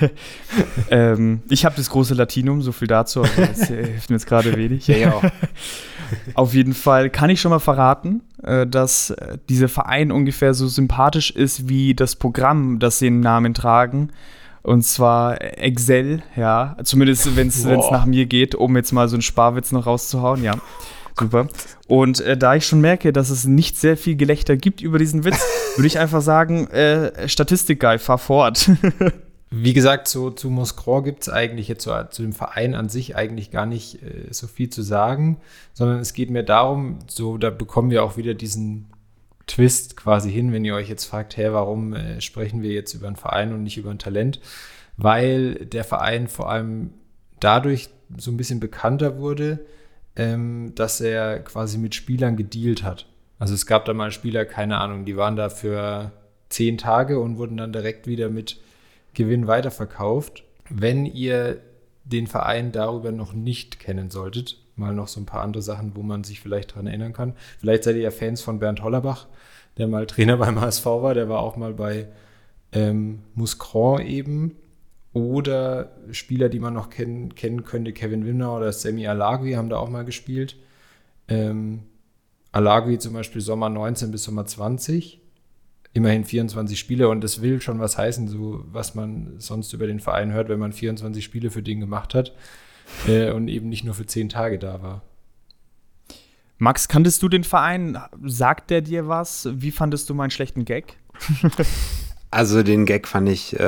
ähm, 0.90 1.42
ich 1.48 1.64
habe 1.64 1.74
das 1.76 1.90
große 1.90 2.14
Latinum, 2.14 2.62
so 2.62 2.72
viel 2.72 2.88
dazu, 2.88 3.20
aber 3.20 3.46
das 3.46 3.66
hilft 3.68 4.10
mir 4.10 4.16
jetzt 4.16 4.26
gerade 4.26 4.56
wenig. 4.56 4.86
Ja, 4.86 4.96
ja. 4.96 5.20
Auf 6.34 6.54
jeden 6.54 6.74
Fall 6.74 7.10
kann 7.10 7.30
ich 7.30 7.40
schon 7.40 7.50
mal 7.50 7.58
verraten, 7.58 8.22
äh, 8.31 8.31
dass 8.66 9.10
äh, 9.10 9.38
dieser 9.48 9.68
Verein 9.68 10.12
ungefähr 10.12 10.54
so 10.54 10.66
sympathisch 10.66 11.30
ist 11.30 11.68
wie 11.68 11.94
das 11.94 12.16
Programm, 12.16 12.78
das 12.78 12.98
sie 12.98 13.06
im 13.06 13.20
Namen 13.20 13.54
tragen. 13.54 14.10
Und 14.62 14.82
zwar 14.82 15.40
Excel, 15.58 16.22
ja. 16.36 16.76
Zumindest, 16.84 17.36
wenn 17.36 17.48
es 17.48 17.64
nach 17.64 18.06
mir 18.06 18.26
geht, 18.26 18.54
um 18.54 18.76
jetzt 18.76 18.92
mal 18.92 19.08
so 19.08 19.16
einen 19.16 19.22
Sparwitz 19.22 19.72
noch 19.72 19.86
rauszuhauen, 19.86 20.42
ja. 20.42 20.54
Super. 21.18 21.48
Und 21.88 22.20
äh, 22.20 22.36
da 22.36 22.54
ich 22.54 22.66
schon 22.66 22.80
merke, 22.80 23.12
dass 23.12 23.30
es 23.30 23.44
nicht 23.44 23.76
sehr 23.76 23.96
viel 23.96 24.16
Gelächter 24.16 24.56
gibt 24.56 24.80
über 24.80 24.98
diesen 24.98 25.24
Witz, 25.24 25.44
würde 25.76 25.86
ich 25.86 25.98
einfach 25.98 26.22
sagen, 26.22 26.68
äh, 26.68 27.28
Statistik-Guy, 27.28 27.98
fahr 27.98 28.18
fort. 28.18 28.70
Wie 29.54 29.74
gesagt, 29.74 30.08
so, 30.08 30.30
zu 30.30 30.48
Moskau 30.48 31.02
gibt 31.02 31.24
es 31.24 31.28
eigentlich 31.28 31.68
jetzt 31.68 31.84
so, 31.84 31.92
zu 32.10 32.22
dem 32.22 32.32
Verein 32.32 32.74
an 32.74 32.88
sich 32.88 33.16
eigentlich 33.16 33.50
gar 33.50 33.66
nicht 33.66 34.02
äh, 34.02 34.28
so 34.30 34.46
viel 34.46 34.70
zu 34.70 34.80
sagen, 34.80 35.42
sondern 35.74 35.98
es 35.98 36.14
geht 36.14 36.30
mir 36.30 36.42
darum, 36.42 37.00
so 37.06 37.36
da 37.36 37.50
bekommen 37.50 37.90
wir 37.90 38.02
auch 38.02 38.16
wieder 38.16 38.32
diesen 38.32 38.86
Twist 39.46 39.94
quasi 39.94 40.32
hin, 40.32 40.54
wenn 40.54 40.64
ihr 40.64 40.74
euch 40.74 40.88
jetzt 40.88 41.04
fragt, 41.04 41.36
hey, 41.36 41.52
warum 41.52 41.92
äh, 41.92 42.22
sprechen 42.22 42.62
wir 42.62 42.72
jetzt 42.72 42.94
über 42.94 43.08
einen 43.08 43.16
Verein 43.16 43.52
und 43.52 43.62
nicht 43.62 43.76
über 43.76 43.90
ein 43.90 43.98
Talent? 43.98 44.40
Weil 44.96 45.66
der 45.66 45.84
Verein 45.84 46.28
vor 46.28 46.50
allem 46.50 46.94
dadurch 47.38 47.90
so 48.16 48.30
ein 48.30 48.38
bisschen 48.38 48.58
bekannter 48.58 49.18
wurde, 49.18 49.66
ähm, 50.16 50.72
dass 50.74 51.02
er 51.02 51.40
quasi 51.40 51.76
mit 51.76 51.94
Spielern 51.94 52.38
gedealt 52.38 52.84
hat. 52.84 53.06
Also 53.38 53.52
es 53.52 53.66
gab 53.66 53.84
da 53.84 53.92
mal 53.92 54.12
Spieler, 54.12 54.46
keine 54.46 54.78
Ahnung, 54.78 55.04
die 55.04 55.18
waren 55.18 55.36
da 55.36 55.50
für 55.50 56.10
zehn 56.48 56.78
Tage 56.78 57.18
und 57.18 57.36
wurden 57.36 57.58
dann 57.58 57.74
direkt 57.74 58.06
wieder 58.06 58.30
mit 58.30 58.58
Gewinn 59.14 59.46
weiterverkauft. 59.46 60.44
Wenn 60.68 61.06
ihr 61.06 61.60
den 62.04 62.26
Verein 62.26 62.72
darüber 62.72 63.12
noch 63.12 63.32
nicht 63.32 63.78
kennen 63.78 64.10
solltet, 64.10 64.58
mal 64.76 64.94
noch 64.94 65.08
so 65.08 65.20
ein 65.20 65.26
paar 65.26 65.42
andere 65.42 65.62
Sachen, 65.62 65.94
wo 65.94 66.02
man 66.02 66.24
sich 66.24 66.40
vielleicht 66.40 66.72
daran 66.72 66.86
erinnern 66.86 67.12
kann. 67.12 67.34
Vielleicht 67.58 67.84
seid 67.84 67.96
ihr 67.96 68.02
ja 68.02 68.10
Fans 68.10 68.40
von 68.40 68.58
Bernd 68.58 68.82
Hollerbach, 68.82 69.26
der 69.78 69.88
mal 69.88 70.06
Trainer 70.06 70.36
beim 70.38 70.60
HSV 70.60 70.84
war, 70.86 71.14
der 71.14 71.28
war 71.28 71.40
auch 71.40 71.56
mal 71.56 71.74
bei 71.74 72.08
ähm, 72.72 73.20
Muscron 73.34 74.00
eben. 74.00 74.56
Oder 75.14 75.92
Spieler, 76.10 76.48
die 76.48 76.58
man 76.58 76.72
noch 76.72 76.88
kennen, 76.88 77.34
kennen 77.34 77.64
könnte, 77.64 77.92
Kevin 77.92 78.24
Wimner 78.24 78.56
oder 78.56 78.72
Sammy 78.72 79.06
Alagui 79.06 79.52
haben 79.52 79.68
da 79.68 79.76
auch 79.76 79.90
mal 79.90 80.06
gespielt. 80.06 80.56
Ähm, 81.28 81.82
Alagui 82.50 82.98
zum 82.98 83.12
Beispiel 83.12 83.42
Sommer 83.42 83.68
19 83.68 84.10
bis 84.10 84.24
Sommer 84.24 84.46
20 84.46 85.21
immerhin 85.94 86.24
24 86.24 86.78
Spiele 86.78 87.08
und 87.08 87.22
das 87.22 87.42
will 87.42 87.60
schon 87.60 87.78
was 87.78 87.98
heißen, 87.98 88.28
so 88.28 88.64
was 88.66 88.94
man 88.94 89.34
sonst 89.38 89.72
über 89.72 89.86
den 89.86 90.00
Verein 90.00 90.32
hört, 90.32 90.48
wenn 90.48 90.58
man 90.58 90.72
24 90.72 91.22
Spiele 91.22 91.50
für 91.50 91.62
den 91.62 91.80
gemacht 91.80 92.14
hat 92.14 92.32
äh, 93.06 93.30
und 93.30 93.48
eben 93.48 93.68
nicht 93.68 93.84
nur 93.84 93.94
für 93.94 94.06
zehn 94.06 94.28
Tage 94.28 94.58
da 94.58 94.82
war. 94.82 95.02
Max, 96.58 96.88
kanntest 96.88 97.22
du 97.22 97.28
den 97.28 97.44
Verein? 97.44 97.98
Sagt 98.24 98.70
der 98.70 98.82
dir 98.82 99.08
was? 99.08 99.48
Wie 99.52 99.72
fandest 99.72 100.08
du 100.08 100.14
meinen 100.14 100.30
schlechten 100.30 100.64
Gag? 100.64 100.96
also 102.30 102.62
den 102.62 102.86
Gag 102.86 103.08
fand 103.08 103.28
ich 103.28 103.58
äh, 103.58 103.64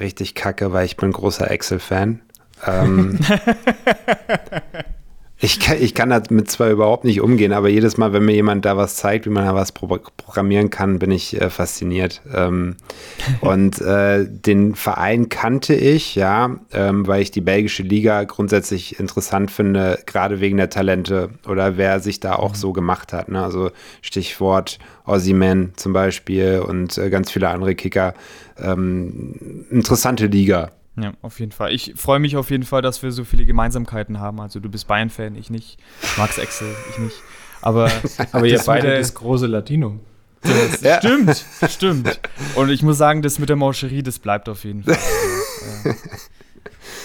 richtig 0.00 0.34
kacke, 0.34 0.72
weil 0.72 0.84
ich 0.84 0.96
bin 0.96 1.12
großer 1.12 1.50
Excel-Fan. 1.50 2.20
Ähm, 2.66 3.18
Ich 5.44 5.58
kann, 5.58 5.76
ich 5.80 5.92
kann 5.92 6.10
damit 6.10 6.48
zwar 6.52 6.70
überhaupt 6.70 7.02
nicht 7.02 7.20
umgehen, 7.20 7.52
aber 7.52 7.68
jedes 7.68 7.96
Mal, 7.96 8.12
wenn 8.12 8.24
mir 8.24 8.34
jemand 8.34 8.64
da 8.64 8.76
was 8.76 8.94
zeigt, 8.94 9.26
wie 9.26 9.30
man 9.30 9.44
da 9.44 9.56
was 9.56 9.72
pro 9.72 9.88
programmieren 9.88 10.70
kann, 10.70 11.00
bin 11.00 11.10
ich 11.10 11.40
äh, 11.40 11.50
fasziniert. 11.50 12.22
Ähm, 12.32 12.76
und 13.40 13.80
äh, 13.80 14.24
den 14.24 14.76
Verein 14.76 15.28
kannte 15.30 15.74
ich, 15.74 16.14
ja, 16.14 16.60
ähm, 16.72 17.08
weil 17.08 17.22
ich 17.22 17.32
die 17.32 17.40
belgische 17.40 17.82
Liga 17.82 18.22
grundsätzlich 18.22 19.00
interessant 19.00 19.50
finde, 19.50 19.98
gerade 20.06 20.40
wegen 20.40 20.58
der 20.58 20.70
Talente 20.70 21.30
oder 21.48 21.76
wer 21.76 21.98
sich 21.98 22.20
da 22.20 22.36
auch 22.36 22.52
mhm. 22.52 22.56
so 22.56 22.72
gemacht 22.72 23.12
hat. 23.12 23.28
Ne? 23.28 23.42
Also 23.42 23.72
Stichwort 24.00 24.78
Ossiman 25.06 25.72
zum 25.74 25.92
Beispiel 25.92 26.62
und 26.64 26.96
äh, 26.98 27.10
ganz 27.10 27.32
viele 27.32 27.48
andere 27.48 27.74
Kicker. 27.74 28.14
Ähm, 28.58 29.66
interessante 29.72 30.26
Liga. 30.26 30.70
Ja, 30.96 31.12
auf 31.22 31.40
jeden 31.40 31.52
Fall. 31.52 31.72
Ich 31.72 31.94
freue 31.96 32.18
mich 32.18 32.36
auf 32.36 32.50
jeden 32.50 32.64
Fall, 32.64 32.82
dass 32.82 33.02
wir 33.02 33.12
so 33.12 33.24
viele 33.24 33.46
Gemeinsamkeiten 33.46 34.20
haben. 34.20 34.40
Also 34.40 34.60
du 34.60 34.68
bist 34.68 34.86
Bayern-Fan, 34.88 35.36
ich 35.36 35.48
nicht. 35.48 35.78
Max 36.18 36.38
Excel, 36.38 36.68
ich 36.90 36.98
nicht. 36.98 37.16
Aber, 37.62 37.90
aber 38.32 38.46
ihr 38.46 38.60
beide 38.64 38.98
das 38.98 39.14
große 39.14 39.46
Latino. 39.46 40.00
Das 40.42 40.80
ja. 40.80 40.98
Stimmt, 40.98 41.44
stimmt. 41.68 42.20
Und 42.56 42.68
ich 42.68 42.82
muss 42.82 42.98
sagen, 42.98 43.22
das 43.22 43.38
mit 43.38 43.48
der 43.48 43.56
Maucherie, 43.56 44.02
das 44.02 44.18
bleibt 44.18 44.48
auf 44.48 44.64
jeden 44.64 44.82
Fall. 44.82 44.98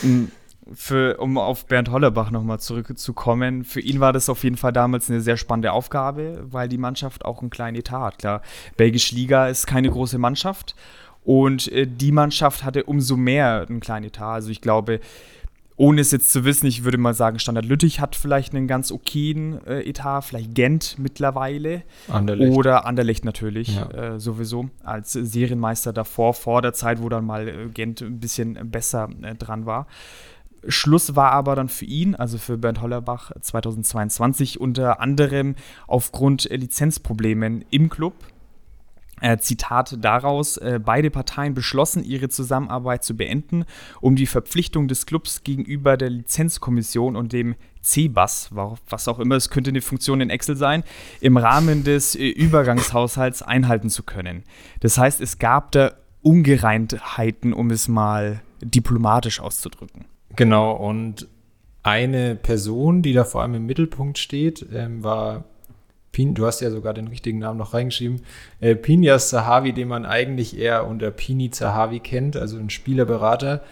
Äh, 0.04 0.28
für, 0.73 1.17
um 1.17 1.38
auf 1.38 1.65
Bernd 1.65 1.89
Hollerbach 1.89 2.32
nochmal 2.32 2.60
zurückzukommen, 2.60 3.63
für 3.63 3.80
ihn 3.80 4.00
war 4.00 4.13
das 4.13 4.30
auf 4.30 4.43
jeden 4.43 4.58
Fall 4.58 4.73
damals 4.73 5.10
eine 5.10 5.21
sehr 5.21 5.38
spannende 5.38 5.71
Aufgabe, 5.71 6.43
weil 6.50 6.67
die 6.67 6.78
Mannschaft 6.78 7.26
auch 7.26 7.41
einen 7.41 7.50
kleinen 7.50 7.78
Etat 7.78 8.02
hat. 8.02 8.19
Klar, 8.19 8.41
Belgische 8.76 9.15
Liga 9.15 9.47
ist 9.47 9.67
keine 9.67 9.89
große 9.89 10.17
Mannschaft 10.17 10.76
und 11.28 11.70
äh, 11.74 11.86
die 11.86 12.13
Mannschaft 12.13 12.63
hatte 12.63 12.86
umso 12.86 13.18
mehr 13.18 13.66
einen 13.68 13.82
kleinen 13.82 14.06
Etat. 14.06 14.36
Also 14.36 14.50
ich 14.50 14.62
glaube, 14.62 15.02
ohne 15.76 16.00
es 16.00 16.12
jetzt 16.12 16.32
zu 16.32 16.46
wissen, 16.46 16.68
ich 16.68 16.86
würde 16.86 16.98
mal 16.98 17.13
sagen, 17.13 17.38
Standard 17.38 17.66
Lüttich 17.66 18.00
hat 18.00 18.16
vielleicht 18.16 18.56
einen 18.56 18.66
ganz 18.66 18.94
okayen 18.94 19.60
äh, 19.68 19.82
Etat, 19.82 20.22
vielleicht 20.22 20.56
Gent 20.56 20.96
mittlerweile. 20.98 21.84
Anderlecht. 22.08 22.56
Oder 22.56 22.86
Anderlecht 22.86 23.26
natürlich, 23.26 23.76
ja. 23.76 23.90
äh, 23.90 24.20
sowieso, 24.22 24.70
als 24.86 25.12
Serienmeister 25.12 25.92
davor, 25.92 26.34
vor 26.34 26.62
der 26.62 26.72
Zeit, 26.72 27.02
wo 27.02 27.10
dann 27.10 27.26
mal 27.26 27.50
äh, 27.50 27.68
Gent 27.74 28.02
ein 28.02 28.22
bisschen 28.22 28.72
besser 28.72 29.10
äh, 29.22 29.36
dran 29.36 29.66
war. 29.66 29.86
Schluss 30.70 31.18
war 31.18 31.34
aber 31.34 31.58
dann 31.58 31.68
für 31.68 31.86
ihn, 31.86 32.16
also 32.16 32.38
für 32.38 32.58
Bernd 32.58 32.82
Hollerbach 32.82 33.34
2022, 33.42 34.62
unter 34.62 35.02
anderem 35.02 35.56
aufgrund 35.88 36.50
Lizenzproblemen 36.50 37.66
im 37.70 37.90
Club. 37.90 38.13
Äh, 39.19 39.38
Zitat 39.39 39.97
daraus, 39.99 40.58
äh, 40.58 40.80
beide 40.84 41.10
Parteien 41.10 41.56
beschlossen, 41.56 42.03
ihre 42.03 42.30
Zusammenarbeit 42.30 43.03
zu 43.03 43.17
beenden, 43.17 43.65
um 43.99 44.15
die 44.15 44.27
Verpflichtung 44.27 44.88
des 44.88 45.08
Clubs 45.08 45.43
gegenüber 45.43 45.97
der 45.97 46.12
Lizenzkommission 46.12 47.15
und 47.15 47.34
dem 47.34 47.56
CBAS, 47.82 48.49
was 48.51 49.08
auch 49.08 49.19
immer, 49.19 49.36
es 49.36 49.49
könnte 49.49 49.69
eine 49.69 49.82
Funktion 49.82 50.21
in 50.21 50.30
Excel 50.30 50.56
sein, 50.56 50.84
im 51.19 51.38
Rahmen 51.38 51.84
des 51.84 52.15
äh, 52.15 52.27
Übergangshaushalts 52.27 53.41
einhalten 53.41 53.89
zu 53.89 54.03
können. 54.03 54.43
Das 54.82 54.97
heißt, 54.97 55.19
es 55.21 55.39
gab 55.39 55.71
da 55.71 55.93
Ungereimtheiten, 56.21 57.53
um 57.53 57.71
es 57.71 57.88
mal 57.88 58.41
diplomatisch 58.62 59.39
auszudrücken. 59.39 60.06
Genau, 60.36 60.73
und 60.73 61.27
eine 61.82 62.36
Person, 62.36 63.01
die 63.01 63.13
da 63.13 63.23
vor 63.23 63.41
allem 63.41 63.56
im 63.56 63.65
Mittelpunkt 63.65 64.17
steht, 64.17 64.65
ähm, 64.73 65.03
war 65.03 65.45
Pin, 66.12 66.34
du 66.34 66.46
hast 66.46 66.62
ja 66.62 66.72
sogar 66.72 66.93
den 66.93 67.08
richtigen 67.08 67.39
Namen 67.39 67.60
noch 67.60 67.74
reingeschrieben, 67.74 68.22
äh, 68.60 68.76
Pinyas 68.76 69.30
Zahavi, 69.30 69.74
den 69.74 69.88
man 69.88 70.06
eigentlich 70.06 70.58
eher 70.58 70.88
unter 70.88 71.12
Pini 71.12 71.52
Zahavi 71.52 72.00
kennt, 72.00 72.36
also 72.36 72.58
ein 72.58 72.70
Spielerberater. 72.70 73.63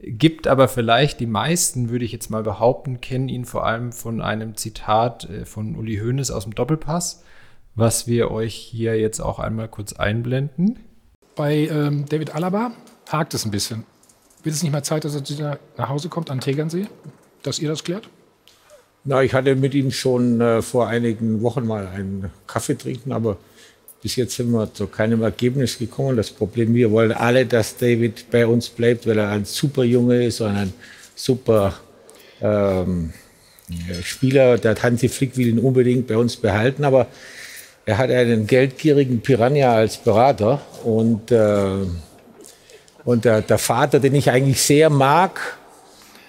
Gibt 0.00 0.46
aber 0.46 0.68
vielleicht 0.68 1.18
die 1.18 1.26
meisten, 1.26 1.90
würde 1.90 2.04
ich 2.04 2.12
jetzt 2.12 2.30
mal 2.30 2.42
behaupten, 2.42 3.00
kennen 3.00 3.28
ihn 3.28 3.44
vor 3.44 3.66
allem 3.66 3.92
von 3.92 4.20
einem 4.20 4.56
Zitat 4.56 5.28
äh, 5.28 5.44
von 5.44 5.76
Uli 5.76 5.98
Hoeneß 5.98 6.30
aus 6.30 6.44
dem 6.44 6.54
Doppelpass, 6.54 7.24
was 7.74 8.06
wir 8.06 8.30
euch 8.30 8.54
hier 8.54 8.98
jetzt 8.98 9.20
auch 9.20 9.38
einmal 9.38 9.68
kurz 9.68 9.92
einblenden. 9.92 10.78
Bei 11.34 11.68
ähm, 11.68 12.04
David 12.08 12.34
Alaba 12.34 12.72
hakt 13.08 13.34
es 13.34 13.44
ein 13.44 13.50
bisschen. 13.50 13.84
Wird 14.42 14.54
es 14.54 14.62
nicht 14.62 14.72
mal 14.72 14.82
Zeit, 14.82 15.04
dass 15.04 15.14
er 15.14 15.58
nach 15.76 15.88
Hause 15.88 16.08
kommt 16.08 16.30
an 16.30 16.40
Tegernsee, 16.40 16.86
dass 17.42 17.58
ihr 17.58 17.68
das 17.68 17.84
klärt? 17.84 18.08
Na, 19.04 19.22
ich 19.22 19.32
hatte 19.32 19.54
mit 19.54 19.74
ihm 19.74 19.90
schon 19.90 20.40
äh, 20.40 20.60
vor 20.60 20.88
einigen 20.88 21.42
Wochen 21.42 21.66
mal 21.66 21.86
einen 21.86 22.30
Kaffee 22.46 22.76
trinken, 22.76 23.12
aber 23.12 23.38
bis 24.02 24.16
jetzt 24.16 24.36
sind 24.36 24.50
wir 24.50 24.72
zu 24.72 24.86
keinem 24.86 25.22
Ergebnis 25.22 25.78
gekommen. 25.78 26.16
Das 26.16 26.30
Problem, 26.30 26.74
wir 26.74 26.90
wollen 26.90 27.12
alle, 27.12 27.46
dass 27.46 27.76
David 27.76 28.30
bei 28.30 28.46
uns 28.46 28.68
bleibt, 28.68 29.06
weil 29.06 29.18
er 29.18 29.30
ein 29.30 29.44
super 29.44 29.82
Junge 29.84 30.24
ist 30.24 30.40
und 30.40 30.54
ein 30.54 30.72
super 31.14 31.74
ähm, 32.40 33.12
Spieler. 34.02 34.58
Der 34.58 34.80
Hansi 34.80 35.08
Flick 35.08 35.36
will 35.36 35.48
ihn 35.48 35.58
unbedingt 35.58 36.06
bei 36.06 36.16
uns 36.16 36.36
behalten, 36.36 36.84
aber 36.84 37.06
er 37.86 37.98
hat 37.98 38.10
einen 38.10 38.46
geldgierigen 38.46 39.20
Piranha 39.20 39.74
als 39.74 39.96
Berater 39.96 40.60
und, 40.84 41.32
äh, 41.32 41.86
und 43.04 43.24
der, 43.24 43.42
der 43.42 43.58
Vater, 43.58 43.98
den 43.98 44.14
ich 44.14 44.30
eigentlich 44.30 44.60
sehr 44.60 44.90
mag, 44.90 45.57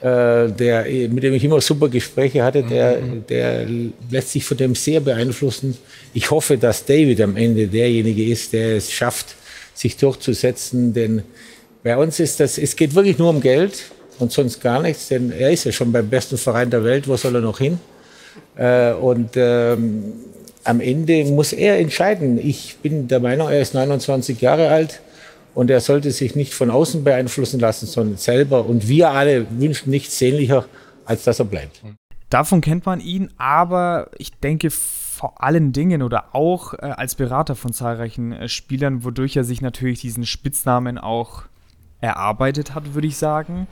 der, 0.02 0.86
mit 1.10 1.24
dem 1.24 1.34
ich 1.34 1.44
immer 1.44 1.60
super 1.60 1.90
Gespräche 1.90 2.44
hatte, 2.44 2.64
der, 2.64 3.02
der 3.02 3.68
lässt 4.10 4.32
sich 4.32 4.46
von 4.46 4.56
dem 4.56 4.74
sehr 4.74 5.02
beeinflussen. 5.02 5.78
Ich 6.14 6.32
hoffe, 6.32 6.58
dass 6.58 6.86
David 6.86 7.20
am 7.20 7.36
Ende 7.36 7.68
derjenige 7.68 8.24
ist, 8.26 8.54
der 8.54 8.78
es 8.78 8.92
schafft, 8.92 9.36
sich 9.74 9.98
durchzusetzen, 9.98 10.94
denn 10.94 11.24
bei 11.84 11.98
uns 11.98 12.20
ist 12.20 12.40
das, 12.40 12.58
es 12.58 12.76
geht 12.76 12.96
wirklich 12.96 13.18
nur 13.18 13.30
um 13.30 13.42
Geld 13.42 13.86
und 14.20 14.32
sonst 14.32 14.62
gar 14.62 14.82
nichts, 14.82 15.08
denn 15.08 15.32
er 15.32 15.52
ist 15.52 15.66
ja 15.66 15.72
schon 15.72 15.92
beim 15.92 16.10
besten 16.10 16.38
Verein 16.38 16.70
der 16.70 16.84
Welt, 16.84 17.08
wo 17.08 17.16
soll 17.16 17.36
er 17.36 17.42
noch 17.42 17.58
hin? 17.58 17.80
Äh, 18.58 18.92
und 18.94 19.32
ähm, 19.36 20.14
am 20.64 20.82
Ende 20.82 21.24
muss 21.26 21.54
er 21.54 21.80
entscheiden. 21.80 22.38
Ich 22.38 22.78
bin 22.82 23.08
der 23.08 23.20
Meinung, 23.20 23.50
er 23.50 23.62
ist 23.62 23.74
29 23.74 24.42
Jahre 24.42 24.70
alt 24.70 25.02
und 25.56 25.70
er 25.70 25.82
sollte 25.82 26.12
sich 26.12 26.36
nicht 26.36 26.54
von 26.54 26.70
außen 26.70 27.04
beeinflussen 27.04 27.60
lassen, 27.60 27.86
sondern 27.86 28.18
selber. 28.18 28.66
Und 28.66 28.88
wir 28.88 29.12
alle 29.12 29.48
wünschen 29.50 29.90
nichts 29.90 30.18
sehnlicher, 30.18 30.66
als 31.06 31.24
dass 31.24 31.40
er 31.40 31.46
bleibt. 31.46 31.82
Davon 32.30 32.62
kennt 32.62 32.86
man 32.86 33.00
ihn, 33.00 33.30
aber 33.38 34.12
ich 34.18 34.32
denke 34.40 34.70
vor 34.70 35.44
allen 35.44 35.74
Dingen 35.74 36.02
oder 36.02 36.34
auch 36.34 36.74
äh, 36.76 36.78
als 36.78 37.16
Berater 37.16 37.56
von 37.56 37.74
zahlreichen 37.74 38.32
äh, 38.32 38.48
Spielern, 38.48 39.04
wodurch 39.04 39.36
er 39.36 39.44
sich 39.44 39.62
natürlich 39.62 40.00
diesen 40.00 40.26
Spitznamen 40.26 40.98
auch 40.98 41.44
erarbeitet 42.00 42.74
hat, 42.74 42.94
würde 42.94 43.08
ich 43.08 43.18
sagen. 43.18 43.68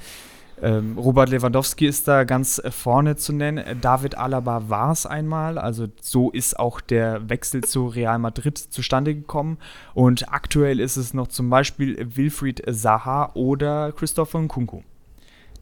Ähm, 0.60 0.98
Robert 0.98 1.30
Lewandowski 1.30 1.86
ist 1.86 2.08
da 2.08 2.24
ganz 2.24 2.60
äh, 2.60 2.72
vorne 2.72 3.16
zu 3.16 3.32
nennen. 3.32 3.64
David 3.80 4.18
Alaba 4.18 4.70
war 4.70 4.92
es 4.92 5.06
einmal. 5.06 5.58
Also 5.58 5.88
so 6.02 6.32
ist 6.32 6.58
auch 6.58 6.82
der 6.82 7.30
Wechsel 7.30 7.64
zu 7.64 7.88
Real 7.88 8.18
Madrid 8.18 8.58
zustande 8.58 9.14
gekommen. 9.14 9.58
Und 9.94 10.34
aktuell 10.34 10.80
ist 10.80 10.98
es 10.98 11.14
noch 11.14 11.28
zum 11.28 11.50
Beispiel 11.50 12.16
Wilfried 12.16 12.64
Zaha 12.72 13.32
oder 13.36 13.92
Christopher 13.92 14.40
Nkunku. 14.40 14.82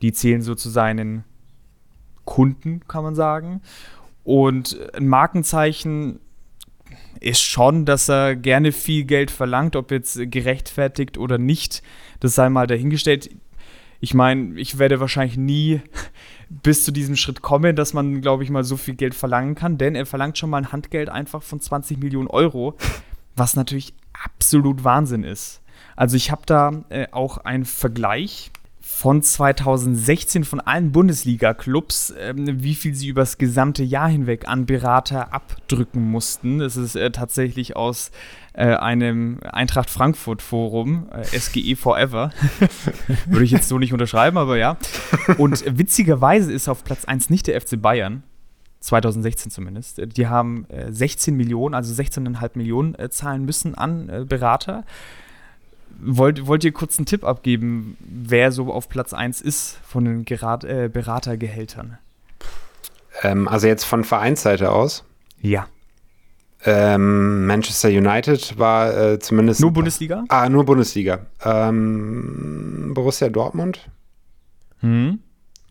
Die 0.02 0.14
zählen 0.14 0.42
so 0.42 0.56
zu 0.56 0.70
seinen 0.70 1.26
Kunden, 2.24 2.82
kann 2.88 3.04
man 3.04 3.16
sagen. 3.16 3.62
Und 4.24 4.80
ein 4.96 5.08
Markenzeichen 5.08 6.20
ist 7.20 7.42
schon, 7.42 7.86
dass 7.86 8.10
er 8.10 8.36
gerne 8.36 8.72
viel 8.72 9.04
Geld 9.04 9.32
verlangt, 9.32 9.76
ob 9.76 9.92
jetzt 9.92 10.20
gerechtfertigt 10.32 11.18
oder 11.18 11.38
nicht. 11.38 11.84
Das 12.20 12.36
sei 12.36 12.50
mal 12.50 12.68
dahingestellt 12.68 13.30
ich 14.06 14.14
meine, 14.14 14.54
ich 14.60 14.78
werde 14.78 15.00
wahrscheinlich 15.00 15.36
nie 15.36 15.82
bis 16.48 16.86
zu 16.86 16.92
diesem 16.92 17.16
Schritt 17.16 17.42
kommen, 17.42 17.76
dass 17.76 17.94
man, 17.94 18.22
glaube 18.22 18.44
ich, 18.44 18.52
mal 18.52 18.64
so 18.64 18.78
viel 18.78 18.94
Geld 18.94 19.16
verlangen 19.16 19.56
kann, 19.56 19.80
denn 19.80 19.96
er 19.96 20.06
verlangt 20.06 20.38
schon 20.38 20.52
mal 20.52 20.60
ein 20.60 20.72
Handgeld 20.72 21.10
einfach 21.10 21.42
von 21.42 21.60
20 21.60 21.98
Millionen 21.98 22.28
Euro, 22.28 22.78
was 23.36 23.56
natürlich 23.56 23.96
absolut 24.14 24.84
Wahnsinn 24.84 25.24
ist. 25.24 25.64
Also 25.96 26.18
ich 26.18 26.30
habe 26.30 26.44
da 26.46 26.84
äh, 26.90 27.08
auch 27.14 27.40
einen 27.40 27.66
Vergleich 27.66 28.52
von 28.80 29.24
2016 29.24 30.44
von 30.44 30.60
allen 30.60 30.92
Bundesliga-Clubs, 30.92 32.14
ähm, 32.20 32.62
wie 32.62 32.76
viel 32.76 32.94
sie 32.94 33.08
übers 33.08 33.40
gesamte 33.40 33.84
Jahr 33.84 34.08
hinweg 34.08 34.48
an 34.48 34.68
Berater 34.68 35.34
abdrücken 35.34 36.12
mussten. 36.12 36.60
Das 36.60 36.78
ist 36.78 36.96
äh, 36.96 37.10
tatsächlich 37.10 37.76
aus 37.76 38.12
äh, 38.56 38.76
einem 38.76 39.40
Eintracht 39.44 39.90
Frankfurt 39.90 40.42
Forum, 40.42 41.10
äh, 41.12 41.24
SGE 41.26 41.76
Forever. 41.76 42.32
Würde 43.26 43.44
ich 43.46 43.52
jetzt 43.52 43.68
so 43.68 43.78
nicht 43.78 43.94
unterschreiben, 43.94 44.38
aber 44.38 44.58
ja. 44.58 44.78
Und 45.38 45.64
witzigerweise 45.78 46.52
ist 46.54 46.70
auf 46.70 46.84
Platz 46.84 47.06
1 47.06 47.30
nicht 47.30 47.48
der 47.48 47.60
FC 47.60 47.82
Bayern. 47.82 48.24
2016 48.80 49.52
zumindest. 49.52 50.00
Äh, 50.00 50.08
die 50.08 50.28
haben 50.28 50.66
äh, 50.70 50.92
16 50.92 51.36
Millionen, 51.36 51.76
also 51.76 51.94
16,5 51.94 52.52
Millionen 52.56 52.96
äh, 52.96 53.10
zahlen 53.10 53.46
müssen 53.46 53.76
an 53.76 54.10
äh, 54.10 54.26
Berater. 54.26 54.86
Wollt, 56.00 56.48
wollt 56.48 56.64
ihr 56.64 56.72
kurz 56.72 56.98
einen 56.98 57.06
Tipp 57.06 57.24
abgeben, 57.24 57.98
wer 58.00 58.52
so 58.52 58.72
auf 58.72 58.90
Platz 58.90 59.14
1 59.14 59.42
ist 59.42 59.80
von 59.84 60.06
den 60.06 60.26
Gerat, 60.26 60.64
äh, 60.64 60.90
Beratergehältern? 60.92 61.98
Ähm, 63.24 63.48
also 63.48 63.68
jetzt 63.68 63.86
von 63.86 64.04
Vereinsseite 64.04 64.72
aus. 64.72 65.04
Ja. 65.42 65.68
Ähm, 66.66 67.46
Manchester 67.46 67.90
United 67.90 68.58
war 68.58 68.98
äh, 68.98 69.20
zumindest. 69.20 69.62
Nur 69.62 69.72
Bundesliga? 69.72 70.24
Ah, 70.30 70.50
nur 70.50 70.66
Bundesliga. 70.66 71.28
Ähm, 71.44 72.92
Borussia 72.96 73.30
Dortmund. 73.30 73.88
Hm. 74.80 75.20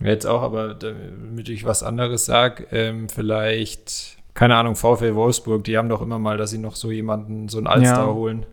Jetzt 0.01 0.27
auch, 0.27 0.43
aber 0.43 0.75
damit 0.75 1.49
ich 1.49 1.65
was 1.65 1.83
anderes 1.83 2.27
sage, 2.27 2.67
ähm, 2.71 3.09
vielleicht, 3.09 4.19
keine 4.35 4.57
Ahnung, 4.57 4.77
VfL 4.77 5.15
Wolfsburg, 5.15 5.65
die 5.65 5.77
haben 5.77 5.89
doch 5.89 6.03
immer 6.03 6.19
mal, 6.19 6.37
dass 6.37 6.51
sie 6.51 6.59
noch 6.59 6.77
so 6.77 6.91
jemanden, 6.91 7.49
so 7.49 7.59
einen 7.59 7.67
Alster 7.67 8.07
ja. 8.07 8.07
holen. 8.07 8.47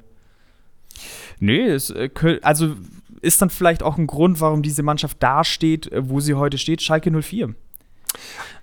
Nee, 1.40 1.68
es, 1.68 1.90
äh, 1.90 2.10
also 2.42 2.76
ist 3.22 3.42
dann 3.42 3.50
vielleicht 3.50 3.84
auch 3.84 3.98
ein 3.98 4.08
Grund, 4.08 4.42
warum 4.42 4.64
diese 4.64 4.82
Mannschaft 4.84 5.18
da 5.20 5.44
steht, 5.44 5.92
äh, 5.92 6.10
wo 6.10 6.20
sie 6.20 6.36
heute 6.36 6.58
steht, 6.58 6.82
Schalke 6.82 7.12
04. 7.12 7.54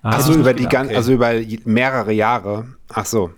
Ah, 0.03 0.11
also 0.11 0.35
über 0.35 0.55
die 0.55 0.67
okay. 0.67 0.95
also 0.95 1.13
über 1.13 1.33
mehrere 1.65 2.13
Jahre. 2.13 2.69
Ach 2.89 3.07
so. 3.07 3.31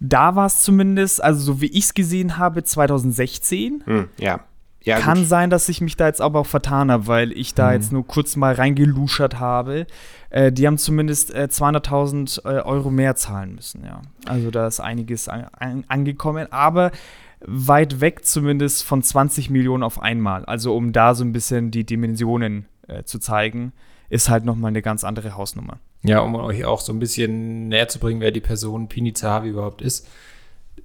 Da 0.00 0.36
war 0.36 0.46
es 0.46 0.62
zumindest, 0.62 1.22
also 1.22 1.40
so 1.40 1.60
wie 1.60 1.66
ich 1.66 1.84
es 1.84 1.94
gesehen 1.94 2.38
habe, 2.38 2.64
2016. 2.64 3.82
Hm, 3.84 4.08
ja. 4.18 4.40
Ja, 4.82 5.00
Kann 5.00 5.18
gut. 5.18 5.26
sein, 5.26 5.50
dass 5.50 5.68
ich 5.68 5.80
mich 5.80 5.96
da 5.96 6.06
jetzt 6.06 6.20
aber 6.20 6.38
auch 6.38 6.46
vertan 6.46 6.92
habe, 6.92 7.08
weil 7.08 7.32
ich 7.32 7.54
da 7.54 7.68
mhm. 7.68 7.72
jetzt 7.72 7.92
nur 7.92 8.06
kurz 8.06 8.36
mal 8.36 8.54
reingeluschert 8.54 9.40
habe. 9.40 9.88
Äh, 10.30 10.52
die 10.52 10.64
haben 10.64 10.78
zumindest 10.78 11.34
äh, 11.34 11.48
200.000 11.50 12.44
äh, 12.44 12.60
Euro 12.60 12.90
mehr 12.90 13.16
zahlen 13.16 13.56
müssen, 13.56 13.84
ja. 13.84 14.00
Also 14.26 14.52
da 14.52 14.68
ist 14.68 14.78
einiges 14.78 15.28
an, 15.28 15.46
an, 15.58 15.84
angekommen, 15.88 16.46
aber 16.52 16.92
weit 17.40 18.00
weg 18.00 18.24
zumindest 18.24 18.84
von 18.84 19.02
20 19.02 19.50
Millionen 19.50 19.82
auf 19.82 20.00
einmal. 20.00 20.44
Also 20.44 20.76
um 20.76 20.92
da 20.92 21.16
so 21.16 21.24
ein 21.24 21.32
bisschen 21.32 21.72
die 21.72 21.84
Dimensionen 21.84 22.66
äh, 22.86 23.02
zu 23.02 23.18
zeigen, 23.18 23.72
ist 24.08 24.28
halt 24.28 24.44
nochmal 24.44 24.68
eine 24.68 24.82
ganz 24.82 25.02
andere 25.02 25.36
Hausnummer. 25.36 25.80
Ja, 26.02 26.20
um 26.20 26.34
euch 26.36 26.64
auch 26.64 26.80
so 26.80 26.92
ein 26.92 26.98
bisschen 26.98 27.68
näher 27.68 27.88
zu 27.88 27.98
bringen, 27.98 28.20
wer 28.20 28.30
die 28.30 28.40
Person 28.40 28.88
Pini 28.88 29.12
Zahavi 29.12 29.48
überhaupt 29.48 29.82
ist. 29.82 30.06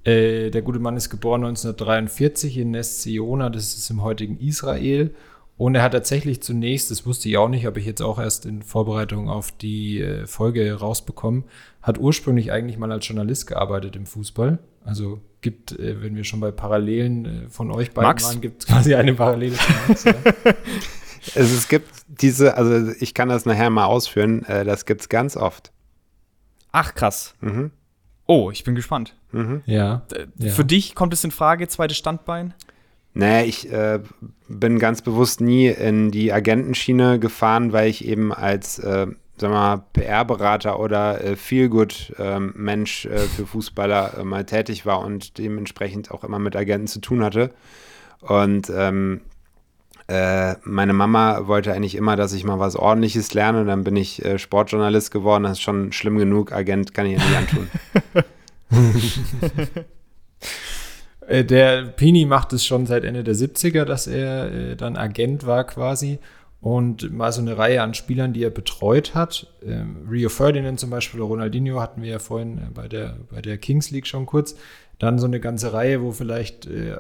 Äh, 0.03 0.49
der 0.49 0.61
gute 0.61 0.79
Mann 0.79 0.97
ist 0.97 1.09
geboren 1.09 1.43
1943 1.43 2.57
in 2.57 2.71
Ness-Ziona, 2.71 3.49
das 3.49 3.75
ist 3.75 3.89
im 3.89 4.01
heutigen 4.01 4.39
Israel. 4.39 5.13
Und 5.57 5.75
er 5.75 5.83
hat 5.83 5.91
tatsächlich 5.91 6.41
zunächst, 6.41 6.89
das 6.89 7.05
wusste 7.05 7.29
ich 7.29 7.37
auch 7.37 7.49
nicht, 7.49 7.67
habe 7.67 7.79
ich 7.79 7.85
jetzt 7.85 8.01
auch 8.01 8.17
erst 8.17 8.47
in 8.47 8.63
Vorbereitung 8.63 9.29
auf 9.29 9.51
die 9.51 10.01
äh, 10.01 10.25
Folge 10.25 10.73
rausbekommen, 10.73 11.43
hat 11.83 11.99
ursprünglich 11.99 12.51
eigentlich 12.51 12.79
mal 12.79 12.91
als 12.91 13.07
Journalist 13.07 13.45
gearbeitet 13.45 13.95
im 13.95 14.07
Fußball. 14.07 14.57
Also 14.83 15.21
gibt, 15.41 15.77
äh, 15.77 16.01
wenn 16.01 16.15
wir 16.15 16.23
schon 16.23 16.39
bei 16.39 16.49
Parallelen 16.49 17.25
äh, 17.25 17.49
von 17.49 17.69
euch 17.69 17.91
beiden 17.91 18.07
Max? 18.07 18.23
waren, 18.23 18.41
gibt 18.41 18.63
es 18.63 18.67
quasi 18.67 18.95
eine 18.95 19.13
Parallele 19.13 19.53
zu 19.53 19.71
Max. 19.87 20.03
ja. 20.05 20.13
es, 21.35 21.51
es 21.51 21.67
gibt 21.67 21.89
diese, 22.07 22.57
also 22.57 22.91
ich 22.99 23.13
kann 23.13 23.29
das 23.29 23.45
nachher 23.45 23.69
mal 23.69 23.85
ausführen, 23.85 24.43
äh, 24.45 24.65
das 24.65 24.85
gibt 24.85 25.01
es 25.01 25.09
ganz 25.09 25.37
oft. 25.37 25.71
Ach 26.71 26.95
krass. 26.95 27.35
Mhm. 27.41 27.71
Oh, 28.27 28.49
ich 28.51 28.63
bin 28.63 28.75
gespannt. 28.75 29.15
Mhm. 29.31 29.61
Ja. 29.65 30.03
ja. 30.37 30.51
Für 30.51 30.65
dich 30.65 30.95
kommt 30.95 31.13
es 31.13 31.23
in 31.23 31.31
Frage, 31.31 31.67
zweites 31.67 31.97
Standbein? 31.97 32.53
Nee, 33.13 33.43
ich 33.43 33.71
äh, 33.71 33.99
bin 34.47 34.79
ganz 34.79 35.01
bewusst 35.01 35.41
nie 35.41 35.67
in 35.67 36.11
die 36.11 36.31
Agentenschiene 36.31 37.19
gefahren, 37.19 37.73
weil 37.73 37.89
ich 37.89 38.05
eben 38.05 38.33
als, 38.33 38.79
äh, 38.79 39.07
sagen 39.07 39.17
wir 39.37 39.49
mal, 39.49 39.83
PR-Berater 39.91 40.79
oder 40.79 41.21
äh, 41.21 41.35
Feelgood-Mensch 41.35 43.05
äh, 43.05 43.17
für 43.19 43.45
Fußballer 43.45 44.19
äh, 44.19 44.23
mal 44.23 44.45
tätig 44.45 44.85
war 44.85 45.01
und 45.01 45.37
dementsprechend 45.37 46.11
auch 46.11 46.23
immer 46.23 46.39
mit 46.39 46.55
Agenten 46.55 46.87
zu 46.87 47.01
tun 47.01 47.21
hatte. 47.23 47.51
Und 48.21 48.71
ähm, 48.73 49.21
äh, 50.11 50.55
meine 50.63 50.91
Mama 50.91 51.47
wollte 51.47 51.73
eigentlich 51.73 51.95
immer, 51.95 52.17
dass 52.17 52.33
ich 52.33 52.43
mal 52.43 52.59
was 52.59 52.75
Ordentliches 52.75 53.33
lerne. 53.33 53.63
Dann 53.63 53.85
bin 53.85 53.95
ich 53.95 54.23
äh, 54.25 54.37
Sportjournalist 54.37 55.11
geworden. 55.11 55.43
Das 55.43 55.53
ist 55.53 55.61
schon 55.61 55.93
schlimm 55.93 56.17
genug. 56.17 56.51
Agent 56.51 56.93
kann 56.93 57.05
ich 57.05 57.17
ja 57.17 57.23
nicht 57.23 57.37
antun. 57.37 57.67
Äh, 61.27 61.45
der 61.45 61.83
Pini 61.83 62.25
macht 62.25 62.51
es 62.51 62.65
schon 62.65 62.87
seit 62.87 63.03
Ende 63.03 63.23
der 63.23 63.35
70er, 63.35 63.85
dass 63.85 64.07
er 64.07 64.51
äh, 64.51 64.75
dann 64.75 64.97
Agent 64.97 65.45
war 65.45 65.65
quasi 65.65 66.17
und 66.61 67.11
mal 67.15 67.31
so 67.31 67.41
eine 67.41 67.57
Reihe 67.59 67.81
an 67.83 67.93
Spielern, 67.93 68.33
die 68.33 68.43
er 68.43 68.49
betreut 68.49 69.13
hat. 69.13 69.47
Ähm, 69.63 70.07
Rio 70.09 70.29
Ferdinand 70.29 70.79
zum 70.79 70.89
Beispiel, 70.89 71.21
Ronaldinho 71.21 71.79
hatten 71.79 72.01
wir 72.01 72.09
ja 72.09 72.19
vorhin 72.19 72.57
äh, 72.57 72.61
bei 72.73 72.87
der, 72.87 73.17
bei 73.29 73.41
der 73.41 73.59
Kings 73.59 73.91
League 73.91 74.07
schon 74.07 74.25
kurz. 74.25 74.55
Dann 74.97 75.19
so 75.19 75.27
eine 75.27 75.39
ganze 75.39 75.73
Reihe, 75.73 76.01
wo 76.01 76.11
vielleicht, 76.11 76.65
äh, 76.65 76.97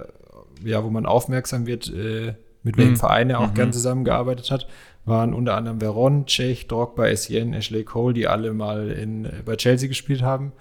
ja, 0.63 0.83
wo 0.83 0.91
man 0.91 1.07
aufmerksam 1.07 1.65
wird, 1.65 1.91
äh, 1.91 2.35
mit 2.63 2.77
welchem 2.77 2.93
mhm. 2.93 2.97
Verein 2.97 3.29
er 3.29 3.39
auch 3.39 3.49
mhm. 3.49 3.55
gern 3.55 3.73
zusammengearbeitet 3.73 4.51
hat, 4.51 4.67
waren 5.05 5.33
unter 5.33 5.55
anderem 5.55 5.79
Veron, 5.79 6.27
Cech, 6.27 6.67
Drogba, 6.67 7.07
Essien, 7.07 7.53
Ashley 7.53 7.83
Cole, 7.83 8.13
die 8.13 8.27
alle 8.27 8.53
mal 8.53 8.91
in, 8.91 9.25
äh, 9.25 9.31
bei 9.45 9.55
Chelsea 9.55 9.87
gespielt 9.87 10.21
haben. 10.21 10.51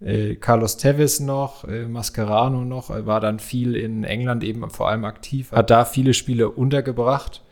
Äh, 0.00 0.36
Carlos 0.36 0.76
Tevez 0.76 1.20
noch, 1.20 1.64
äh, 1.64 1.86
Mascherano 1.86 2.64
noch, 2.64 2.90
er 2.90 3.06
war 3.06 3.20
dann 3.20 3.38
viel 3.38 3.74
in 3.74 4.04
England 4.04 4.44
eben 4.44 4.68
vor 4.70 4.88
allem 4.88 5.04
aktiv, 5.04 5.52
hat 5.52 5.70
da 5.70 5.84
viele 5.84 6.14
Spiele 6.14 6.48
untergebracht 6.48 7.42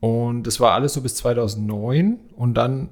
und 0.00 0.46
das 0.46 0.60
war 0.60 0.72
alles 0.72 0.94
so 0.94 1.00
bis 1.00 1.14
2009 1.16 2.18
und 2.36 2.54
dann 2.54 2.90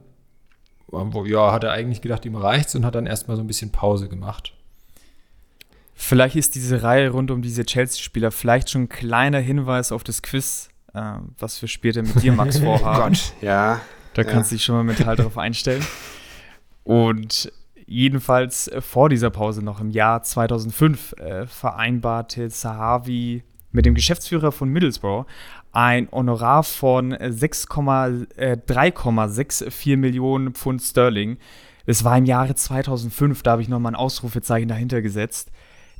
ja, 1.26 1.52
hat 1.52 1.64
er 1.64 1.72
eigentlich 1.72 2.00
gedacht, 2.00 2.24
ihm 2.24 2.36
reicht's 2.36 2.74
und 2.74 2.84
hat 2.84 2.94
dann 2.94 3.06
erstmal 3.06 3.36
so 3.36 3.42
ein 3.42 3.46
bisschen 3.46 3.72
Pause 3.72 4.08
gemacht. 4.08 4.54
Vielleicht 5.94 6.36
ist 6.36 6.54
diese 6.54 6.82
Reihe 6.82 7.10
rund 7.10 7.30
um 7.30 7.40
diese 7.40 7.64
Chelsea-Spieler 7.64 8.32
vielleicht 8.32 8.70
schon 8.70 8.82
ein 8.82 8.88
kleiner 8.88 9.38
Hinweis 9.38 9.92
auf 9.92 10.02
das 10.02 10.22
Quiz, 10.22 10.68
äh, 10.92 11.00
was 11.38 11.62
wir 11.62 11.68
später 11.68 12.02
mit 12.02 12.20
dir, 12.22 12.32
Max, 12.32 12.58
vorhaben. 12.62 13.14
Gott, 13.14 13.32
ja. 13.40 13.80
Da 14.14 14.22
ja. 14.22 14.28
kannst 14.28 14.50
du 14.50 14.56
dich 14.56 14.64
schon 14.64 14.74
mal 14.74 14.84
mental 14.84 15.16
darauf 15.16 15.38
einstellen. 15.38 15.86
Und 16.82 17.52
jedenfalls 17.86 18.70
vor 18.80 19.08
dieser 19.08 19.30
Pause 19.30 19.64
noch 19.64 19.80
im 19.80 19.90
Jahr 19.90 20.22
2005 20.22 21.12
äh, 21.12 21.46
vereinbarte 21.46 22.50
Sahavi 22.50 23.44
mit 23.70 23.86
dem 23.86 23.94
Geschäftsführer 23.94 24.50
von 24.52 24.68
Middlesbrough 24.70 25.26
ein 25.72 26.08
Honorar 26.12 26.62
von 26.62 27.14
3,64 27.14 29.92
äh, 29.92 29.96
Millionen 29.96 30.54
Pfund 30.54 30.80
Sterling. 30.80 31.38
Es 31.84 32.04
war 32.04 32.16
im 32.16 32.24
Jahre 32.24 32.54
2005, 32.54 33.42
da 33.42 33.50
habe 33.52 33.62
ich 33.62 33.68
nochmal 33.68 33.92
ein 33.92 33.96
Ausrufezeichen 33.96 34.68
dahinter 34.68 35.02
gesetzt 35.02 35.50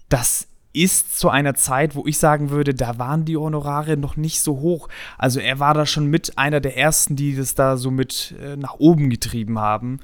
das 0.09 0.49
ist 0.73 1.19
zu 1.19 1.31
einer 1.31 1.55
Zeit, 1.55 1.95
wo 1.95 2.05
ich 2.07 2.19
sagen 2.19 2.51
würde, 2.51 2.75
da 2.75 2.99
waren 2.99 3.25
die 3.25 3.37
Honorare 3.37 3.97
noch 3.97 4.17
nicht 4.17 4.41
so 4.41 4.59
hoch. 4.59 4.89
Also 5.17 5.39
er 5.39 5.61
war 5.61 5.73
da 5.73 5.87
schon 5.87 6.07
mit 6.07 6.37
einer 6.37 6.61
der 6.61 6.77
ersten, 6.77 7.15
die 7.15 7.37
das 7.37 7.55
da 7.55 7.77
so 7.77 7.91
mit 7.91 8.35
äh, 8.43 8.57
nach 8.57 8.75
oben 8.75 9.09
getrieben 9.09 9.59
haben. 9.59 10.01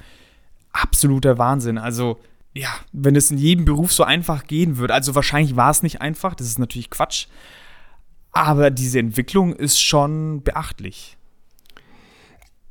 Absoluter 0.71 1.37
Wahnsinn. 1.37 1.77
Also 1.77 2.19
ja, 2.53 2.69
wenn 2.93 3.15
es 3.15 3.31
in 3.31 3.37
jedem 3.37 3.65
Beruf 3.65 3.91
so 3.91 4.03
einfach 4.03 4.45
gehen 4.45 4.77
würde, 4.77 4.93
also 4.93 5.13
wahrscheinlich 5.13 5.55
war 5.55 5.71
es 5.71 5.83
nicht 5.83 6.01
einfach, 6.01 6.35
das 6.35 6.47
ist 6.47 6.59
natürlich 6.59 6.89
Quatsch, 6.89 7.27
aber 8.31 8.71
diese 8.71 8.99
Entwicklung 8.99 9.53
ist 9.53 9.81
schon 9.81 10.41
beachtlich. 10.41 11.17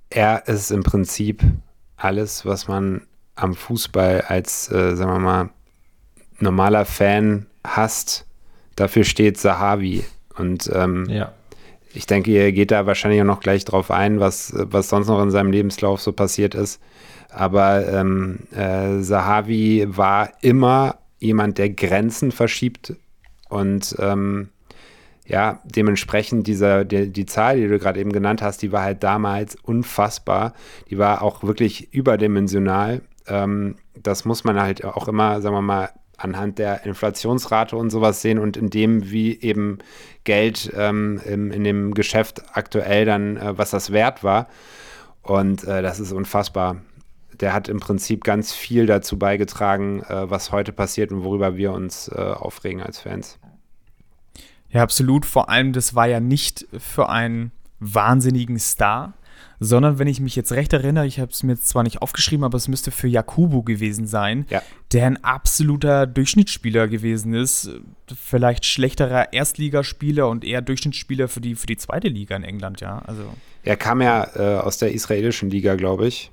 Er 0.08 0.48
ist 0.48 0.70
im 0.70 0.82
Prinzip 0.82 1.44
alles, 1.96 2.44
was 2.44 2.66
man 2.66 3.06
am 3.36 3.54
Fußball 3.54 4.22
als, 4.22 4.70
äh, 4.72 4.96
sagen 4.96 5.12
wir 5.12 5.18
mal, 5.18 5.50
normaler 6.40 6.84
Fan 6.84 7.46
hasst, 7.64 8.26
dafür 8.76 9.04
steht 9.04 9.38
Sahavi. 9.38 10.04
Und 10.36 10.70
ähm, 10.74 11.06
ja. 11.08 11.32
ich 11.92 12.06
denke, 12.06 12.30
ihr 12.30 12.52
geht 12.52 12.70
da 12.70 12.86
wahrscheinlich 12.86 13.20
auch 13.20 13.26
noch 13.26 13.40
gleich 13.40 13.64
drauf 13.64 13.90
ein, 13.90 14.20
was, 14.20 14.52
was 14.54 14.88
sonst 14.88 15.08
noch 15.08 15.22
in 15.22 15.30
seinem 15.30 15.52
Lebenslauf 15.52 16.00
so 16.00 16.12
passiert 16.12 16.54
ist. 16.54 16.80
Aber 17.30 17.86
ähm, 17.88 18.40
äh, 18.52 19.00
Sahavi 19.00 19.86
war 19.88 20.30
immer 20.40 20.96
jemand, 21.18 21.58
der 21.58 21.70
Grenzen 21.70 22.32
verschiebt 22.32 22.94
und 23.48 23.94
ähm, 23.98 24.48
ja, 25.26 25.60
dementsprechend 25.64 26.48
dieser, 26.48 26.84
die, 26.84 27.12
die 27.12 27.26
Zahl, 27.26 27.56
die 27.56 27.68
du 27.68 27.78
gerade 27.78 28.00
eben 28.00 28.10
genannt 28.10 28.42
hast, 28.42 28.62
die 28.62 28.72
war 28.72 28.82
halt 28.82 29.04
damals 29.04 29.54
unfassbar. 29.54 30.54
Die 30.90 30.98
war 30.98 31.22
auch 31.22 31.44
wirklich 31.44 31.94
überdimensional. 31.94 33.02
Ähm, 33.28 33.76
das 33.94 34.24
muss 34.24 34.42
man 34.42 34.60
halt 34.60 34.84
auch 34.84 35.06
immer, 35.06 35.40
sagen 35.40 35.54
wir 35.54 35.62
mal, 35.62 35.90
anhand 36.20 36.58
der 36.58 36.84
Inflationsrate 36.84 37.76
und 37.76 37.90
sowas 37.90 38.22
sehen 38.22 38.38
und 38.38 38.56
in 38.56 38.70
dem, 38.70 39.10
wie 39.10 39.40
eben 39.40 39.78
Geld 40.24 40.70
ähm, 40.76 41.20
im, 41.24 41.50
in 41.50 41.64
dem 41.64 41.94
Geschäft 41.94 42.42
aktuell 42.52 43.04
dann, 43.04 43.36
äh, 43.36 43.56
was 43.56 43.70
das 43.70 43.90
wert 43.90 44.22
war. 44.22 44.48
Und 45.22 45.64
äh, 45.64 45.82
das 45.82 45.98
ist 45.98 46.12
unfassbar. 46.12 46.82
Der 47.40 47.54
hat 47.54 47.68
im 47.68 47.80
Prinzip 47.80 48.22
ganz 48.22 48.52
viel 48.52 48.86
dazu 48.86 49.18
beigetragen, 49.18 50.02
äh, 50.02 50.30
was 50.30 50.52
heute 50.52 50.72
passiert 50.72 51.10
und 51.10 51.24
worüber 51.24 51.56
wir 51.56 51.72
uns 51.72 52.08
äh, 52.08 52.20
aufregen 52.20 52.82
als 52.82 53.00
Fans. 53.00 53.38
Ja, 54.68 54.82
absolut. 54.82 55.26
Vor 55.26 55.48
allem, 55.48 55.72
das 55.72 55.94
war 55.94 56.06
ja 56.06 56.20
nicht 56.20 56.66
für 56.78 57.08
einen 57.08 57.50
wahnsinnigen 57.80 58.58
Star, 58.58 59.14
sondern 59.62 59.98
wenn 59.98 60.08
ich 60.08 60.20
mich 60.20 60.34
jetzt 60.36 60.52
recht 60.52 60.72
erinnere, 60.72 61.06
ich 61.06 61.20
habe 61.20 61.30
es 61.30 61.42
mir 61.42 61.54
zwar 61.56 61.82
nicht 61.82 62.00
aufgeschrieben, 62.00 62.44
aber 62.44 62.56
es 62.56 62.66
müsste 62.66 62.90
für 62.90 63.08
Jakubu 63.08 63.62
gewesen 63.62 64.06
sein, 64.06 64.46
Ja. 64.48 64.62
der 64.92 65.06
ein 65.06 65.22
absoluter 65.22 66.06
Durchschnittsspieler 66.06 66.88
gewesen 66.88 67.34
ist. 67.34 67.70
Vielleicht 68.14 68.64
schlechterer 68.64 69.32
Erstligaspieler 69.34 70.28
und 70.28 70.44
eher 70.44 70.62
Durchschnittsspieler 70.62 71.28
für 71.28 71.42
die, 71.42 71.54
für 71.54 71.66
die 71.66 71.76
zweite 71.76 72.08
Liga 72.08 72.34
in 72.36 72.42
England, 72.42 72.80
ja. 72.80 73.00
Also. 73.06 73.22
Er 73.62 73.76
kam 73.76 74.00
ja 74.00 74.26
äh, 74.34 74.58
aus 74.60 74.78
der 74.78 74.92
israelischen 74.92 75.50
Liga, 75.50 75.74
glaube 75.74 76.06
ich. 76.06 76.30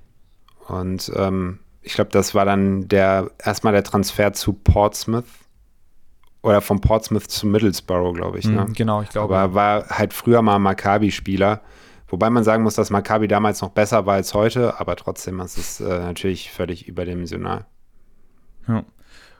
Und 0.70 1.12
ähm, 1.16 1.60
ich 1.82 1.94
glaube, 1.94 2.12
das 2.12 2.34
war 2.34 2.46
dann 2.46 2.88
der 2.88 3.30
erstmal 3.44 3.74
der 3.74 3.84
Transfer 3.84 4.32
zu 4.34 4.54
Portsmouth. 4.54 5.26
Oder 6.44 6.62
von 6.62 6.80
Portsmouth 6.80 7.30
zu 7.30 7.46
Middlesbrough, 7.48 8.14
glaube 8.16 8.40
ich. 8.40 8.46
Ne? 8.48 8.66
Mhm, 8.68 8.74
Genau, 8.74 9.02
ich 9.02 9.10
glaube. 9.10 9.38
Aber 9.38 9.54
war 9.54 9.90
halt 9.90 10.14
früher 10.14 10.42
mal 10.42 10.60
Maccabi-Spieler. 10.60 11.60
Wobei 12.10 12.30
man 12.30 12.44
sagen 12.44 12.64
muss, 12.64 12.76
dass 12.76 12.90
Maccabi 12.90 13.28
damals 13.28 13.62
noch 13.62 13.72
besser 13.72 14.06
war 14.06 14.16
als 14.16 14.34
heute, 14.34 14.80
aber 14.80 14.96
trotzdem 14.96 15.40
ist 15.42 15.58
es 15.58 15.80
äh, 15.82 16.00
natürlich 16.00 16.52
völlig 16.52 16.88
überdimensional. 16.88 17.66
Ja. 18.68 18.84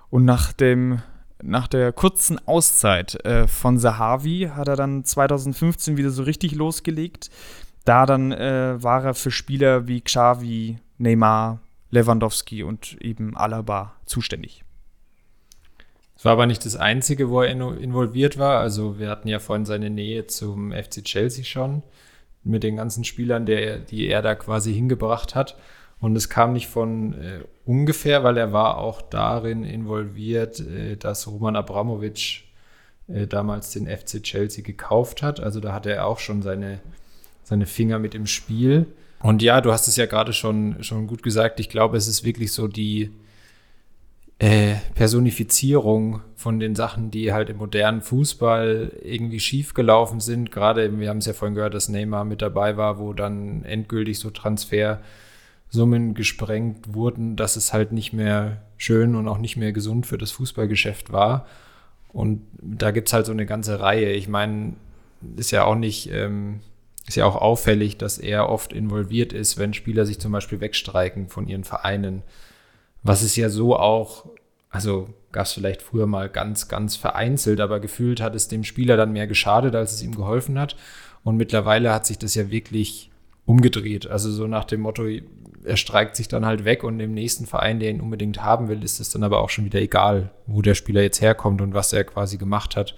Und 0.10 0.26
nach 0.26 0.54
dem 0.54 1.02
nach 1.42 1.68
der 1.68 1.94
kurzen 1.94 2.40
Auszeit 2.48 3.24
äh, 3.24 3.48
von 3.48 3.78
Sahavi 3.78 4.50
hat 4.56 4.68
er 4.68 4.76
dann 4.76 5.04
2015 5.04 5.96
wieder 5.96 6.10
so 6.10 6.24
richtig 6.24 6.56
losgelegt. 6.56 7.30
Da 7.86 8.06
dann 8.06 8.32
äh, 8.32 8.82
war 8.82 9.06
er 9.06 9.14
für 9.14 9.30
Spieler 9.30 9.88
wie 9.88 10.02
Xavi, 10.02 10.80
Neymar, 10.98 11.62
Lewandowski 11.92 12.64
und 12.64 12.98
eben 13.02 13.38
Alaba 13.38 13.94
zuständig. 14.06 14.64
Es 16.18 16.26
war 16.26 16.32
aber 16.34 16.48
nicht 16.48 16.66
das 16.66 16.76
Einzige, 16.76 17.30
wo 17.30 17.44
er 17.44 17.52
involviert 17.52 18.40
war. 18.40 18.60
Also 18.60 18.98
wir 18.98 19.10
hatten 19.10 19.28
ja 19.28 19.38
vorhin 19.38 19.66
seine 19.66 19.92
Nähe 19.92 20.26
zum 20.26 20.72
FC 20.72 21.04
Chelsea 21.04 21.46
schon 21.46 21.84
mit 22.48 22.64
den 22.64 22.76
ganzen 22.78 23.04
Spielern, 23.04 23.46
der, 23.46 23.62
er- 23.68 23.80
die 23.80 24.08
er 24.08 24.22
da 24.22 24.36
quasi 24.36 24.74
hingebracht 24.74 25.36
hat. 25.36 25.58
Und 26.00 26.16
es 26.16 26.30
kam 26.30 26.54
nicht 26.54 26.68
von 26.68 27.14
äh, 27.14 27.40
ungefähr, 27.66 28.24
weil 28.24 28.38
er 28.38 28.54
war 28.54 28.78
auch 28.78 29.02
darin 29.02 29.64
involviert, 29.64 30.60
äh, 30.60 30.96
dass 30.96 31.28
Roman 31.28 31.56
Abramowitsch 31.56 32.44
äh, 33.08 33.26
damals 33.26 33.72
den 33.72 33.88
FC 33.88 34.22
Chelsea 34.22 34.64
gekauft 34.64 35.24
hat. 35.24 35.40
Also 35.40 35.60
da 35.60 35.74
hatte 35.74 35.92
er 35.92 36.06
auch 36.06 36.20
schon 36.20 36.42
seine, 36.44 36.80
seine 37.44 37.66
Finger 37.66 37.98
mit 38.00 38.14
im 38.14 38.28
Spiel. 38.28 38.86
Und 39.24 39.42
ja, 39.42 39.60
du 39.62 39.72
hast 39.72 39.88
es 39.88 39.96
ja 39.96 40.06
gerade 40.06 40.34
schon, 40.34 40.84
schon 40.84 41.08
gut 41.08 41.24
gesagt. 41.24 41.60
Ich 41.60 41.70
glaube, 41.70 41.98
es 41.98 42.08
ist 42.08 42.24
wirklich 42.24 42.52
so 42.52 42.68
die, 42.68 43.10
äh, 44.40 44.76
Personifizierung 44.94 46.22
von 46.36 46.60
den 46.60 46.76
Sachen, 46.76 47.10
die 47.10 47.34
halt 47.34 47.50
im 47.50 47.58
modernen 47.58 48.02
Fußball 48.02 48.92
irgendwie 49.04 49.40
schiefgelaufen 49.40 50.20
sind. 50.20 50.52
Gerade, 50.52 51.00
wir 51.00 51.10
haben 51.10 51.18
es 51.18 51.26
ja 51.26 51.34
vorhin 51.34 51.56
gehört, 51.56 51.74
dass 51.74 51.90
Neymar 51.90 52.24
mit 52.24 52.42
dabei 52.42 52.78
war, 52.78 53.00
wo 53.00 53.14
dann 53.14 53.64
endgültig 53.64 54.20
so 54.20 54.30
Transfersummen 54.30 56.14
gesprengt 56.14 56.94
wurden, 56.94 57.36
dass 57.36 57.56
es 57.56 57.74
halt 57.74 57.92
nicht 57.92 58.14
mehr 58.14 58.62
schön 58.78 59.16
und 59.16 59.28
auch 59.28 59.40
nicht 59.40 59.58
mehr 59.58 59.72
gesund 59.72 60.06
für 60.06 60.20
das 60.20 60.32
Fußballgeschäft 60.32 61.12
war. 61.12 61.48
Und 62.14 62.44
da 62.62 62.92
gibt 62.92 63.08
es 63.08 63.14
halt 63.14 63.26
so 63.26 63.32
eine 63.32 63.48
ganze 63.48 63.80
Reihe. 63.80 64.12
Ich 64.12 64.28
meine, 64.28 64.74
ist 65.36 65.52
ja 65.52 65.64
auch 65.64 65.76
nicht, 65.76 66.12
ähm, 66.12 66.60
ist 67.08 67.16
ja 67.16 67.26
auch 67.26 67.36
auffällig, 67.36 67.98
dass 67.98 68.20
er 68.20 68.50
oft 68.50 68.72
involviert 68.72 69.34
ist, 69.34 69.58
wenn 69.58 69.74
Spieler 69.74 70.06
sich 70.06 70.20
zum 70.20 70.32
Beispiel 70.32 70.62
wegstreiken 70.62 71.28
von 71.28 71.48
ihren 71.48 71.64
Vereinen. 71.64 72.22
Was 73.04 73.24
ist 73.24 73.36
ja 73.36 73.50
so 73.50 73.76
auch, 73.76 74.26
also 74.70 75.08
gab 75.32 75.46
es 75.46 75.54
vielleicht 75.54 75.82
früher 75.82 76.08
mal 76.08 76.30
ganz, 76.30 76.68
ganz 76.68 76.96
vereinzelt, 76.96 77.60
aber 77.60 77.80
gefühlt 77.80 78.22
hat 78.22 78.36
es 78.36 78.48
dem 78.48 78.64
Spieler 78.64 78.98
dann 78.98 79.14
mehr 79.14 79.28
geschadet, 79.28 79.76
als 79.76 79.94
es 79.94 80.02
ihm 80.02 80.16
geholfen 80.16 80.60
hat. 80.60 80.76
Und 81.24 81.38
mittlerweile 81.38 81.94
hat 81.94 82.06
sich 82.06 82.18
das 82.18 82.36
ja 82.36 82.50
wirklich 82.50 83.12
umgedreht. 83.46 84.08
Also 84.08 84.32
so 84.32 84.48
nach 84.48 84.66
dem 84.66 84.82
Motto, 84.82 85.06
er 85.64 85.78
streikt 85.78 86.16
sich 86.16 86.28
dann 86.28 86.46
halt 86.46 86.66
weg 86.66 86.84
und 86.84 87.00
im 87.00 87.14
nächsten 87.14 87.46
Verein, 87.46 87.80
der 87.80 87.90
ihn 87.90 88.02
unbedingt 88.02 88.42
haben 88.42 88.68
will, 88.68 88.84
ist 88.84 89.00
es 89.00 89.10
dann 89.10 89.24
aber 89.24 89.40
auch 89.40 89.50
schon 89.50 89.66
wieder 89.66 89.82
egal, 89.82 90.32
wo 90.46 90.62
der 90.62 90.76
Spieler 90.76 91.02
jetzt 91.02 91.22
herkommt 91.22 91.62
und 91.62 91.74
was 91.74 91.94
er 91.94 92.04
quasi 92.04 92.38
gemacht 92.38 92.76
hat 92.76 92.96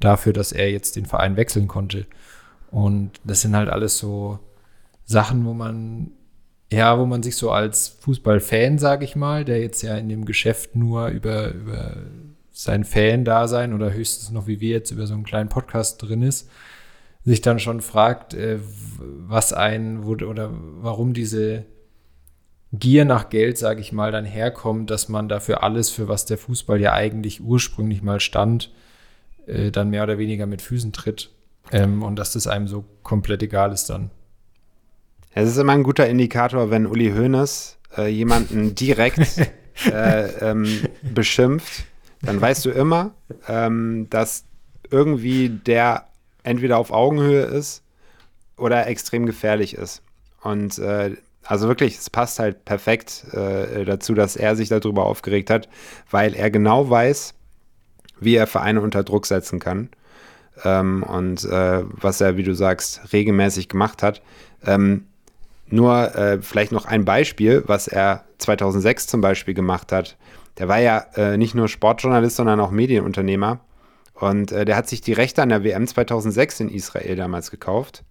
dafür, 0.00 0.32
dass 0.32 0.52
er 0.52 0.70
jetzt 0.70 0.96
den 0.96 1.06
Verein 1.06 1.36
wechseln 1.36 1.68
konnte. 1.68 2.06
Und 2.70 3.12
das 3.24 3.40
sind 3.40 3.56
halt 3.56 3.68
alles 3.68 3.98
so 3.98 4.38
Sachen, 5.04 5.44
wo 5.44 5.54
man 5.54 6.10
ja, 6.72 6.98
wo 6.98 7.06
man 7.06 7.22
sich 7.22 7.36
so 7.36 7.50
als 7.50 7.88
Fußballfan, 8.00 8.78
sage 8.78 9.04
ich 9.04 9.14
mal, 9.14 9.44
der 9.44 9.60
jetzt 9.60 9.82
ja 9.82 9.96
in 9.96 10.08
dem 10.08 10.24
Geschäft 10.24 10.74
nur 10.74 11.08
über, 11.08 11.52
über 11.52 11.96
sein 12.50 12.84
Fan-Dasein 12.84 13.72
oder 13.72 13.92
höchstens 13.92 14.30
noch 14.30 14.46
wie 14.46 14.60
wir 14.60 14.70
jetzt 14.70 14.90
über 14.90 15.06
so 15.06 15.14
einen 15.14 15.24
kleinen 15.24 15.48
Podcast 15.48 16.02
drin 16.02 16.22
ist, 16.22 16.48
sich 17.24 17.40
dann 17.40 17.58
schon 17.58 17.80
fragt, 17.80 18.34
äh, 18.34 18.58
was 18.98 19.52
ein 19.52 20.04
wo, 20.04 20.12
oder 20.12 20.50
warum 20.52 21.12
diese 21.12 21.66
Gier 22.72 23.04
nach 23.04 23.28
Geld, 23.30 23.58
sage 23.58 23.80
ich 23.80 23.92
mal, 23.92 24.10
dann 24.10 24.24
herkommt, 24.24 24.90
dass 24.90 25.08
man 25.08 25.28
dafür 25.28 25.62
alles, 25.62 25.90
für 25.90 26.08
was 26.08 26.24
der 26.24 26.36
Fußball 26.36 26.80
ja 26.80 26.92
eigentlich 26.92 27.40
ursprünglich 27.40 28.02
mal 28.02 28.20
stand, 28.20 28.72
äh, 29.46 29.70
dann 29.70 29.90
mehr 29.90 30.02
oder 30.02 30.18
weniger 30.18 30.46
mit 30.46 30.62
Füßen 30.62 30.92
tritt. 30.92 31.30
Ähm, 31.72 32.02
und 32.02 32.16
dass 32.16 32.32
das 32.32 32.46
einem 32.46 32.68
so 32.68 32.84
komplett 33.02 33.42
egal 33.42 33.72
ist 33.72 33.90
dann. 33.90 34.10
Es 35.38 35.50
ist 35.50 35.58
immer 35.58 35.74
ein 35.74 35.82
guter 35.82 36.08
Indikator, 36.08 36.70
wenn 36.70 36.86
Uli 36.86 37.10
Hoeneß 37.10 37.76
äh, 37.98 38.06
jemanden 38.06 38.74
direkt 38.74 39.20
äh, 39.84 40.28
ähm, 40.40 40.66
beschimpft, 41.02 41.84
dann 42.22 42.40
weißt 42.40 42.64
du 42.64 42.70
immer, 42.70 43.10
ähm, 43.46 44.06
dass 44.08 44.44
irgendwie 44.90 45.50
der 45.50 46.06
entweder 46.42 46.78
auf 46.78 46.90
Augenhöhe 46.90 47.42
ist 47.42 47.82
oder 48.56 48.86
extrem 48.86 49.26
gefährlich 49.26 49.74
ist. 49.74 50.00
Und 50.40 50.78
äh, 50.78 51.16
also 51.44 51.68
wirklich, 51.68 51.98
es 51.98 52.08
passt 52.08 52.38
halt 52.38 52.64
perfekt 52.64 53.26
äh, 53.34 53.84
dazu, 53.84 54.14
dass 54.14 54.36
er 54.36 54.56
sich 54.56 54.70
darüber 54.70 55.04
aufgeregt 55.04 55.50
hat, 55.50 55.68
weil 56.10 56.32
er 56.32 56.50
genau 56.50 56.88
weiß, 56.88 57.34
wie 58.20 58.36
er 58.36 58.46
Vereine 58.46 58.80
unter 58.80 59.04
Druck 59.04 59.26
setzen 59.26 59.58
kann. 59.58 59.90
Ähm, 60.64 61.02
und 61.02 61.44
äh, 61.44 61.84
was 61.90 62.22
er, 62.22 62.38
wie 62.38 62.42
du 62.42 62.54
sagst, 62.54 63.12
regelmäßig 63.12 63.68
gemacht 63.68 64.02
hat. 64.02 64.22
Ähm, 64.64 65.04
nur 65.68 66.14
äh, 66.14 66.40
vielleicht 66.40 66.72
noch 66.72 66.86
ein 66.86 67.04
Beispiel, 67.04 67.62
was 67.66 67.88
er 67.88 68.24
2006 68.38 69.06
zum 69.06 69.20
Beispiel 69.20 69.54
gemacht 69.54 69.92
hat. 69.92 70.16
Der 70.58 70.68
war 70.68 70.78
ja 70.78 71.04
äh, 71.16 71.36
nicht 71.36 71.54
nur 71.54 71.68
Sportjournalist, 71.68 72.36
sondern 72.36 72.60
auch 72.60 72.70
Medienunternehmer. 72.70 73.60
Und 74.14 74.52
äh, 74.52 74.64
der 74.64 74.76
hat 74.76 74.88
sich 74.88 75.02
die 75.02 75.12
Rechte 75.12 75.42
an 75.42 75.50
der 75.50 75.64
WM 75.64 75.86
2006 75.86 76.60
in 76.60 76.68
Israel 76.70 77.16
damals 77.16 77.50
gekauft 77.50 78.04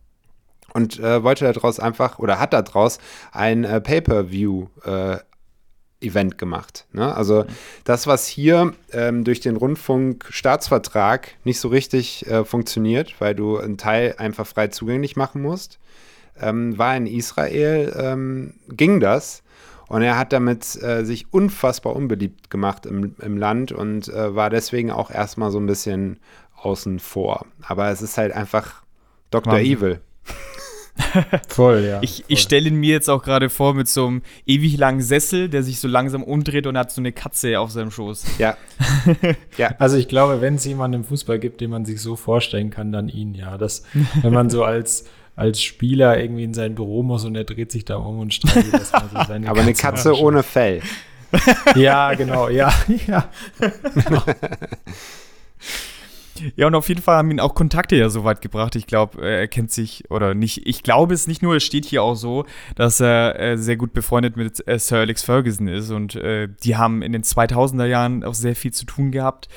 und 0.76 1.00
äh, 1.00 1.24
wollte 1.24 1.52
daraus 1.52 1.80
einfach 1.80 2.20
oder 2.20 2.40
hat 2.40 2.54
daraus 2.54 3.00
ein 3.32 3.64
äh, 3.64 3.82
Pay-per-View-Event 3.82 6.38
gemacht. 6.38 6.86
Ne? 6.92 7.16
Also 7.16 7.46
das, 7.86 8.06
was 8.08 8.28
hier 8.28 8.74
ähm, 8.92 9.24
durch 9.24 9.40
den 9.40 9.56
Rundfunkstaatsvertrag 9.56 11.30
nicht 11.44 11.60
so 11.60 11.70
richtig 11.70 12.28
äh, 12.28 12.46
funktioniert, 12.46 13.16
weil 13.20 13.34
du 13.34 13.58
einen 13.58 13.78
Teil 13.78 14.14
einfach 14.18 14.46
frei 14.46 14.68
zugänglich 14.68 15.16
machen 15.16 15.42
musst, 15.42 15.80
ähm, 16.40 16.78
war 16.78 16.96
in 16.96 17.08
Israel, 17.08 17.94
ähm, 17.98 18.54
ging 18.70 19.00
das. 19.00 19.44
Und 19.88 20.02
er 20.02 20.18
hat 20.18 20.34
damit 20.34 20.82
äh, 20.82 21.04
sich 21.06 21.32
unfassbar 21.32 21.96
unbeliebt 21.96 22.50
gemacht 22.50 22.86
im, 22.86 23.16
im 23.20 23.38
Land 23.38 23.72
und 23.72 24.08
äh, 24.08 24.36
war 24.36 24.50
deswegen 24.50 24.92
auch 24.92 25.12
erstmal 25.12 25.52
so 25.52 25.60
ein 25.60 25.68
bisschen 25.68 26.20
außen 26.56 27.00
vor. 27.00 27.46
Aber 27.62 27.90
es 27.90 28.02
ist 28.02 28.18
halt 28.18 28.34
einfach 28.34 28.82
Dr. 29.30 29.54
Wahnsinn. 29.54 29.78
Evil. 29.78 30.02
Voll, 31.50 31.84
ja. 31.84 32.00
Ich, 32.02 32.24
ich 32.28 32.40
stelle 32.40 32.70
ihn 32.70 32.76
mir 32.76 32.92
jetzt 32.92 33.10
auch 33.10 33.22
gerade 33.22 33.50
vor 33.50 33.74
mit 33.74 33.88
so 33.88 34.08
einem 34.08 34.22
ewig 34.46 34.78
langen 34.78 35.02
Sessel, 35.02 35.50
der 35.50 35.62
sich 35.62 35.80
so 35.80 35.88
langsam 35.88 36.24
umdreht 36.24 36.68
und 36.68 36.78
hat 36.78 36.92
so 36.92 37.02
eine 37.02 37.12
Katze 37.12 37.60
auf 37.60 37.72
seinem 37.72 37.92
Schoß. 37.92 38.26
Ja. 38.38 38.58
ja. 39.58 39.76
Also 39.78 39.98
ich 39.98 40.08
glaube, 40.08 40.42
wenn 40.42 40.56
es 40.56 40.66
jemanden 40.66 41.02
im 41.02 41.04
Fußball 41.04 41.38
gibt, 41.38 41.62
den 41.62 41.70
man 41.70 41.86
sich 41.86 42.02
so 42.02 42.16
vorstellen 42.16 42.70
kann, 42.70 42.92
dann 42.92 43.10
ihn, 43.10 43.34
ja. 43.34 43.58
Das, 43.58 43.84
wenn 44.22 44.34
man 44.34 44.50
so 44.50 44.64
als, 44.64 45.06
als 45.36 45.62
Spieler 45.62 46.20
irgendwie 46.20 46.44
in 46.44 46.54
sein 46.54 46.76
Büro 46.76 47.04
muss 47.04 47.26
und 47.26 47.36
er 47.36 47.44
dreht 47.44 47.72
sich 47.72 47.86
da 47.86 47.98
um 47.98 48.20
und 48.20 48.34
streichelt 48.34 48.74
erstmal 48.74 49.10
so 49.14 49.24
seine 49.28 49.50
Aber 49.50 49.62
eine 49.62 49.74
Katze 49.74 50.10
am 50.12 50.16
Sch- 50.16 50.22
ohne 50.22 50.44
Fell. 50.44 50.82
Ja, 51.76 52.14
genau, 52.14 52.48
ja, 52.48 52.74
ja. 53.08 53.30
Ja, 56.58 56.68
und 56.68 56.76
auf 56.76 56.90
jeden 56.90 57.02
Fall 57.02 57.16
haben 57.18 57.32
ihn 57.32 57.40
auch 57.40 57.56
Kontakte 57.56 57.96
ja 57.96 58.10
so 58.10 58.26
weit 58.26 58.42
gebracht. 58.42 58.76
Ich 58.76 58.88
glaube, 58.88 59.26
er 59.26 59.48
kennt 59.48 59.72
sich, 59.72 60.04
oder 60.12 60.34
nicht, 60.34 60.68
ich 60.68 60.84
glaube 60.84 61.14
es 61.14 61.28
nicht 61.28 61.42
nur, 61.42 61.56
es 61.56 61.64
steht 61.64 61.86
hier 61.86 62.04
auch 62.04 62.16
so, 62.16 62.46
dass 62.76 63.00
er 63.00 63.40
äh, 63.40 63.58
sehr 63.58 63.78
gut 63.78 63.94
befreundet 63.94 64.36
mit 64.36 64.66
äh, 64.68 64.78
Sir 64.78 64.98
Alex 65.00 65.24
Ferguson 65.24 65.70
ist 65.70 65.92
und 65.92 66.16
äh, 66.16 66.50
die 66.64 66.76
haben 66.76 67.02
in 67.02 67.14
den 67.14 67.24
2000er 67.24 67.86
Jahren 67.86 68.24
auch 68.26 68.34
sehr 68.34 68.56
viel 68.56 68.74
zu 68.74 68.86
tun 68.86 69.12
gehabt. 69.12 69.48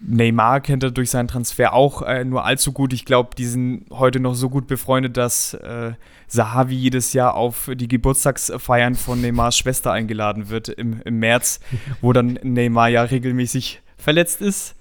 Neymar 0.00 0.60
kennt 0.60 0.82
er 0.82 0.90
durch 0.90 1.10
seinen 1.10 1.28
Transfer 1.28 1.72
auch 1.72 2.02
äh, 2.02 2.24
nur 2.24 2.44
allzu 2.44 2.72
gut. 2.72 2.92
Ich 2.92 3.04
glaube, 3.04 3.30
die 3.36 3.46
sind 3.46 3.86
heute 3.90 4.20
noch 4.20 4.34
so 4.34 4.48
gut 4.48 4.66
befreundet, 4.66 5.16
dass 5.16 5.54
äh, 5.54 5.92
Sahavi 6.28 6.74
jedes 6.74 7.12
Jahr 7.12 7.34
auf 7.34 7.70
die 7.74 7.88
Geburtstagsfeiern 7.88 8.94
von 8.94 9.20
Neymars 9.20 9.56
Schwester 9.58 9.92
eingeladen 9.92 10.50
wird 10.50 10.68
im, 10.68 11.00
im 11.04 11.18
März, 11.18 11.60
wo 12.00 12.12
dann 12.12 12.38
Neymar 12.42 12.88
ja 12.88 13.02
regelmäßig 13.02 13.82
verletzt 13.96 14.40
ist. 14.40 14.76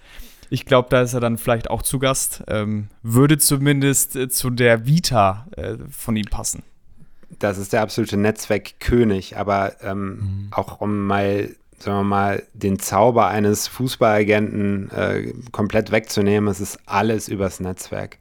Ich 0.50 0.66
glaube, 0.66 0.88
da 0.90 1.02
ist 1.02 1.14
er 1.14 1.20
dann 1.20 1.38
vielleicht 1.38 1.70
auch 1.70 1.82
zu 1.82 2.00
Gast. 2.00 2.44
Ähm, 2.48 2.88
würde 3.02 3.38
zumindest 3.38 4.16
äh, 4.16 4.30
zu 4.30 4.50
der 4.50 4.86
Vita 4.86 5.48
äh, 5.58 5.76
von 5.90 6.16
ihm 6.16 6.28
passen. 6.30 6.64
das 7.40 7.58
ist 7.58 7.74
der 7.74 7.82
absolute 7.82 8.18
Netzwerkkönig. 8.18 9.38
Aber 9.38 9.82
ähm, 9.82 10.10
mhm. 10.10 10.48
auch 10.52 10.80
um 10.80 11.06
mal, 11.06 11.50
sagen 11.80 12.00
wir 12.00 12.04
mal, 12.04 12.44
den 12.54 12.80
Zauber 12.80 13.28
eines 13.28 13.68
Fußballagenten 13.68 14.92
äh, 14.92 15.34
komplett 15.52 15.92
wegzunehmen, 15.92 16.50
es 16.50 16.60
ist 16.60 16.80
alles 16.86 17.28
übers 17.28 17.60
Netzwerk. 17.60 18.18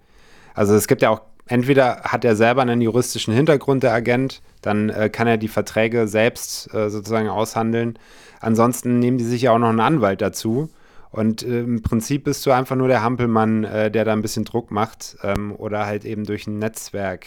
Also 0.55 0.75
es 0.75 0.87
gibt 0.89 1.03
ja 1.03 1.11
auch, 1.11 1.23
entweder 1.47 2.03
hat 2.03 2.25
er 2.25 2.37
selber 2.37 2.63
einen 2.63 2.81
juristischen 2.81 3.35
Hintergrund, 3.35 3.83
der 3.83 3.95
Agent, 3.95 4.43
dann 4.63 4.91
äh, 4.91 5.09
kann 5.09 5.27
er 5.27 5.37
die 5.37 5.49
Verträge 5.49 6.09
selbst 6.09 6.73
äh, 6.75 6.91
sozusagen 6.91 7.29
aushandeln. 7.29 7.99
Ansonsten 8.41 8.99
nehmen 8.99 9.19
die 9.19 9.25
sich 9.25 9.43
ja 9.43 9.53
auch 9.53 9.59
noch 9.59 9.69
einen 9.69 9.81
Anwalt 9.81 10.21
dazu. 10.21 10.71
Und 11.11 11.43
äh, 11.43 11.61
im 11.61 11.83
Prinzip 11.83 12.25
bist 12.25 12.45
du 12.45 12.51
einfach 12.51 12.77
nur 12.77 12.89
der 12.89 13.03
Hampelmann, 13.03 13.65
äh, 13.65 13.91
der 13.91 14.05
da 14.05 14.13
ein 14.13 14.23
bisschen 14.23 14.45
Druck 14.45 14.71
macht 14.71 15.17
ähm, 15.23 15.55
oder 15.57 15.87
halt 15.87 16.05
eben 16.05 16.25
durch 16.25 16.47
ein 16.47 16.59
Netzwerk, 16.59 17.27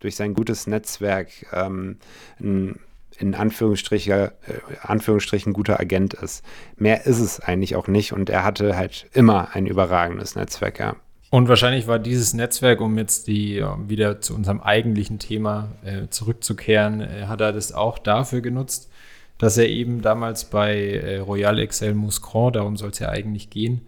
durch 0.00 0.16
sein 0.16 0.34
gutes 0.34 0.66
Netzwerk 0.66 1.28
ähm, 1.52 1.96
ein, 2.38 2.78
in 3.20 3.34
Anführungsstrichen, 3.34 4.12
äh, 4.12 4.30
Anführungsstrichen 4.82 5.52
guter 5.52 5.78
Agent 5.78 6.14
ist. 6.14 6.44
Mehr 6.76 7.06
ist 7.06 7.20
es 7.20 7.40
eigentlich 7.40 7.76
auch 7.76 7.86
nicht 7.86 8.12
und 8.12 8.30
er 8.30 8.44
hatte 8.44 8.76
halt 8.76 9.06
immer 9.12 9.54
ein 9.54 9.66
überragendes 9.66 10.34
Netzwerk, 10.34 10.80
ja. 10.80 10.96
Und 11.30 11.48
wahrscheinlich 11.48 11.86
war 11.86 12.00
dieses 12.00 12.34
Netzwerk, 12.34 12.80
um 12.80 12.98
jetzt 12.98 13.28
die 13.28 13.64
wieder 13.86 14.20
zu 14.20 14.34
unserem 14.34 14.60
eigentlichen 14.60 15.20
Thema 15.20 15.68
äh, 15.84 16.08
zurückzukehren, 16.08 17.00
äh, 17.00 17.26
hat 17.26 17.40
er 17.40 17.52
das 17.52 17.72
auch 17.72 17.98
dafür 17.98 18.40
genutzt, 18.40 18.90
dass 19.38 19.56
er 19.56 19.68
eben 19.68 20.02
damals 20.02 20.46
bei 20.46 20.76
äh, 20.76 21.18
Royal 21.18 21.60
Excel 21.60 21.94
Mouscron, 21.94 22.52
darum 22.52 22.76
soll 22.76 22.90
es 22.90 22.98
ja 22.98 23.10
eigentlich 23.10 23.48
gehen, 23.48 23.82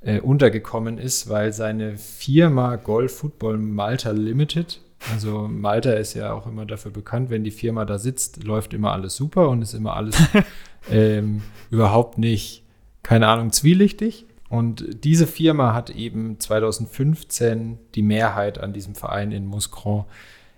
äh, 0.00 0.20
untergekommen 0.20 0.96
ist, 0.96 1.28
weil 1.28 1.52
seine 1.52 1.98
Firma 1.98 2.76
Golf 2.76 3.18
Football 3.18 3.58
Malta 3.58 4.12
Limited, 4.12 4.80
also 5.12 5.46
Malta 5.48 5.92
ist 5.92 6.14
ja 6.14 6.32
auch 6.32 6.46
immer 6.46 6.66
dafür 6.66 6.90
bekannt, 6.90 7.30
wenn 7.30 7.44
die 7.44 7.50
Firma 7.50 7.84
da 7.84 7.98
sitzt, 7.98 8.44
läuft 8.44 8.74
immer 8.74 8.92
alles 8.92 9.16
super 9.16 9.48
und 9.48 9.62
ist 9.62 9.74
immer 9.74 9.94
alles 9.94 10.16
ähm, 10.90 11.42
überhaupt 11.70 12.18
nicht, 12.18 12.64
keine 13.02 13.28
Ahnung, 13.28 13.52
zwielichtig. 13.52 14.26
Und 14.48 15.04
diese 15.04 15.26
Firma 15.26 15.74
hat 15.74 15.90
eben 15.90 16.38
2015 16.38 17.78
die 17.94 18.02
Mehrheit 18.02 18.58
an 18.58 18.72
diesem 18.72 18.94
Verein 18.94 19.32
in 19.32 19.46
Mouscron 19.46 20.04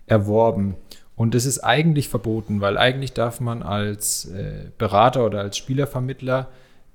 erworben. 0.07 0.77
Und 1.17 1.35
das 1.35 1.47
ist 1.47 1.61
eigentlich 1.61 2.09
verboten, 2.09 2.61
weil 2.61 2.79
eigentlich 2.79 3.13
darf 3.13 3.41
man 3.41 3.63
als 3.63 4.27
äh, 4.27 4.71
Berater 4.79 5.27
oder 5.27 5.41
als 5.41 5.57
Spielervermittler 5.57 6.49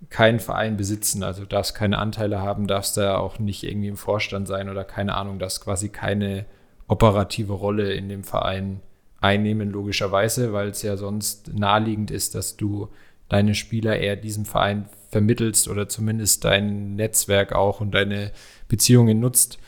keinen 0.10 0.40
Verein 0.40 0.78
besitzen. 0.78 1.24
Also 1.24 1.46
darfst 1.46 1.76
keine 1.76 1.98
Anteile 1.98 2.42
haben, 2.42 2.68
darfst 2.68 2.96
da 2.96 3.18
auch 3.18 3.40
nicht 3.40 3.64
irgendwie 3.64 3.90
im 3.90 3.98
Vorstand 3.98 4.48
sein 4.48 4.70
oder 4.70 4.84
keine 4.84 5.16
Ahnung, 5.16 5.40
darfst 5.40 5.62
quasi 5.62 5.90
keine 5.90 6.46
operative 6.88 7.54
Rolle 7.54 7.94
in 7.94 8.10
dem 8.10 8.24
Verein 8.24 8.82
einnehmen, 9.22 9.70
logischerweise, 9.70 10.54
weil 10.54 10.70
es 10.70 10.82
ja 10.82 10.98
sonst 10.98 11.54
naheliegend 11.54 12.12
ist, 12.12 12.36
dass 12.36 12.58
du 12.58 12.90
deine 13.30 13.56
Spieler 13.56 13.98
eher 13.98 14.16
diesem 14.16 14.46
Verein 14.46 14.90
vermittelst 15.10 15.68
oder 15.68 15.88
zumindest 15.88 16.44
dein 16.44 16.96
Netzwerk 16.96 17.54
auch 17.54 17.80
und 17.80 17.92
deine 17.92 18.32
Beziehungen 18.68 19.20
nutzt 19.20 19.60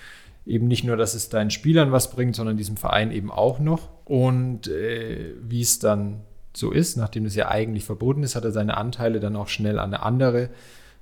eben 0.45 0.67
nicht 0.67 0.83
nur, 0.83 0.97
dass 0.97 1.13
es 1.13 1.29
deinen 1.29 1.49
Spielern 1.49 1.91
was 1.91 2.11
bringt, 2.11 2.35
sondern 2.35 2.57
diesem 2.57 2.77
Verein 2.77 3.11
eben 3.11 3.31
auch 3.31 3.59
noch. 3.59 3.89
Und 4.05 4.67
äh, 4.67 5.33
wie 5.41 5.61
es 5.61 5.79
dann 5.79 6.21
so 6.55 6.71
ist, 6.71 6.95
nachdem 6.97 7.25
es 7.25 7.35
ja 7.35 7.49
eigentlich 7.49 7.83
verboten 7.83 8.23
ist, 8.23 8.35
hat 8.35 8.45
er 8.45 8.51
seine 8.51 8.77
Anteile 8.77 9.19
dann 9.19 9.35
auch 9.35 9.47
schnell 9.47 9.79
an 9.79 9.93
eine 9.93 10.03
andere 10.03 10.49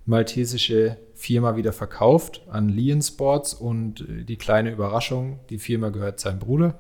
maltesische 0.06 0.98
Firma 1.14 1.56
wieder 1.56 1.72
verkauft, 1.72 2.42
an 2.50 2.70
Lion 2.70 3.02
Sports. 3.02 3.54
Und 3.54 4.02
äh, 4.02 4.24
die 4.24 4.36
kleine 4.36 4.72
Überraschung, 4.72 5.40
die 5.50 5.60
Firma 5.60 5.90
gehört 5.90 6.20
seinem 6.20 6.40
Bruder. 6.40 6.80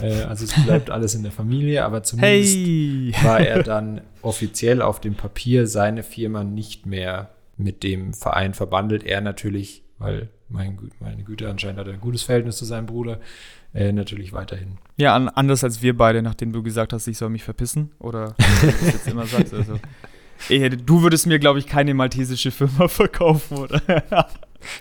Äh, 0.00 0.22
also 0.22 0.44
es 0.44 0.52
bleibt 0.64 0.90
alles 0.90 1.14
in 1.14 1.22
der 1.22 1.32
Familie, 1.32 1.84
aber 1.84 2.02
zumindest 2.02 2.56
hey. 2.56 3.14
war 3.22 3.40
er 3.40 3.62
dann 3.64 4.02
offiziell 4.22 4.82
auf 4.82 5.00
dem 5.00 5.14
Papier 5.14 5.66
seine 5.66 6.02
Firma 6.02 6.44
nicht 6.44 6.86
mehr 6.86 7.30
mit 7.56 7.82
dem 7.82 8.14
Verein 8.14 8.54
verbandelt. 8.54 9.04
Er 9.04 9.20
natürlich, 9.20 9.82
weil 9.98 10.28
mein, 10.48 10.78
meine 11.00 11.24
Güte, 11.24 11.48
anscheinend 11.48 11.80
hat 11.80 11.86
er 11.86 11.94
ein 11.94 12.00
gutes 12.00 12.22
Verhältnis 12.22 12.56
zu 12.56 12.64
seinem 12.64 12.86
Bruder. 12.86 13.18
Äh, 13.74 13.92
natürlich 13.92 14.34
weiterhin. 14.34 14.78
Ja, 14.96 15.16
an, 15.16 15.28
anders 15.28 15.64
als 15.64 15.80
wir 15.80 15.96
beide, 15.96 16.22
nachdem 16.22 16.52
du 16.52 16.62
gesagt 16.62 16.92
hast, 16.92 17.06
ich 17.06 17.16
soll 17.16 17.30
mich 17.30 17.42
verpissen. 17.42 17.90
Oder 17.98 18.34
wie 18.36 18.66
du 18.66 18.86
jetzt 18.86 19.08
immer 19.08 19.26
sagst. 19.26 19.54
Also, 19.54 19.74
du 20.48 21.02
würdest 21.02 21.26
mir, 21.26 21.38
glaube 21.38 21.58
ich, 21.58 21.66
keine 21.66 21.94
maltesische 21.94 22.50
Firma 22.50 22.88
verkaufen, 22.88 23.58
oder? 23.58 23.80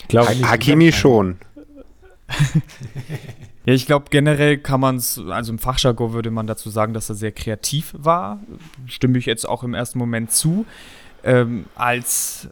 Glaub, 0.08 0.28
Hakimi 0.28 0.92
schon. 0.92 1.38
ja, 3.66 3.74
ich 3.74 3.86
glaube, 3.86 4.06
generell 4.10 4.58
kann 4.58 4.80
man 4.80 4.98
es, 4.98 5.20
also 5.30 5.52
im 5.52 5.60
Fachjargon 5.60 6.14
würde 6.14 6.32
man 6.32 6.48
dazu 6.48 6.70
sagen, 6.70 6.94
dass 6.94 7.10
er 7.10 7.16
sehr 7.16 7.32
kreativ 7.32 7.94
war. 7.98 8.40
Stimme 8.86 9.18
ich 9.18 9.26
jetzt 9.26 9.48
auch 9.48 9.64
im 9.64 9.74
ersten 9.74 10.00
Moment 10.00 10.32
zu. 10.32 10.66
Ähm, 11.24 11.66
als 11.76 12.50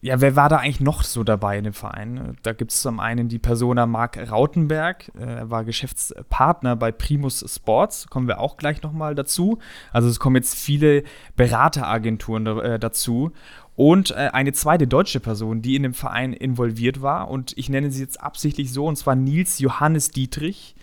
ja, 0.00 0.20
wer 0.20 0.36
war 0.36 0.48
da 0.48 0.58
eigentlich 0.58 0.80
noch 0.80 1.02
so 1.02 1.24
dabei 1.24 1.58
in 1.58 1.64
dem 1.64 1.72
Verein? 1.72 2.36
Da 2.42 2.52
gibt 2.52 2.70
es 2.70 2.82
zum 2.82 3.00
einen 3.00 3.28
die 3.28 3.40
Persona 3.40 3.86
Marc 3.86 4.30
Rautenberg, 4.30 5.10
äh, 5.18 5.24
er 5.24 5.50
war 5.50 5.64
Geschäftspartner 5.64 6.76
bei 6.76 6.92
Primus 6.92 7.44
Sports, 7.52 8.06
kommen 8.08 8.28
wir 8.28 8.38
auch 8.38 8.56
gleich 8.56 8.82
nochmal 8.82 9.16
dazu. 9.16 9.58
Also 9.92 10.08
es 10.08 10.20
kommen 10.20 10.36
jetzt 10.36 10.54
viele 10.54 11.02
Berateragenturen 11.34 12.46
äh, 12.46 12.78
dazu. 12.78 13.32
Und 13.74 14.10
äh, 14.12 14.30
eine 14.32 14.52
zweite 14.52 14.86
deutsche 14.86 15.20
Person, 15.20 15.62
die 15.62 15.76
in 15.76 15.82
dem 15.82 15.94
Verein 15.94 16.32
involviert 16.32 17.02
war, 17.02 17.28
und 17.28 17.56
ich 17.56 17.68
nenne 17.68 17.90
sie 17.90 18.02
jetzt 18.02 18.20
absichtlich 18.20 18.72
so, 18.72 18.86
und 18.86 18.96
zwar 18.96 19.14
Nils 19.16 19.58
Johannes 19.58 20.10
Dietrich 20.10 20.74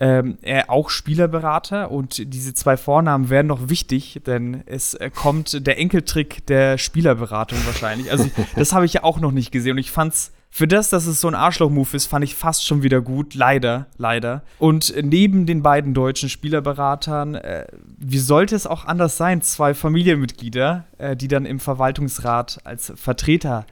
ähm, 0.00 0.38
er 0.40 0.70
auch 0.70 0.88
Spielerberater 0.88 1.90
und 1.90 2.32
diese 2.32 2.54
zwei 2.54 2.78
Vornamen 2.78 3.28
werden 3.28 3.46
noch 3.46 3.68
wichtig, 3.68 4.22
denn 4.26 4.62
es 4.64 4.94
äh, 4.94 5.10
kommt 5.14 5.66
der 5.66 5.78
Enkeltrick 5.78 6.46
der 6.46 6.78
Spielerberatung 6.78 7.58
wahrscheinlich. 7.66 8.10
Also 8.10 8.28
das 8.56 8.72
habe 8.72 8.86
ich 8.86 8.94
ja 8.94 9.04
auch 9.04 9.20
noch 9.20 9.30
nicht 9.30 9.52
gesehen 9.52 9.72
und 9.72 9.78
ich 9.78 9.90
fand's 9.90 10.32
für 10.52 10.66
das, 10.66 10.90
dass 10.90 11.06
es 11.06 11.20
so 11.20 11.28
ein 11.28 11.36
Arschloch-Move 11.36 11.96
ist, 11.96 12.06
fand 12.06 12.24
ich 12.24 12.34
fast 12.34 12.66
schon 12.66 12.82
wieder 12.82 13.00
gut. 13.00 13.34
Leider, 13.34 13.86
leider. 13.98 14.42
Und 14.58 14.92
neben 15.00 15.46
den 15.46 15.62
beiden 15.62 15.94
deutschen 15.94 16.28
Spielerberater, 16.28 17.44
äh, 17.44 17.66
wie 17.98 18.18
sollte 18.18 18.56
es 18.56 18.66
auch 18.66 18.84
anders 18.84 19.16
sein? 19.16 19.42
Zwei 19.42 19.74
Familienmitglieder, 19.74 20.86
äh, 20.98 21.14
die 21.14 21.28
dann 21.28 21.46
im 21.46 21.60
Verwaltungsrat 21.60 22.58
als 22.64 22.92
Vertreter 22.96 23.64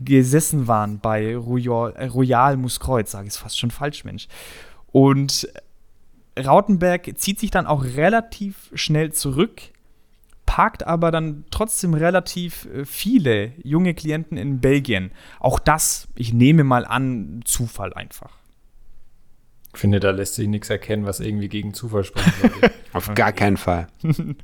gesessen 0.00 0.68
waren 0.68 1.00
bei 1.00 1.36
Royal, 1.36 1.92
äh, 1.96 2.06
Royal 2.06 2.56
Muskreuz, 2.56 3.10
sage 3.10 3.26
ich 3.26 3.34
es 3.34 3.38
fast 3.38 3.58
schon 3.58 3.72
falsch, 3.72 4.04
Mensch. 4.04 4.28
Und 4.92 5.48
Rautenberg 6.38 7.18
zieht 7.18 7.40
sich 7.40 7.50
dann 7.50 7.66
auch 7.66 7.84
relativ 7.84 8.70
schnell 8.74 9.12
zurück, 9.12 9.62
parkt 10.46 10.86
aber 10.86 11.10
dann 11.10 11.44
trotzdem 11.50 11.94
relativ 11.94 12.66
äh, 12.66 12.84
viele 12.84 13.52
junge 13.62 13.94
Klienten 13.94 14.36
in 14.36 14.60
Belgien. 14.60 15.10
Auch 15.40 15.58
das, 15.58 16.08
ich 16.14 16.32
nehme 16.32 16.64
mal 16.64 16.84
an, 16.84 17.40
Zufall 17.44 17.92
einfach. 17.94 18.30
Ich 19.74 19.80
finde, 19.80 20.00
da 20.00 20.10
lässt 20.10 20.34
sich 20.34 20.48
nichts 20.48 20.68
erkennen, 20.68 21.06
was 21.06 21.20
irgendwie 21.20 21.48
gegen 21.48 21.72
Zufall 21.72 22.04
sprechen 22.04 22.32
sollte. 22.40 22.72
Auf 22.92 23.14
gar 23.14 23.32
keinen 23.32 23.56
Fall. 23.56 23.88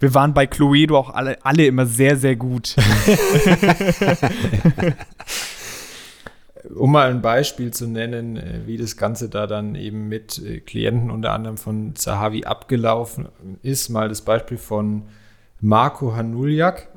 Wir 0.00 0.14
waren 0.14 0.32
bei 0.32 0.46
Cluedo 0.46 0.96
auch 0.96 1.10
alle, 1.10 1.44
alle 1.44 1.66
immer 1.66 1.84
sehr, 1.84 2.16
sehr 2.16 2.36
gut. 2.36 2.76
um 6.74 6.92
mal 6.92 7.10
ein 7.10 7.22
Beispiel 7.22 7.72
zu 7.72 7.86
nennen, 7.86 8.36
äh, 8.36 8.60
wie 8.66 8.76
das 8.76 8.96
Ganze 8.96 9.28
da 9.28 9.46
dann 9.46 9.74
eben 9.74 10.08
mit 10.08 10.38
äh, 10.38 10.60
Klienten 10.60 11.10
unter 11.10 11.32
anderem 11.32 11.56
von 11.56 11.94
Zahavi 11.94 12.44
abgelaufen 12.44 13.28
ist, 13.62 13.88
mal 13.88 14.08
das 14.08 14.22
Beispiel 14.22 14.58
von 14.58 15.04
Marko 15.60 16.14
Hanuljak, 16.14 16.88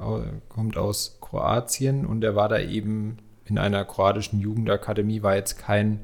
kommt 0.48 0.78
aus 0.78 1.18
Kroatien 1.20 2.06
und 2.06 2.24
er 2.24 2.36
war 2.36 2.48
da 2.48 2.60
eben 2.60 3.18
in 3.46 3.58
einer 3.58 3.84
kroatischen 3.86 4.40
Jugendakademie, 4.40 5.24
war 5.24 5.36
jetzt 5.36 5.58
kein 5.58 6.02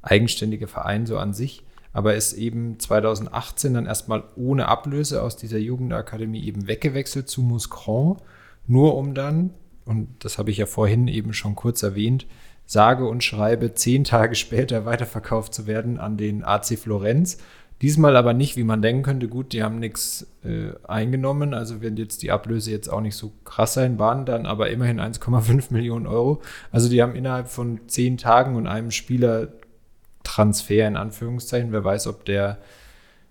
eigenständiger 0.00 0.68
Verein 0.68 1.06
so 1.06 1.18
an 1.18 1.34
sich, 1.34 1.64
aber 1.92 2.14
ist 2.14 2.34
eben 2.34 2.78
2018 2.78 3.74
dann 3.74 3.86
erstmal 3.86 4.22
ohne 4.36 4.68
Ablöse 4.68 5.22
aus 5.22 5.36
dieser 5.36 5.58
Jugendakademie 5.58 6.44
eben 6.44 6.68
weggewechselt 6.68 7.28
zu 7.28 7.42
Mouscron, 7.42 8.18
nur 8.66 8.96
um 8.96 9.14
dann, 9.14 9.50
und 9.84 10.08
das 10.20 10.38
habe 10.38 10.50
ich 10.50 10.58
ja 10.58 10.66
vorhin 10.66 11.08
eben 11.08 11.32
schon 11.32 11.56
kurz 11.56 11.82
erwähnt, 11.82 12.26
sage 12.68 13.06
und 13.06 13.24
schreibe 13.24 13.74
zehn 13.74 14.04
Tage 14.04 14.34
später 14.34 14.84
weiterverkauft 14.84 15.54
zu 15.54 15.66
werden 15.66 15.98
an 15.98 16.18
den 16.18 16.44
AC 16.44 16.78
Florenz. 16.78 17.38
Diesmal 17.80 18.14
aber 18.14 18.34
nicht, 18.34 18.56
wie 18.56 18.64
man 18.64 18.82
denken 18.82 19.02
könnte, 19.02 19.26
gut, 19.28 19.54
die 19.54 19.62
haben 19.62 19.78
nichts 19.78 20.26
äh, 20.44 20.72
eingenommen, 20.86 21.54
also 21.54 21.80
werden 21.80 21.96
jetzt 21.96 22.22
die 22.22 22.30
Ablöse 22.30 22.70
jetzt 22.70 22.88
auch 22.88 23.00
nicht 23.00 23.16
so 23.16 23.32
krass 23.44 23.72
sein, 23.74 23.98
waren 23.98 24.26
dann 24.26 24.44
aber 24.44 24.68
immerhin 24.68 25.00
1,5 25.00 25.68
Millionen 25.72 26.06
Euro. 26.06 26.42
Also 26.70 26.90
die 26.90 27.00
haben 27.00 27.14
innerhalb 27.14 27.48
von 27.48 27.80
zehn 27.88 28.18
Tagen 28.18 28.54
und 28.54 28.66
einem 28.66 28.90
Spielertransfer 28.90 30.88
in 30.88 30.96
Anführungszeichen, 30.96 31.72
wer 31.72 31.84
weiß, 31.84 32.06
ob 32.08 32.26
der 32.26 32.58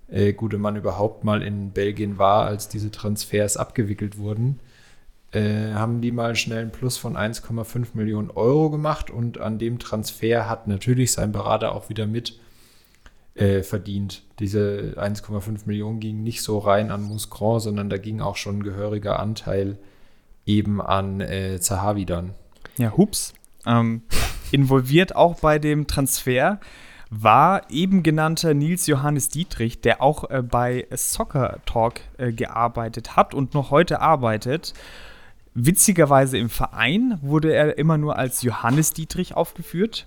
äh, 0.07 0.33
gute 0.33 0.57
Mann 0.57 0.77
überhaupt 0.77 1.23
mal 1.23 1.43
in 1.43 1.71
Belgien 1.71 2.17
war, 2.17 2.45
als 2.45 2.69
diese 2.69 2.89
Transfers 2.89 3.55
abgewickelt 3.55 4.17
wurden, 4.17 4.61
äh, 5.32 5.73
haben 5.73 6.01
die 6.01 6.11
mal 6.11 6.36
schnell 6.36 6.61
einen 6.61 6.71
Plus 6.71 6.97
von 6.97 7.15
1,5 7.15 7.88
Millionen 7.93 8.30
Euro 8.32 8.69
gemacht 8.69 9.09
und 9.09 9.39
an 9.39 9.59
dem 9.59 9.80
Transfer 9.80 10.49
hat 10.49 10.67
natürlich 10.67 11.11
sein 11.11 11.32
Berater 11.32 11.73
auch 11.73 11.89
wieder 11.89 12.07
mit 12.07 12.39
äh, 13.36 13.61
verdient. 13.61 14.23
Diese 14.39 14.95
1,5 14.97 15.61
Millionen 15.65 15.99
gingen 15.99 16.23
nicht 16.23 16.41
so 16.41 16.57
rein 16.57 16.91
an 16.91 17.03
Muscron, 17.03 17.59
sondern 17.59 17.89
da 17.89 17.97
ging 17.97 18.21
auch 18.21 18.36
schon 18.36 18.59
ein 18.59 18.63
gehöriger 18.63 19.19
Anteil 19.19 19.78
eben 20.45 20.82
an 20.82 21.21
äh, 21.21 21.59
Zahavi 21.59 22.05
dann. 22.05 22.34
Ja, 22.78 22.95
hups. 22.95 23.34
Ähm, 23.65 24.03
involviert 24.51 25.15
auch 25.15 25.39
bei 25.39 25.59
dem 25.59 25.88
Transfer 25.88 26.59
war 27.09 27.69
eben 27.69 28.03
genannter 28.03 28.53
Nils 28.53 28.88
Johannes 28.88 29.30
Dietrich, 29.30 29.82
der 29.82 30.01
auch 30.01 30.30
äh, 30.30 30.41
bei 30.41 30.88
Soccer 30.91 31.59
Talk 31.65 32.01
äh, 32.17 32.34
gearbeitet 32.34 33.15
hat 33.15 33.34
und 33.34 33.53
noch 33.53 33.71
heute 33.71 34.01
arbeitet. 34.01 34.73
Witzigerweise 35.60 36.38
im 36.38 36.51
Verein 36.51 37.18
wurde 37.24 37.51
er 37.51 37.80
immer 37.80 37.97
nur 37.97 38.16
als 38.16 38.43
Johannes 38.43 38.93
Dietrich 38.93 39.34
aufgeführt 39.34 40.05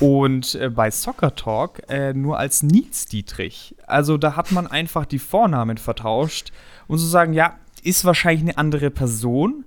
und 0.00 0.56
äh, 0.56 0.70
bei 0.70 0.90
Soccer 0.90 1.36
Talk 1.36 1.82
äh, 1.88 2.12
nur 2.12 2.36
als 2.36 2.64
Nils 2.64 3.06
Dietrich. 3.06 3.76
Also 3.86 4.16
da 4.16 4.34
hat 4.34 4.50
man 4.50 4.66
einfach 4.66 5.06
die 5.06 5.20
Vornamen 5.20 5.78
vertauscht 5.78 6.50
und 6.88 6.98
zu 6.98 7.06
sagen, 7.06 7.32
ja, 7.32 7.54
ist 7.84 8.04
wahrscheinlich 8.04 8.42
eine 8.42 8.58
andere 8.58 8.90
Person, 8.90 9.64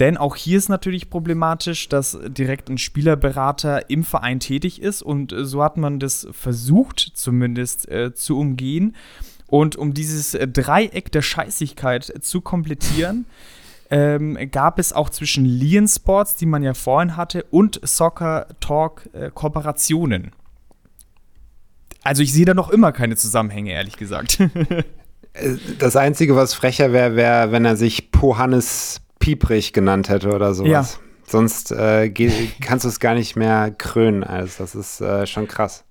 denn 0.00 0.18
auch 0.18 0.36
hier 0.36 0.58
ist 0.58 0.68
natürlich 0.68 1.08
problematisch, 1.08 1.88
dass 1.88 2.18
direkt 2.26 2.68
ein 2.68 2.76
Spielerberater 2.76 3.88
im 3.88 4.04
Verein 4.04 4.38
tätig 4.38 4.82
ist 4.82 5.00
und 5.00 5.32
äh, 5.32 5.46
so 5.46 5.64
hat 5.64 5.78
man 5.78 5.98
das 5.98 6.28
versucht 6.30 7.12
zumindest 7.14 7.88
äh, 7.88 8.12
zu 8.12 8.38
umgehen. 8.38 8.94
Und 9.46 9.76
um 9.76 9.94
dieses 9.94 10.34
äh, 10.34 10.46
Dreieck 10.46 11.10
der 11.10 11.22
Scheißigkeit 11.22 12.10
äh, 12.10 12.20
zu 12.20 12.42
komplettieren, 12.42 13.24
ähm, 13.90 14.38
gab 14.50 14.78
es 14.78 14.92
auch 14.92 15.10
zwischen 15.10 15.44
Lian 15.44 15.88
Sports, 15.88 16.36
die 16.36 16.46
man 16.46 16.62
ja 16.62 16.74
vorhin 16.74 17.16
hatte, 17.16 17.44
und 17.44 17.80
Soccer 17.82 18.46
Talk 18.60 19.08
äh, 19.12 19.30
Kooperationen. 19.32 20.32
Also 22.02 22.22
ich 22.22 22.32
sehe 22.32 22.44
da 22.44 22.54
noch 22.54 22.70
immer 22.70 22.92
keine 22.92 23.16
Zusammenhänge, 23.16 23.72
ehrlich 23.72 23.96
gesagt. 23.96 24.38
das 25.78 25.96
Einzige, 25.96 26.36
was 26.36 26.54
frecher 26.54 26.92
wäre, 26.92 27.16
wäre, 27.16 27.52
wenn 27.52 27.64
er 27.64 27.76
sich 27.76 28.10
Pohannes 28.10 29.00
Pieprich 29.18 29.72
genannt 29.72 30.08
hätte 30.08 30.32
oder 30.32 30.54
sowas. 30.54 30.70
Ja. 30.70 30.86
Sonst 31.26 31.72
äh, 31.72 32.08
kannst 32.60 32.84
du 32.84 32.88
es 32.88 33.00
gar 33.00 33.14
nicht 33.14 33.36
mehr 33.36 33.70
krönen. 33.76 34.24
Also 34.24 34.62
das 34.62 34.74
ist 34.74 35.00
äh, 35.00 35.26
schon 35.26 35.46
krass. 35.46 35.84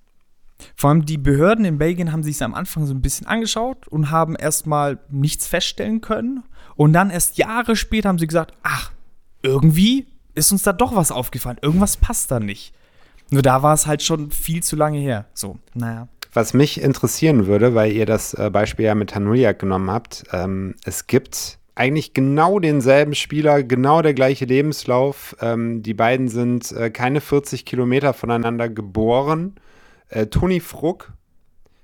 Vor 0.74 0.90
allem 0.90 1.04
die 1.04 1.18
Behörden 1.18 1.64
in 1.64 1.78
Belgien 1.78 2.12
haben 2.12 2.22
sich 2.22 2.36
es 2.36 2.42
am 2.42 2.54
Anfang 2.54 2.86
so 2.86 2.94
ein 2.94 3.02
bisschen 3.02 3.26
angeschaut 3.26 3.88
und 3.88 4.10
haben 4.10 4.36
erstmal 4.36 4.98
nichts 5.10 5.46
feststellen 5.46 6.00
können. 6.00 6.42
Und 6.76 6.92
dann 6.92 7.10
erst 7.10 7.38
Jahre 7.38 7.76
später 7.76 8.08
haben 8.08 8.18
sie 8.18 8.26
gesagt, 8.26 8.52
ach, 8.62 8.92
irgendwie 9.42 10.06
ist 10.34 10.52
uns 10.52 10.62
da 10.62 10.72
doch 10.72 10.94
was 10.94 11.10
aufgefallen. 11.10 11.58
Irgendwas 11.62 11.96
passt 11.96 12.30
da 12.30 12.40
nicht. 12.40 12.72
Nur 13.30 13.42
da 13.42 13.62
war 13.62 13.74
es 13.74 13.86
halt 13.86 14.02
schon 14.02 14.30
viel 14.30 14.62
zu 14.62 14.76
lange 14.76 14.98
her. 14.98 15.26
So, 15.34 15.58
naja. 15.74 16.08
Was 16.32 16.54
mich 16.54 16.80
interessieren 16.80 17.46
würde, 17.46 17.74
weil 17.74 17.92
ihr 17.92 18.06
das 18.06 18.34
äh, 18.34 18.50
Beispiel 18.50 18.86
ja 18.86 18.94
mit 18.94 19.14
Hanuliak 19.14 19.58
genommen 19.58 19.90
habt, 19.90 20.24
ähm, 20.32 20.74
es 20.84 21.06
gibt 21.06 21.58
eigentlich 21.74 22.12
genau 22.12 22.58
denselben 22.58 23.14
Spieler, 23.14 23.62
genau 23.62 24.02
der 24.02 24.14
gleiche 24.14 24.44
Lebenslauf. 24.44 25.36
Ähm, 25.40 25.82
die 25.82 25.94
beiden 25.94 26.28
sind 26.28 26.72
äh, 26.72 26.90
keine 26.90 27.20
40 27.20 27.64
Kilometer 27.64 28.12
voneinander 28.12 28.68
geboren. 28.68 29.54
Äh, 30.08 30.26
Toni 30.26 30.60
Fruck 30.60 31.12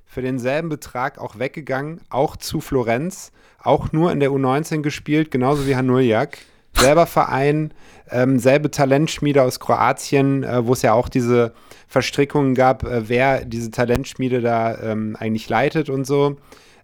für 0.05 0.23
denselben 0.23 0.69
Betrag 0.69 1.19
auch 1.19 1.39
weggegangen, 1.39 2.01
auch 2.09 2.37
zu 2.37 2.61
Florenz, 2.61 3.33
auch 3.63 3.93
nur 3.93 4.13
in 4.13 4.21
der 4.21 4.31
U19 4.31 4.83
gespielt, 4.83 5.31
genauso 5.31 5.67
wie 5.67 5.77
Hanuljak. 5.77 6.39
Selber 6.77 7.07
Verein, 7.07 7.73
ähm, 8.11 8.39
selbe 8.39 8.71
Talentschmiede 8.71 9.43
aus 9.43 9.61
Kroatien, 9.61 10.43
äh, 10.43 10.67
wo 10.67 10.73
es 10.73 10.83
ja 10.83 10.93
auch 10.93 11.09
diese 11.09 11.53
Verstrickungen 11.89 12.55
gab, 12.55 12.85
äh, 12.85 13.09
wer 13.09 13.45
diese 13.45 13.71
Talentschmiede 13.71 14.41
da 14.41 14.77
ähm, 14.79 15.17
eigentlich 15.19 15.49
leitet 15.49 15.89
und 15.89 16.05
so. 16.05 16.37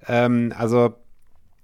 Ähm, 0.07 0.53
also 0.57 0.95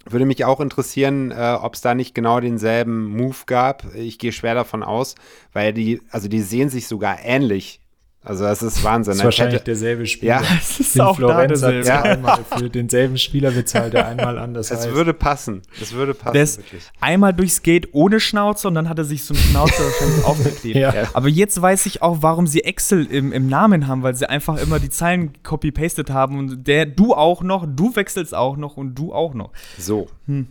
würde 0.05 0.25
mich 0.25 0.45
auch 0.45 0.59
interessieren, 0.59 1.31
äh, 1.31 1.57
ob 1.61 1.75
es 1.75 1.81
da 1.81 1.95
nicht 1.95 2.15
genau 2.15 2.39
denselben 2.39 3.05
Move 3.07 3.37
gab. 3.45 3.93
Ich 3.95 4.19
gehe 4.19 4.31
schwer 4.31 4.55
davon 4.55 4.83
aus, 4.83 5.15
weil 5.53 5.73
die, 5.73 6.01
also 6.11 6.27
die 6.27 6.41
sehen 6.41 6.69
sich 6.69 6.87
sogar 6.87 7.19
ähnlich. 7.23 7.81
Also 8.27 8.43
das 8.43 8.61
ist 8.61 8.83
Wahnsinn. 8.83 9.11
Das 9.11 9.19
ist 9.19 9.23
wahrscheinlich 9.23 9.55
hätte, 9.55 9.65
derselbe 9.65 10.05
Spieler. 10.05 10.41
Ja, 10.41 10.47
das 10.57 10.81
ist 10.81 10.95
Den 10.95 11.01
auch 11.01 11.15
Florenz 11.15 11.61
da 11.61 11.71
hat 11.71 12.05
einmal 12.05 12.39
für 12.57 12.69
denselben 12.69 13.17
Spieler 13.17 13.51
bezahlt, 13.51 13.93
der 13.93 14.05
einmal 14.05 14.37
anders 14.37 14.67
Das 14.67 14.81
heißt. 14.81 14.93
würde 14.93 15.13
passen. 15.13 15.61
Das 15.79 15.93
würde 15.93 16.13
passen, 16.13 16.33
der 16.33 16.43
ist 16.43 16.57
wirklich. 16.57 16.83
Einmal 16.99 17.33
durchs 17.33 17.63
Gate 17.63 17.87
ohne 17.93 18.19
Schnauze 18.19 18.67
und 18.67 18.75
dann 18.75 18.89
hat 18.89 18.97
er 18.97 19.05
sich 19.05 19.23
so 19.23 19.33
einen 19.33 19.41
Schnauze 19.43 19.81
aufgeklebt. 20.25 20.75
Ja. 20.75 20.93
Aber 21.13 21.29
jetzt 21.29 21.61
weiß 21.61 21.85
ich 21.85 22.01
auch, 22.01 22.17
warum 22.19 22.47
sie 22.47 22.65
Excel 22.65 23.05
im, 23.05 23.31
im 23.31 23.47
Namen 23.47 23.87
haben, 23.87 24.03
weil 24.03 24.13
sie 24.13 24.29
einfach 24.29 24.61
immer 24.61 24.79
die 24.79 24.89
Zeilen 24.89 25.31
copy-pasted 25.43 26.09
haben 26.09 26.37
und 26.37 26.67
der, 26.67 26.85
du 26.85 27.13
auch 27.13 27.41
noch, 27.43 27.65
du 27.65 27.95
wechselst 27.95 28.35
auch 28.35 28.57
noch 28.57 28.75
und 28.75 28.95
du 28.95 29.13
auch 29.13 29.35
noch. 29.35 29.51
So. 29.77 30.09
Hm. 30.25 30.47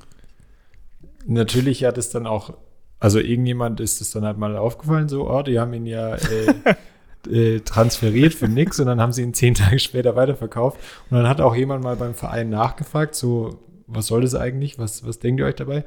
Natürlich 1.27 1.85
hat 1.85 1.99
es 1.99 2.09
dann 2.09 2.27
auch, 2.27 2.55
also 3.01 3.19
irgendjemand 3.19 3.81
ist 3.81 4.01
es 4.01 4.13
dann 4.13 4.25
halt 4.25 4.39
mal 4.39 4.57
aufgefallen, 4.57 5.11
so, 5.11 5.31
oh, 5.31 5.43
die 5.43 5.59
haben 5.59 5.75
ihn 5.75 5.85
ja 5.85 6.15
äh, 6.15 6.55
äh, 7.27 7.61
transferiert 7.61 8.35
für 8.35 8.49
nix 8.49 8.81
und 8.81 8.87
dann 8.87 9.01
haben 9.01 9.13
sie 9.13 9.23
ihn 9.23 9.35
zehn 9.35 9.55
Tage 9.55 9.79
später 9.79 10.17
weiterverkauft. 10.17 10.79
Und 11.11 11.17
dann 11.17 11.29
hat 11.29 11.41
auch 11.41 11.55
jemand 11.55 11.83
mal 11.83 11.97
beim 11.97 12.15
Verein 12.15 12.51
nachgefragt, 12.51 13.15
so, 13.15 13.59
was 13.87 14.07
soll 14.07 14.23
das 14.23 14.35
eigentlich? 14.35 14.79
Was, 14.79 15.07
was 15.07 15.19
denkt 15.19 15.41
ihr 15.41 15.47
euch 15.47 15.55
dabei? 15.55 15.85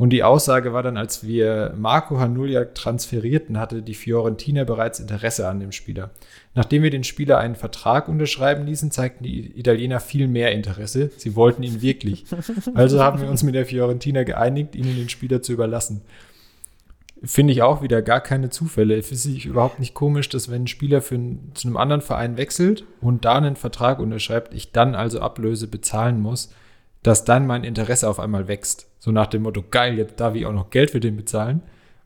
Und 0.00 0.10
die 0.10 0.22
Aussage 0.22 0.72
war 0.72 0.82
dann, 0.82 0.96
als 0.96 1.26
wir 1.26 1.74
Marco 1.76 2.18
Hanuliak 2.18 2.74
transferierten, 2.74 3.58
hatte 3.58 3.82
die 3.82 3.92
Fiorentina 3.92 4.64
bereits 4.64 4.98
Interesse 4.98 5.46
an 5.46 5.60
dem 5.60 5.72
Spieler. 5.72 6.10
Nachdem 6.54 6.82
wir 6.82 6.88
den 6.88 7.04
Spieler 7.04 7.36
einen 7.36 7.54
Vertrag 7.54 8.08
unterschreiben 8.08 8.64
ließen, 8.64 8.90
zeigten 8.90 9.24
die 9.24 9.58
Italiener 9.58 10.00
viel 10.00 10.26
mehr 10.26 10.52
Interesse. 10.52 11.10
Sie 11.18 11.36
wollten 11.36 11.62
ihn 11.62 11.82
wirklich. 11.82 12.24
Also 12.74 13.02
haben 13.02 13.20
wir 13.20 13.28
uns 13.28 13.42
mit 13.42 13.54
der 13.54 13.66
Fiorentina 13.66 14.22
geeinigt, 14.22 14.74
ihnen 14.74 14.96
den 14.96 15.10
Spieler 15.10 15.42
zu 15.42 15.52
überlassen 15.52 16.00
finde 17.22 17.52
ich 17.52 17.62
auch 17.62 17.82
wieder 17.82 18.02
gar 18.02 18.20
keine 18.20 18.50
Zufälle. 18.50 18.96
Es 18.96 19.12
ist 19.12 19.26
überhaupt 19.44 19.78
nicht 19.78 19.94
komisch, 19.94 20.28
dass 20.28 20.50
wenn 20.50 20.64
ein 20.64 20.68
Spieler 20.68 21.02
für 21.02 21.16
ein, 21.16 21.52
zu 21.54 21.68
einem 21.68 21.76
anderen 21.76 22.00
Verein 22.00 22.36
wechselt 22.36 22.84
und 23.00 23.24
da 23.24 23.36
einen 23.36 23.56
Vertrag 23.56 23.98
unterschreibt, 23.98 24.54
ich 24.54 24.72
dann 24.72 24.94
also 24.94 25.20
Ablöse 25.20 25.68
bezahlen 25.68 26.20
muss, 26.20 26.52
dass 27.02 27.24
dann 27.24 27.46
mein 27.46 27.64
Interesse 27.64 28.08
auf 28.08 28.20
einmal 28.20 28.48
wächst. 28.48 28.88
So 28.98 29.12
nach 29.12 29.26
dem 29.26 29.42
Motto, 29.42 29.62
geil, 29.70 29.98
jetzt 29.98 30.20
darf 30.20 30.34
ich 30.34 30.46
auch 30.46 30.52
noch 30.52 30.70
Geld 30.70 30.90
für 30.90 31.00
den 31.00 31.16
bezahlen 31.16 31.62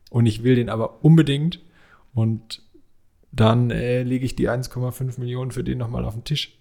und 0.09 0.25
ich 0.25 0.43
will 0.43 0.55
den 0.55 0.69
aber 0.69 1.03
unbedingt 1.03 1.61
und 2.13 2.61
dann 3.31 3.69
äh, 3.69 4.03
lege 4.03 4.25
ich 4.25 4.35
die 4.35 4.49
1,5 4.49 5.19
Millionen 5.19 5.51
für 5.51 5.63
den 5.63 5.77
nochmal 5.77 6.05
auf 6.05 6.13
den 6.13 6.23
Tisch. 6.23 6.57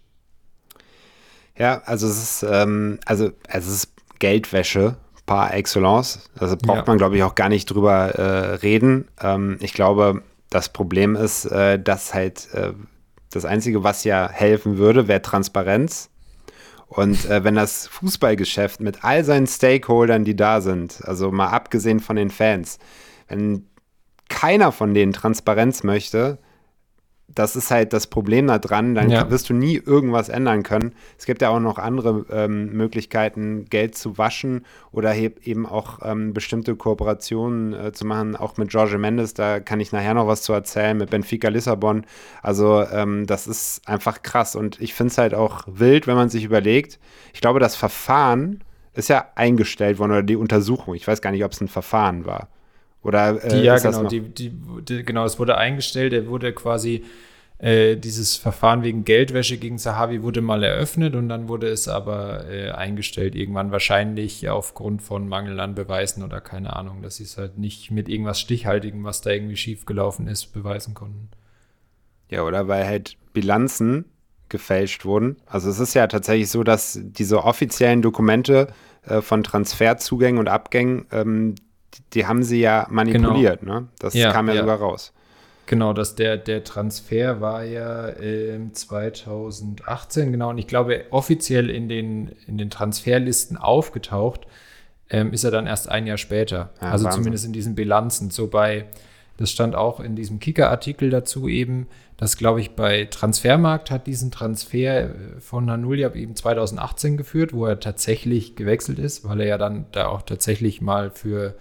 Ja, 1.57 1.83
also 1.85 2.09
es 2.09 2.43
ist, 2.43 2.47
ähm, 2.51 2.99
also 3.07 3.31
es 3.47 3.69
ist 3.69 3.93
Geldwäsche 4.19 4.97
par 5.27 5.55
excellence. 5.55 6.31
Also 6.39 6.57
braucht 6.57 6.79
ja. 6.79 6.85
man, 6.87 6.99
glaube 6.99 7.17
ich, 7.17 7.23
auch 7.23 7.35
gar 7.35 7.49
nicht 7.49 7.67
drüber 7.67 8.15
äh, 8.15 8.55
reden. 8.57 9.09
Ähm, 9.21 9.59
ich 9.61 9.73
glaube, 9.73 10.23
das 10.51 10.69
Problem 10.69 11.17
ist, 11.17 11.47
äh, 11.47 11.79
dass 11.79 12.15
halt 12.15 12.53
äh, 12.55 12.73
das 13.31 13.45
Einzige, 13.45 13.83
was 13.83 14.05
ja 14.05 14.29
helfen 14.31 14.79
würde, 14.79 15.09
wäre 15.09 15.23
Transparenz. 15.23 16.11
Und 16.87 17.25
äh, 17.29 17.43
wenn 17.43 17.55
das 17.55 17.89
Fußballgeschäft 17.89 18.81
mit 18.81 19.03
all 19.03 19.25
seinen 19.25 19.47
Stakeholdern, 19.47 20.25
die 20.25 20.37
da 20.37 20.61
sind, 20.61 21.05
also 21.05 21.33
mal 21.33 21.49
abgesehen 21.49 22.01
von 22.01 22.17
den 22.17 22.31
Fans, 22.31 22.79
wenn 23.29 23.67
keiner 24.29 24.71
von 24.71 24.95
denen 24.95 25.13
Transparenz 25.13 25.83
möchte, 25.83 26.39
das 27.29 27.57
ist 27.57 27.71
halt 27.71 27.93
das 27.93 28.07
Problem 28.07 28.47
da 28.47 28.59
dran, 28.59 28.95
dann 28.95 29.11
ja. 29.11 29.29
wirst 29.31 29.49
du 29.49 29.55
nie 29.55 29.77
irgendwas 29.77 30.29
ändern 30.29 30.63
können. 30.63 30.95
Es 31.19 31.27
gibt 31.27 31.43
ja 31.43 31.49
auch 31.49 31.59
noch 31.59 31.79
andere 31.79 32.25
ähm, 32.31 32.73
Möglichkeiten, 32.73 33.65
Geld 33.65 33.97
zu 33.97 34.19
waschen 34.19 34.65
oder 34.93 35.15
eben 35.17 35.67
auch 35.67 36.01
ähm, 36.03 36.33
bestimmte 36.33 36.77
Kooperationen 36.77 37.73
äh, 37.73 37.93
zu 37.93 38.07
machen, 38.07 38.37
auch 38.37 38.57
mit 38.57 38.73
Jorge 38.73 38.99
Mendes, 38.99 39.35
da 39.35 39.61
kann 39.61 39.81
ich 39.81 39.91
nachher 39.91 40.15
noch 40.15 40.27
was 40.27 40.43
zu 40.43 40.53
erzählen, 40.53 40.97
mit 40.97 41.11
Benfica 41.11 41.49
Lissabon. 41.49 42.07
Also 42.43 42.83
ähm, 42.83 43.27
das 43.27 43.47
ist 43.47 43.89
einfach 43.89 44.23
krass 44.23 44.55
und 44.55 44.81
ich 44.81 44.95
finde 44.95 45.11
es 45.11 45.19
halt 45.19 45.35
auch 45.35 45.65
wild, 45.67 46.07
wenn 46.07 46.17
man 46.17 46.29
sich 46.29 46.45
überlegt. 46.45 47.01
Ich 47.33 47.41
glaube, 47.41 47.59
das 47.59 47.75
Verfahren 47.75 48.63
ist 48.93 49.09
ja 49.09 49.27
eingestellt 49.35 49.99
worden 49.99 50.13
oder 50.13 50.23
die 50.23 50.37
Untersuchung. 50.37 50.95
Ich 50.95 51.09
weiß 51.09 51.21
gar 51.21 51.31
nicht, 51.31 51.45
ob 51.45 51.53
es 51.53 51.61
ein 51.61 51.69
Verfahren 51.69 52.27
war. 52.27 52.49
Oder, 53.05 53.45
äh, 53.45 53.49
die, 53.51 53.63
ja, 53.63 53.79
genau, 53.79 54.05
die, 54.05 54.21
die, 54.21 54.51
die, 54.89 55.05
genau, 55.05 55.25
es 55.25 55.39
wurde 55.39 55.57
eingestellt, 55.57 56.13
er 56.13 56.27
wurde 56.27 56.53
quasi, 56.53 57.05
äh, 57.59 57.97
dieses 57.97 58.37
Verfahren 58.37 58.83
wegen 58.83 59.05
Geldwäsche 59.05 59.59
gegen 59.59 59.79
Sahavi 59.79 60.23
wurde 60.23 60.41
mal 60.41 60.65
eröffnet 60.65 61.15
und 61.15 61.29
dann 61.29 61.49
wurde 61.49 61.69
es 61.69 61.87
aber 61.87 62.49
äh, 62.51 62.71
eingestellt, 62.71 63.35
irgendwann 63.37 63.71
wahrscheinlich 63.71 64.49
aufgrund 64.49 65.03
von 65.03 65.29
Mangel 65.29 65.61
an 65.61 65.75
Beweisen 65.75 66.25
oder 66.25 66.41
keine 66.41 66.75
Ahnung, 66.75 67.03
dass 67.03 67.17
sie 67.17 67.25
es 67.25 67.39
halt 67.39 67.59
nicht 67.59 67.91
mit 67.91 68.09
irgendwas 68.09 68.41
Stichhaltigem, 68.41 69.05
was 69.05 69.21
da 69.21 69.31
irgendwie 69.31 69.57
schiefgelaufen 69.57 70.27
ist, 70.27 70.47
beweisen 70.47 70.95
konnten. 70.95 71.29
Ja, 72.31 72.43
oder 72.43 72.69
weil 72.69 72.87
halt 72.87 73.17
Bilanzen 73.35 74.07
gefälscht 74.49 75.05
wurden. 75.05 75.37
Also 75.47 75.69
es 75.69 75.79
ist 75.79 75.95
ja 75.95 76.07
tatsächlich 76.07 76.51
so, 76.51 76.65
dass 76.65 76.99
diese 77.03 77.45
offiziellen 77.45 78.03
Dokumente 78.03 78.69
äh, 79.07 79.21
von 79.21 79.43
Transferzugängen 79.43 80.39
und 80.39 80.49
Abgängen, 80.49 81.07
ähm, 81.13 81.55
die 82.13 82.27
haben 82.27 82.43
sie 82.43 82.61
ja 82.61 82.87
manipuliert, 82.91 83.61
genau. 83.61 83.81
ne? 83.81 83.89
Das 83.99 84.15
ja, 84.15 84.33
kam 84.33 84.49
ja, 84.49 84.55
ja, 84.55 84.61
sogar 84.61 84.79
raus. 84.79 85.13
Genau, 85.67 85.93
dass 85.93 86.15
der, 86.15 86.37
der 86.37 86.63
Transfer 86.63 87.41
war 87.41 87.65
ja 87.65 88.09
äh, 88.09 88.61
2018, 88.71 90.33
genau, 90.33 90.51
und 90.51 90.59
ich 90.59 90.67
glaube, 90.67 91.05
offiziell 91.11 91.71
in 91.71 91.89
den, 91.89 92.33
in 92.47 92.59
den 92.59 92.71
Transferlisten 92.71 93.57
aufgetaucht 93.57 94.47
ähm, 95.11 95.33
ist 95.33 95.45
er 95.45 95.51
dann 95.51 95.67
erst 95.67 95.89
ein 95.89 96.07
Jahr 96.07 96.19
später. 96.19 96.71
Ja, 96.81 96.91
also 96.91 97.05
Wahnsinn. 97.05 97.23
zumindest 97.23 97.47
in 97.47 97.53
diesen 97.53 97.75
Bilanzen. 97.75 98.31
So 98.31 98.49
bei, 98.49 98.87
das 99.37 99.51
stand 99.51 99.75
auch 99.75 100.01
in 100.01 100.17
diesem 100.17 100.39
Kicker-Artikel 100.39 101.11
dazu 101.11 101.49
eben, 101.49 101.87
dass, 102.17 102.37
glaube 102.37 102.61
ich, 102.61 102.73
bei 102.73 103.07
Transfermarkt 103.07 103.91
hat 103.91 104.07
diesen 104.07 104.31
Transfer 104.31 105.05
äh, 105.05 105.09
von 105.41 105.71
Hanuljab 105.71 106.15
eben 106.15 106.37
2018 106.37 107.17
geführt, 107.17 107.53
wo 107.53 107.67
er 107.67 107.81
tatsächlich 107.81 108.55
gewechselt 108.55 108.99
ist, 108.99 109.27
weil 109.27 109.41
er 109.41 109.47
ja 109.47 109.59
dann 109.59 109.87
da 109.93 110.09
auch 110.09 110.23
tatsächlich 110.23 110.81
mal 110.81 111.11
für 111.11 111.55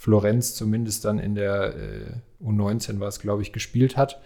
Florenz 0.00 0.54
zumindest 0.54 1.04
dann 1.04 1.18
in 1.18 1.34
der 1.34 1.74
äh, 1.76 2.42
U19 2.42 3.00
war 3.00 3.08
es, 3.08 3.20
glaube 3.20 3.42
ich, 3.42 3.52
gespielt 3.52 3.98
hat. 3.98 4.18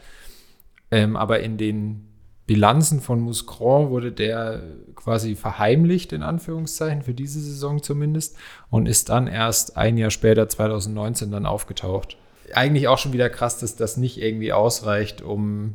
Ähm, 0.93 1.17
aber 1.17 1.41
in 1.41 1.57
den 1.57 2.07
Bilanzen 2.47 3.01
von 3.01 3.21
Muscron 3.21 3.91
wurde 3.91 4.13
der 4.13 4.63
quasi 4.95 5.35
verheimlicht, 5.35 6.13
in 6.13 6.23
Anführungszeichen, 6.23 7.03
für 7.03 7.13
diese 7.13 7.41
Saison 7.41 7.83
zumindest, 7.83 8.37
und 8.71 8.87
ist 8.87 9.09
dann 9.09 9.27
erst 9.27 9.77
ein 9.77 9.97
Jahr 9.97 10.13
später, 10.13 10.49
2019, 10.49 11.33
dann 11.33 11.45
aufgetaucht. 11.45 12.19
Eigentlich 12.53 12.87
auch 12.87 12.99
schon 12.99 13.13
wieder 13.13 13.29
krass, 13.29 13.59
dass 13.59 13.75
das 13.75 13.97
nicht 13.97 14.23
irgendwie 14.23 14.53
ausreicht, 14.53 15.23
um 15.23 15.75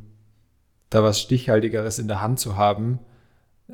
da 0.89 1.03
was 1.03 1.19
Stichhaltigeres 1.19 1.99
in 1.99 2.07
der 2.07 2.21
Hand 2.21 2.39
zu 2.39 2.55
haben, 2.55 2.99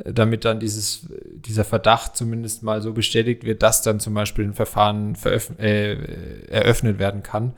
damit 0.03 0.43
dann 0.43 0.59
dieses, 0.59 1.07
dieser 1.33 1.63
Verdacht 1.63 2.17
zumindest 2.17 2.63
mal 2.63 2.81
so 2.81 2.93
bestätigt 2.93 3.43
wird, 3.45 3.63
dass 3.63 3.81
dann 3.81 3.99
zum 3.99 4.13
Beispiel 4.13 4.45
ein 4.45 4.53
Verfahren 4.53 5.15
äh, 5.23 6.47
eröffnet 6.47 6.99
werden 6.99 7.23
kann, 7.23 7.53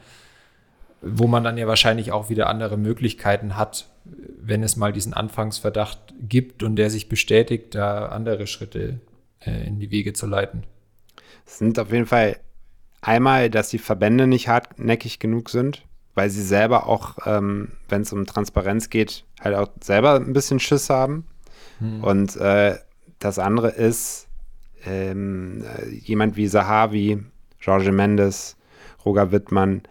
wo 1.01 1.27
man 1.27 1.43
dann 1.43 1.57
ja 1.57 1.67
wahrscheinlich 1.67 2.11
auch 2.11 2.29
wieder 2.29 2.47
andere 2.47 2.77
Möglichkeiten 2.77 3.57
hat, 3.57 3.87
wenn 4.39 4.61
es 4.61 4.75
mal 4.75 4.93
diesen 4.93 5.13
Anfangsverdacht 5.13 6.13
gibt 6.19 6.61
und 6.61 6.75
der 6.75 6.89
sich 6.89 7.09
bestätigt, 7.09 7.73
da 7.75 8.07
andere 8.07 8.45
Schritte 8.45 8.99
äh, 9.39 9.67
in 9.67 9.79
die 9.79 9.89
Wege 9.89 10.13
zu 10.13 10.27
leiten. 10.27 10.63
Es 11.45 11.57
sind 11.57 11.79
auf 11.79 11.91
jeden 11.91 12.05
Fall 12.05 12.37
einmal, 13.01 13.49
dass 13.49 13.69
die 13.69 13.79
Verbände 13.79 14.27
nicht 14.27 14.47
hartnäckig 14.47 15.17
genug 15.19 15.49
sind, 15.49 15.85
weil 16.13 16.29
sie 16.29 16.43
selber 16.43 16.87
auch, 16.87 17.17
ähm, 17.25 17.69
wenn 17.89 18.03
es 18.03 18.13
um 18.13 18.25
Transparenz 18.25 18.89
geht, 18.89 19.23
halt 19.39 19.55
auch 19.55 19.69
selber 19.81 20.15
ein 20.15 20.33
bisschen 20.33 20.59
Schiss 20.59 20.89
haben. 20.89 21.25
Und 22.01 22.35
äh, 22.37 22.75
das 23.19 23.39
andere 23.39 23.69
ist, 23.69 24.27
ähm, 24.85 25.63
äh, 25.63 25.89
jemand 25.89 26.37
wie 26.37 26.47
Sahavi, 26.47 27.23
Jorge 27.59 27.91
Mendes, 27.91 28.55
Roger 29.05 29.31
Wittmann, 29.31 29.81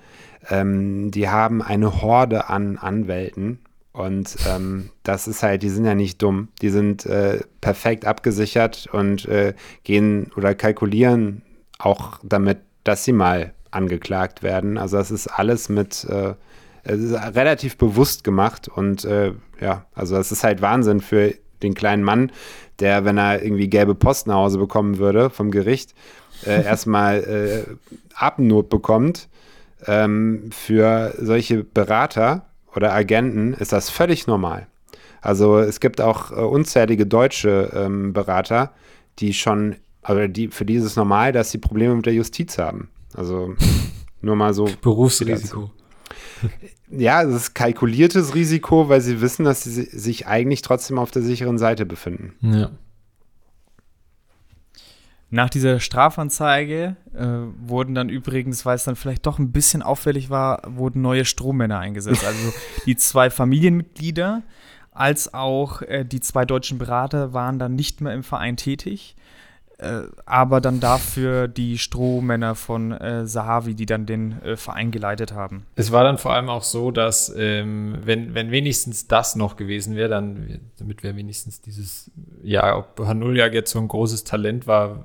ähm, 0.48 1.10
die 1.10 1.28
haben 1.28 1.62
eine 1.62 2.02
Horde 2.02 2.48
an 2.48 2.78
Anwälten. 2.78 3.60
Und 3.92 4.36
ähm, 4.46 4.90
das 5.02 5.26
ist 5.26 5.42
halt, 5.42 5.62
die 5.62 5.70
sind 5.70 5.86
ja 5.86 5.94
nicht 5.94 6.20
dumm. 6.20 6.48
Die 6.60 6.68
sind 6.68 7.06
äh, 7.06 7.40
perfekt 7.60 8.04
abgesichert 8.04 8.88
und 8.92 9.26
äh, 9.26 9.54
gehen 9.84 10.30
oder 10.36 10.54
kalkulieren 10.54 11.42
auch 11.78 12.20
damit, 12.22 12.58
dass 12.84 13.04
sie 13.04 13.12
mal 13.12 13.54
angeklagt 13.70 14.42
werden. 14.42 14.78
Also 14.78 14.96
das 14.98 15.10
ist 15.10 15.28
alles 15.28 15.68
mit, 15.68 16.04
äh, 16.04 16.34
es 16.84 17.00
ist 17.00 17.14
relativ 17.14 17.76
bewusst 17.78 18.22
gemacht 18.22 18.68
und 18.68 19.04
äh, 19.04 19.32
ja, 19.60 19.86
also 19.94 20.16
das 20.16 20.30
ist 20.30 20.44
halt 20.44 20.60
Wahnsinn 20.60 21.00
für 21.00 21.34
den 21.62 21.74
kleinen 21.74 22.02
Mann, 22.02 22.32
der, 22.78 23.04
wenn 23.04 23.18
er 23.18 23.42
irgendwie 23.42 23.68
gelbe 23.68 23.94
Post 23.94 24.26
nach 24.26 24.36
Hause 24.36 24.58
bekommen 24.58 24.98
würde 24.98 25.30
vom 25.30 25.50
Gericht, 25.50 25.94
äh, 26.44 26.64
erstmal 26.64 27.24
äh, 27.24 27.90
Atemnot 28.14 28.68
bekommt. 28.68 29.28
Ähm, 29.86 30.50
für 30.52 31.14
solche 31.18 31.62
Berater 31.62 32.46
oder 32.74 32.92
Agenten 32.94 33.54
ist 33.54 33.72
das 33.72 33.90
völlig 33.90 34.26
normal. 34.26 34.66
Also 35.20 35.58
es 35.58 35.80
gibt 35.80 36.00
auch 36.00 36.30
äh, 36.30 36.36
unzählige 36.36 37.06
deutsche 37.06 37.70
ähm, 37.74 38.12
Berater, 38.12 38.72
die 39.18 39.32
schon, 39.32 39.76
also 40.02 40.26
die, 40.28 40.48
für 40.48 40.64
die 40.64 40.74
ist 40.74 40.84
es 40.84 40.96
normal, 40.96 41.32
dass 41.32 41.50
sie 41.50 41.58
Probleme 41.58 41.94
mit 41.94 42.06
der 42.06 42.14
Justiz 42.14 42.58
haben. 42.58 42.88
Also 43.14 43.54
nur 44.20 44.36
mal 44.36 44.54
so. 44.54 44.68
Berufsrisiko. 44.82 45.70
Ja, 46.90 47.22
es 47.22 47.34
ist 47.34 47.54
kalkuliertes 47.54 48.34
Risiko, 48.34 48.88
weil 48.88 49.00
sie 49.00 49.20
wissen, 49.20 49.44
dass 49.44 49.64
sie 49.64 49.70
si- 49.72 49.98
sich 49.98 50.26
eigentlich 50.26 50.62
trotzdem 50.62 50.98
auf 50.98 51.10
der 51.10 51.22
sicheren 51.22 51.58
Seite 51.58 51.84
befinden. 51.86 52.34
Ja. 52.42 52.70
Nach 55.28 55.50
dieser 55.50 55.80
Strafanzeige 55.80 56.96
äh, 57.12 57.26
wurden 57.68 57.94
dann 57.96 58.08
übrigens, 58.08 58.64
weil 58.64 58.76
es 58.76 58.84
dann 58.84 58.94
vielleicht 58.94 59.26
doch 59.26 59.40
ein 59.40 59.50
bisschen 59.50 59.82
auffällig 59.82 60.30
war, 60.30 60.62
wurden 60.66 61.02
neue 61.02 61.24
Strommänner 61.24 61.80
eingesetzt. 61.80 62.24
Also 62.26 62.52
die 62.86 62.96
zwei 62.96 63.28
Familienmitglieder 63.30 64.42
als 64.92 65.34
auch 65.34 65.82
äh, 65.82 66.04
die 66.04 66.20
zwei 66.20 66.44
deutschen 66.44 66.78
Berater 66.78 67.32
waren 67.32 67.58
dann 67.58 67.74
nicht 67.74 68.00
mehr 68.00 68.14
im 68.14 68.22
Verein 68.22 68.56
tätig. 68.56 69.16
Äh, 69.78 70.04
aber 70.24 70.62
dann 70.62 70.80
dafür 70.80 71.48
die 71.48 71.76
Strohmänner 71.76 72.54
von 72.54 72.92
äh, 72.92 73.26
Sahavi, 73.26 73.74
die 73.74 73.84
dann 73.84 74.06
den 74.06 74.40
äh, 74.42 74.56
Verein 74.56 74.90
geleitet 74.90 75.32
haben. 75.32 75.66
Es 75.74 75.92
war 75.92 76.02
dann 76.02 76.16
vor 76.16 76.32
allem 76.32 76.48
auch 76.48 76.62
so, 76.62 76.90
dass 76.90 77.34
ähm, 77.36 77.98
wenn, 78.02 78.34
wenn 78.34 78.50
wenigstens 78.50 79.06
das 79.06 79.36
noch 79.36 79.56
gewesen 79.56 79.94
wäre, 79.94 80.08
dann, 80.08 80.60
damit 80.78 81.02
wäre 81.02 81.16
wenigstens 81.16 81.60
dieses, 81.60 82.10
ja, 82.42 82.74
ob 82.76 82.98
Hanuljak 83.00 83.52
jetzt 83.52 83.70
so 83.70 83.78
ein 83.78 83.88
großes 83.88 84.24
Talent 84.24 84.66
war, 84.66 85.04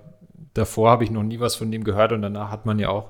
davor 0.54 0.92
habe 0.92 1.04
ich 1.04 1.12
noch 1.12 1.24
nie 1.24 1.42
was 1.42 1.56
von 1.56 1.70
dem 1.70 1.84
gehört 1.84 2.14
und 2.14 2.22
danach 2.22 2.50
hat 2.50 2.66
man 2.66 2.80
ja 2.80 2.90
auch 2.90 3.10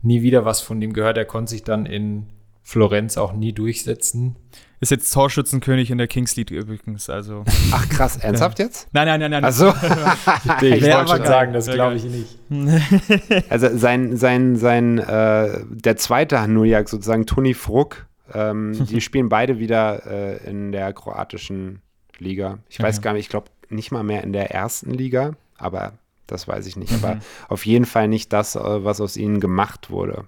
nie 0.00 0.22
wieder 0.22 0.44
was 0.44 0.60
von 0.60 0.80
dem 0.80 0.92
gehört. 0.92 1.16
Er 1.16 1.24
konnte 1.24 1.50
sich 1.50 1.64
dann 1.64 1.86
in 1.86 2.26
Florenz 2.64 3.18
auch 3.18 3.34
nie 3.34 3.52
durchsetzen. 3.52 4.36
Ist 4.80 4.90
jetzt 4.90 5.12
Torschützenkönig 5.12 5.90
in 5.90 5.98
der 5.98 6.08
Kings 6.08 6.34
League 6.36 6.50
übrigens. 6.50 7.08
Also. 7.08 7.44
Ach 7.72 7.88
krass, 7.88 8.16
ernsthaft 8.16 8.58
jetzt? 8.58 8.88
Nein, 8.92 9.06
nein, 9.06 9.20
nein, 9.20 9.30
nein. 9.30 9.44
Also, 9.44 9.68
Ich 10.60 10.82
Wär 10.82 10.96
wollte 10.96 11.16
schon 11.16 11.26
sagen, 11.26 11.52
das 11.52 11.66
glaube 11.70 11.96
ich 11.96 12.04
nicht. 12.04 12.38
also 13.50 13.76
sein, 13.76 14.16
sein, 14.16 14.56
sein, 14.56 14.98
äh, 14.98 15.60
der 15.68 15.96
zweite 15.96 16.40
Hanuljak 16.40 16.88
sozusagen, 16.88 17.26
Toni 17.26 17.54
Fruck, 17.54 18.06
ähm, 18.32 18.86
die 18.86 19.00
spielen 19.00 19.28
beide 19.28 19.58
wieder 19.58 20.06
äh, 20.06 20.48
in 20.50 20.72
der 20.72 20.92
kroatischen 20.92 21.80
Liga. 22.18 22.58
Ich 22.68 22.80
weiß 22.80 22.96
Okay. 22.98 23.04
gar 23.04 23.12
nicht, 23.12 23.26
ich 23.26 23.28
glaube 23.28 23.48
nicht 23.68 23.92
mal 23.92 24.02
mehr 24.02 24.24
in 24.24 24.32
der 24.32 24.50
ersten 24.50 24.90
Liga, 24.90 25.32
aber 25.58 25.92
das 26.26 26.48
weiß 26.48 26.66
ich 26.66 26.76
nicht. 26.76 26.92
Aber 26.94 27.18
auf 27.48 27.66
jeden 27.66 27.84
Fall 27.84 28.08
nicht 28.08 28.32
das, 28.32 28.56
äh, 28.56 28.60
was 28.84 29.00
aus 29.00 29.16
ihnen 29.16 29.40
gemacht 29.40 29.90
wurde. 29.90 30.24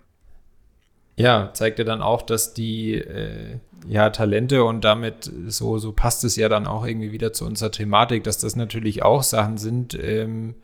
Ja, 1.16 1.50
zeigt 1.54 1.78
ja 1.78 1.84
dann 1.84 2.02
auch, 2.02 2.22
dass 2.22 2.52
die 2.52 2.94
äh, 2.94 3.58
ja, 3.88 4.10
Talente 4.10 4.64
und 4.64 4.84
damit 4.84 5.30
so, 5.46 5.78
so 5.78 5.92
passt 5.92 6.24
es 6.24 6.36
ja 6.36 6.48
dann 6.48 6.66
auch 6.66 6.86
irgendwie 6.86 7.12
wieder 7.12 7.32
zu 7.32 7.46
unserer 7.46 7.70
Thematik, 7.70 8.24
dass 8.24 8.38
das 8.38 8.54
natürlich 8.54 9.02
auch 9.02 9.22
Sachen 9.22 9.56
sind. 9.56 9.94
Ähm, 9.94 10.56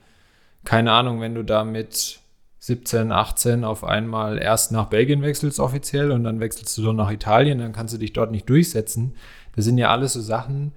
keine 0.65 0.93
Ahnung, 0.93 1.21
wenn 1.21 1.35
du 1.35 1.43
da 1.43 1.65
mit 1.65 2.21
17, 2.59 3.11
18 3.11 3.65
auf 3.65 3.83
einmal 3.83 4.39
erst 4.39 4.73
nach 4.73 4.87
Belgien 4.87 5.23
wechselst 5.23 5.59
offiziell 5.59 6.13
und 6.13 6.23
dann 6.23 6.39
wechselst 6.39 6.77
du 6.79 6.83
doch 6.83 6.93
nach 6.93 7.11
Italien, 7.11 7.59
dann 7.59 7.73
kannst 7.73 7.95
du 7.95 7.99
dich 7.99 8.13
dort 8.13 8.31
nicht 8.31 8.49
durchsetzen. 8.49 9.15
Das 9.57 9.65
sind 9.65 9.79
ja 9.79 9.91
alles 9.91 10.13
so 10.13 10.21
Sachen, 10.21 10.73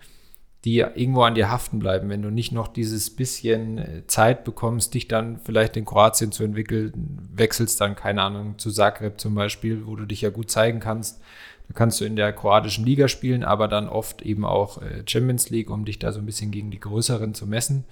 die 0.65 0.79
irgendwo 0.79 1.21
an 1.21 1.35
dir 1.35 1.51
haften 1.51 1.77
bleiben, 1.77 2.09
wenn 2.09 2.23
du 2.23 2.31
nicht 2.31 2.51
noch 2.51 2.67
dieses 2.67 3.15
bisschen 3.15 3.77
äh, 3.77 4.07
Zeit 4.07 4.43
bekommst, 4.43 4.95
dich 4.95 5.07
dann 5.07 5.39
vielleicht 5.39 5.77
in 5.77 5.85
Kroatien 5.85 6.31
zu 6.31 6.43
entwickeln, 6.43 7.19
wechselst 7.33 7.79
dann, 7.79 7.95
keine 7.95 8.23
Ahnung, 8.23 8.57
zu 8.57 8.71
Zagreb 8.71 9.21
zum 9.21 9.35
Beispiel, 9.35 9.85
wo 9.85 9.95
du 9.95 10.05
dich 10.05 10.21
ja 10.21 10.31
gut 10.31 10.49
zeigen 10.49 10.79
kannst. 10.79 11.21
Da 11.67 11.73
kannst 11.73 12.01
du 12.01 12.05
in 12.05 12.15
der 12.15 12.33
kroatischen 12.33 12.85
Liga 12.85 13.07
spielen, 13.07 13.43
aber 13.43 13.67
dann 13.67 13.87
oft 13.87 14.23
eben 14.23 14.43
auch 14.43 14.81
äh, 14.81 15.03
Champions 15.07 15.51
League, 15.51 15.69
um 15.69 15.85
dich 15.85 15.99
da 15.99 16.11
so 16.11 16.19
ein 16.19 16.25
bisschen 16.25 16.49
gegen 16.51 16.71
die 16.71 16.79
Größeren 16.79 17.35
zu 17.35 17.45
messen. 17.45 17.85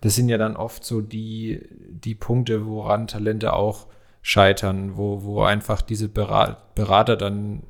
Das 0.00 0.14
sind 0.14 0.28
ja 0.28 0.38
dann 0.38 0.56
oft 0.56 0.84
so 0.84 1.02
die, 1.02 1.60
die 1.90 2.14
Punkte, 2.14 2.66
woran 2.66 3.06
Talente 3.06 3.52
auch 3.52 3.86
scheitern, 4.22 4.96
wo, 4.96 5.22
wo 5.22 5.42
einfach 5.42 5.82
diese 5.82 6.08
Bera- 6.08 6.56
Berater 6.74 7.16
dann 7.16 7.62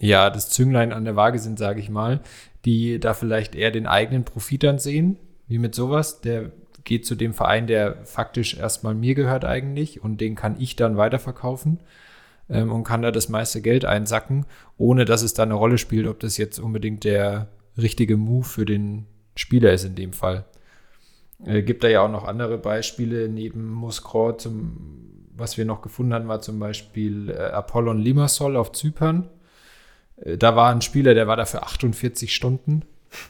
ja 0.00 0.30
das 0.30 0.50
Zünglein 0.50 0.92
an 0.92 1.04
der 1.04 1.16
Waage 1.16 1.38
sind, 1.38 1.58
sage 1.58 1.80
ich 1.80 1.90
mal, 1.90 2.20
die 2.64 2.98
da 2.98 3.14
vielleicht 3.14 3.54
eher 3.54 3.70
den 3.70 3.86
eigenen 3.86 4.24
Profit 4.24 4.64
dann 4.64 4.78
sehen, 4.78 5.16
wie 5.46 5.58
mit 5.58 5.74
sowas. 5.74 6.20
Der 6.20 6.50
geht 6.84 7.06
zu 7.06 7.14
dem 7.14 7.34
Verein, 7.34 7.66
der 7.66 8.04
faktisch 8.04 8.56
erstmal 8.56 8.94
mir 8.94 9.14
gehört 9.14 9.44
eigentlich 9.44 10.02
und 10.02 10.20
den 10.20 10.34
kann 10.34 10.56
ich 10.58 10.76
dann 10.76 10.96
weiterverkaufen 10.96 11.78
ähm, 12.48 12.72
und 12.72 12.84
kann 12.84 13.02
da 13.02 13.10
das 13.10 13.28
meiste 13.28 13.60
Geld 13.60 13.84
einsacken, 13.84 14.46
ohne 14.76 15.04
dass 15.04 15.22
es 15.22 15.34
da 15.34 15.42
eine 15.44 15.54
Rolle 15.54 15.78
spielt, 15.78 16.06
ob 16.06 16.20
das 16.20 16.36
jetzt 16.38 16.58
unbedingt 16.58 17.04
der 17.04 17.48
richtige 17.76 18.16
Move 18.16 18.44
für 18.44 18.64
den 18.64 19.06
Spieler 19.36 19.72
ist 19.72 19.84
in 19.84 19.94
dem 19.94 20.12
Fall. 20.12 20.44
Äh, 21.44 21.62
gibt 21.62 21.84
da 21.84 21.88
ja 21.88 22.02
auch 22.02 22.10
noch 22.10 22.24
andere 22.24 22.58
Beispiele 22.58 23.28
neben 23.28 23.70
Moskau, 23.70 24.32
zum, 24.32 25.28
was 25.36 25.56
wir 25.56 25.64
noch 25.64 25.82
gefunden 25.82 26.14
hatten, 26.14 26.28
war 26.28 26.40
zum 26.40 26.58
Beispiel 26.58 27.30
äh, 27.30 27.36
Apollon 27.36 27.98
Limassol 27.98 28.56
auf 28.56 28.72
Zypern. 28.72 29.28
Äh, 30.24 30.36
Da 30.38 30.56
war 30.56 30.70
ein 30.70 30.82
Spieler, 30.82 31.14
der 31.14 31.26
war 31.26 31.36
da 31.36 31.44
für 31.44 31.62
48 31.62 32.34
Stunden. 32.34 32.82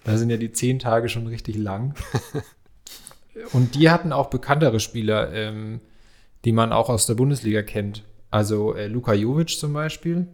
Da 0.04 0.16
sind 0.18 0.30
ja 0.30 0.36
die 0.36 0.52
10 0.52 0.78
Tage 0.78 1.08
schon 1.08 1.26
richtig 1.26 1.56
lang. 1.56 1.94
Und 3.52 3.74
die 3.74 3.90
hatten 3.90 4.12
auch 4.12 4.28
bekanntere 4.28 4.80
Spieler, 4.80 5.32
ähm, 5.32 5.80
die 6.44 6.52
man 6.52 6.72
auch 6.72 6.88
aus 6.88 7.06
der 7.06 7.14
Bundesliga 7.14 7.62
kennt. 7.62 8.02
Also 8.30 8.74
äh, 8.74 8.86
Luka 8.88 9.12
Jovic 9.14 9.50
zum 9.50 9.72
Beispiel 9.72 10.26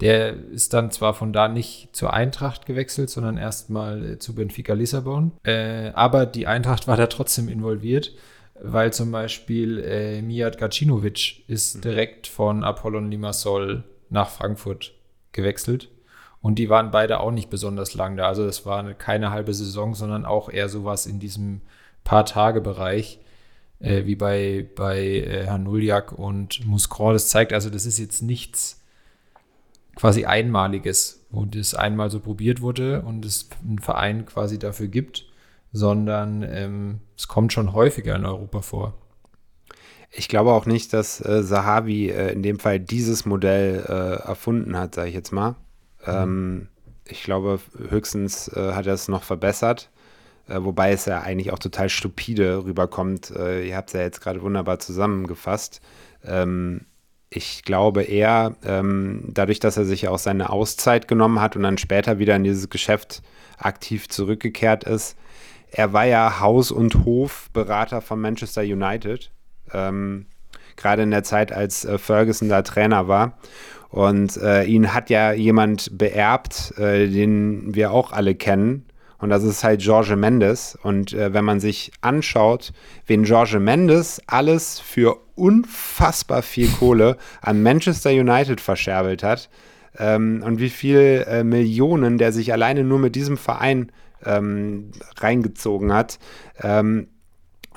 Der 0.00 0.34
ist 0.34 0.72
dann 0.74 0.90
zwar 0.90 1.14
von 1.14 1.32
da 1.32 1.48
nicht 1.48 1.88
zur 1.92 2.12
Eintracht 2.12 2.66
gewechselt, 2.66 3.10
sondern 3.10 3.36
erstmal 3.36 4.12
äh, 4.12 4.18
zu 4.18 4.34
Benfica 4.34 4.74
Lissabon. 4.74 5.32
Äh, 5.44 5.90
aber 5.94 6.26
die 6.26 6.46
Eintracht 6.46 6.86
war 6.88 6.96
da 6.96 7.06
trotzdem 7.06 7.48
involviert, 7.48 8.14
weil 8.60 8.92
zum 8.92 9.10
Beispiel 9.12 9.78
äh, 9.80 10.22
Mijat 10.22 10.58
Gacinovic 10.58 11.48
ist 11.48 11.84
direkt 11.84 12.26
von 12.26 12.64
Apollon 12.64 13.10
Limassol 13.10 13.84
nach 14.08 14.30
Frankfurt 14.30 14.94
gewechselt. 15.32 15.88
Und 16.48 16.54
die 16.54 16.70
waren 16.70 16.90
beide 16.90 17.20
auch 17.20 17.30
nicht 17.30 17.50
besonders 17.50 17.92
lang 17.92 18.16
da. 18.16 18.26
Also 18.26 18.46
das 18.46 18.64
war 18.64 18.94
keine 18.94 19.32
halbe 19.32 19.52
Saison, 19.52 19.94
sondern 19.94 20.24
auch 20.24 20.48
eher 20.48 20.70
sowas 20.70 21.04
in 21.04 21.18
diesem 21.18 21.60
Paar-Tage-Bereich, 22.04 23.20
äh, 23.80 24.06
wie 24.06 24.16
bei, 24.16 24.66
bei 24.74 24.98
äh, 24.98 25.44
Herrn 25.44 25.64
Nuljak 25.64 26.12
und 26.12 26.66
Muscron. 26.66 27.12
Das 27.12 27.28
zeigt 27.28 27.52
also, 27.52 27.68
das 27.68 27.84
ist 27.84 27.98
jetzt 27.98 28.22
nichts 28.22 28.82
quasi 29.94 30.24
Einmaliges, 30.24 31.26
wo 31.28 31.44
das 31.44 31.74
einmal 31.74 32.08
so 32.08 32.18
probiert 32.18 32.62
wurde 32.62 33.02
und 33.02 33.26
es 33.26 33.50
einen 33.62 33.78
Verein 33.78 34.24
quasi 34.24 34.58
dafür 34.58 34.88
gibt, 34.88 35.26
sondern 35.74 36.42
ähm, 36.42 37.00
es 37.14 37.28
kommt 37.28 37.52
schon 37.52 37.74
häufiger 37.74 38.16
in 38.16 38.24
Europa 38.24 38.62
vor. 38.62 38.94
Ich 40.10 40.28
glaube 40.28 40.52
auch 40.52 40.64
nicht, 40.64 40.94
dass 40.94 41.22
äh, 41.22 41.42
Sahavi 41.42 42.08
äh, 42.08 42.32
in 42.32 42.42
dem 42.42 42.58
Fall 42.58 42.80
dieses 42.80 43.26
Modell 43.26 43.84
äh, 43.86 44.26
erfunden 44.26 44.78
hat, 44.78 44.94
sage 44.94 45.10
ich 45.10 45.14
jetzt 45.14 45.32
mal. 45.32 45.54
Ähm, 46.08 46.68
ich 47.06 47.22
glaube, 47.22 47.60
höchstens 47.88 48.48
äh, 48.48 48.72
hat 48.72 48.86
er 48.86 48.94
es 48.94 49.08
noch 49.08 49.22
verbessert, 49.22 49.90
äh, 50.48 50.58
wobei 50.60 50.92
es 50.92 51.06
ja 51.06 51.20
eigentlich 51.20 51.52
auch 51.52 51.58
total 51.58 51.88
stupide 51.88 52.64
rüberkommt. 52.64 53.30
Äh, 53.30 53.68
ihr 53.68 53.76
habt 53.76 53.90
es 53.90 53.94
ja 53.94 54.00
jetzt 54.00 54.20
gerade 54.20 54.42
wunderbar 54.42 54.78
zusammengefasst. 54.78 55.80
Ähm, 56.24 56.82
ich 57.30 57.62
glaube 57.62 58.02
eher, 58.02 58.56
ähm, 58.64 59.24
dadurch, 59.28 59.60
dass 59.60 59.76
er 59.76 59.84
sich 59.84 60.08
auch 60.08 60.18
seine 60.18 60.50
Auszeit 60.50 61.08
genommen 61.08 61.40
hat 61.40 61.56
und 61.56 61.62
dann 61.62 61.78
später 61.78 62.18
wieder 62.18 62.36
in 62.36 62.44
dieses 62.44 62.70
Geschäft 62.70 63.22
aktiv 63.58 64.08
zurückgekehrt 64.08 64.84
ist. 64.84 65.16
Er 65.70 65.92
war 65.92 66.06
ja 66.06 66.40
Haus- 66.40 66.70
und 66.70 67.04
Hofberater 67.04 68.00
von 68.00 68.20
Manchester 68.20 68.62
United, 68.62 69.30
ähm, 69.72 70.26
gerade 70.76 71.02
in 71.02 71.10
der 71.10 71.24
Zeit, 71.24 71.52
als 71.52 71.84
äh, 71.84 71.98
Ferguson 71.98 72.48
da 72.48 72.62
Trainer 72.62 73.08
war. 73.08 73.36
Und 73.90 74.36
äh, 74.36 74.64
ihn 74.64 74.92
hat 74.92 75.08
ja 75.10 75.32
jemand 75.32 75.96
beerbt, 75.96 76.74
äh, 76.78 77.08
den 77.08 77.74
wir 77.74 77.92
auch 77.92 78.12
alle 78.12 78.34
kennen, 78.34 78.88
und 79.18 79.30
das 79.30 79.42
ist 79.42 79.64
halt 79.64 79.82
Jorge 79.82 80.16
Mendes. 80.16 80.78
Und 80.80 81.12
äh, 81.12 81.34
wenn 81.34 81.44
man 81.44 81.60
sich 81.60 81.92
anschaut, 82.00 82.72
wen 83.06 83.24
Jorge 83.24 83.58
Mendes 83.58 84.22
alles 84.26 84.78
für 84.80 85.18
unfassbar 85.34 86.42
viel 86.42 86.68
Kohle 86.68 87.16
an 87.40 87.62
Manchester 87.62 88.10
United 88.10 88.60
verscherbelt 88.60 89.22
hat 89.22 89.48
ähm, 89.98 90.42
und 90.44 90.60
wie 90.60 90.70
viel 90.70 91.24
äh, 91.28 91.44
Millionen 91.44 92.18
der 92.18 92.32
sich 92.32 92.52
alleine 92.52 92.84
nur 92.84 92.98
mit 92.98 93.14
diesem 93.14 93.36
Verein 93.36 93.92
ähm, 94.24 94.90
reingezogen 95.16 95.92
hat, 95.92 96.18
ähm, 96.60 97.08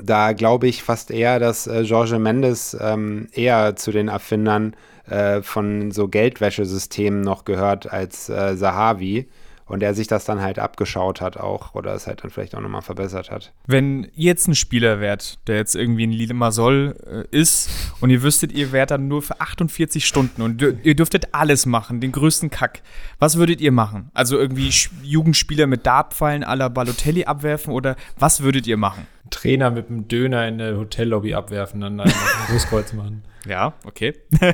da 0.02 0.34
glaube 0.34 0.68
ich 0.68 0.82
fast 0.82 1.12
eher, 1.12 1.38
dass 1.38 1.68
äh, 1.68 1.82
Jorge 1.82 2.18
Mendes 2.18 2.76
ähm, 2.80 3.28
eher 3.34 3.76
zu 3.76 3.92
den 3.92 4.08
Erfindern 4.08 4.76
äh, 5.08 5.42
von 5.42 5.92
so 5.92 6.08
Geldwäschesystemen 6.08 7.22
noch 7.22 7.46
gehört 7.46 7.92
als 7.92 8.30
äh, 8.30 8.56
Sahavi 8.56 9.28
und 9.72 9.82
er 9.82 9.94
sich 9.94 10.08
das 10.08 10.26
dann 10.26 10.42
halt 10.42 10.60
abgeschaut 10.60 11.22
hat 11.22 11.38
auch 11.38 11.76
oder 11.76 11.96
es 11.96 12.06
halt 12.06 12.24
dann 12.24 12.30
vielleicht 12.30 12.56
auch 12.56 12.60
nochmal 12.60 12.82
verbessert 12.82 13.32
hat. 13.32 13.54
Wenn 13.68 14.04
ihr 14.16 14.26
jetzt 14.26 14.50
ein 14.50 14.56
Spieler 14.56 15.00
wärt, 15.00 15.48
der 15.48 15.56
jetzt 15.56 15.76
irgendwie 15.76 16.04
in 16.04 16.12
Limassol 16.12 17.26
äh, 17.32 17.36
ist 17.36 17.70
und 18.02 18.10
ihr 18.10 18.22
wüsstet, 18.22 18.52
ihr 18.52 18.74
wärt 18.74 18.92
dann 18.92 19.08
nur 19.08 19.22
für 19.22 19.40
48 19.40 20.06
Stunden 20.06 20.42
und 20.42 20.62
ihr 20.62 20.96
dürftet 20.96 21.30
alles 21.34 21.66
machen, 21.66 22.02
den 22.02 22.12
größten 22.12 22.50
Kack, 22.50 22.82
was 23.18 23.38
würdet 23.38 23.62
ihr 23.62 23.72
machen? 23.72 24.12
Also 24.14 24.38
irgendwie 24.38 24.70
Jugendspieler 25.04 25.68
mit 25.68 25.86
Dartpfeilen 25.86 26.44
à 26.44 26.56
la 26.56 26.68
Balotelli 26.68 27.24
abwerfen 27.24 27.72
oder 27.74 27.96
was 28.20 28.44
würdet 28.44 28.68
ihr 28.68 28.78
machen? 28.78 29.08
Trainer 29.30 29.72
mit 29.72 29.90
einem 29.90 30.10
Döner 30.10 30.50
in 30.50 30.58
der 30.58 30.76
Hotellobby 30.76 31.34
abwerfen, 31.34 31.80
dann 31.80 31.98
ein 32.02 32.12
Großkreuz 32.50 32.92
machen. 32.92 33.24
Ja, 33.48 33.74
okay. 33.86 34.14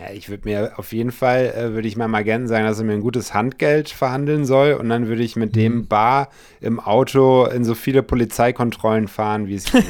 Ja, 0.00 0.12
ich 0.14 0.30
würde 0.30 0.48
mir 0.48 0.78
auf 0.78 0.92
jeden 0.94 1.12
Fall, 1.12 1.52
äh, 1.54 1.72
würde 1.74 1.86
ich 1.86 1.94
meinem 1.94 2.14
Agenten 2.14 2.48
sagen, 2.48 2.64
dass 2.64 2.78
er 2.78 2.84
mir 2.84 2.94
ein 2.94 3.02
gutes 3.02 3.34
Handgeld 3.34 3.90
verhandeln 3.90 4.46
soll 4.46 4.72
und 4.72 4.88
dann 4.88 5.08
würde 5.08 5.22
ich 5.22 5.36
mit 5.36 5.54
dem 5.56 5.74
mhm. 5.74 5.88
Bar 5.88 6.30
im 6.62 6.80
Auto 6.80 7.44
in 7.44 7.64
so 7.66 7.74
viele 7.74 8.02
Polizeikontrollen 8.02 9.08
fahren, 9.08 9.46
wie 9.46 9.56
es 9.56 9.70
geht. 9.70 9.84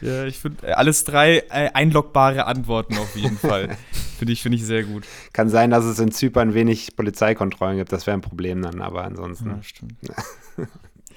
ja, 0.00 0.24
ich 0.26 0.38
finde 0.38 0.68
äh, 0.68 0.72
alles 0.72 1.02
drei 1.02 1.38
äh, 1.50 1.70
einlogbare 1.74 2.46
Antworten 2.46 2.98
auf 2.98 3.16
jeden 3.16 3.38
Fall. 3.38 3.76
finde 4.18 4.32
ich, 4.32 4.42
find 4.42 4.54
ich 4.54 4.64
sehr 4.64 4.84
gut. 4.84 5.04
Kann 5.32 5.48
sein, 5.48 5.70
dass 5.70 5.84
es 5.86 5.98
in 5.98 6.12
Zypern 6.12 6.54
wenig 6.54 6.94
Polizeikontrollen 6.94 7.78
gibt, 7.78 7.90
das 7.90 8.06
wäre 8.06 8.16
ein 8.16 8.20
Problem 8.20 8.62
dann, 8.62 8.80
aber 8.80 9.02
ansonsten. 9.02 9.48
Ja, 9.48 9.62
stimmt. 9.62 9.94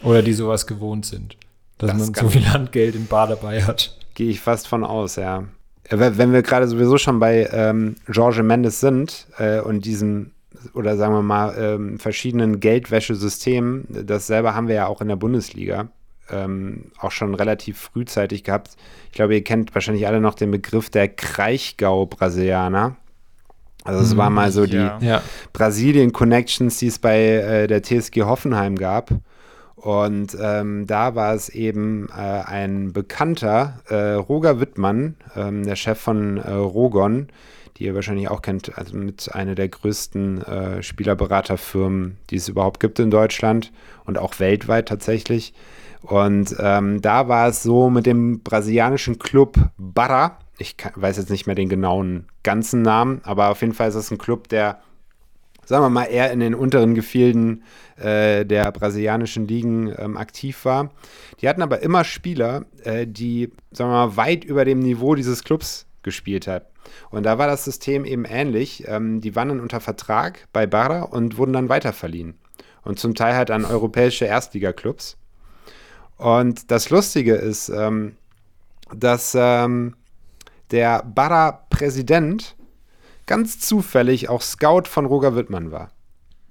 Oder 0.03 0.21
die 0.21 0.33
sowas 0.33 0.67
gewohnt 0.67 1.05
sind 1.05 1.37
dass 1.81 1.91
das 1.91 1.99
man 1.99 2.13
so 2.13 2.29
viel 2.29 2.47
Handgeld 2.47 2.95
im 2.95 3.07
Bar 3.07 3.27
dabei 3.27 3.63
hat. 3.63 3.97
Gehe 4.13 4.29
ich 4.29 4.39
fast 4.39 4.67
von 4.67 4.83
aus, 4.83 5.15
ja. 5.15 5.45
Wenn 5.89 6.31
wir 6.31 6.41
gerade 6.41 6.67
sowieso 6.67 6.97
schon 6.97 7.19
bei 7.19 7.49
ähm, 7.51 7.95
Jorge 8.07 8.43
Mendes 8.43 8.79
sind 8.79 9.27
äh, 9.37 9.59
und 9.59 9.83
diesem, 9.83 10.31
oder 10.73 10.95
sagen 10.95 11.13
wir 11.13 11.21
mal, 11.21 11.55
ähm, 11.57 11.99
verschiedenen 11.99 12.59
Geldwäschesystemen, 12.59 13.87
dasselbe 13.89 14.53
haben 14.53 14.67
wir 14.67 14.75
ja 14.75 14.87
auch 14.87 15.01
in 15.01 15.09
der 15.09 15.15
Bundesliga. 15.17 15.89
Ähm, 16.29 16.91
auch 16.99 17.11
schon 17.11 17.35
relativ 17.35 17.77
frühzeitig 17.77 18.45
gehabt. 18.45 18.77
Ich 19.07 19.13
glaube, 19.13 19.33
ihr 19.33 19.43
kennt 19.43 19.75
wahrscheinlich 19.75 20.07
alle 20.07 20.21
noch 20.21 20.35
den 20.35 20.51
Begriff 20.51 20.89
der 20.89 21.09
Kraichgau-Brasilianer. 21.09 22.95
Also 23.83 24.03
es 24.03 24.13
mhm, 24.13 24.17
war 24.17 24.29
mal 24.29 24.51
so 24.51 24.65
die 24.65 24.77
ja. 24.77 25.21
Brasilien-Connections, 25.51 26.77
die 26.77 26.87
es 26.87 26.99
bei 26.99 27.19
äh, 27.19 27.67
der 27.67 27.81
TSG 27.83 28.21
Hoffenheim 28.21 28.77
gab. 28.77 29.09
Und 29.81 30.37
ähm, 30.39 30.85
da 30.85 31.15
war 31.15 31.33
es 31.33 31.49
eben 31.49 32.07
äh, 32.09 32.21
ein 32.21 32.93
bekannter, 32.93 33.81
äh, 33.89 34.13
Roger 34.13 34.59
Wittmann, 34.59 35.15
ähm, 35.35 35.65
der 35.65 35.75
Chef 35.75 35.99
von 35.99 36.37
äh, 36.37 36.51
Rogon, 36.51 37.29
die 37.77 37.85
ihr 37.85 37.95
wahrscheinlich 37.95 38.29
auch 38.29 38.43
kennt, 38.43 38.77
also 38.77 38.95
mit 38.95 39.33
einer 39.33 39.55
der 39.55 39.69
größten 39.69 40.43
äh, 40.43 40.83
Spielerberaterfirmen, 40.83 42.17
die 42.29 42.35
es 42.35 42.47
überhaupt 42.47 42.79
gibt 42.79 42.99
in 42.99 43.09
Deutschland 43.09 43.71
und 44.05 44.19
auch 44.19 44.39
weltweit 44.39 44.87
tatsächlich. 44.87 45.55
Und 46.03 46.55
ähm, 46.59 47.01
da 47.01 47.27
war 47.27 47.47
es 47.47 47.63
so 47.63 47.89
mit 47.89 48.05
dem 48.05 48.41
brasilianischen 48.41 49.17
Club 49.17 49.57
Barra, 49.79 50.37
ich 50.59 50.77
kann, 50.77 50.91
weiß 50.95 51.17
jetzt 51.17 51.31
nicht 51.31 51.47
mehr 51.47 51.55
den 51.55 51.69
genauen 51.69 52.27
ganzen 52.43 52.83
Namen, 52.83 53.21
aber 53.23 53.49
auf 53.49 53.61
jeden 53.61 53.73
Fall 53.73 53.89
ist 53.89 53.95
es 53.95 54.11
ein 54.11 54.19
Club, 54.19 54.47
der 54.49 54.79
sagen 55.65 55.83
wir 55.83 55.89
mal, 55.89 56.05
eher 56.05 56.31
in 56.31 56.39
den 56.39 56.55
unteren 56.55 56.95
Gefilden 56.95 57.63
äh, 57.97 58.45
der 58.45 58.71
brasilianischen 58.71 59.47
Ligen 59.47 59.93
ähm, 59.97 60.17
aktiv 60.17 60.65
war. 60.65 60.91
Die 61.39 61.47
hatten 61.47 61.61
aber 61.61 61.81
immer 61.81 62.03
Spieler, 62.03 62.65
äh, 62.83 63.07
die, 63.07 63.51
sagen 63.71 63.91
wir 63.91 64.07
mal, 64.07 64.17
weit 64.17 64.43
über 64.43 64.65
dem 64.65 64.79
Niveau 64.79 65.15
dieses 65.15 65.43
Clubs 65.43 65.85
gespielt 66.03 66.47
haben. 66.47 66.65
Und 67.09 67.23
da 67.23 67.37
war 67.37 67.47
das 67.47 67.65
System 67.65 68.05
eben 68.05 68.25
ähnlich. 68.25 68.87
Ähm, 68.87 69.21
die 69.21 69.35
waren 69.35 69.49
dann 69.49 69.59
unter 69.59 69.79
Vertrag 69.79 70.47
bei 70.51 70.65
Barra 70.65 71.03
und 71.03 71.37
wurden 71.37 71.53
dann 71.53 71.69
weiterverliehen. 71.69 72.35
Und 72.83 72.99
zum 72.99 73.13
Teil 73.13 73.35
halt 73.35 73.51
an 73.51 73.65
europäische 73.65 74.25
Erstligaklubs. 74.25 75.17
Und 76.17 76.71
das 76.71 76.89
Lustige 76.89 77.35
ist, 77.35 77.69
ähm, 77.69 78.15
dass 78.93 79.35
ähm, 79.37 79.95
der 80.71 81.03
Barra-Präsident 81.03 82.55
ganz 83.31 83.59
zufällig 83.59 84.27
auch 84.27 84.41
Scout 84.41 84.83
von 84.87 85.05
Roger 85.05 85.37
Wittmann 85.37 85.71
war. 85.71 85.91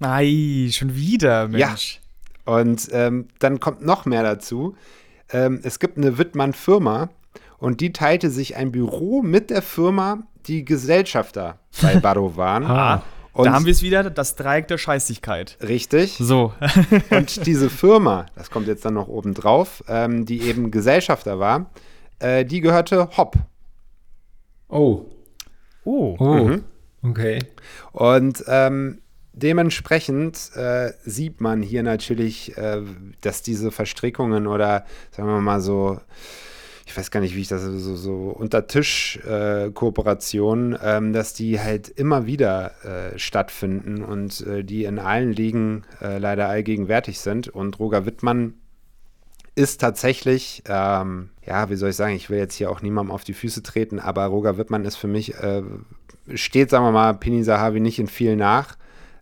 Ei, 0.00 0.70
schon 0.72 0.94
wieder, 0.94 1.46
Mensch. 1.46 2.00
Ja. 2.46 2.54
Und 2.54 2.88
ähm, 2.92 3.28
dann 3.38 3.60
kommt 3.60 3.84
noch 3.84 4.06
mehr 4.06 4.22
dazu. 4.22 4.74
Ähm, 5.30 5.60
es 5.62 5.78
gibt 5.78 5.98
eine 5.98 6.16
Wittmann-Firma 6.16 7.10
und 7.58 7.82
die 7.82 7.92
teilte 7.92 8.30
sich 8.30 8.56
ein 8.56 8.72
Büro 8.72 9.20
mit 9.20 9.50
der 9.50 9.60
Firma, 9.60 10.22
die 10.46 10.64
Gesellschafter 10.64 11.58
bei 11.82 11.96
Barrow 12.00 12.38
waren. 12.38 12.64
ah. 12.64 13.02
Und 13.34 13.44
da 13.44 13.52
haben 13.52 13.66
wir 13.66 13.72
es 13.72 13.82
wieder, 13.82 14.08
das 14.08 14.34
Dreieck 14.34 14.66
der 14.68 14.78
Scheißigkeit. 14.78 15.58
Richtig. 15.62 16.16
So. 16.18 16.54
und 17.10 17.46
diese 17.46 17.68
Firma, 17.68 18.24
das 18.36 18.50
kommt 18.50 18.68
jetzt 18.68 18.86
dann 18.86 18.94
noch 18.94 19.06
oben 19.06 19.34
drauf, 19.34 19.84
ähm, 19.86 20.24
die 20.24 20.40
eben 20.40 20.70
Gesellschafter 20.70 21.38
war, 21.38 21.70
äh, 22.20 22.46
die 22.46 22.62
gehörte 22.62 23.10
Hopp. 23.18 23.36
Oh. 24.70 25.04
Oh. 25.84 26.16
oh. 26.18 26.24
Mhm. 26.24 26.64
Okay. 27.02 27.38
Und 27.92 28.44
ähm, 28.46 29.00
dementsprechend 29.32 30.50
äh, 30.54 30.92
sieht 31.04 31.40
man 31.40 31.62
hier 31.62 31.82
natürlich, 31.82 32.56
äh, 32.56 32.82
dass 33.20 33.42
diese 33.42 33.70
Verstrickungen 33.70 34.46
oder 34.46 34.84
sagen 35.10 35.28
wir 35.28 35.40
mal 35.40 35.60
so, 35.60 36.00
ich 36.86 36.96
weiß 36.96 37.10
gar 37.10 37.20
nicht, 37.20 37.36
wie 37.36 37.42
ich 37.42 37.48
das 37.48 37.62
so, 37.62 37.96
so 37.96 38.14
unter 38.30 38.66
Tisch 38.66 39.18
äh, 39.24 39.70
ähm, 40.82 41.12
dass 41.12 41.32
die 41.34 41.60
halt 41.60 41.88
immer 41.88 42.26
wieder 42.26 42.72
äh, 42.84 43.18
stattfinden 43.18 44.02
und 44.02 44.40
äh, 44.46 44.64
die 44.64 44.84
in 44.84 44.98
allen 44.98 45.32
Ligen 45.32 45.84
leider 46.00 46.48
allgegenwärtig 46.48 47.20
sind. 47.20 47.48
Und 47.48 47.78
Roger 47.78 48.06
Wittmann 48.06 48.54
ist 49.54 49.80
tatsächlich, 49.80 50.62
ähm, 50.66 51.30
ja, 51.44 51.70
wie 51.70 51.76
soll 51.76 51.90
ich 51.90 51.96
sagen, 51.96 52.14
ich 52.14 52.30
will 52.30 52.38
jetzt 52.38 52.54
hier 52.54 52.70
auch 52.70 52.82
niemandem 52.82 53.12
auf 53.12 53.24
die 53.24 53.34
Füße 53.34 53.62
treten, 53.62 53.98
aber 53.98 54.26
Roger 54.26 54.56
Wittmann 54.56 54.84
ist 54.84 54.96
für 54.96 55.08
mich, 55.08 55.34
äh, 55.34 55.62
steht, 56.34 56.70
sagen 56.70 56.84
wir 56.84 56.92
mal, 56.92 57.14
Pini 57.14 57.42
Sahavi 57.42 57.80
nicht 57.80 57.98
in 57.98 58.06
viel 58.06 58.36
nach. 58.36 58.76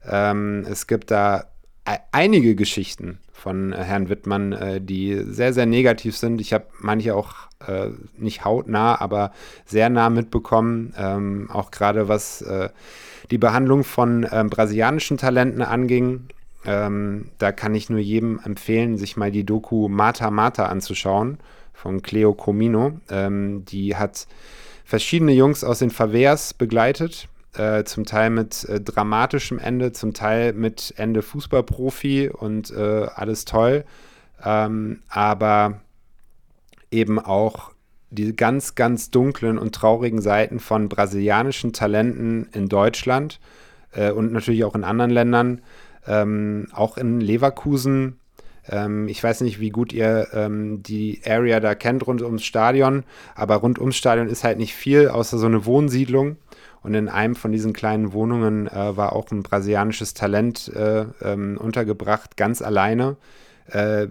Ähm, 0.05 0.66
es 0.68 0.87
gibt 0.87 1.11
da 1.11 1.47
e 1.89 1.97
einige 2.12 2.55
Geschichten 2.55 3.18
von 3.33 3.72
äh, 3.72 3.76
Herrn 3.76 4.09
Wittmann, 4.09 4.53
äh, 4.53 4.81
die 4.81 5.22
sehr, 5.24 5.53
sehr 5.53 5.66
negativ 5.66 6.16
sind. 6.16 6.41
Ich 6.41 6.53
habe 6.53 6.66
manche 6.81 7.14
auch 7.14 7.35
äh, 7.66 7.91
nicht 8.16 8.45
hautnah, 8.45 9.01
aber 9.01 9.33
sehr 9.64 9.89
nah 9.89 10.11
mitbekommen, 10.11 10.95
ähm, 10.99 11.49
auch 11.53 11.70
gerade 11.70 12.09
was 12.09 12.43
äh, 12.43 12.68
die 13.31 13.39
Behandlung 13.39 13.85
von 13.85 14.26
ähm, 14.31 14.51
brasilianischen 14.51 15.18
Talenten 15.18 15.62
anging. 15.62 16.29
Ähm, 16.65 17.31
da 17.39 17.53
kann 17.53 17.75
ich 17.75 17.89
nur 17.89 18.01
jedem 18.01 18.41
empfehlen, 18.45 18.99
sich 18.99 19.17
mal 19.17 19.31
die 19.31 19.45
Doku 19.45 19.89
Mata 19.89 20.31
Mata 20.31 20.67
anzuschauen 20.67 21.39
von 21.73 22.03
Cleo 22.03 22.35
Comino. 22.35 23.01
Ähm, 23.11 23.65
die 23.65 23.97
hat 23.97 24.27
verschiedene 24.85 25.33
Jungs 25.33 25.65
aus 25.65 25.79
den 25.79 25.91
Favelas 25.91 26.55
begleitet, 26.55 27.29
äh, 27.55 27.85
zum 27.85 28.05
Teil 28.05 28.31
mit 28.31 28.65
äh, 28.65 28.81
dramatischem 28.81 29.59
Ende, 29.59 29.93
zum 29.93 30.15
Teil 30.15 30.53
mit 30.53 30.95
Ende 30.97 31.23
Fußballprofi 31.23 32.31
und 32.31 32.71
äh, 32.71 33.07
alles 33.15 33.45
toll. 33.45 33.85
Ähm, 34.45 35.01
aber 35.09 35.81
eben 36.91 37.19
auch 37.19 37.73
die 38.11 38.35
ganz, 38.35 38.75
ganz 38.75 39.11
dunklen 39.11 39.59
und 39.59 39.75
traurigen 39.75 40.21
Seiten 40.21 40.61
von 40.61 40.89
brasilianischen 40.89 41.73
Talenten 41.73 42.49
in 42.53 42.69
Deutschland 42.69 43.41
äh, 43.93 44.11
und 44.11 44.33
natürlich 44.33 44.65
auch 44.65 44.75
in 44.75 44.85
anderen 44.85 45.11
Ländern, 45.11 45.61
ähm, 46.07 46.69
auch 46.73 46.97
in 46.97 47.21
Leverkusen. 47.21 48.19
Ähm, 48.69 49.09
ich 49.09 49.23
weiß 49.23 49.41
nicht, 49.43 49.61
wie 49.61 49.71
gut 49.71 49.93
ihr 49.93 50.29
ähm, 50.33 50.83
die 50.83 51.21
Area 51.27 51.61
da 51.61 51.75
kennt 51.75 52.07
rund 52.07 52.23
ums 52.23 52.45
Stadion, 52.45 53.05
aber 53.35 53.57
rund 53.57 53.79
ums 53.79 53.97
Stadion 53.97 54.29
ist 54.29 54.45
halt 54.45 54.59
nicht 54.59 54.75
viel, 54.75 55.09
außer 55.09 55.39
so 55.39 55.47
eine 55.47 55.65
Wohnsiedlung. 55.65 56.37
Und 56.83 56.95
in 56.95 57.09
einem 57.09 57.35
von 57.35 57.51
diesen 57.51 57.73
kleinen 57.73 58.13
Wohnungen 58.13 58.69
äh, 58.69 58.97
war 58.97 59.13
auch 59.13 59.31
ein 59.31 59.43
brasilianisches 59.43 60.15
Talent 60.15 60.69
äh, 60.75 61.07
ähm, 61.23 61.59
untergebracht, 61.59 62.37
ganz 62.37 62.63
alleine. 62.63 63.17
Äh, 63.67 64.07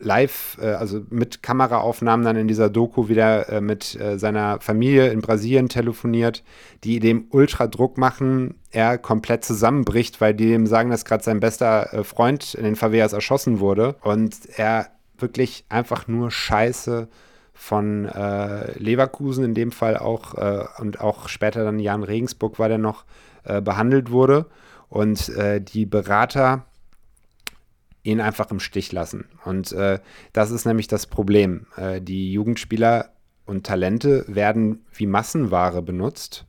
live, 0.00 0.58
äh, 0.60 0.66
also 0.66 1.02
mit 1.10 1.42
Kameraaufnahmen 1.42 2.24
dann 2.24 2.36
in 2.36 2.48
dieser 2.48 2.70
Doku 2.70 3.08
wieder 3.08 3.48
äh, 3.48 3.60
mit 3.60 3.98
äh, 4.00 4.18
seiner 4.18 4.60
Familie 4.60 5.08
in 5.08 5.20
Brasilien 5.20 5.68
telefoniert, 5.68 6.42
die 6.84 7.00
dem 7.00 7.26
Ultradruck 7.30 7.98
machen, 7.98 8.54
er 8.70 8.98
komplett 8.98 9.44
zusammenbricht, 9.44 10.20
weil 10.20 10.34
die 10.34 10.52
ihm 10.52 10.66
sagen, 10.66 10.90
dass 10.90 11.04
gerade 11.04 11.22
sein 11.22 11.40
bester 11.40 11.92
äh, 11.92 12.04
Freund 12.04 12.54
in 12.54 12.64
den 12.64 12.76
Favelas 12.76 13.12
erschossen 13.12 13.60
wurde. 13.60 13.96
Und 14.02 14.34
er 14.56 14.88
wirklich 15.18 15.64
einfach 15.68 16.08
nur 16.08 16.30
Scheiße 16.30 17.08
von 17.52 18.06
äh, 18.06 18.78
Leverkusen 18.78 19.44
in 19.44 19.54
dem 19.54 19.70
Fall 19.70 19.98
auch 19.98 20.34
äh, 20.34 20.64
und 20.78 21.00
auch 21.00 21.28
später 21.28 21.62
dann 21.64 21.78
Jan 21.78 22.02
Regensburg 22.02 22.58
war 22.58 22.68
der 22.68 22.78
noch 22.78 23.04
behandelt 23.42 24.10
wurde. 24.10 24.46
Und 24.90 25.32
die 25.72 25.86
Berater 25.86 26.66
ihn 28.02 28.20
einfach 28.20 28.50
im 28.50 28.60
Stich 28.60 28.92
lassen. 28.92 29.26
Und 29.44 29.72
äh, 29.72 29.98
das 30.32 30.50
ist 30.50 30.64
nämlich 30.64 30.88
das 30.88 31.06
Problem. 31.06 31.66
Äh, 31.76 32.00
die 32.00 32.32
Jugendspieler 32.32 33.10
und 33.46 33.66
Talente 33.66 34.24
werden 34.28 34.84
wie 34.92 35.06
Massenware 35.06 35.82
benutzt. 35.82 36.46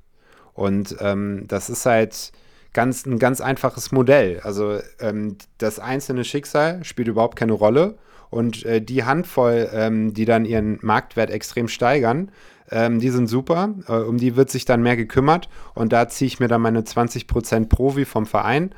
Und 0.53 0.95
ähm, 0.99 1.45
das 1.47 1.69
ist 1.69 1.85
halt 1.85 2.31
ganz, 2.73 3.05
ein 3.05 3.19
ganz 3.19 3.41
einfaches 3.41 3.91
Modell. 3.91 4.39
Also 4.41 4.79
ähm, 4.99 5.37
das 5.57 5.79
einzelne 5.79 6.23
Schicksal 6.23 6.83
spielt 6.83 7.07
überhaupt 7.07 7.37
keine 7.37 7.53
Rolle. 7.53 7.97
Und 8.29 8.65
äh, 8.65 8.81
die 8.81 9.03
Handvoll, 9.03 9.69
ähm, 9.73 10.13
die 10.13 10.25
dann 10.25 10.45
ihren 10.45 10.79
Marktwert 10.81 11.31
extrem 11.31 11.67
steigern, 11.67 12.31
ähm, 12.69 12.99
die 12.99 13.09
sind 13.09 13.27
super. 13.27 13.75
Äh, 13.87 13.93
um 13.97 14.17
die 14.17 14.37
wird 14.37 14.49
sich 14.49 14.63
dann 14.63 14.81
mehr 14.81 14.95
gekümmert. 14.95 15.49
Und 15.73 15.91
da 15.91 16.07
ziehe 16.07 16.27
ich 16.27 16.39
mir 16.39 16.47
dann 16.47 16.61
meine 16.61 16.81
20% 16.81 17.67
Provi 17.67 18.05
vom 18.05 18.25
Verein 18.25 18.73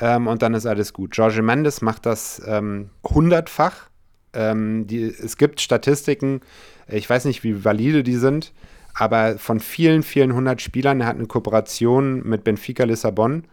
ähm, 0.00 0.26
und 0.26 0.42
dann 0.42 0.54
ist 0.54 0.66
alles 0.66 0.92
gut. 0.92 1.16
Jorge 1.16 1.42
Mendes 1.42 1.82
macht 1.82 2.06
das 2.06 2.42
ähm, 2.46 2.90
hundertfach. 3.04 3.88
Ähm, 4.32 4.86
die, 4.86 5.04
es 5.04 5.36
gibt 5.36 5.60
Statistiken, 5.60 6.40
ich 6.88 7.08
weiß 7.08 7.24
nicht, 7.26 7.44
wie 7.44 7.64
valide 7.64 8.02
die 8.02 8.16
sind, 8.16 8.52
aber 8.94 9.38
von 9.38 9.60
vielen, 9.60 10.02
vielen 10.02 10.34
hundert 10.34 10.60
Spielern, 10.60 11.00
er 11.00 11.06
hat 11.06 11.16
eine 11.16 11.26
Kooperation 11.26 12.26
mit 12.26 12.44
Benfica 12.44 12.84
Lissabon, 12.84 13.44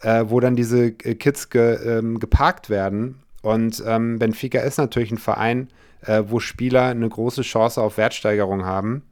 äh, 0.00 0.24
wo 0.26 0.40
dann 0.40 0.56
diese 0.56 0.86
äh, 0.86 1.14
Kids 1.14 1.50
ge, 1.50 1.98
ähm, 1.98 2.18
geparkt 2.18 2.70
werden. 2.70 3.20
Und 3.42 3.82
ähm, 3.86 4.18
Benfica 4.18 4.60
ist 4.60 4.78
natürlich 4.78 5.10
ein 5.10 5.18
Verein, 5.18 5.68
äh, 6.06 6.22
wo 6.26 6.40
Spieler 6.40 6.86
eine 6.86 7.08
große 7.08 7.42
Chance 7.42 7.80
auf 7.80 7.96
Wertsteigerung 7.96 8.64
haben. 8.64 9.02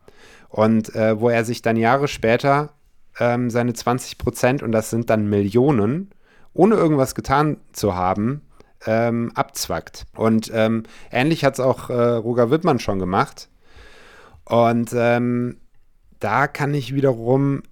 Und 0.49 0.95
äh, 0.95 1.21
wo 1.21 1.29
er 1.29 1.45
sich 1.45 1.63
dann 1.63 1.77
Jahre 1.77 2.09
später 2.09 2.71
ähm, 3.19 3.51
seine 3.51 3.73
20 3.73 4.19
Prozent, 4.19 4.63
und 4.63 4.73
das 4.73 4.91
sind 4.91 5.11
dann 5.11 5.29
Millionen, 5.29 6.11
ohne 6.53 6.75
irgendwas 6.75 7.15
getan 7.15 7.59
zu 7.73 7.95
haben, 7.95 8.43
ähm, 8.87 9.33
abzwackt. 9.35 10.07
Und 10.17 10.51
ähm, 10.55 10.85
ähnlich 11.11 11.45
hat 11.45 11.55
es 11.55 11.61
auch 11.61 11.91
äh, 11.91 11.95
Roger 11.95 12.51
Wittmann 12.51 12.79
schon 12.79 12.99
gemacht. 12.99 13.49
Und 14.45 14.91
ähm, 14.95 15.59
da 16.19 16.47
kann 16.47 16.75
ich 16.75 16.95
wiederum 16.95 17.63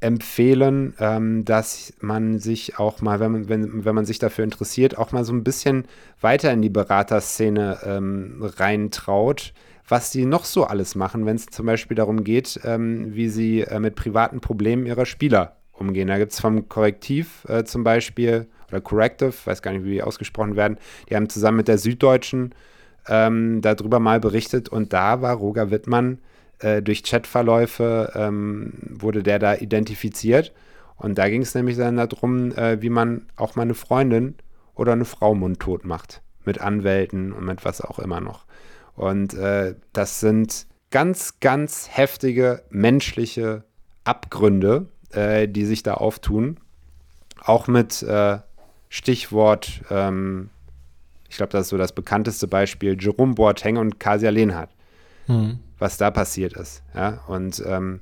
empfehlen, 0.00 0.94
ähm, 1.00 1.44
dass 1.44 1.94
man 2.00 2.38
sich 2.38 2.78
auch 2.78 3.00
mal, 3.00 3.20
wenn 3.20 3.32
man, 3.32 3.48
wenn, 3.48 3.84
wenn 3.84 3.94
man 3.94 4.04
sich 4.04 4.18
dafür 4.18 4.44
interessiert, 4.44 4.98
auch 4.98 5.12
mal 5.12 5.24
so 5.24 5.32
ein 5.32 5.44
bisschen 5.44 5.86
weiter 6.20 6.52
in 6.52 6.60
die 6.60 6.70
Beraterszene 6.70 7.78
ähm, 7.84 8.36
reintraut, 8.42 9.54
was 9.88 10.10
die 10.10 10.26
noch 10.26 10.44
so 10.44 10.64
alles 10.64 10.94
machen, 10.94 11.24
wenn 11.24 11.36
es 11.36 11.46
zum 11.46 11.66
Beispiel 11.66 11.94
darum 11.94 12.22
geht, 12.22 12.60
ähm, 12.64 13.14
wie 13.14 13.28
sie 13.28 13.62
äh, 13.62 13.80
mit 13.80 13.94
privaten 13.96 14.40
Problemen 14.40 14.84
ihrer 14.84 15.06
Spieler 15.06 15.56
umgehen. 15.74 16.08
Da 16.08 16.18
gibt 16.18 16.32
es 16.32 16.40
vom 16.40 16.68
Korrektiv 16.68 17.44
äh, 17.48 17.64
zum 17.64 17.84
Beispiel, 17.84 18.46
oder 18.68 18.80
Corrective, 18.80 19.34
weiß 19.44 19.62
gar 19.62 19.72
nicht, 19.72 19.84
wie 19.84 19.92
die 19.92 20.02
ausgesprochen 20.02 20.56
werden, 20.56 20.78
die 21.08 21.16
haben 21.16 21.28
zusammen 21.28 21.58
mit 21.58 21.68
der 21.68 21.78
Süddeutschen 21.78 22.54
ähm, 23.08 23.60
darüber 23.60 24.00
mal 24.00 24.20
berichtet 24.20 24.68
und 24.68 24.92
da 24.92 25.20
war 25.20 25.34
Roger 25.34 25.70
Wittmann 25.70 26.18
äh, 26.60 26.82
durch 26.82 27.02
Chatverläufe, 27.02 28.12
ähm, 28.14 28.72
wurde 28.88 29.22
der 29.22 29.38
da 29.38 29.54
identifiziert 29.54 30.52
und 30.96 31.18
da 31.18 31.28
ging 31.28 31.42
es 31.42 31.54
nämlich 31.54 31.76
dann 31.76 31.96
darum, 31.96 32.52
äh, 32.52 32.80
wie 32.80 32.90
man 32.90 33.26
auch 33.36 33.56
mal 33.56 33.62
eine 33.62 33.74
Freundin 33.74 34.36
oder 34.74 34.92
eine 34.92 35.04
Frau 35.04 35.34
mundtot 35.34 35.84
macht. 35.84 36.22
Mit 36.44 36.60
Anwälten 36.60 37.32
und 37.32 37.46
mit 37.46 37.64
was 37.64 37.80
auch 37.80 37.98
immer 37.98 38.20
noch. 38.20 38.44
Und 38.96 39.32
äh, 39.32 39.74
das 39.94 40.20
sind 40.20 40.66
ganz, 40.90 41.40
ganz 41.40 41.88
heftige 41.90 42.62
menschliche 42.68 43.64
Abgründe, 44.04 44.86
äh, 45.14 45.48
die 45.48 45.64
sich 45.64 45.82
da 45.82 45.94
auftun. 45.94 46.58
Auch 47.40 47.66
mit 47.66 48.02
äh, 48.02 48.38
Stichwort, 48.88 49.82
ähm, 49.90 50.50
ich 51.28 51.36
glaube, 51.36 51.52
das 51.52 51.62
ist 51.62 51.68
so 51.70 51.78
das 51.78 51.92
bekannteste 51.92 52.46
Beispiel, 52.46 52.96
Jerome 52.98 53.34
Boateng 53.34 53.76
und 53.76 53.98
Kasia 53.98 54.30
Lehnhardt. 54.30 54.70
Mhm. 55.26 55.58
Was 55.78 55.96
da 55.96 56.10
passiert 56.10 56.54
ist. 56.54 56.82
Ja? 56.94 57.20
Und 57.26 57.62
ähm, 57.66 58.00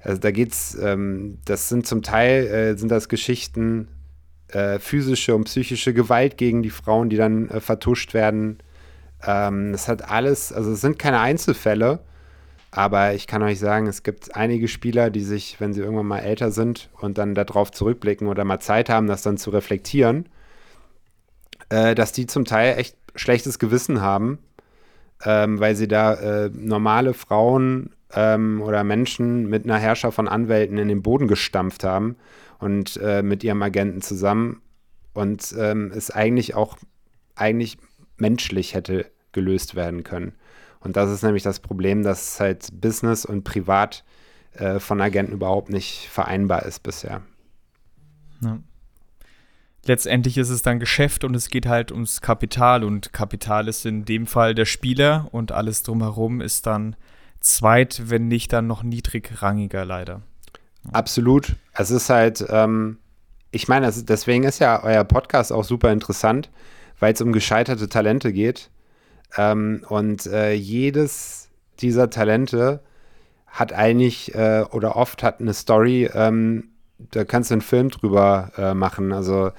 also 0.00 0.20
da 0.20 0.30
geht's, 0.30 0.76
ähm, 0.80 1.38
das 1.44 1.68
sind 1.68 1.86
zum 1.86 2.02
Teil, 2.02 2.46
äh, 2.46 2.76
sind 2.76 2.90
das 2.90 3.08
Geschichten, 3.08 3.88
äh, 4.48 4.78
physische 4.78 5.34
und 5.34 5.44
psychische 5.44 5.94
Gewalt 5.94 6.36
gegen 6.36 6.62
die 6.62 6.70
Frauen, 6.70 7.08
die 7.08 7.16
dann 7.16 7.48
äh, 7.48 7.60
vertuscht 7.60 8.14
werden. 8.14 8.58
Ähm, 9.24 9.72
das 9.72 9.88
hat 9.88 10.10
alles, 10.10 10.52
also 10.52 10.72
es 10.72 10.80
sind 10.80 10.98
keine 10.98 11.20
Einzelfälle, 11.20 12.00
aber 12.74 13.12
ich 13.12 13.26
kann 13.26 13.42
euch 13.42 13.58
sagen, 13.58 13.86
es 13.86 14.02
gibt 14.02 14.34
einige 14.34 14.66
Spieler, 14.66 15.10
die 15.10 15.20
sich, 15.20 15.60
wenn 15.60 15.74
sie 15.74 15.82
irgendwann 15.82 16.06
mal 16.06 16.20
älter 16.20 16.50
sind 16.50 16.88
und 16.98 17.18
dann 17.18 17.34
darauf 17.34 17.70
zurückblicken 17.70 18.28
oder 18.28 18.44
mal 18.44 18.60
Zeit 18.60 18.88
haben, 18.88 19.06
das 19.06 19.20
dann 19.20 19.36
zu 19.36 19.50
reflektieren, 19.50 20.26
äh, 21.68 21.94
dass 21.94 22.12
die 22.12 22.26
zum 22.26 22.46
Teil 22.46 22.78
echt 22.78 22.96
schlechtes 23.14 23.58
Gewissen 23.58 24.00
haben, 24.00 24.38
ähm, 25.22 25.60
weil 25.60 25.76
sie 25.76 25.86
da 25.86 26.14
äh, 26.14 26.50
normale 26.54 27.12
Frauen 27.12 27.90
ähm, 28.14 28.62
oder 28.62 28.84
Menschen 28.84 29.50
mit 29.50 29.64
einer 29.64 29.78
Herrscher 29.78 30.10
von 30.10 30.26
Anwälten 30.26 30.78
in 30.78 30.88
den 30.88 31.02
Boden 31.02 31.28
gestampft 31.28 31.84
haben 31.84 32.16
und 32.58 32.98
äh, 33.02 33.22
mit 33.22 33.44
ihrem 33.44 33.62
Agenten 33.62 34.00
zusammen 34.00 34.62
und 35.12 35.54
ähm, 35.58 35.92
es 35.94 36.10
eigentlich 36.10 36.54
auch 36.54 36.78
eigentlich 37.34 37.76
menschlich 38.16 38.72
hätte 38.72 39.04
gelöst 39.32 39.74
werden 39.74 40.04
können. 40.04 40.32
Und 40.84 40.96
das 40.96 41.10
ist 41.10 41.22
nämlich 41.22 41.42
das 41.42 41.60
Problem, 41.60 42.02
dass 42.02 42.40
halt 42.40 42.68
Business 42.80 43.24
und 43.24 43.44
Privat 43.44 44.04
äh, 44.54 44.78
von 44.80 45.00
Agenten 45.00 45.32
überhaupt 45.32 45.70
nicht 45.70 46.08
vereinbar 46.10 46.64
ist 46.64 46.82
bisher. 46.82 47.22
Ja. 48.42 48.58
Letztendlich 49.84 50.38
ist 50.38 50.50
es 50.50 50.62
dann 50.62 50.78
Geschäft 50.78 51.24
und 51.24 51.34
es 51.34 51.48
geht 51.48 51.66
halt 51.66 51.90
ums 51.90 52.20
Kapital 52.20 52.84
und 52.84 53.12
Kapital 53.12 53.66
ist 53.66 53.84
in 53.84 54.04
dem 54.04 54.26
Fall 54.26 54.54
der 54.54 54.64
Spieler 54.64 55.28
und 55.32 55.50
alles 55.50 55.82
drumherum 55.82 56.40
ist 56.40 56.66
dann 56.66 56.94
zweit, 57.40 58.02
wenn 58.06 58.28
nicht 58.28 58.52
dann 58.52 58.68
noch 58.68 58.84
niedrigrangiger 58.84 59.84
leider. 59.84 60.22
Absolut. 60.92 61.56
Es 61.74 61.90
ist 61.90 62.10
halt, 62.10 62.44
ähm, 62.48 62.98
ich 63.50 63.66
meine, 63.66 63.90
deswegen 63.90 64.44
ist 64.44 64.60
ja 64.60 64.82
euer 64.84 65.04
Podcast 65.04 65.52
auch 65.52 65.64
super 65.64 65.90
interessant, 65.90 66.50
weil 67.00 67.12
es 67.12 67.20
um 67.20 67.32
gescheiterte 67.32 67.88
Talente 67.88 68.32
geht 68.32 68.70
Ähm, 69.36 69.84
und 69.88 70.26
äh, 70.26 70.52
jedes 70.52 71.48
dieser 71.80 72.10
Talente 72.10 72.80
hat 73.46 73.72
eigentlich 73.72 74.34
äh, 74.34 74.64
oder 74.70 74.96
oft 74.96 75.22
hat 75.22 75.40
eine 75.40 75.54
Story, 75.54 76.08
ähm, 76.14 76.70
da 76.98 77.24
kannst 77.24 77.50
du 77.50 77.54
einen 77.54 77.60
Film 77.60 77.90
drüber 77.90 78.52
äh, 78.56 78.74
machen. 78.74 79.12
Also 79.12 79.50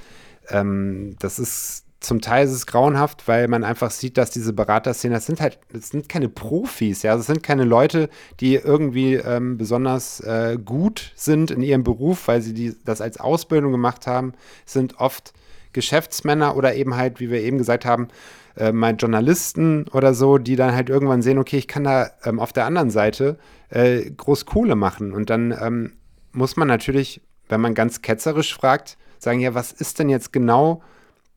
ähm, 0.49 1.15
das 1.19 1.39
ist 1.39 1.83
zum 2.03 2.19
Teil 2.19 2.45
ist 2.45 2.51
es 2.51 2.67
grauenhaft, 2.67 3.27
weil 3.27 3.47
man 3.47 3.63
einfach 3.63 3.89
sieht, 3.89 4.17
dass 4.17 4.29
diese 4.29 4.51
Beraterszene, 4.51 5.15
das 5.15 5.25
sind 5.25 5.39
halt, 5.39 5.57
das 5.71 5.89
sind 5.89 6.09
keine 6.09 6.27
Profis, 6.27 7.01
ja, 7.01 7.15
das 7.15 7.27
sind 7.27 7.41
keine 7.43 7.63
Leute, 7.63 8.09
die 8.41 8.55
irgendwie 8.55 9.15
ähm, 9.15 9.57
besonders 9.57 10.19
äh, 10.19 10.57
gut 10.63 11.13
sind 11.15 11.49
in 11.49 11.61
ihrem 11.61 11.83
Beruf, 11.83 12.27
weil 12.27 12.41
sie 12.41 12.53
die, 12.53 12.75
das 12.83 12.99
als 12.99 13.19
Ausbildung 13.19 13.71
gemacht 13.71 14.05
haben, 14.05 14.33
sind 14.65 14.99
oft 14.99 15.33
Geschäftsmänner 15.71 16.55
oder 16.57 16.75
eben 16.75 16.95
halt, 16.95 17.19
wie 17.19 17.31
wir 17.31 17.41
eben 17.41 17.57
gesagt 17.57 17.85
haben, 17.85 18.09
äh, 18.57 18.71
mal 18.71 18.95
Journalisten 18.95 19.87
oder 19.89 20.13
so, 20.13 20.37
die 20.37 20.55
dann 20.55 20.75
halt 20.75 20.89
irgendwann 20.89 21.21
sehen, 21.21 21.37
okay, 21.37 21.57
ich 21.57 21.67
kann 21.67 21.83
da 21.83 22.11
ähm, 22.23 22.39
auf 22.39 22.53
der 22.53 22.65
anderen 22.65 22.89
Seite 22.89 23.37
äh, 23.69 24.09
groß 24.11 24.45
Kohle 24.45 24.75
machen 24.75 25.13
und 25.13 25.29
dann 25.29 25.55
ähm, 25.59 25.93
muss 26.31 26.55
man 26.55 26.67
natürlich, 26.67 27.21
wenn 27.49 27.61
man 27.61 27.73
ganz 27.73 28.01
ketzerisch 28.01 28.53
fragt, 28.53 28.97
sagen, 29.19 29.39
ja, 29.39 29.53
was 29.53 29.71
ist 29.71 29.99
denn 29.99 30.09
jetzt 30.09 30.33
genau 30.33 30.81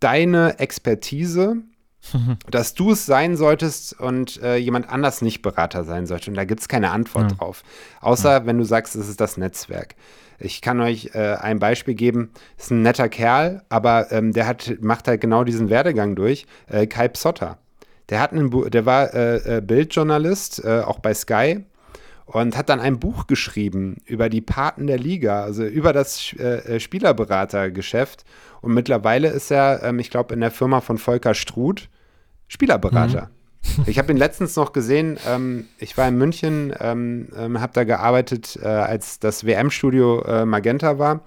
deine 0.01 0.59
Expertise, 0.59 1.56
dass 2.51 2.74
du 2.74 2.93
es 2.93 3.06
sein 3.06 3.36
solltest 3.36 3.98
und 3.98 4.40
äh, 4.43 4.56
jemand 4.56 4.88
anders 4.88 5.22
nicht 5.22 5.43
Berater 5.43 5.84
sein 5.84 6.06
sollte. 6.06 6.30
Und 6.30 6.36
da 6.36 6.44
gibt 6.44 6.60
es 6.60 6.68
keine 6.68 6.90
Antwort 6.90 7.32
ja. 7.32 7.36
drauf. 7.36 7.62
Außer 8.01 8.32
ja. 8.32 8.47
wenn 8.47 8.59
du 8.59 8.64
sagst, 8.64 8.94
es 8.97 9.09
ist 9.09 9.20
das 9.20 9.36
Netzwerk. 9.36 9.97
Ich 10.39 10.61
kann 10.61 10.81
euch 10.81 11.11
äh, 11.15 11.35
ein 11.35 11.59
Beispiel 11.59 11.95
geben. 11.95 12.31
Ist 12.57 12.71
ein 12.71 12.83
netter 12.83 13.09
Kerl, 13.09 13.63
aber 13.69 14.13
ähm, 14.13 14.33
der 14.33 14.47
hat, 14.47 14.77
macht 14.81 15.09
halt 15.09 15.21
genau 15.21 15.45
diesen 15.45 15.71
Werdegang 15.71 16.15
durch. 16.15 16.47
Äh, 16.69 16.87
Kai 16.87 17.09
Psotter. 17.09 17.59
Der, 18.09 18.21
hat 18.21 18.33
einen, 18.33 18.51
der 18.71 18.87
war 18.87 19.13
äh, 19.15 19.57
äh, 19.57 19.61
Bildjournalist, 19.61 20.65
äh, 20.65 20.81
auch 20.81 21.01
bei 21.01 21.13
Sky 21.15 21.65
und 22.27 22.57
hat 22.57 22.69
dann 22.69 22.81
ein 22.81 22.99
Buch 22.99 23.27
geschrieben 23.27 23.97
über 24.05 24.29
die 24.29 24.41
Paten 24.41 24.87
der 24.87 24.99
Liga, 24.99 25.43
also 25.43 25.65
über 25.65 25.93
das 25.93 26.33
äh, 26.35 26.79
Spielerberatergeschäft. 26.81 28.25
Und 28.61 28.75
mittlerweile 28.75 29.29
ist 29.29 29.51
er, 29.51 29.83
ähm, 29.83 29.99
ich 29.99 30.11
glaube, 30.11 30.35
in 30.35 30.41
der 30.41 30.51
Firma 30.51 30.81
von 30.81 30.99
Volker 30.99 31.35
Struth 31.35 31.89
Spielerberater. 32.49 33.23
Mhm. 33.23 33.36
Ich 33.86 33.98
habe 33.98 34.12
ihn 34.12 34.16
letztens 34.16 34.56
noch 34.56 34.72
gesehen. 34.72 35.18
Ähm, 35.28 35.66
ich 35.78 35.97
war 35.97 36.09
in 36.09 36.16
München, 36.16 36.74
ähm, 36.80 37.28
ähm 37.36 37.60
habe 37.60 37.72
da 37.74 37.84
gearbeitet, 37.84 38.59
äh, 38.62 38.66
als 38.66 39.18
das 39.18 39.44
WM-Studio 39.44 40.22
äh, 40.22 40.44
Magenta 40.44 40.98
war. 40.98 41.20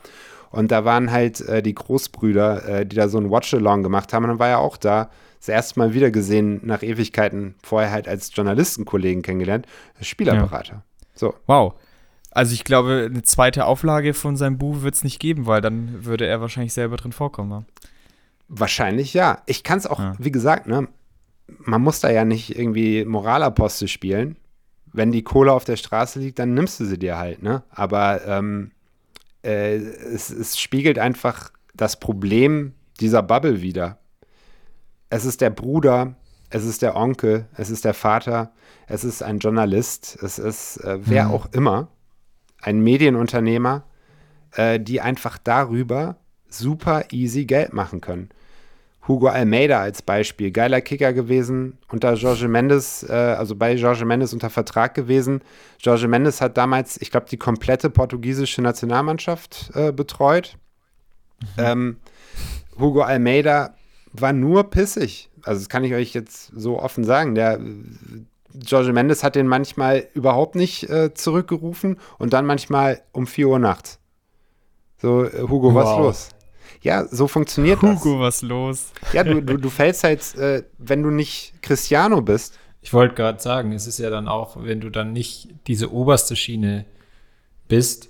Und 0.52 0.72
da 0.72 0.84
waren 0.84 1.12
halt 1.12 1.42
äh, 1.42 1.62
die 1.62 1.76
Großbrüder, 1.76 2.68
äh, 2.68 2.86
die 2.86 2.96
da 2.96 3.08
so 3.08 3.20
ein 3.20 3.30
Watch-Along 3.30 3.84
gemacht 3.84 4.14
haben. 4.14 4.24
Und 4.24 4.30
dann 4.30 4.40
war 4.40 4.50
er 4.50 4.60
auch 4.60 4.78
da. 4.78 5.10
Das 5.40 5.48
erste 5.48 5.80
Mal 5.80 5.94
wieder 5.94 6.12
gesehen 6.12 6.60
nach 6.64 6.84
Ewigkeiten. 6.84 7.56
Vorher 7.64 7.92
halt 7.92 8.08
als 8.08 8.36
Journalistenkollegen 8.36 9.22
kennengelernt. 9.22 9.68
Spielerberater. 10.02 10.74
Ja. 10.74 10.84
So. 11.14 11.34
Wow. 11.48 11.76
Also 12.32 12.54
ich 12.54 12.64
glaube, 12.64 13.08
eine 13.10 13.24
zweite 13.24 13.66
Auflage 13.66 14.14
von 14.14 14.36
seinem 14.36 14.58
Buch 14.58 14.82
wird 14.82 14.96
es 14.96 15.04
nicht 15.04 15.20
geben, 15.20 15.46
weil 15.46 15.62
dann 15.62 16.06
würde 16.06 16.26
er 16.26 16.42
wahrscheinlich 16.42 16.74
selber 16.74 16.98
drin 16.98 17.12
vorkommen. 17.12 17.66
Wahrscheinlich 18.50 19.14
ja. 19.14 19.42
Ich 19.46 19.64
kann 19.64 19.78
es 19.78 19.88
auch, 19.88 20.00
ja. 20.00 20.14
wie 20.18 20.32
gesagt, 20.32 20.68
ne, 20.68 20.88
man 21.60 21.82
muss 21.82 22.00
da 22.00 22.10
ja 22.10 22.26
nicht 22.26 22.58
irgendwie 22.58 23.06
Moralapostel 23.06 23.88
spielen. 23.88 24.38
Wenn 24.92 25.12
die 25.12 25.24
Kohle 25.24 25.54
auf 25.54 25.66
der 25.66 25.76
Straße 25.76 26.20
liegt, 26.20 26.40
dann 26.40 26.54
nimmst 26.54 26.80
du 26.80 26.86
sie 26.86 26.98
dir 26.98 27.18
halt, 27.18 27.44
ne? 27.44 27.64
Aber 27.70 28.26
ähm, 28.26 28.72
äh, 29.44 29.76
es, 29.76 30.30
es 30.30 30.60
spiegelt 30.60 30.98
einfach 31.00 31.52
das 31.76 32.00
Problem 32.00 32.74
dieser 33.00 33.24
Bubble 33.24 33.62
wieder. 33.62 34.00
Es 35.10 35.26
ist 35.26 35.42
der 35.42 35.50
Bruder, 35.50 36.16
es 36.50 36.66
ist 36.66 36.82
der 36.82 36.96
Onkel, 36.96 37.46
es 37.56 37.70
ist 37.70 37.86
der 37.86 37.94
Vater, 37.94 38.52
es 38.88 39.04
ist 39.04 39.22
ein 39.22 39.40
Journalist, 39.40 40.18
es 40.22 40.40
ist 40.40 40.78
äh, 40.78 41.00
wer 41.02 41.26
mhm. 41.26 41.32
auch 41.32 41.46
immer, 41.52 41.90
ein 42.62 42.82
Medienunternehmer, 42.82 43.84
äh, 44.54 44.80
die 44.80 45.02
einfach 45.02 45.38
darüber 45.38 46.18
super 46.50 47.06
easy 47.12 47.46
Geld 47.46 47.74
machen 47.74 48.02
können. 48.02 48.30
Hugo 49.10 49.28
Almeida 49.28 49.82
als 49.82 50.04
Beispiel, 50.04 50.52
geiler 50.52 50.82
Kicker 50.82 51.14
gewesen, 51.14 51.80
unter 51.92 52.14
Jorge 52.14 52.48
Mendes, 52.48 53.02
äh, 53.10 53.14
also 53.14 53.56
bei 53.56 53.74
Jorge 53.74 54.06
Mendes 54.06 54.34
unter 54.34 54.52
Vertrag 54.52 54.94
gewesen. 54.94 55.42
Jorge 55.80 56.08
Mendes 56.08 56.42
hat 56.42 56.58
damals, 56.58 57.02
ich 57.02 57.10
glaube, 57.10 57.26
die 57.28 57.38
komplette 57.38 57.90
portugiesische 57.90 58.62
Nationalmannschaft 58.62 59.72
äh, 59.74 59.92
betreut. 59.92 60.58
Mhm. 61.42 61.48
Ähm, 61.58 61.98
Hugo 62.80 63.02
Almeida 63.02 63.74
war 64.14 64.32
nur 64.32 64.70
pissig. 64.70 65.32
Also 65.42 65.60
das 65.62 65.70
kann 65.70 65.84
ich 65.84 65.96
euch 65.96 66.14
jetzt 66.14 66.52
so 66.56 66.80
offen 66.80 67.04
sagen. 67.04 67.34
Der 67.34 67.60
Jorge 68.64 68.94
Mendes 68.94 69.24
hat 69.24 69.36
den 69.36 69.48
manchmal 69.48 70.08
überhaupt 70.14 70.54
nicht 70.54 70.88
äh, 70.88 71.16
zurückgerufen 71.16 71.98
und 72.20 72.34
dann 72.34 72.46
manchmal 72.46 73.02
um 73.12 73.26
4 73.26 73.48
Uhr 73.48 73.60
nachts. 73.60 73.98
So, 75.02 75.26
äh, 75.26 75.42
Hugo, 75.42 75.74
wow. 75.74 75.84
was 75.84 75.98
los? 75.98 76.30
Ja, 76.82 77.06
so 77.06 77.28
funktioniert 77.28 77.82
Hugo, 77.82 77.94
das. 77.94 78.04
Hugo, 78.04 78.20
was 78.20 78.42
los? 78.42 78.92
Ja, 79.14 79.24
du, 79.24 79.42
du, 79.42 79.58
du 79.58 79.70
fällst 79.70 80.04
halt, 80.04 80.36
äh, 80.36 80.64
wenn 80.78 81.04
du 81.04 81.10
nicht 81.10 81.54
Cristiano 81.62 82.22
bist. 82.22 82.58
Ich 82.82 82.94
wollte 82.94 83.16
gerade 83.16 83.42
sagen, 83.42 83.74
es 83.74 83.88
ist 83.88 84.00
ja 84.00 84.10
dann 84.10 84.28
auch, 84.28 84.64
wenn 84.64 84.80
du 84.80 84.90
dann 84.90 85.12
nicht 85.12 85.50
diese 85.68 85.92
oberste 85.92 86.36
Schiene 86.36 86.86
bist, 87.68 88.10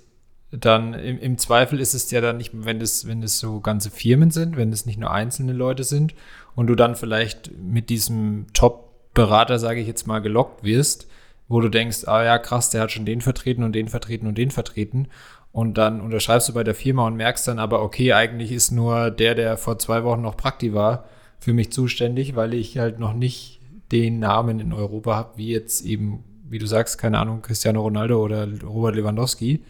dann 0.52 0.94
im, 0.94 1.18
im 1.18 1.38
Zweifel 1.38 1.80
ist 1.80 1.94
es 1.94 2.10
ja 2.10 2.20
dann 2.20 2.36
nicht, 2.36 2.50
wenn 2.54 2.78
das, 2.78 3.06
wenn 3.06 3.20
das 3.20 3.38
so 3.38 3.60
ganze 3.60 3.90
Firmen 3.90 4.30
sind, 4.30 4.56
wenn 4.56 4.72
es 4.72 4.86
nicht 4.86 4.98
nur 4.98 5.10
einzelne 5.10 5.52
Leute 5.52 5.84
sind 5.84 6.14
und 6.54 6.66
du 6.66 6.74
dann 6.74 6.96
vielleicht 6.96 7.52
mit 7.56 7.88
diesem 7.88 8.46
Top-Berater, 8.52 9.58
sage 9.58 9.80
ich 9.80 9.86
jetzt 9.86 10.06
mal, 10.06 10.20
gelockt 10.20 10.64
wirst, 10.64 11.08
wo 11.48 11.60
du 11.60 11.68
denkst, 11.68 12.06
ah 12.06 12.24
ja, 12.24 12.38
krass, 12.38 12.70
der 12.70 12.82
hat 12.82 12.92
schon 12.92 13.04
den 13.04 13.20
vertreten 13.20 13.64
und 13.64 13.72
den 13.72 13.88
vertreten 13.88 14.26
und 14.26 14.38
den 14.38 14.50
vertreten 14.50 15.08
und 15.52 15.78
dann 15.78 16.00
unterschreibst 16.00 16.48
du 16.48 16.54
bei 16.54 16.64
der 16.64 16.74
Firma 16.74 17.06
und 17.06 17.16
merkst 17.16 17.48
dann 17.48 17.58
aber, 17.58 17.82
okay, 17.82 18.12
eigentlich 18.12 18.52
ist 18.52 18.70
nur 18.70 19.10
der, 19.10 19.34
der 19.34 19.56
vor 19.56 19.78
zwei 19.78 20.04
Wochen 20.04 20.22
noch 20.22 20.36
Prakti 20.36 20.72
war, 20.74 21.04
für 21.38 21.52
mich 21.52 21.72
zuständig, 21.72 22.36
weil 22.36 22.54
ich 22.54 22.78
halt 22.78 22.98
noch 22.98 23.14
nicht 23.14 23.60
den 23.90 24.20
Namen 24.20 24.60
in 24.60 24.72
Europa 24.72 25.16
habe, 25.16 25.38
wie 25.38 25.48
jetzt 25.48 25.84
eben, 25.84 26.22
wie 26.48 26.58
du 26.58 26.66
sagst, 26.66 26.98
keine 26.98 27.18
Ahnung, 27.18 27.42
Cristiano 27.42 27.80
Ronaldo 27.80 28.22
oder 28.22 28.46
Robert 28.62 28.94
Lewandowski. 28.94 29.64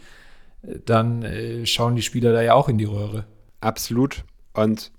Dann 0.85 1.23
äh, 1.23 1.65
schauen 1.65 1.95
die 1.95 2.03
Spieler 2.03 2.33
da 2.33 2.41
ja 2.41 2.53
auch 2.53 2.69
in 2.69 2.77
die 2.77 2.85
Röhre. 2.85 3.25
Absolut. 3.61 4.23
Und 4.53 4.91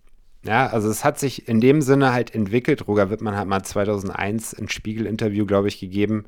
ja, 0.45 0.67
also 0.67 0.89
es 0.89 1.05
hat 1.05 1.21
sich 1.21 1.49
in 1.49 1.61
dem 1.61 1.83
Sinne 1.83 2.13
halt 2.13 2.35
entwickelt. 2.35 2.89
Roger 2.89 3.11
Wittmann 3.11 3.37
hat 3.37 3.47
mal 3.47 3.63
2001 3.63 4.55
ein 4.55 4.69
Spiegel-Interview, 4.69 5.47
glaube 5.47 5.69
ich, 5.69 5.79
gegeben, 5.79 6.25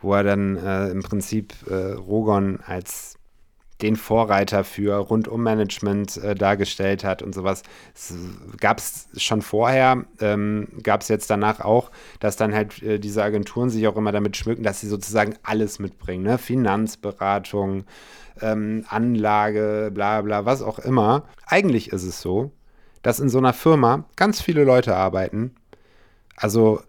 wo 0.00 0.14
er 0.14 0.22
dann 0.22 0.56
äh, 0.56 0.90
im 0.90 1.02
Prinzip 1.02 1.54
äh, 1.68 1.92
Rogon 1.94 2.60
als 2.64 3.17
den 3.82 3.96
Vorreiter 3.96 4.64
für 4.64 4.96
Rundummanagement 4.96 6.16
äh, 6.18 6.34
dargestellt 6.34 7.04
hat 7.04 7.22
und 7.22 7.34
sowas. 7.34 7.62
Gab 8.60 8.78
es 8.78 9.08
schon 9.16 9.42
vorher, 9.42 10.04
ähm, 10.20 10.68
gab 10.82 11.02
es 11.02 11.08
jetzt 11.08 11.30
danach 11.30 11.60
auch, 11.60 11.90
dass 12.20 12.36
dann 12.36 12.54
halt 12.54 12.82
äh, 12.82 12.98
diese 12.98 13.22
Agenturen 13.22 13.70
sich 13.70 13.86
auch 13.86 13.96
immer 13.96 14.12
damit 14.12 14.36
schmücken, 14.36 14.64
dass 14.64 14.80
sie 14.80 14.88
sozusagen 14.88 15.34
alles 15.44 15.78
mitbringen. 15.78 16.24
Ne? 16.24 16.38
Finanzberatung, 16.38 17.84
ähm, 18.40 18.84
Anlage, 18.88 19.90
bla 19.94 20.22
bla, 20.22 20.44
was 20.44 20.62
auch 20.62 20.78
immer. 20.80 21.24
Eigentlich 21.46 21.92
ist 21.92 22.04
es 22.04 22.20
so, 22.20 22.50
dass 23.02 23.20
in 23.20 23.28
so 23.28 23.38
einer 23.38 23.52
Firma 23.52 24.04
ganz 24.16 24.40
viele 24.40 24.64
Leute 24.64 24.96
arbeiten. 24.96 25.54
Also 26.36 26.80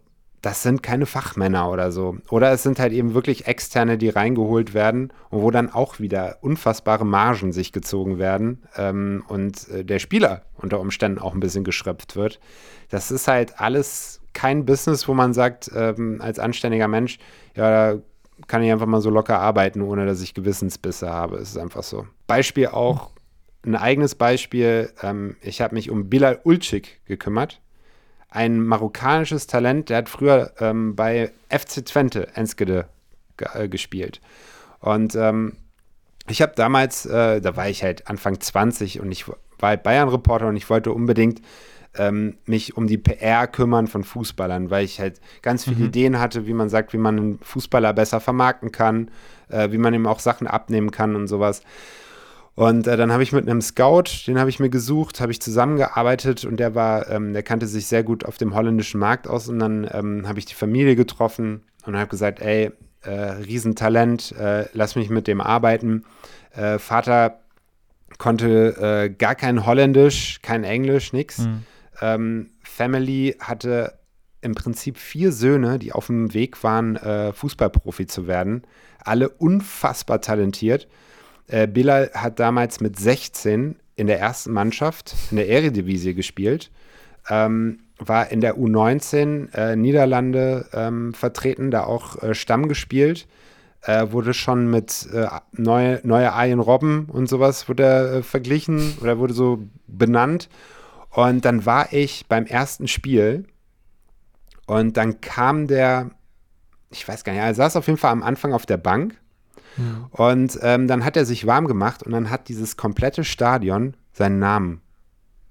das 0.42 0.64
sind 0.64 0.82
keine 0.84 1.06
Fachmänner 1.06 1.70
oder 1.70 1.92
so. 1.92 2.18
Oder 2.30 2.52
es 2.52 2.64
sind 2.64 2.80
halt 2.80 2.94
eben 2.94 3.14
wirklich 3.14 3.48
Externe, 3.48 3.98
die 3.98 4.10
reingeholt 4.10 4.74
werden 4.74 5.12
und 5.30 5.42
wo 5.42 5.52
dann 5.52 5.72
auch 5.72 6.00
wieder 6.00 6.38
unfassbare 6.42 7.06
Margen 7.06 7.52
sich 7.52 7.72
gezogen 7.72 8.20
werden 8.20 8.64
ähm, 8.78 9.24
und 9.28 9.68
äh, 9.70 9.84
der 9.84 10.00
Spieler 10.00 10.44
unter 10.56 10.80
Umständen 10.80 11.20
auch 11.20 11.34
ein 11.34 11.40
bisschen 11.40 11.64
geschröpft 11.64 12.16
wird. 12.16 12.40
Das 12.90 13.12
ist 13.12 13.28
halt 13.28 13.60
alles 13.60 14.22
kein 14.34 14.66
Business, 14.66 15.08
wo 15.08 15.14
man 15.14 15.34
sagt, 15.34 15.70
ähm, 15.76 16.22
als 16.22 16.40
anständiger 16.40 16.88
Mensch, 16.88 17.20
ja, 17.56 17.94
da 17.94 18.02
kann 18.48 18.64
ich 18.64 18.72
einfach 18.72 18.86
mal 18.86 19.02
so 19.02 19.10
locker 19.10 19.40
arbeiten, 19.40 19.82
ohne 19.82 20.06
dass 20.06 20.22
ich 20.22 20.34
Gewissensbisse 20.34 21.10
habe. 21.10 21.38
Es 21.38 21.50
ist 21.50 21.58
einfach 21.58 21.84
so. 21.84 22.08
Beispiel 22.28 22.68
auch, 22.68 23.12
ein 23.66 23.76
eigenes 23.76 24.16
Beispiel, 24.16 24.94
ähm, 25.02 25.36
ich 25.42 25.60
habe 25.60 25.76
mich 25.76 25.90
um 25.90 26.10
Bilal 26.10 26.40
Ulcik 26.44 27.02
gekümmert 27.06 27.60
ein 28.30 28.62
marokkanisches 28.62 29.48
Talent, 29.48 29.90
der 29.90 29.98
hat 29.98 30.10
früher 30.10 30.52
ähm, 30.60 30.96
bei 30.96 31.32
FC 31.50 31.86
Twente 31.86 32.36
Enskede 32.36 32.86
äh, 33.54 33.68
gespielt. 33.68 34.22
Und 34.80 35.16
ähm, 35.16 35.54
ich 36.28 36.42
habe 36.42 36.54
damals, 36.56 37.06
äh, 37.06 37.42
da 37.42 37.56
war 37.56 37.70
ich 37.70 37.84
halt 37.84 38.08
Anfang 38.08 38.40
20 38.40 39.02
und 39.02 39.12
ich 39.12 39.28
war 39.28 39.38
halt 39.62 39.84
Bayern-Reporter 39.84 40.48
und 40.48 40.56
ich 40.56 40.70
wollte 40.70 40.92
unbedingt 40.92 41.42
ähm, 41.98 42.38
mich 42.46 42.78
um 42.78 42.88
die 42.88 42.98
PR 42.98 43.48
kümmern 43.48 43.88
von 43.88 44.04
Fußballern, 44.04 44.70
weil 44.70 44.86
ich 44.86 45.00
halt 45.00 45.20
ganz 45.42 45.64
viele 45.64 45.78
mhm. 45.78 45.86
Ideen 45.86 46.20
hatte, 46.20 46.46
wie 46.46 46.54
man 46.54 46.70
sagt, 46.70 46.94
wie 46.94 46.98
man 46.98 47.18
einen 47.18 47.40
Fußballer 47.40 47.94
besser 47.94 48.20
vermarkten 48.20 48.72
kann, 48.72 49.10
äh, 49.50 49.72
wie 49.72 49.80
man 49.80 49.94
ihm 49.94 50.06
auch 50.06 50.20
Sachen 50.20 50.46
abnehmen 50.46 50.92
kann 50.92 51.16
und 51.16 51.28
sowas. 51.28 51.64
Und 52.60 52.88
äh, 52.88 52.98
dann 52.98 53.14
habe 53.14 53.24
ich 53.24 53.32
mit 53.32 53.48
einem 53.48 53.62
Scout, 53.62 54.28
den 54.28 54.38
habe 54.38 54.50
ich 54.50 54.60
mir 54.60 54.70
gesucht, 54.70 55.22
habe 55.22 55.32
ich 55.32 55.42
zusammengearbeitet 55.42 56.44
und 56.44 56.58
der 56.60 56.76
war, 56.76 57.10
ähm, 57.10 57.32
der 57.32 57.42
kannte 57.42 57.68
sich 57.68 57.88
sehr 57.88 58.04
gut 58.04 58.26
auf 58.26 58.38
dem 58.38 58.54
holländischen 58.54 59.00
Markt 59.00 59.30
aus 59.30 59.48
und 59.48 59.60
dann 59.60 59.90
ähm, 59.94 60.28
habe 60.28 60.40
ich 60.40 60.46
die 60.46 60.56
Familie 60.56 60.98
getroffen 60.98 61.64
und 61.86 61.96
habe 61.96 62.10
gesagt, 62.10 62.42
ey, 62.42 62.72
äh, 63.04 63.12
Riesentalent, 63.12 64.34
äh, 64.34 64.66
lass 64.74 64.98
mich 64.98 65.10
mit 65.10 65.28
dem 65.28 65.40
arbeiten. 65.40 66.04
Äh, 66.54 66.80
Vater 66.80 67.40
konnte 68.18 69.06
äh, 69.06 69.10
gar 69.10 69.36
kein 69.36 69.66
Holländisch, 69.66 70.42
kein 70.42 70.66
Englisch, 70.66 71.14
nix. 71.14 71.38
Mhm. 71.38 71.64
Ähm, 72.02 72.50
Family 72.62 73.38
hatte 73.40 73.94
im 74.42 74.54
Prinzip 74.54 74.98
vier 74.98 75.32
Söhne, 75.32 75.80
die 75.80 75.94
auf 75.94 76.08
dem 76.08 76.34
Weg 76.34 76.62
waren, 76.62 76.98
äh, 76.98 77.32
Fußballprofi 77.32 78.06
zu 78.06 78.28
werden. 78.28 78.64
Alle 79.02 79.30
unfassbar 79.30 80.20
talentiert. 80.20 80.90
Äh, 81.50 81.68
Bilal 81.68 82.12
hat 82.14 82.40
damals 82.40 82.80
mit 82.80 82.98
16 82.98 83.76
in 83.96 84.08
der 84.08 84.20
ersten 84.20 84.54
Mannschaft 84.54 85.16
in 85.32 85.38
der 85.38 85.50
Eredivisie 85.50 86.14
gespielt. 86.14 86.72
Ähm, 87.30 87.80
war 87.98 88.32
in 88.32 88.40
der 88.40 88.58
U19 88.58 89.54
äh, 89.54 89.76
Niederlande 89.76 90.68
ähm, 90.72 91.14
vertreten, 91.14 91.70
da 91.70 91.84
auch 91.84 92.22
äh, 92.24 92.34
Stamm 92.34 92.70
gespielt. 92.70 93.28
Äh, 93.82 94.12
wurde 94.12 94.34
schon 94.34 94.70
mit 94.70 95.08
äh, 95.14 95.28
neue, 95.54 96.00
neue 96.04 96.32
Arjen 96.34 96.60
Robben 96.60 97.06
und 97.06 97.28
sowas 97.28 97.68
wurde 97.68 98.20
äh, 98.20 98.24
verglichen 98.24 98.98
oder 99.02 99.20
wurde 99.20 99.34
so 99.34 99.60
benannt. 99.88 100.50
Und 101.12 101.46
dann 101.46 101.66
war 101.66 101.92
ich 101.92 102.26
beim 102.28 102.46
ersten 102.46 102.88
Spiel 102.88 103.46
und 104.66 104.98
dann 104.98 105.22
kam 105.22 105.68
der, 105.68 106.12
ich 106.92 107.08
weiß 107.08 107.24
gar 107.24 107.34
nicht, 107.34 107.42
er 107.42 107.54
saß 107.54 107.76
auf 107.76 107.88
jeden 107.88 107.98
Fall 107.98 108.12
am 108.12 108.22
Anfang 108.24 108.54
auf 108.54 108.66
der 108.66 108.78
Bank 108.78 109.16
und 110.12 110.60
ähm, 110.62 110.88
dann 110.88 111.06
hat 111.06 111.16
er 111.16 111.26
sich 111.26 111.48
warm 111.48 111.68
gemacht 111.68 112.04
und 112.04 112.12
dann 112.12 112.30
hat 112.30 112.50
dieses 112.50 112.78
komplette 112.78 113.24
Stadion 113.24 113.96
seinen 114.12 114.40
Namen 114.40 114.82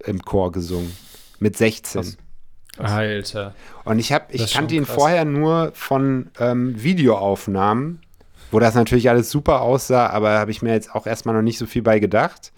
im 0.05 0.21
Chor 0.21 0.51
gesungen. 0.51 0.95
Mit 1.39 1.57
16. 1.57 2.01
Krass. 2.01 2.17
Alter. 2.77 3.55
Und 3.83 3.99
ich, 3.99 4.13
hab, 4.13 4.33
ich 4.33 4.53
kannte 4.53 4.75
ihn 4.75 4.85
vorher 4.85 5.25
nur 5.25 5.71
von 5.73 6.29
ähm, 6.39 6.81
Videoaufnahmen, 6.81 7.99
wo 8.51 8.59
das 8.59 8.75
natürlich 8.75 9.09
alles 9.09 9.29
super 9.29 9.61
aussah, 9.61 10.07
aber 10.07 10.39
habe 10.39 10.51
ich 10.51 10.61
mir 10.61 10.73
jetzt 10.73 10.95
auch 10.95 11.05
erstmal 11.05 11.35
noch 11.35 11.41
nicht 11.41 11.57
so 11.57 11.65
viel 11.65 11.81
bei 11.81 11.99
gedacht. 11.99 12.53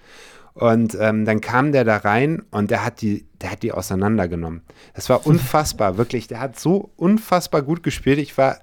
Und 0.53 0.97
ähm, 0.99 1.25
dann 1.25 1.39
kam 1.41 1.71
der 1.71 1.85
da 1.85 1.97
rein 1.97 2.43
und 2.51 2.71
der 2.71 2.83
hat 2.83 3.01
die, 3.01 3.25
der 3.41 3.51
hat 3.51 3.63
die 3.63 3.71
auseinandergenommen. 3.71 4.61
Das 4.93 5.09
war 5.09 5.25
unfassbar, 5.25 5.97
wirklich. 5.97 6.27
Der 6.27 6.39
hat 6.39 6.59
so 6.59 6.91
unfassbar 6.97 7.61
gut 7.61 7.83
gespielt. 7.83 8.19
Ich 8.19 8.37
war 8.37 8.59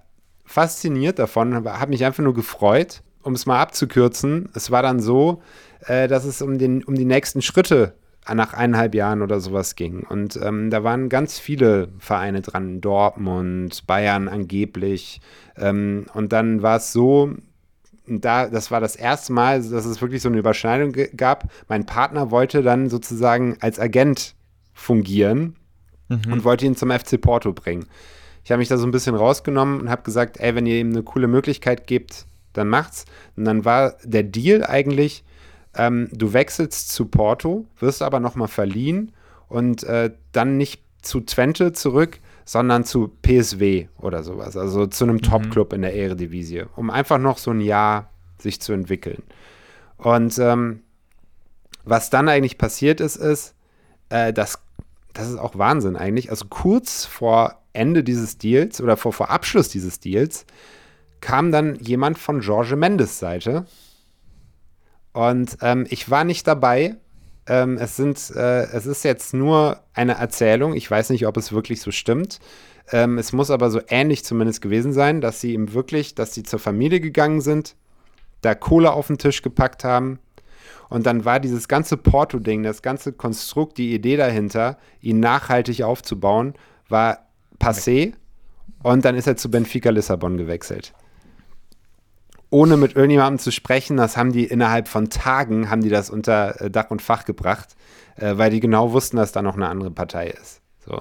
fasziniert 0.48 1.18
davon, 1.18 1.54
habe 1.54 1.90
mich 1.90 2.04
einfach 2.04 2.24
nur 2.24 2.34
gefreut. 2.34 3.02
Um 3.22 3.34
es 3.34 3.46
mal 3.46 3.60
abzukürzen, 3.60 4.48
es 4.54 4.70
war 4.70 4.82
dann 4.82 5.00
so, 5.00 5.42
äh, 5.86 6.08
dass 6.08 6.24
es 6.24 6.40
um, 6.40 6.56
den, 6.56 6.82
um 6.84 6.94
die 6.94 7.04
nächsten 7.04 7.42
Schritte 7.42 7.94
nach 8.32 8.54
eineinhalb 8.54 8.94
Jahren 8.94 9.22
oder 9.22 9.40
sowas 9.40 9.74
ging. 9.74 10.04
Und 10.08 10.38
ähm, 10.42 10.70
da 10.70 10.84
waren 10.84 11.08
ganz 11.08 11.38
viele 11.38 11.88
Vereine 11.98 12.42
dran, 12.42 12.80
Dortmund, 12.80 13.86
Bayern 13.86 14.28
angeblich. 14.28 15.20
Ähm, 15.56 16.06
und 16.14 16.32
dann 16.32 16.62
war 16.62 16.76
es 16.76 16.92
so, 16.92 17.32
da, 18.06 18.48
das 18.48 18.70
war 18.70 18.80
das 18.80 18.96
erste 18.96 19.32
Mal, 19.32 19.62
dass 19.62 19.84
es 19.84 20.00
wirklich 20.00 20.22
so 20.22 20.28
eine 20.28 20.38
Überschneidung 20.38 20.94
gab. 21.16 21.50
Mein 21.68 21.86
Partner 21.86 22.30
wollte 22.30 22.62
dann 22.62 22.88
sozusagen 22.88 23.56
als 23.60 23.78
Agent 23.78 24.34
fungieren 24.72 25.56
mhm. 26.08 26.32
und 26.32 26.44
wollte 26.44 26.66
ihn 26.66 26.76
zum 26.76 26.90
FC 26.90 27.20
Porto 27.20 27.52
bringen. 27.52 27.86
Ich 28.48 28.50
habe 28.50 28.60
mich 28.60 28.68
da 28.68 28.78
so 28.78 28.86
ein 28.86 28.92
bisschen 28.92 29.14
rausgenommen 29.14 29.78
und 29.78 29.90
habe 29.90 30.04
gesagt, 30.04 30.40
ey, 30.40 30.54
wenn 30.54 30.64
ihr 30.64 30.78
ihm 30.78 30.88
eine 30.88 31.02
coole 31.02 31.28
Möglichkeit 31.28 31.86
gebt, 31.86 32.24
dann 32.54 32.68
macht's. 32.68 33.04
Und 33.36 33.44
dann 33.44 33.66
war 33.66 33.96
der 34.04 34.22
Deal 34.22 34.64
eigentlich, 34.64 35.22
ähm, 35.74 36.08
du 36.12 36.32
wechselst 36.32 36.90
zu 36.90 37.04
Porto, 37.04 37.66
wirst 37.78 38.00
aber 38.00 38.20
nochmal 38.20 38.48
verliehen 38.48 39.12
und 39.48 39.82
äh, 39.82 40.12
dann 40.32 40.56
nicht 40.56 40.80
zu 41.02 41.20
Twente 41.20 41.72
zurück, 41.72 42.20
sondern 42.46 42.84
zu 42.84 43.08
PSW 43.20 43.88
oder 43.98 44.22
sowas, 44.22 44.56
also 44.56 44.86
zu 44.86 45.04
einem 45.04 45.16
mhm. 45.16 45.22
Top-Club 45.22 45.74
in 45.74 45.82
der 45.82 45.94
Eredivisie, 45.94 46.64
um 46.74 46.88
einfach 46.88 47.18
noch 47.18 47.36
so 47.36 47.50
ein 47.50 47.60
Jahr 47.60 48.08
sich 48.38 48.62
zu 48.62 48.72
entwickeln. 48.72 49.24
Und 49.98 50.38
ähm, 50.38 50.80
was 51.84 52.08
dann 52.08 52.30
eigentlich 52.30 52.56
passiert 52.56 53.02
ist, 53.02 53.16
ist, 53.16 53.54
äh, 54.08 54.32
dass 54.32 54.58
das 55.12 55.28
ist 55.28 55.38
auch 55.38 55.58
Wahnsinn 55.58 55.96
eigentlich. 55.96 56.30
Also 56.30 56.46
kurz 56.48 57.04
vor 57.04 57.57
Ende 57.72 58.04
dieses 58.04 58.38
Deals 58.38 58.80
oder 58.80 58.96
vor, 58.96 59.12
vor 59.12 59.30
Abschluss 59.30 59.68
dieses 59.68 60.00
Deals 60.00 60.46
kam 61.20 61.52
dann 61.52 61.76
jemand 61.76 62.18
von 62.18 62.40
George 62.40 62.76
Mendes 62.76 63.18
Seite. 63.18 63.66
Und 65.12 65.58
ähm, 65.62 65.86
ich 65.90 66.10
war 66.10 66.24
nicht 66.24 66.46
dabei. 66.46 66.96
Ähm, 67.46 67.76
es, 67.78 67.96
sind, 67.96 68.30
äh, 68.36 68.64
es 68.64 68.86
ist 68.86 69.04
jetzt 69.04 69.34
nur 69.34 69.80
eine 69.94 70.14
Erzählung. 70.14 70.74
Ich 70.74 70.90
weiß 70.90 71.10
nicht, 71.10 71.26
ob 71.26 71.36
es 71.36 71.52
wirklich 71.52 71.80
so 71.80 71.90
stimmt. 71.90 72.38
Ähm, 72.92 73.18
es 73.18 73.32
muss 73.32 73.50
aber 73.50 73.70
so 73.70 73.80
ähnlich 73.88 74.24
zumindest 74.24 74.62
gewesen 74.62 74.92
sein, 74.92 75.20
dass 75.20 75.40
sie 75.40 75.54
ihm 75.54 75.72
wirklich, 75.72 76.14
dass 76.14 76.34
sie 76.34 76.42
zur 76.42 76.58
Familie 76.58 77.00
gegangen 77.00 77.40
sind, 77.40 77.74
da 78.42 78.54
Kohle 78.54 78.92
auf 78.92 79.08
den 79.08 79.18
Tisch 79.18 79.42
gepackt 79.42 79.84
haben. 79.84 80.20
Und 80.88 81.04
dann 81.06 81.24
war 81.24 81.40
dieses 81.40 81.68
ganze 81.68 81.96
Porto-Ding, 81.96 82.62
das 82.62 82.82
ganze 82.82 83.12
Konstrukt, 83.12 83.76
die 83.78 83.94
Idee 83.94 84.16
dahinter, 84.16 84.78
ihn 85.00 85.20
nachhaltig 85.20 85.82
aufzubauen, 85.82 86.54
war 86.88 87.27
passé 87.58 88.14
und 88.82 89.04
dann 89.04 89.14
ist 89.14 89.26
er 89.26 89.36
zu 89.36 89.50
Benfica 89.50 89.90
Lissabon 89.90 90.36
gewechselt. 90.36 90.92
Ohne 92.50 92.76
mit 92.76 92.96
irgendjemandem 92.96 93.38
zu 93.38 93.50
sprechen, 93.50 93.98
das 93.98 94.16
haben 94.16 94.32
die 94.32 94.44
innerhalb 94.44 94.88
von 94.88 95.10
Tagen, 95.10 95.68
haben 95.68 95.82
die 95.82 95.90
das 95.90 96.08
unter 96.08 96.60
äh, 96.60 96.70
Dach 96.70 96.90
und 96.90 97.02
Fach 97.02 97.24
gebracht, 97.24 97.76
äh, 98.16 98.38
weil 98.38 98.50
die 98.50 98.60
genau 98.60 98.92
wussten, 98.92 99.18
dass 99.18 99.32
da 99.32 99.42
noch 99.42 99.56
eine 99.56 99.68
andere 99.68 99.90
Partei 99.90 100.28
ist. 100.28 100.62
So. 100.84 101.00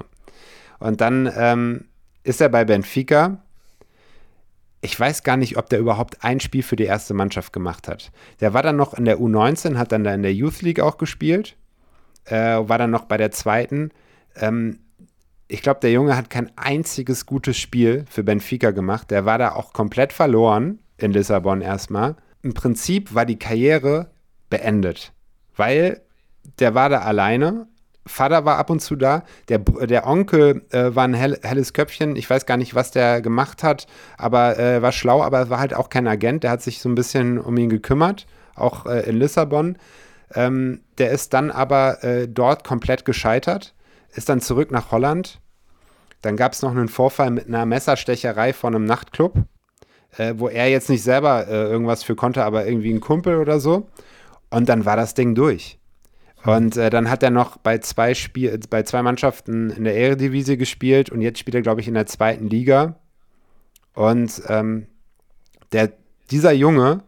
Und 0.80 1.00
dann 1.00 1.32
ähm, 1.38 1.86
ist 2.24 2.42
er 2.42 2.50
bei 2.50 2.66
Benfica. 2.66 3.42
Ich 4.82 5.00
weiß 5.00 5.24
gar 5.24 5.38
nicht, 5.38 5.58
ob 5.58 5.70
der 5.70 5.80
überhaupt 5.80 6.24
ein 6.24 6.40
Spiel 6.40 6.64
für 6.64 6.76
die 6.76 6.84
erste 6.84 7.14
Mannschaft 7.14 7.54
gemacht 7.54 7.88
hat. 7.88 8.12
Der 8.42 8.54
war 8.54 8.62
dann 8.62 8.76
noch 8.76 8.94
in 8.94 9.06
der 9.06 9.20
U19, 9.20 9.78
hat 9.78 9.92
dann 9.92 10.04
da 10.04 10.14
in 10.14 10.24
der 10.24 10.34
Youth 10.34 10.62
League 10.62 10.82
auch 10.82 10.98
gespielt, 10.98 11.56
äh, 12.26 12.36
war 12.36 12.78
dann 12.78 12.92
noch 12.92 13.06
bei 13.06 13.18
der 13.18 13.32
zweiten. 13.32 13.92
Ähm, 14.36 14.80
ich 15.48 15.62
glaube, 15.62 15.80
der 15.80 15.92
Junge 15.92 16.16
hat 16.16 16.30
kein 16.30 16.52
einziges 16.58 17.26
gutes 17.26 17.58
Spiel 17.58 18.06
für 18.10 18.24
Benfica 18.24 18.72
gemacht. 18.72 19.12
Der 19.12 19.26
war 19.26 19.38
da 19.38 19.54
auch 19.54 19.74
komplett 19.74 20.14
verloren 20.14 20.80
in 20.98 21.12
Lissabon 21.12 21.62
erstmal. 21.62 22.16
Im 22.42 22.54
Prinzip 22.54 23.14
war 23.16 23.26
die 23.26 23.40
Karriere 23.40 24.12
beendet, 24.50 25.14
weil 25.56 26.02
der 26.60 26.76
war 26.76 26.90
da 26.90 27.00
alleine. 27.00 27.68
Vater 28.06 28.46
war 28.46 28.58
ab 28.58 28.70
und 28.70 28.82
zu 28.82 28.96
da. 28.96 29.24
Der, 29.50 29.60
der 29.60 30.08
Onkel 30.08 30.66
äh, 30.72 30.96
war 30.96 31.04
ein 31.04 31.14
hell, 31.14 31.40
helles 31.44 31.74
Köpfchen. 31.74 32.16
Ich 32.16 32.30
weiß 32.30 32.46
gar 32.46 32.56
nicht, 32.58 32.74
was 32.74 32.92
der 32.92 33.22
gemacht 33.22 33.64
hat, 33.64 33.86
aber 34.18 34.58
äh, 34.58 34.82
war 34.82 34.94
schlau, 34.94 35.22
aber 35.22 35.50
war 35.50 35.60
halt 35.60 35.74
auch 35.74 35.90
kein 35.90 36.08
Agent. 36.08 36.44
Der 36.44 36.52
hat 36.52 36.62
sich 36.62 36.80
so 36.80 36.88
ein 36.88 36.96
bisschen 36.96 37.38
um 37.38 37.58
ihn 37.58 37.70
gekümmert, 37.70 38.26
auch 38.56 38.86
äh, 38.86 39.10
in 39.10 39.18
Lissabon. 39.18 39.78
Ähm, 40.34 40.82
der 40.98 41.12
ist 41.12 41.34
dann 41.34 41.52
aber 41.52 42.04
äh, 42.04 42.28
dort 42.28 42.64
komplett 42.64 43.04
gescheitert 43.06 43.74
ist 44.18 44.30
dann 44.30 44.42
zurück 44.42 44.72
nach 44.72 44.92
Holland. 44.92 45.40
Dann 46.22 46.36
gab 46.36 46.54
es 46.54 46.62
noch 46.62 46.72
einen 46.72 46.90
Vorfall 46.90 47.30
mit 47.30 47.48
einer 47.48 47.66
Messerstecherei 47.66 48.52
von 48.52 48.76
einem 48.76 48.86
Nachtclub, 48.86 49.36
äh, 50.18 50.34
wo 50.38 50.50
er 50.50 50.68
jetzt 50.70 50.90
nicht 50.90 51.04
selber 51.04 51.48
äh, 51.48 51.70
irgendwas 51.70 52.04
für 52.04 52.16
konnte, 52.16 52.44
aber 52.44 52.66
irgendwie 52.66 52.92
ein 52.92 53.00
Kumpel 53.00 53.38
oder 53.38 53.60
so. 53.60 53.88
Und 54.50 54.68
dann 54.68 54.86
war 54.86 54.96
das 54.96 55.14
Ding 55.14 55.36
durch. 55.36 55.78
Und 56.44 56.78
äh, 56.78 56.90
dann 56.90 57.10
hat 57.10 57.24
er 57.24 57.30
noch 57.30 57.58
bei 57.58 57.78
zwei, 57.80 58.14
Spiel 58.14 58.60
bei 58.70 58.84
zwei 58.84 59.02
Mannschaften 59.02 59.70
in 59.70 59.84
der 59.84 59.96
Eredivisie 59.96 60.58
gespielt 60.58 61.10
und 61.10 61.22
jetzt 61.22 61.40
spielt 61.40 61.56
er, 61.56 61.62
glaube 61.62 61.82
ich, 61.82 61.88
in 61.88 61.94
der 61.94 62.06
zweiten 62.06 62.48
Liga. 62.48 62.96
Und 63.94 64.42
ähm, 64.48 64.88
der, 65.72 65.92
dieser 66.32 66.54
Junge 66.54 67.04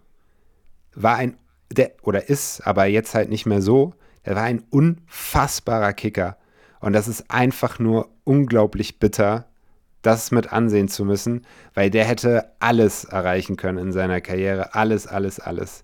war 0.94 1.15
ein, 1.15 1.38
der, 1.72 1.91
oder 2.02 2.30
ist 2.30 2.61
aber 2.68 2.86
jetzt 2.86 3.15
halt 3.15 3.30
nicht 3.30 3.45
mehr 3.45 3.61
so, 3.61 3.94
der 4.26 4.36
war 4.36 4.44
ein 4.44 4.64
unfassbarer 4.69 5.94
Kicker. 5.94 6.39
Und 6.80 6.94
das 6.94 7.08
ist 7.08 7.30
einfach 7.30 7.80
nur 7.80 8.10
unglaublich 8.24 9.00
bitter, 9.00 9.46
das 10.02 10.32
mit 10.32 10.52
ansehen 10.54 10.88
zu 10.88 11.04
müssen, 11.04 11.46
weil 11.74 11.90
der 11.90 12.06
hätte 12.06 12.52
alles 12.60 13.04
erreichen 13.04 13.58
können 13.58 13.78
in 13.78 13.92
seiner 13.92 14.22
Karriere. 14.22 14.74
Alles, 14.74 15.08
alles, 15.08 15.40
alles. 15.40 15.84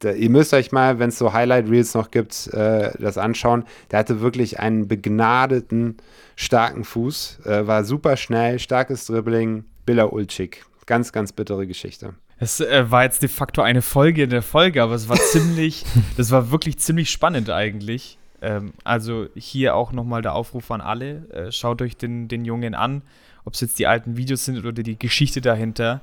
Da, 0.00 0.12
ihr 0.12 0.30
müsst 0.30 0.54
euch 0.54 0.72
mal, 0.72 0.98
wenn 0.98 1.10
es 1.10 1.18
so 1.18 1.32
Highlight-Reels 1.32 1.94
noch 1.94 2.10
gibt, 2.10 2.48
äh, 2.48 2.90
das 2.98 3.18
anschauen. 3.18 3.64
Der 3.90 3.98
hatte 3.98 4.20
wirklich 4.20 4.58
einen 4.58 4.88
begnadeten, 4.88 5.98
starken 6.34 6.84
Fuß, 6.84 7.40
äh, 7.44 7.66
war 7.66 7.84
super 7.84 8.16
schnell, 8.16 8.58
starkes 8.58 9.06
Dribbling, 9.06 9.64
Billa 9.84 10.04
Ulcik. 10.04 10.64
Ganz, 10.86 11.12
ganz 11.12 11.32
bittere 11.32 11.66
Geschichte. 11.66 12.14
Es 12.38 12.58
äh, 12.58 12.90
war 12.90 13.04
jetzt 13.04 13.22
de 13.22 13.28
facto 13.28 13.62
eine 13.62 13.82
Folge 13.82 14.24
in 14.24 14.30
der 14.30 14.42
Folge, 14.42 14.82
aber 14.82 14.94
es 14.94 15.08
war 15.08 15.16
ziemlich, 15.30 15.84
das 16.16 16.30
war 16.32 16.50
wirklich 16.50 16.78
ziemlich 16.78 17.10
spannend 17.10 17.50
eigentlich. 17.50 18.18
Ähm, 18.42 18.74
also 18.84 19.28
hier 19.34 19.76
auch 19.76 19.92
nochmal 19.92 20.20
der 20.20 20.34
Aufruf 20.34 20.70
an 20.70 20.80
alle. 20.80 21.28
Äh, 21.30 21.52
schaut 21.52 21.80
euch 21.80 21.96
den, 21.96 22.28
den 22.28 22.44
Jungen 22.44 22.74
an, 22.74 23.02
ob 23.44 23.54
es 23.54 23.60
jetzt 23.60 23.78
die 23.78 23.86
alten 23.86 24.16
Videos 24.16 24.44
sind 24.44 24.58
oder 24.58 24.72
die 24.72 24.98
Geschichte 24.98 25.40
dahinter. 25.40 26.00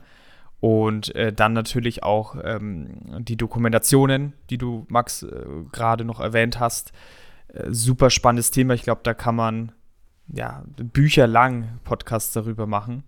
Und 0.61 1.16
äh, 1.16 1.32
dann 1.32 1.53
natürlich 1.53 2.03
auch 2.03 2.36
ähm, 2.44 2.90
die 3.20 3.38
Dokumentationen, 3.38 4.34
die 4.49 4.57
du, 4.57 4.86
Max, 4.90 5.24
äh, 5.24 5.45
gerade 5.72 6.03
noch 6.03 6.20
erwähnt 6.20 6.60
hast. 6.60 6.91
Äh, 7.53 7.68
super 7.70 8.10
spannendes 8.10 8.52
Thema. 8.52 8.74
Ich 8.74 8.84
glaube, 8.84 9.02
da 9.03 9.14
kann 9.14 9.36
man 9.36 9.72
ja 10.28 10.64
bücherlang 10.78 11.80
Podcasts 11.84 12.34
darüber 12.34 12.68
machen. 12.68 13.03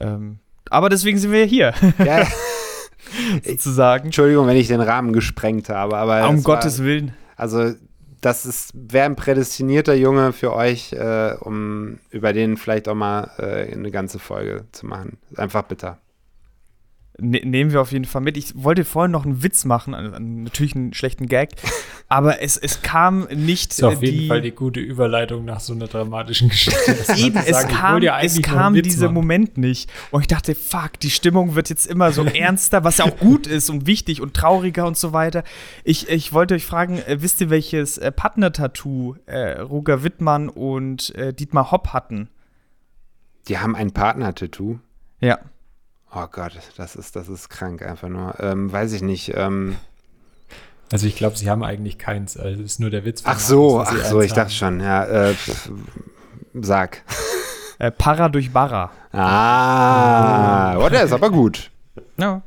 Ähm, 0.00 0.38
aber 0.70 0.88
deswegen 0.88 1.18
sind 1.18 1.32
wir 1.32 1.44
hier. 1.44 1.72
Ja. 2.04 2.26
Sozusagen. 3.44 4.06
Entschuldigung, 4.06 4.46
wenn 4.46 4.56
ich 4.56 4.68
den 4.68 4.80
Rahmen 4.80 5.12
gesprengt 5.12 5.68
habe, 5.68 5.96
aber. 5.96 6.28
Um 6.28 6.42
Gottes 6.42 6.80
war, 6.80 6.86
Willen. 6.86 7.14
Also, 7.36 7.74
das 8.20 8.46
ist, 8.46 8.72
wäre 8.74 9.06
ein 9.06 9.16
prädestinierter 9.16 9.94
Junge 9.94 10.32
für 10.32 10.52
euch, 10.52 10.92
äh, 10.92 11.34
um 11.40 11.98
über 12.10 12.32
den 12.32 12.56
vielleicht 12.56 12.88
auch 12.88 12.94
mal 12.94 13.30
äh, 13.38 13.72
eine 13.72 13.90
ganze 13.90 14.18
Folge 14.18 14.66
zu 14.72 14.86
machen. 14.86 15.18
Einfach 15.36 15.62
bitter 15.62 15.98
ne 17.20 17.40
nehmen 17.44 17.72
wir 17.72 17.80
auf 17.80 17.92
jeden 17.92 18.04
Fall 18.04 18.22
mit. 18.22 18.36
Ich 18.36 18.62
wollte 18.62 18.84
vorhin 18.84 19.10
noch 19.10 19.24
einen 19.24 19.42
Witz 19.42 19.64
machen, 19.64 20.44
natürlich 20.44 20.74
einen 20.74 20.94
schlechten 20.94 21.26
Gag, 21.26 21.50
aber 22.08 22.40
es, 22.40 22.56
es 22.56 22.82
kam 22.82 23.26
nicht. 23.34 23.70
Das 23.72 23.78
ist 23.78 23.84
auf 23.84 24.02
jeden 24.02 24.28
Fall 24.28 24.40
die 24.40 24.52
gute 24.52 24.80
Überleitung 24.80 25.44
nach 25.44 25.60
so 25.60 25.72
einer 25.72 25.86
dramatischen 25.86 26.48
Geschichte. 26.48 26.78
Eben, 27.16 27.36
es 27.36 27.48
sagen, 27.48 27.74
kam, 27.74 28.02
es 28.02 28.42
kam 28.42 28.74
dieser 28.74 29.06
machen. 29.06 29.14
Moment 29.14 29.58
nicht. 29.58 29.90
Und 30.10 30.22
ich 30.22 30.28
dachte, 30.28 30.54
fuck, 30.54 30.98
die 31.00 31.10
Stimmung 31.10 31.54
wird 31.54 31.68
jetzt 31.68 31.86
immer 31.86 32.12
so 32.12 32.24
ernster, 32.24 32.84
was 32.84 32.98
ja 32.98 33.06
auch 33.06 33.16
gut 33.16 33.46
ist 33.46 33.70
und 33.70 33.86
wichtig 33.86 34.20
und 34.20 34.34
trauriger 34.34 34.86
und 34.86 34.96
so 34.96 35.12
weiter. 35.12 35.44
Ich, 35.84 36.08
ich 36.08 36.32
wollte 36.32 36.54
euch 36.54 36.66
fragen, 36.66 36.98
äh, 36.98 37.20
wisst 37.20 37.40
ihr, 37.40 37.50
welches 37.50 37.98
äh, 37.98 38.12
Partner-Tattoo 38.12 39.16
äh, 39.26 39.60
Roger 39.60 40.02
Wittmann 40.02 40.48
und 40.48 41.14
äh, 41.16 41.32
Dietmar 41.32 41.70
Hopp 41.70 41.88
hatten? 41.92 42.28
Die 43.48 43.58
haben 43.58 43.74
ein 43.74 43.92
Partner-Tattoo? 43.92 44.78
Ja. 45.20 45.38
Oh 46.14 46.26
Gott, 46.30 46.52
das 46.76 46.96
ist, 46.96 47.16
das 47.16 47.28
ist 47.28 47.48
krank 47.48 47.82
einfach 47.82 48.08
nur. 48.08 48.34
Ähm, 48.40 48.72
weiß 48.72 48.92
ich 48.92 49.02
nicht. 49.02 49.32
Ähm, 49.34 49.76
also 50.90 51.06
ich 51.06 51.16
glaube, 51.16 51.36
sie 51.36 51.50
haben 51.50 51.62
eigentlich 51.62 51.98
keins. 51.98 52.36
Also 52.36 52.62
ist 52.62 52.80
nur 52.80 52.90
der 52.90 53.04
Witz. 53.04 53.22
Ach 53.24 53.38
so, 53.38 53.80
ach 53.80 53.92
so, 54.04 54.20
ich 54.20 54.30
haben. 54.30 54.36
dachte 54.36 54.52
schon. 54.52 54.80
Ja, 54.80 55.04
äh, 55.04 55.34
sag. 56.54 57.02
Äh, 57.78 57.90
Para 57.90 58.28
durch 58.28 58.52
Barra. 58.52 58.90
Ah, 59.12 60.76
oh, 60.78 60.88
der 60.88 61.04
ist 61.04 61.12
aber 61.12 61.30
gut. 61.30 61.70
Ja, 62.16 62.42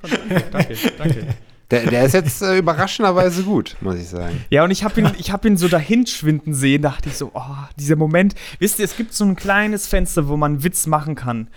danke, 0.52 0.76
danke. 0.98 1.28
Der, 1.72 1.86
der, 1.86 2.04
ist 2.04 2.14
jetzt 2.14 2.42
äh, 2.42 2.58
überraschenderweise 2.58 3.44
gut, 3.44 3.78
muss 3.80 3.96
ich 3.96 4.10
sagen. 4.10 4.44
Ja, 4.50 4.66
und 4.66 4.72
ich 4.72 4.84
habe 4.84 5.00
ihn, 5.00 5.08
hab 5.08 5.46
ihn 5.46 5.56
so 5.56 5.70
dahin 5.70 6.06
schwinden 6.06 6.54
sehen, 6.54 6.82
dachte 6.82 7.08
ich 7.08 7.16
so, 7.16 7.32
oh, 7.34 7.56
dieser 7.78 7.96
Moment. 7.96 8.36
Wisst 8.60 8.80
ihr, 8.80 8.86
es 8.86 8.98
gibt 8.98 9.14
so 9.14 9.24
ein 9.24 9.38
kleines 9.38 9.88
Fenster, 9.88 10.28
wo 10.28 10.36
man 10.36 10.66
Witz 10.66 10.86
machen 10.86 11.16
kann. 11.16 11.48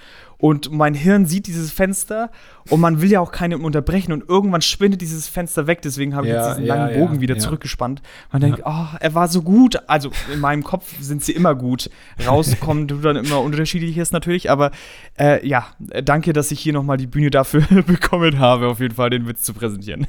Und 0.44 0.70
mein 0.70 0.92
Hirn 0.92 1.24
sieht 1.24 1.46
dieses 1.46 1.72
Fenster 1.72 2.30
und 2.68 2.78
man 2.78 3.00
will 3.00 3.10
ja 3.10 3.20
auch 3.20 3.32
keinen 3.32 3.64
unterbrechen 3.64 4.12
und 4.12 4.28
irgendwann 4.28 4.60
schwindet 4.60 5.00
dieses 5.00 5.26
Fenster 5.26 5.66
weg. 5.66 5.80
Deswegen 5.80 6.14
habe 6.14 6.26
ich 6.26 6.34
ja, 6.34 6.40
jetzt 6.40 6.58
diesen 6.58 6.66
ja, 6.66 6.74
langen 6.74 7.00
Bogen 7.00 7.14
ja, 7.14 7.20
wieder 7.22 7.38
zurückgespannt. 7.38 8.02
Man 8.30 8.42
denkt, 8.42 8.60
oh, 8.62 8.86
er 9.00 9.14
war 9.14 9.28
so 9.28 9.40
gut. 9.40 9.78
Also 9.86 10.10
in 10.30 10.40
meinem 10.40 10.62
Kopf 10.62 11.00
sind 11.00 11.24
sie 11.24 11.32
immer 11.32 11.54
gut. 11.54 11.88
Rauskommen 12.26 12.86
du 12.88 12.96
dann 12.98 13.16
immer 13.16 13.40
unterschiedlich 13.40 13.96
ist 13.96 14.12
natürlich. 14.12 14.50
Aber 14.50 14.70
äh, 15.18 15.48
ja, 15.48 15.64
danke, 15.78 16.34
dass 16.34 16.50
ich 16.50 16.60
hier 16.60 16.74
nochmal 16.74 16.98
die 16.98 17.06
Bühne 17.06 17.30
dafür 17.30 17.62
bekommen 17.86 18.38
habe, 18.38 18.66
auf 18.66 18.80
jeden 18.80 18.96
Fall 18.96 19.08
den 19.08 19.26
Witz 19.26 19.44
zu 19.44 19.54
präsentieren. 19.54 20.06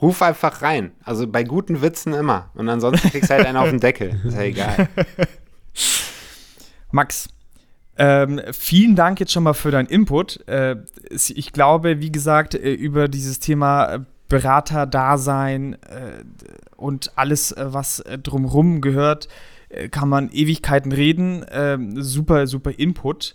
Ruf 0.00 0.22
einfach 0.22 0.62
rein. 0.62 0.92
Also 1.04 1.26
bei 1.26 1.44
guten 1.44 1.82
Witzen 1.82 2.14
immer. 2.14 2.48
Und 2.54 2.70
ansonsten 2.70 3.10
kriegst 3.10 3.28
du 3.28 3.34
halt 3.34 3.44
einen 3.44 3.58
auf 3.58 3.68
den 3.68 3.80
Deckel. 3.80 4.18
Ist 4.24 4.34
ja 4.34 4.44
egal. 4.44 4.88
Max, 6.90 7.28
ähm, 7.98 8.40
vielen 8.52 8.96
Dank 8.96 9.20
jetzt 9.20 9.32
schon 9.32 9.42
mal 9.42 9.52
für 9.52 9.70
deinen 9.70 9.88
Input. 9.88 10.46
Äh, 10.48 10.76
ich 11.10 11.52
glaube, 11.52 12.00
wie 12.00 12.12
gesagt, 12.12 12.54
äh, 12.54 12.72
über 12.72 13.08
dieses 13.08 13.38
Thema 13.38 13.94
äh, 13.94 14.00
Berater-Dasein 14.28 15.74
äh, 15.74 16.24
und 16.76 17.12
alles, 17.16 17.52
äh, 17.52 17.66
was 17.72 18.02
drumherum 18.22 18.80
gehört, 18.80 19.28
kann 19.90 20.10
man 20.10 20.28
Ewigkeiten 20.30 20.92
reden. 20.92 21.46
Ähm, 21.50 22.02
super, 22.02 22.46
super 22.46 22.72
Input. 22.78 23.34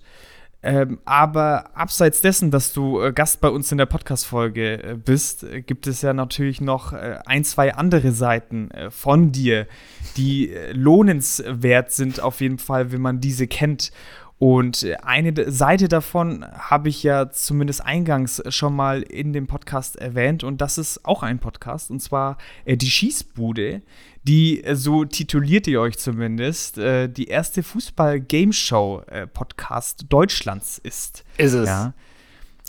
Ähm, 0.64 1.00
aber 1.06 1.76
abseits 1.76 2.22
dessen, 2.22 2.52
dass 2.52 2.74
du 2.74 3.00
äh, 3.00 3.14
Gast 3.14 3.42
bei 3.42 3.50
uns 3.50 3.72
in 3.72 3.78
der 3.78 3.86
Podcast-Folge 3.86 4.84
äh, 4.84 4.96
bist, 4.96 5.44
äh, 5.44 5.62
gibt 5.62 5.88
es 5.88 6.02
ja 6.02 6.14
natürlich 6.14 6.62
noch 6.62 6.94
ein, 6.94 7.44
zwei 7.44 7.76
andere 7.76 8.12
Seiten 8.12 8.70
von 8.90 9.32
dir, 9.32 9.68
die 10.16 10.54
lohnenswert 10.74 11.92
sind, 11.92 12.20
auf 12.20 12.42
jeden 12.42 12.58
Fall, 12.58 12.92
wenn 12.92 13.02
man 13.02 13.22
diese 13.22 13.48
kennt. 13.48 13.92
Und 14.39 14.85
eine 15.01 15.51
Seite 15.51 15.88
davon 15.88 16.45
habe 16.45 16.89
ich 16.89 17.01
ja 17.01 17.31
zumindest 17.31 17.84
eingangs 17.84 18.43
schon 18.49 18.76
mal 18.76 19.01
in 19.01 19.34
dem 19.34 19.47
Podcast 19.47 19.95
erwähnt 19.95 20.43
und 20.43 20.61
das 20.61 20.77
ist 20.77 21.03
auch 21.05 21.23
ein 21.23 21.39
Podcast 21.39 21.89
und 21.89 22.01
zwar 22.01 22.38
äh, 22.64 22.77
die 22.77 22.91
Schießbude, 22.91 23.81
die, 24.23 24.64
äh, 24.64 24.76
so 24.76 25.05
tituliert 25.05 25.65
ihr 25.65 25.81
euch 25.81 25.97
zumindest, 25.97 26.77
äh, 26.77 27.07
die 27.07 27.30
erste 27.30 27.64
Fußball-Gameshow-Podcast 27.64 30.05
Deutschlands 30.09 30.77
ist. 30.77 31.23
Ist 31.38 31.53
es. 31.53 31.68
Ja. 31.68 31.95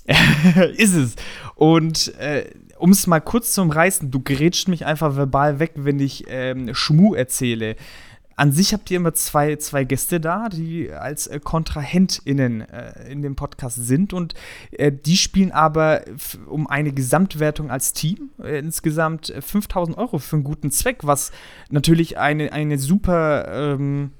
ist 0.76 0.94
es. 0.94 1.16
Und 1.54 2.14
äh, 2.18 2.50
um 2.78 2.92
es 2.92 3.06
mal 3.06 3.20
kurz 3.20 3.52
zu 3.52 3.60
umreißen, 3.60 4.10
du 4.10 4.22
gerätscht 4.22 4.68
mich 4.68 4.86
einfach 4.86 5.16
verbal 5.16 5.58
weg, 5.58 5.72
wenn 5.74 6.00
ich 6.00 6.24
ähm, 6.28 6.74
Schmu 6.74 7.14
erzähle. 7.14 7.76
An 8.38 8.52
sich 8.52 8.72
habt 8.72 8.88
ihr 8.92 8.98
immer 8.98 9.14
zwei, 9.14 9.56
zwei 9.56 9.82
Gäste 9.82 10.20
da, 10.20 10.48
die 10.48 10.92
als 10.92 11.26
äh, 11.26 11.40
KontrahentInnen 11.42 12.60
äh, 12.60 13.10
in 13.10 13.20
dem 13.20 13.34
Podcast 13.34 13.84
sind 13.84 14.12
und 14.12 14.34
äh, 14.70 14.92
die 14.92 15.16
spielen 15.16 15.50
aber 15.50 16.02
um 16.46 16.68
eine 16.68 16.92
Gesamtwertung 16.92 17.72
als 17.72 17.94
Team 17.94 18.30
äh, 18.40 18.60
insgesamt 18.60 19.34
5000 19.40 19.98
Euro 19.98 20.18
für 20.18 20.36
einen 20.36 20.44
guten 20.44 20.70
Zweck, 20.70 20.98
was 21.02 21.32
natürlich 21.68 22.18
eine, 22.18 22.52
eine 22.52 22.78
super 22.78 23.48
ähm, 23.50 24.12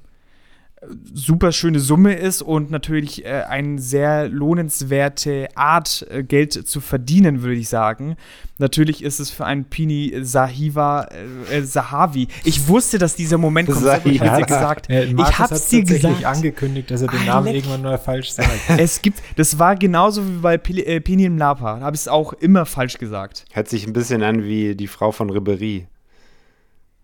super 1.13 1.51
schöne 1.51 1.79
Summe 1.79 2.13
ist 2.13 2.41
und 2.41 2.71
natürlich 2.71 3.25
äh, 3.25 3.43
eine 3.47 3.79
sehr 3.79 4.29
lohnenswerte 4.29 5.49
Art, 5.55 6.05
äh, 6.09 6.23
Geld 6.23 6.53
zu 6.53 6.79
verdienen, 6.79 7.41
würde 7.41 7.59
ich 7.59 7.67
sagen. 7.67 8.15
Natürlich 8.59 9.03
ist 9.03 9.19
es 9.19 9.29
für 9.29 9.45
einen 9.45 9.65
Pini 9.65 10.13
Sahiva 10.21 11.07
äh, 11.51 11.57
äh 11.57 11.63
Sahavi. 11.63 12.27
Ich 12.45 12.67
wusste, 12.67 12.97
dass 12.97 13.15
dieser 13.15 13.37
Moment 13.37 13.69
kommt. 13.69 13.85
Ich 14.05 14.21
habe 14.21 14.37
dir 14.37 14.45
gesagt. 14.45 14.89
Ja, 14.89 15.03
ich 15.03 15.39
habe 15.39 15.55
es 15.55 15.67
dir 15.67 15.83
gesagt. 15.83 16.23
angekündigt, 16.23 16.91
dass 16.91 17.01
er 17.01 17.09
den 17.09 17.25
Namen 17.25 17.53
irgendwann 17.53 17.81
mal 17.81 17.97
falsch 17.97 18.31
sagt. 18.31 18.49
es 18.77 19.01
gibt, 19.01 19.21
das 19.35 19.59
war 19.59 19.75
genauso 19.75 20.25
wie 20.25 20.37
bei 20.37 20.57
Pini, 20.57 20.81
äh, 20.81 21.01
Pini 21.01 21.25
im 21.25 21.37
Lapa. 21.37 21.79
Da 21.79 21.85
habe 21.85 21.95
ich 21.95 22.01
es 22.01 22.07
auch 22.07 22.31
immer 22.33 22.65
falsch 22.65 22.97
gesagt. 22.97 23.45
Hört 23.51 23.67
sich 23.67 23.85
ein 23.85 23.93
bisschen 23.93 24.23
an 24.23 24.43
wie 24.43 24.75
die 24.75 24.87
Frau 24.87 25.11
von 25.11 25.29
Ribery. 25.29 25.87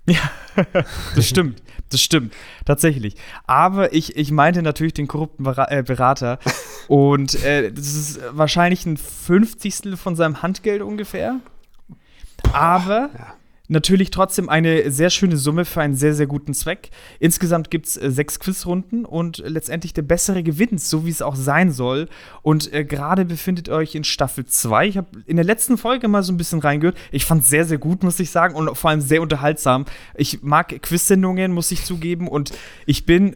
Ja, 0.07 0.31
das 1.15 1.27
stimmt. 1.27 1.61
Das 1.95 2.01
stimmt, 2.01 2.34
tatsächlich. 2.65 3.15
Aber 3.47 3.93
ich, 3.93 4.17
ich 4.17 4.30
meinte 4.30 4.61
natürlich 4.61 4.93
den 4.93 5.07
korrupten 5.07 5.45
äh, 5.45 5.81
Berater. 5.81 6.39
Und 6.89 7.41
äh, 7.45 7.72
das 7.72 7.95
ist 7.95 8.19
wahrscheinlich 8.31 8.85
ein 8.85 8.97
Fünfzigstel 8.97 9.95
von 9.95 10.17
seinem 10.17 10.41
Handgeld 10.41 10.81
ungefähr. 10.81 11.39
Aber 12.51 13.11
ja 13.17 13.35
natürlich 13.68 14.12
trotzdem 14.12 14.50
eine 14.50 14.92
sehr 14.92 15.10
schöne 15.10 15.38
Summe 15.38 15.66
für 15.66 15.82
einen 15.82 15.96
sehr, 15.96 16.14
sehr 16.14 16.28
guten 16.28 16.54
Zweck. 16.54 16.90
Insgesamt 17.20 17.72
gibt 17.72 17.88
es 17.88 17.98
äh, 17.98 18.12
sechs 18.12 18.40
Quizrunden 18.40 19.06
und 19.06 19.40
letztendlich 19.46 19.94
der 19.94 20.04
bessere 20.04 20.44
gewinnt, 20.44 20.82
so 20.82 21.06
wie 21.06 21.10
es 21.10 21.22
auch 21.22 21.36
sein 21.36 21.72
soll. 21.72 22.08
Und 22.42 22.72
äh, 22.74 22.86
gerade 22.86 23.26
befindet 23.26 23.68
ihr 23.68 23.76
euch 23.76 23.96
in 23.96 24.04
Staffel 24.04 24.46
2. 24.46 24.88
Ich 24.88 24.98
habe 24.98 25.08
in 25.26 25.36
der 25.38 25.46
letzten 25.46 25.78
Folge 25.78 26.08
mal 26.08 26.24
so 26.24 26.34
ein 26.34 26.38
bisschen 26.38 26.60
reingehört. 26.60 26.98
Ich 27.12 27.26
fand 27.26 27.44
es 27.44 27.50
sehr, 27.50 27.66
sehr 27.66 27.78
gut, 27.78 28.04
muss 28.04 28.20
ich 28.20 28.30
sagen, 28.30 28.56
und 28.56 28.76
vor 28.78 28.90
allem 28.90 29.02
sehr 29.02 29.22
unterhaltsam. 29.22 29.86
Ich 30.16 30.44
mag 30.44 30.82
Quiz-Sendungen, 30.82 31.52
muss 31.52 31.72
ich 31.72 31.84
zugeben, 31.86 32.28
und 32.28 32.52
ich 32.86 33.06
bin 33.06 33.36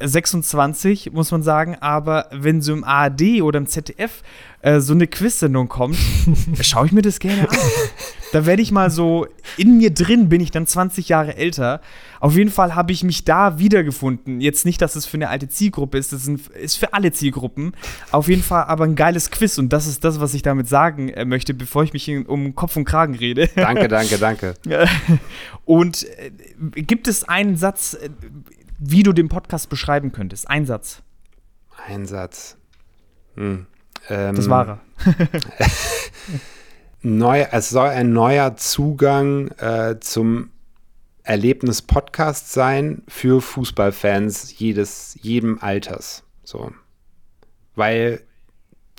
26, 0.00 1.12
muss 1.12 1.30
man 1.30 1.42
sagen, 1.42 1.76
aber 1.80 2.28
wenn 2.32 2.60
so 2.62 2.72
im 2.72 2.84
ARD 2.84 3.42
oder 3.42 3.58
im 3.58 3.66
ZDF 3.66 4.22
äh, 4.62 4.80
so 4.80 4.92
eine 4.92 5.06
Quiz-Sendung 5.06 5.68
kommt, 5.68 5.96
schaue 6.60 6.86
ich 6.86 6.92
mir 6.92 7.02
das 7.02 7.18
gerne 7.18 7.48
an. 7.48 7.56
Da 8.32 8.44
werde 8.44 8.60
ich 8.60 8.72
mal 8.72 8.90
so, 8.90 9.26
in 9.56 9.78
mir 9.78 9.92
drin 9.92 10.28
bin 10.28 10.40
ich 10.40 10.50
dann 10.50 10.66
20 10.66 11.08
Jahre 11.08 11.36
älter. 11.36 11.80
Auf 12.20 12.36
jeden 12.36 12.50
Fall 12.50 12.74
habe 12.74 12.92
ich 12.92 13.02
mich 13.02 13.24
da 13.24 13.58
wiedergefunden. 13.58 14.40
Jetzt 14.40 14.66
nicht, 14.66 14.82
dass 14.82 14.96
es 14.96 15.06
für 15.06 15.16
eine 15.16 15.30
alte 15.30 15.48
Zielgruppe 15.48 15.96
ist, 15.96 16.12
das 16.12 16.28
ist 16.28 16.76
für 16.76 16.92
alle 16.92 17.12
Zielgruppen. 17.12 17.72
Auf 18.10 18.28
jeden 18.28 18.42
Fall 18.42 18.64
aber 18.64 18.84
ein 18.84 18.96
geiles 18.96 19.30
Quiz 19.30 19.56
und 19.58 19.72
das 19.72 19.86
ist 19.86 20.04
das, 20.04 20.20
was 20.20 20.34
ich 20.34 20.42
damit 20.42 20.68
sagen 20.68 21.08
äh, 21.08 21.24
möchte, 21.24 21.54
bevor 21.54 21.84
ich 21.84 21.92
mich 21.92 22.08
um 22.26 22.54
Kopf 22.54 22.76
und 22.76 22.84
Kragen 22.84 23.14
rede. 23.14 23.48
Danke, 23.54 23.88
danke, 23.88 24.18
danke. 24.18 24.54
und 25.64 26.04
äh, 26.18 26.30
gibt 26.82 27.08
es 27.08 27.24
einen 27.24 27.56
Satz, 27.56 27.94
äh, 27.94 28.10
wie 28.78 29.02
du 29.02 29.12
den 29.12 29.28
Podcast 29.28 29.68
beschreiben 29.68 30.12
könntest? 30.12 30.48
Ein 30.48 30.64
Satz. 30.66 31.02
Ein 31.86 32.06
Satz. 32.06 32.56
Hm. 33.34 33.66
Ähm, 34.08 34.34
das 34.36 34.48
war 34.48 34.68
er. 34.68 34.80
neu, 37.02 37.46
es 37.50 37.70
soll 37.70 37.88
ein 37.88 38.12
neuer 38.12 38.56
Zugang 38.56 39.48
äh, 39.58 39.96
zum 40.00 40.50
Erlebnis 41.24 41.82
Podcast 41.82 42.52
sein 42.52 43.02
für 43.08 43.40
Fußballfans 43.40 44.58
jedes, 44.58 45.18
jedem 45.20 45.58
Alters. 45.60 46.22
So. 46.44 46.72
Weil 47.74 48.22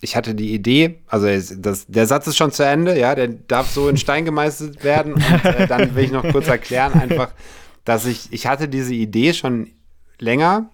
ich 0.02 0.16
hatte 0.16 0.36
die 0.36 0.54
Idee, 0.54 1.00
also 1.08 1.28
das, 1.58 1.88
der 1.88 2.06
Satz 2.06 2.28
ist 2.28 2.38
schon 2.38 2.52
zu 2.52 2.64
Ende, 2.64 2.98
ja, 2.98 3.16
der 3.16 3.28
darf 3.28 3.70
so 3.70 3.90
in 3.90 3.98
Stein 3.98 4.26
gemeißelt 4.26 4.84
werden. 4.84 5.14
Und 5.14 5.46
äh, 5.46 5.68
dann 5.68 5.96
will 5.96 6.06
ich 6.06 6.12
noch 6.12 6.30
kurz 6.32 6.48
erklären, 6.48 6.94
einfach, 6.94 7.32
dass 7.90 8.06
ich, 8.06 8.32
ich 8.32 8.46
hatte 8.46 8.70
diese 8.70 8.94
Idee 8.94 9.34
schon 9.34 9.72
länger 10.20 10.70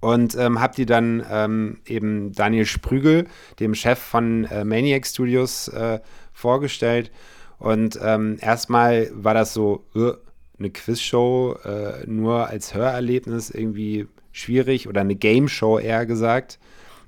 und 0.00 0.34
ähm, 0.34 0.60
habe 0.60 0.74
die 0.74 0.84
dann 0.84 1.24
ähm, 1.30 1.78
eben 1.86 2.32
Daniel 2.32 2.66
Sprügel, 2.66 3.28
dem 3.60 3.76
Chef 3.76 4.00
von 4.00 4.44
äh, 4.46 4.64
Maniac 4.64 5.06
Studios, 5.06 5.68
äh, 5.68 6.00
vorgestellt. 6.32 7.12
Und 7.60 7.96
ähm, 8.02 8.38
erstmal 8.40 9.08
war 9.14 9.34
das 9.34 9.54
so 9.54 9.84
uh, 9.94 10.14
eine 10.58 10.70
Quizshow 10.70 11.56
äh, 11.64 12.04
nur 12.08 12.48
als 12.48 12.74
Hörerlebnis 12.74 13.50
irgendwie 13.50 14.08
schwierig 14.32 14.88
oder 14.88 15.02
eine 15.02 15.14
Game 15.14 15.46
Show 15.46 15.78
eher 15.78 16.06
gesagt. 16.06 16.58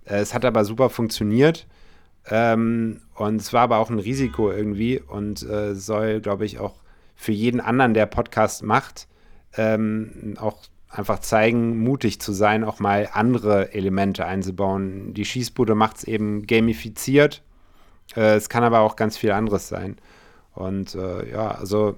Äh, 0.04 0.18
es 0.18 0.32
hat 0.32 0.44
aber 0.44 0.64
super 0.64 0.90
funktioniert. 0.90 1.66
Ähm, 2.30 3.00
und 3.16 3.40
es 3.40 3.52
war 3.52 3.62
aber 3.62 3.78
auch 3.78 3.90
ein 3.90 3.98
Risiko 3.98 4.52
irgendwie 4.52 5.00
und 5.00 5.42
äh, 5.42 5.74
soll, 5.74 6.20
glaube 6.20 6.44
ich, 6.44 6.60
auch 6.60 6.81
für 7.22 7.32
jeden 7.32 7.60
anderen, 7.60 7.94
der 7.94 8.06
Podcast 8.06 8.64
macht, 8.64 9.06
ähm, 9.56 10.34
auch 10.38 10.58
einfach 10.88 11.20
zeigen, 11.20 11.78
mutig 11.78 12.20
zu 12.20 12.32
sein, 12.32 12.64
auch 12.64 12.80
mal 12.80 13.08
andere 13.12 13.72
Elemente 13.72 14.26
einzubauen. 14.26 15.14
Die 15.14 15.24
Schießbude 15.24 15.74
macht 15.76 15.98
es 15.98 16.04
eben 16.04 16.46
gamifiziert. 16.46 17.42
Äh, 18.16 18.34
es 18.34 18.48
kann 18.48 18.64
aber 18.64 18.80
auch 18.80 18.96
ganz 18.96 19.16
viel 19.16 19.30
anderes 19.30 19.68
sein. 19.68 19.96
Und 20.54 20.96
äh, 20.96 21.30
ja, 21.30 21.52
also 21.52 21.96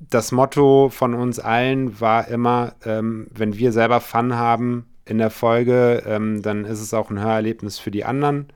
das 0.00 0.32
Motto 0.32 0.88
von 0.88 1.12
uns 1.12 1.38
allen 1.38 2.00
war 2.00 2.28
immer, 2.28 2.74
ähm, 2.84 3.28
wenn 3.30 3.58
wir 3.58 3.72
selber 3.72 4.00
Fun 4.00 4.34
haben 4.34 4.86
in 5.04 5.18
der 5.18 5.30
Folge, 5.30 6.02
ähm, 6.06 6.40
dann 6.40 6.64
ist 6.64 6.80
es 6.80 6.94
auch 6.94 7.10
ein 7.10 7.20
Hörerlebnis 7.20 7.78
für 7.78 7.90
die 7.90 8.06
anderen. 8.06 8.48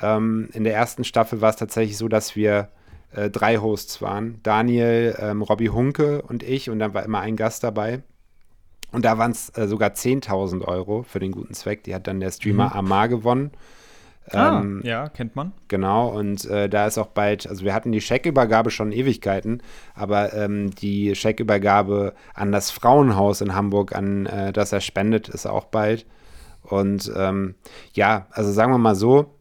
Ähm, 0.00 0.50
in 0.52 0.64
der 0.64 0.74
ersten 0.74 1.04
Staffel 1.04 1.40
war 1.40 1.50
es 1.50 1.56
tatsächlich 1.56 1.96
so, 1.96 2.08
dass 2.08 2.36
wir 2.36 2.68
äh, 3.12 3.30
drei 3.30 3.58
Hosts 3.58 4.02
waren. 4.02 4.40
Daniel, 4.42 5.16
ähm, 5.18 5.42
Robbie 5.42 5.70
Hunke 5.70 6.22
und 6.22 6.42
ich 6.42 6.70
und 6.70 6.78
dann 6.78 6.94
war 6.94 7.04
immer 7.04 7.20
ein 7.20 7.36
Gast 7.36 7.64
dabei. 7.64 8.02
Und 8.92 9.04
da 9.04 9.18
waren 9.18 9.30
es 9.30 9.50
äh, 9.56 9.68
sogar 9.68 9.90
10.000 9.90 10.64
Euro 10.64 11.02
für 11.02 11.20
den 11.20 11.32
guten 11.32 11.54
Zweck. 11.54 11.84
Die 11.84 11.94
hat 11.94 12.06
dann 12.06 12.20
der 12.20 12.30
Streamer 12.30 12.66
mhm. 12.66 12.72
Amar 12.72 13.08
gewonnen. 13.08 13.52
Ah, 14.32 14.60
ähm, 14.60 14.80
ja, 14.84 15.08
kennt 15.08 15.34
man. 15.34 15.52
Genau, 15.68 16.08
und 16.08 16.44
äh, 16.44 16.68
da 16.68 16.86
ist 16.86 16.98
auch 16.98 17.08
bald, 17.08 17.48
also 17.48 17.64
wir 17.64 17.74
hatten 17.74 17.90
die 17.90 18.00
Scheckübergabe 18.00 18.70
schon 18.70 18.92
Ewigkeiten, 18.92 19.62
aber 19.94 20.32
ähm, 20.34 20.70
die 20.72 21.14
Scheckübergabe 21.16 22.14
an 22.34 22.52
das 22.52 22.70
Frauenhaus 22.70 23.40
in 23.40 23.54
Hamburg, 23.54 23.94
an 23.94 24.26
äh, 24.26 24.52
das 24.52 24.72
er 24.72 24.80
spendet, 24.80 25.28
ist 25.28 25.46
auch 25.46 25.64
bald. 25.64 26.06
Und 26.62 27.10
ähm, 27.16 27.54
ja, 27.94 28.26
also 28.30 28.52
sagen 28.52 28.72
wir 28.72 28.78
mal 28.78 28.94
so, 28.94 29.34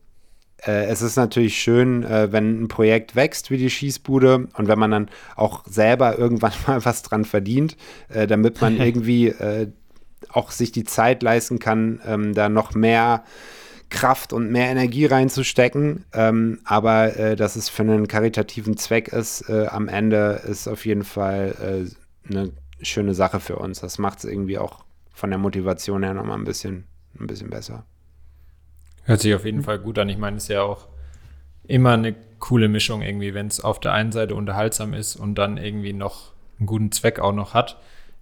es 0.65 1.01
ist 1.01 1.15
natürlich 1.15 1.57
schön, 1.57 2.03
äh, 2.03 2.31
wenn 2.31 2.63
ein 2.63 2.67
Projekt 2.67 3.15
wächst 3.15 3.49
wie 3.49 3.57
die 3.57 3.69
Schießbude 3.69 4.47
und 4.53 4.67
wenn 4.67 4.79
man 4.79 4.91
dann 4.91 5.09
auch 5.35 5.63
selber 5.65 6.17
irgendwann 6.17 6.53
mal 6.67 6.83
was 6.83 7.01
dran 7.01 7.25
verdient, 7.25 7.77
äh, 8.09 8.27
damit 8.27 8.61
man 8.61 8.77
irgendwie 8.81 9.27
äh, 9.27 9.67
auch 10.31 10.51
sich 10.51 10.71
die 10.71 10.83
Zeit 10.83 11.23
leisten 11.23 11.59
kann, 11.59 12.01
ähm, 12.05 12.33
da 12.33 12.49
noch 12.49 12.73
mehr 12.73 13.23
Kraft 13.89 14.33
und 14.33 14.51
mehr 14.51 14.69
Energie 14.69 15.05
reinzustecken. 15.05 16.05
Ähm, 16.13 16.59
aber 16.65 17.15
äh, 17.17 17.35
dass 17.35 17.55
es 17.55 17.69
für 17.69 17.81
einen 17.81 18.07
karitativen 18.07 18.77
Zweck 18.77 19.07
ist, 19.07 19.49
äh, 19.49 19.65
am 19.67 19.87
Ende 19.87 20.41
ist 20.47 20.67
auf 20.67 20.85
jeden 20.85 21.03
Fall 21.03 21.87
eine 22.29 22.51
schöne 22.81 23.13
Sache 23.13 23.39
für 23.39 23.55
uns. 23.55 23.79
Das 23.79 23.97
macht 23.97 24.19
es 24.19 24.25
irgendwie 24.25 24.57
auch 24.57 24.83
von 25.13 25.31
der 25.31 25.39
Motivation 25.39 26.03
her 26.03 26.13
nochmal 26.13 26.37
ein 26.37 26.45
bisschen, 26.45 26.85
ein 27.19 27.27
bisschen 27.27 27.49
besser. 27.49 27.85
Hört 29.09 29.21
sich 29.21 29.33
auf 29.33 29.43
jeden 29.43 29.63
Fall 29.63 29.79
gut 29.79 29.97
an. 29.97 30.07
Ich 30.07 30.17
meine, 30.17 30.37
es 30.37 30.43
ist 30.43 30.49
ja 30.49 30.61
auch 30.61 30.87
immer 31.63 31.93
eine 31.93 32.15
coole 32.37 32.67
Mischung 32.67 33.01
irgendwie, 33.01 33.33
wenn 33.33 33.47
es 33.47 33.59
auf 33.59 33.79
der 33.79 33.93
einen 33.93 34.11
Seite 34.11 34.35
unterhaltsam 34.35 34.93
ist 34.93 35.15
und 35.15 35.35
dann 35.35 35.57
irgendwie 35.57 35.93
noch 35.93 36.33
einen 36.59 36.67
guten 36.67 36.91
Zweck 36.91 37.19
auch 37.19 37.33
noch 37.33 37.55
hat. 37.55 37.77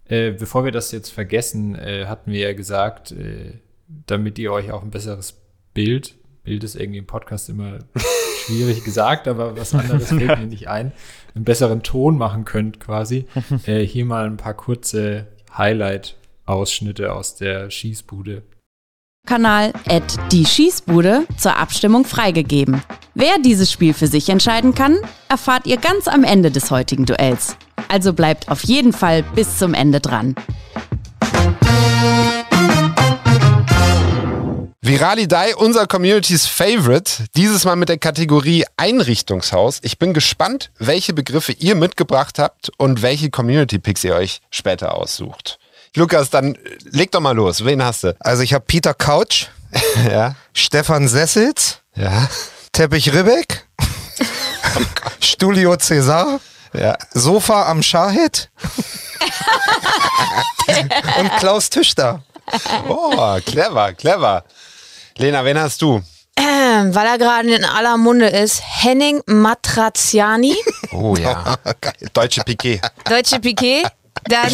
Äh, 0.05 0.31
bevor 0.31 0.63
wir 0.63 0.71
das 0.71 0.93
jetzt 0.93 1.09
vergessen, 1.09 1.75
äh, 1.75 2.05
hatten 2.05 2.31
wir 2.31 2.39
ja 2.39 2.53
gesagt, 2.53 3.11
äh, 3.11 3.59
damit 4.05 4.39
ihr 4.39 4.53
euch 4.53 4.71
auch 4.71 4.81
ein 4.81 4.91
besseres 4.91 5.35
Bild, 5.73 6.15
Bild 6.43 6.63
ist 6.63 6.75
irgendwie 6.75 6.99
im 6.99 7.05
Podcast 7.05 7.49
immer 7.49 7.79
schwierig 8.45 8.85
gesagt, 8.85 9.27
aber 9.27 9.57
was 9.57 9.75
anderes 9.75 10.07
fällt 10.07 10.39
mir 10.39 10.47
nicht 10.47 10.69
ein, 10.69 10.93
einen 11.35 11.43
besseren 11.43 11.83
Ton 11.83 12.17
machen 12.17 12.45
könnt 12.45 12.79
quasi. 12.79 13.25
Äh, 13.65 13.85
hier 13.85 14.05
mal 14.05 14.25
ein 14.25 14.37
paar 14.37 14.53
kurze 14.53 15.27
Highlight-Ausschnitte 15.57 17.11
aus 17.11 17.35
der 17.35 17.69
Schießbude. 17.69 18.43
Kanal 19.27 19.73
die 20.31 20.45
Schießbude 20.45 21.27
zur 21.37 21.57
Abstimmung 21.57 22.05
freigegeben. 22.05 22.81
Wer 23.13 23.37
dieses 23.39 23.71
Spiel 23.71 23.93
für 23.93 24.07
sich 24.07 24.29
entscheiden 24.29 24.73
kann, 24.73 24.97
erfahrt 25.29 25.67
ihr 25.67 25.77
ganz 25.77 26.07
am 26.07 26.23
Ende 26.23 26.49
des 26.49 26.71
heutigen 26.71 27.05
Duells. 27.05 27.55
Also 27.89 28.13
bleibt 28.13 28.49
auf 28.49 28.63
jeden 28.63 28.93
Fall 28.93 29.23
bis 29.23 29.57
zum 29.57 29.73
Ende 29.73 29.99
dran. 29.99 30.35
Viralidei, 34.81 35.53
unser 35.53 35.85
Communities 35.85 36.45
Favorite, 36.45 37.25
dieses 37.35 37.65
Mal 37.65 37.75
mit 37.75 37.89
der 37.89 37.97
Kategorie 37.97 38.63
Einrichtungshaus. 38.77 39.79
Ich 39.81 39.99
bin 39.99 40.13
gespannt, 40.13 40.71
welche 40.79 41.13
Begriffe 41.13 41.51
ihr 41.51 41.75
mitgebracht 41.75 42.39
habt 42.39 42.71
und 42.77 43.01
welche 43.01 43.29
Community-Picks 43.29 44.05
ihr 44.05 44.15
euch 44.15 44.39
später 44.49 44.95
aussucht. 44.95 45.59
Lukas, 45.97 46.29
dann 46.29 46.55
leg 46.91 47.11
doch 47.11 47.19
mal 47.19 47.35
los. 47.35 47.65
Wen 47.65 47.83
hast 47.83 48.03
du? 48.03 48.15
Also 48.19 48.43
ich 48.43 48.53
habe 48.53 48.63
Peter 48.65 48.93
Couch, 48.93 49.47
ja. 50.09 50.35
Stefan 50.53 51.07
Sessels, 51.07 51.79
ja. 51.95 52.29
Teppich 52.71 53.11
Ribbeck, 53.11 53.65
Studio 55.19 55.75
Cäsar, 55.75 56.39
ja. 56.73 56.95
Sofa 57.15 57.67
am 57.67 57.81
Shahid 57.81 58.49
und 61.19 61.31
Klaus 61.39 61.69
Tüchter. 61.71 62.21
Oh, 62.87 63.39
clever, 63.43 63.93
clever. 63.93 64.43
Lena, 65.17 65.43
wen 65.43 65.59
hast 65.59 65.81
du? 65.81 66.03
Ähm, 66.35 66.93
weil 66.93 67.07
er 67.07 67.17
gerade 67.17 67.55
in 67.55 67.65
aller 67.65 67.97
Munde 67.97 68.27
ist, 68.27 68.61
Henning 68.63 69.23
Matraziani. 69.25 70.55
Oh 70.91 71.15
ja. 71.15 71.55
Deutsche 72.13 72.43
Piquet. 72.43 72.81
Deutsche 73.09 73.39
Piquet. 73.39 73.83
Dann, 74.29 74.51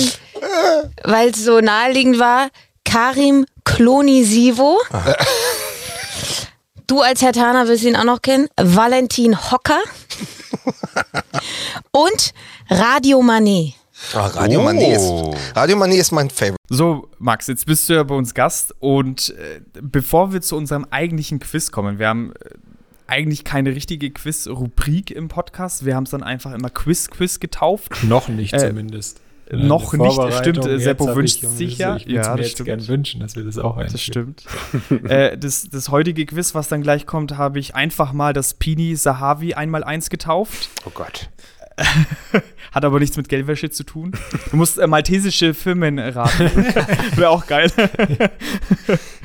weil 1.03 1.30
es 1.30 1.43
so 1.43 1.59
naheliegend 1.59 2.19
war, 2.19 2.49
Karim 2.85 3.45
Klonisivo. 3.63 4.80
Du 6.88 7.01
als 7.01 7.21
Herr 7.21 7.34
Tana 7.34 7.67
wirst 7.67 7.84
ihn 7.84 7.95
auch 7.95 8.03
noch 8.03 8.21
kennen. 8.21 8.47
Valentin 8.61 9.51
Hocker. 9.51 9.80
Und 11.91 12.34
Radio 12.69 13.21
Manet. 13.21 13.73
Oh, 14.13 14.19
Radio, 14.19 14.59
oh. 14.59 14.63
Manet 14.63 14.97
ist, 14.97 15.55
Radio 15.55 15.77
Manet 15.77 15.97
ist 15.97 16.11
mein 16.11 16.30
Favorite. 16.30 16.57
So, 16.69 17.09
Max, 17.19 17.47
jetzt 17.47 17.65
bist 17.65 17.88
du 17.88 17.93
ja 17.93 18.03
bei 18.03 18.15
uns 18.15 18.34
Gast 18.34 18.75
und 18.80 19.30
äh, 19.30 19.61
bevor 19.81 20.34
wir 20.34 20.41
zu 20.41 20.57
unserem 20.57 20.85
eigentlichen 20.89 21.39
Quiz 21.39 21.71
kommen, 21.71 21.99
wir 21.99 22.09
haben 22.09 22.34
äh, 22.34 22.49
eigentlich 23.07 23.43
keine 23.43 23.75
richtige 23.75 24.11
Quiz-Rubrik 24.11 25.11
im 25.11 25.30
Podcast. 25.30 25.85
Wir 25.85 25.95
haben 25.95 26.03
es 26.03 26.09
dann 26.09 26.23
einfach 26.23 26.53
immer 26.53 26.69
Quiz-Quiz 26.69 27.39
getauft. 27.39 28.03
Noch 28.03 28.27
nicht 28.27 28.53
äh, 28.53 28.57
zumindest. 28.57 29.21
Noch 29.51 29.93
nicht, 29.93 30.33
stimmt. 30.33 30.63
Seppo 30.63 31.15
wünscht 31.15 31.41
sich 31.41 31.77
ja. 31.77 31.97
Ich 31.97 32.05
ja, 32.05 32.35
das 32.35 32.51
stimmt. 32.51 32.67
gerne 32.67 32.87
wünschen, 32.87 33.19
dass 33.19 33.35
wir 33.35 33.43
das 33.43 33.57
auch 33.57 33.77
einführen. 33.77 33.91
Das 33.91 34.01
stimmt. 34.01 35.09
äh, 35.09 35.37
das, 35.37 35.69
das 35.69 35.89
heutige 35.89 36.25
Quiz, 36.25 36.55
was 36.55 36.67
dann 36.69 36.81
gleich 36.81 37.05
kommt, 37.05 37.37
habe 37.37 37.59
ich 37.59 37.75
einfach 37.75 38.13
mal 38.13 38.33
das 38.33 38.53
Pini 38.53 38.95
Sahavi 38.95 39.53
einmal 39.53 39.83
eins 39.83 40.09
getauft. 40.09 40.69
Oh 40.85 40.91
Gott. 40.93 41.29
Hat 42.71 42.85
aber 42.85 42.99
nichts 42.99 43.17
mit 43.17 43.29
Geldwäsche 43.29 43.69
zu 43.69 43.83
tun. 43.83 44.11
Du 44.51 44.57
musst 44.57 44.77
äh, 44.77 44.87
maltesische 44.87 45.53
Firmen 45.53 45.99
raten. 45.99 46.49
Wäre 47.15 47.29
auch 47.29 47.47
geil. 47.47 47.71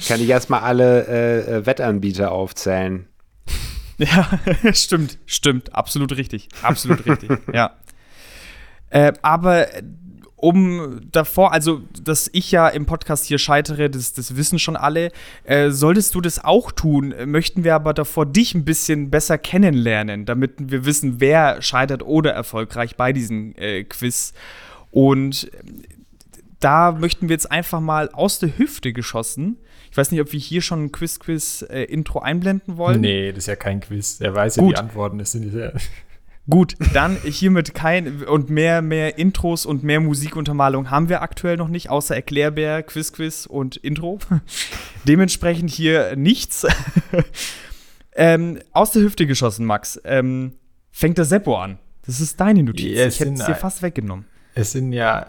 Kann 0.06 0.20
ich 0.20 0.28
erstmal 0.28 0.60
alle 0.60 1.06
äh, 1.06 1.56
äh, 1.56 1.66
Wettanbieter 1.66 2.32
aufzählen? 2.32 3.06
Ja, 3.98 4.28
stimmt, 4.72 5.18
stimmt. 5.26 5.74
Absolut 5.74 6.16
richtig. 6.16 6.48
Absolut 6.62 7.04
richtig. 7.06 7.30
Ja. 7.52 7.76
Äh, 8.90 9.12
aber 9.22 9.66
um 10.38 11.00
davor, 11.10 11.52
also 11.52 11.82
dass 12.00 12.30
ich 12.32 12.52
ja 12.52 12.68
im 12.68 12.86
Podcast 12.86 13.26
hier 13.26 13.38
scheitere, 13.38 13.90
das, 13.90 14.12
das 14.12 14.36
wissen 14.36 14.58
schon 14.58 14.76
alle. 14.76 15.10
Äh, 15.44 15.70
solltest 15.70 16.14
du 16.14 16.20
das 16.20 16.42
auch 16.44 16.70
tun, 16.70 17.14
möchten 17.26 17.64
wir 17.64 17.74
aber 17.74 17.92
davor 17.92 18.24
dich 18.24 18.54
ein 18.54 18.64
bisschen 18.64 19.10
besser 19.10 19.36
kennenlernen, 19.36 20.26
damit 20.26 20.52
wir 20.58 20.84
wissen, 20.84 21.20
wer 21.20 21.60
scheitert 21.60 22.02
oder 22.04 22.32
erfolgreich 22.32 22.96
bei 22.96 23.12
diesem 23.12 23.54
äh, 23.56 23.82
Quiz. 23.84 24.32
Und 24.92 25.52
äh, 25.52 25.58
da 26.60 26.92
möchten 26.92 27.28
wir 27.28 27.34
jetzt 27.34 27.50
einfach 27.50 27.80
mal 27.80 28.08
aus 28.10 28.38
der 28.38 28.56
Hüfte 28.58 28.92
geschossen. 28.92 29.58
Ich 29.90 29.96
weiß 29.96 30.12
nicht, 30.12 30.20
ob 30.20 30.32
wir 30.32 30.40
hier 30.40 30.62
schon 30.62 30.84
ein 30.84 30.92
Quiz-Quiz-Intro 30.92 32.20
äh, 32.20 32.22
einblenden 32.22 32.76
wollen. 32.76 33.00
Nee, 33.00 33.30
das 33.30 33.38
ist 33.38 33.46
ja 33.46 33.56
kein 33.56 33.80
Quiz. 33.80 34.20
Er 34.20 34.34
weiß 34.34 34.56
ja 34.56 34.62
Gut. 34.62 34.76
die 34.76 34.80
Antworten. 34.80 35.18
Das 35.18 35.32
sind 35.32 35.52
ja 35.52 35.72
Gut, 36.50 36.76
dann 36.94 37.16
hiermit 37.24 37.74
kein 37.74 38.22
und 38.24 38.48
mehr, 38.48 38.80
mehr 38.80 39.18
Intros 39.18 39.66
und 39.66 39.82
mehr 39.82 40.00
Musikuntermalung 40.00 40.90
haben 40.90 41.10
wir 41.10 41.20
aktuell 41.20 41.58
noch 41.58 41.68
nicht, 41.68 41.90
außer 41.90 42.14
Erklärbär, 42.14 42.82
Quiz 42.82 43.12
Quiz 43.12 43.44
und 43.44 43.76
Intro. 43.76 44.18
Dementsprechend 45.04 45.70
hier 45.70 46.16
nichts. 46.16 46.66
ähm, 48.14 48.60
aus 48.72 48.92
der 48.92 49.02
Hüfte 49.02 49.26
geschossen, 49.26 49.66
Max. 49.66 50.00
Ähm, 50.04 50.54
fängt 50.90 51.18
der 51.18 51.26
Seppo 51.26 51.56
an. 51.56 51.78
Das 52.06 52.18
ist 52.20 52.40
deine 52.40 52.62
Notiz. 52.62 52.96
Ja, 52.96 53.04
es 53.04 53.14
ich 53.14 53.20
hätte 53.20 53.32
es 53.32 53.38
sind 53.40 53.48
dir 53.48 53.54
fast 53.54 53.82
weggenommen. 53.82 54.24
Es 54.54 54.72
sind 54.72 54.94
ja, 54.94 55.20
äh, 55.20 55.26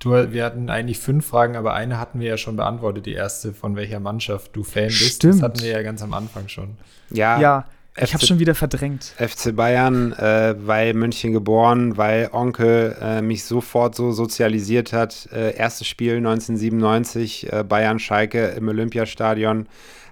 du, 0.00 0.32
wir 0.32 0.44
hatten 0.44 0.68
eigentlich 0.68 0.98
fünf 0.98 1.26
Fragen, 1.26 1.54
aber 1.54 1.74
eine 1.74 1.98
hatten 1.98 2.18
wir 2.18 2.26
ja 2.26 2.36
schon 2.36 2.56
beantwortet, 2.56 3.06
die 3.06 3.12
erste, 3.12 3.54
von 3.54 3.76
welcher 3.76 4.00
Mannschaft 4.00 4.56
du 4.56 4.64
Fan 4.64 4.88
bist. 4.88 5.14
Stimmt. 5.14 5.34
Das 5.34 5.42
hatten 5.42 5.60
wir 5.60 5.70
ja 5.70 5.82
ganz 5.82 6.02
am 6.02 6.12
Anfang 6.12 6.48
schon. 6.48 6.76
Ja, 7.10 7.40
Ja, 7.40 7.64
ich 7.96 8.14
habe 8.14 8.24
schon 8.24 8.38
wieder 8.38 8.54
verdrängt. 8.54 9.14
FC 9.18 9.54
Bayern, 9.54 10.12
äh, 10.12 10.54
weil 10.58 10.94
München 10.94 11.32
geboren, 11.32 11.96
weil 11.96 12.30
Onkel 12.32 12.96
äh, 13.00 13.20
mich 13.20 13.44
sofort 13.44 13.94
so 13.94 14.12
sozialisiert 14.12 14.92
hat. 14.92 15.28
Äh, 15.32 15.56
erstes 15.56 15.88
Spiel 15.88 16.16
1997, 16.16 17.52
äh, 17.52 17.64
Bayern-Schalke 17.64 18.46
im 18.48 18.68
Olympiastadion. 18.68 19.68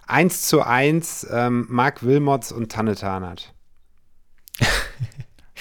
1 0.07 0.43
zu 0.43 0.63
1, 0.63 1.29
ähm, 1.31 1.67
Marc 1.69 2.03
Wilmots 2.03 2.51
und 2.51 2.73
Tanne 2.73 2.95
Tarnath. 2.95 3.53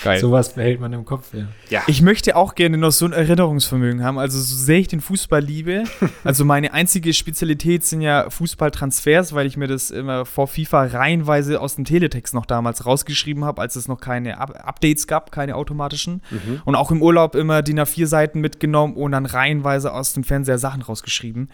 Geil. 0.03 0.19
Sowas 0.19 0.53
behält 0.53 0.79
man 0.79 0.93
im 0.93 1.05
Kopf, 1.05 1.33
ja. 1.33 1.47
Ja, 1.69 1.83
Ich 1.87 2.01
möchte 2.01 2.35
auch 2.35 2.55
gerne 2.55 2.77
noch 2.77 2.91
so 2.91 3.05
ein 3.05 3.13
Erinnerungsvermögen 3.13 4.03
haben. 4.03 4.17
Also, 4.19 4.39
so 4.39 4.55
sehr 4.55 4.77
ich 4.77 4.87
den 4.87 5.01
Fußball 5.01 5.41
liebe. 5.41 5.83
Also, 6.23 6.45
meine 6.45 6.73
einzige 6.73 7.13
Spezialität 7.13 7.83
sind 7.83 8.01
ja 8.01 8.29
Fußballtransfers, 8.29 9.33
weil 9.33 9.45
ich 9.45 9.55
mir 9.55 9.67
das 9.67 9.91
immer 9.91 10.25
vor 10.25 10.47
FIFA 10.47 10.85
reihenweise 10.85 11.61
aus 11.61 11.75
dem 11.75 11.85
Teletext 11.85 12.33
noch 12.33 12.45
damals 12.45 12.85
rausgeschrieben 12.85 13.45
habe, 13.45 13.61
als 13.61 13.75
es 13.75 13.87
noch 13.87 13.99
keine 13.99 14.39
Up 14.39 14.51
Updates 14.51 15.07
gab, 15.07 15.31
keine 15.31 15.55
automatischen. 15.55 16.21
Und 16.65 16.75
auch 16.75 16.91
im 16.91 17.01
Urlaub 17.01 17.35
immer 17.35 17.61
DIN 17.61 17.79
A4-Seiten 17.79 18.41
mitgenommen 18.41 18.95
und 18.95 19.11
dann 19.11 19.25
reihenweise 19.25 19.93
aus 19.93 20.13
dem 20.13 20.23
Fernseher 20.23 20.57
Sachen 20.57 20.81
rausgeschrieben. 20.81 21.49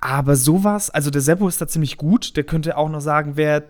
Aber 0.00 0.36
sowas, 0.36 0.90
also 0.90 1.10
der 1.10 1.20
Seppo 1.20 1.48
ist 1.48 1.60
da 1.60 1.68
ziemlich 1.68 1.96
gut. 1.96 2.36
Der 2.36 2.44
könnte 2.44 2.76
auch 2.76 2.88
noch 2.88 3.00
sagen, 3.00 3.32
wer 3.36 3.64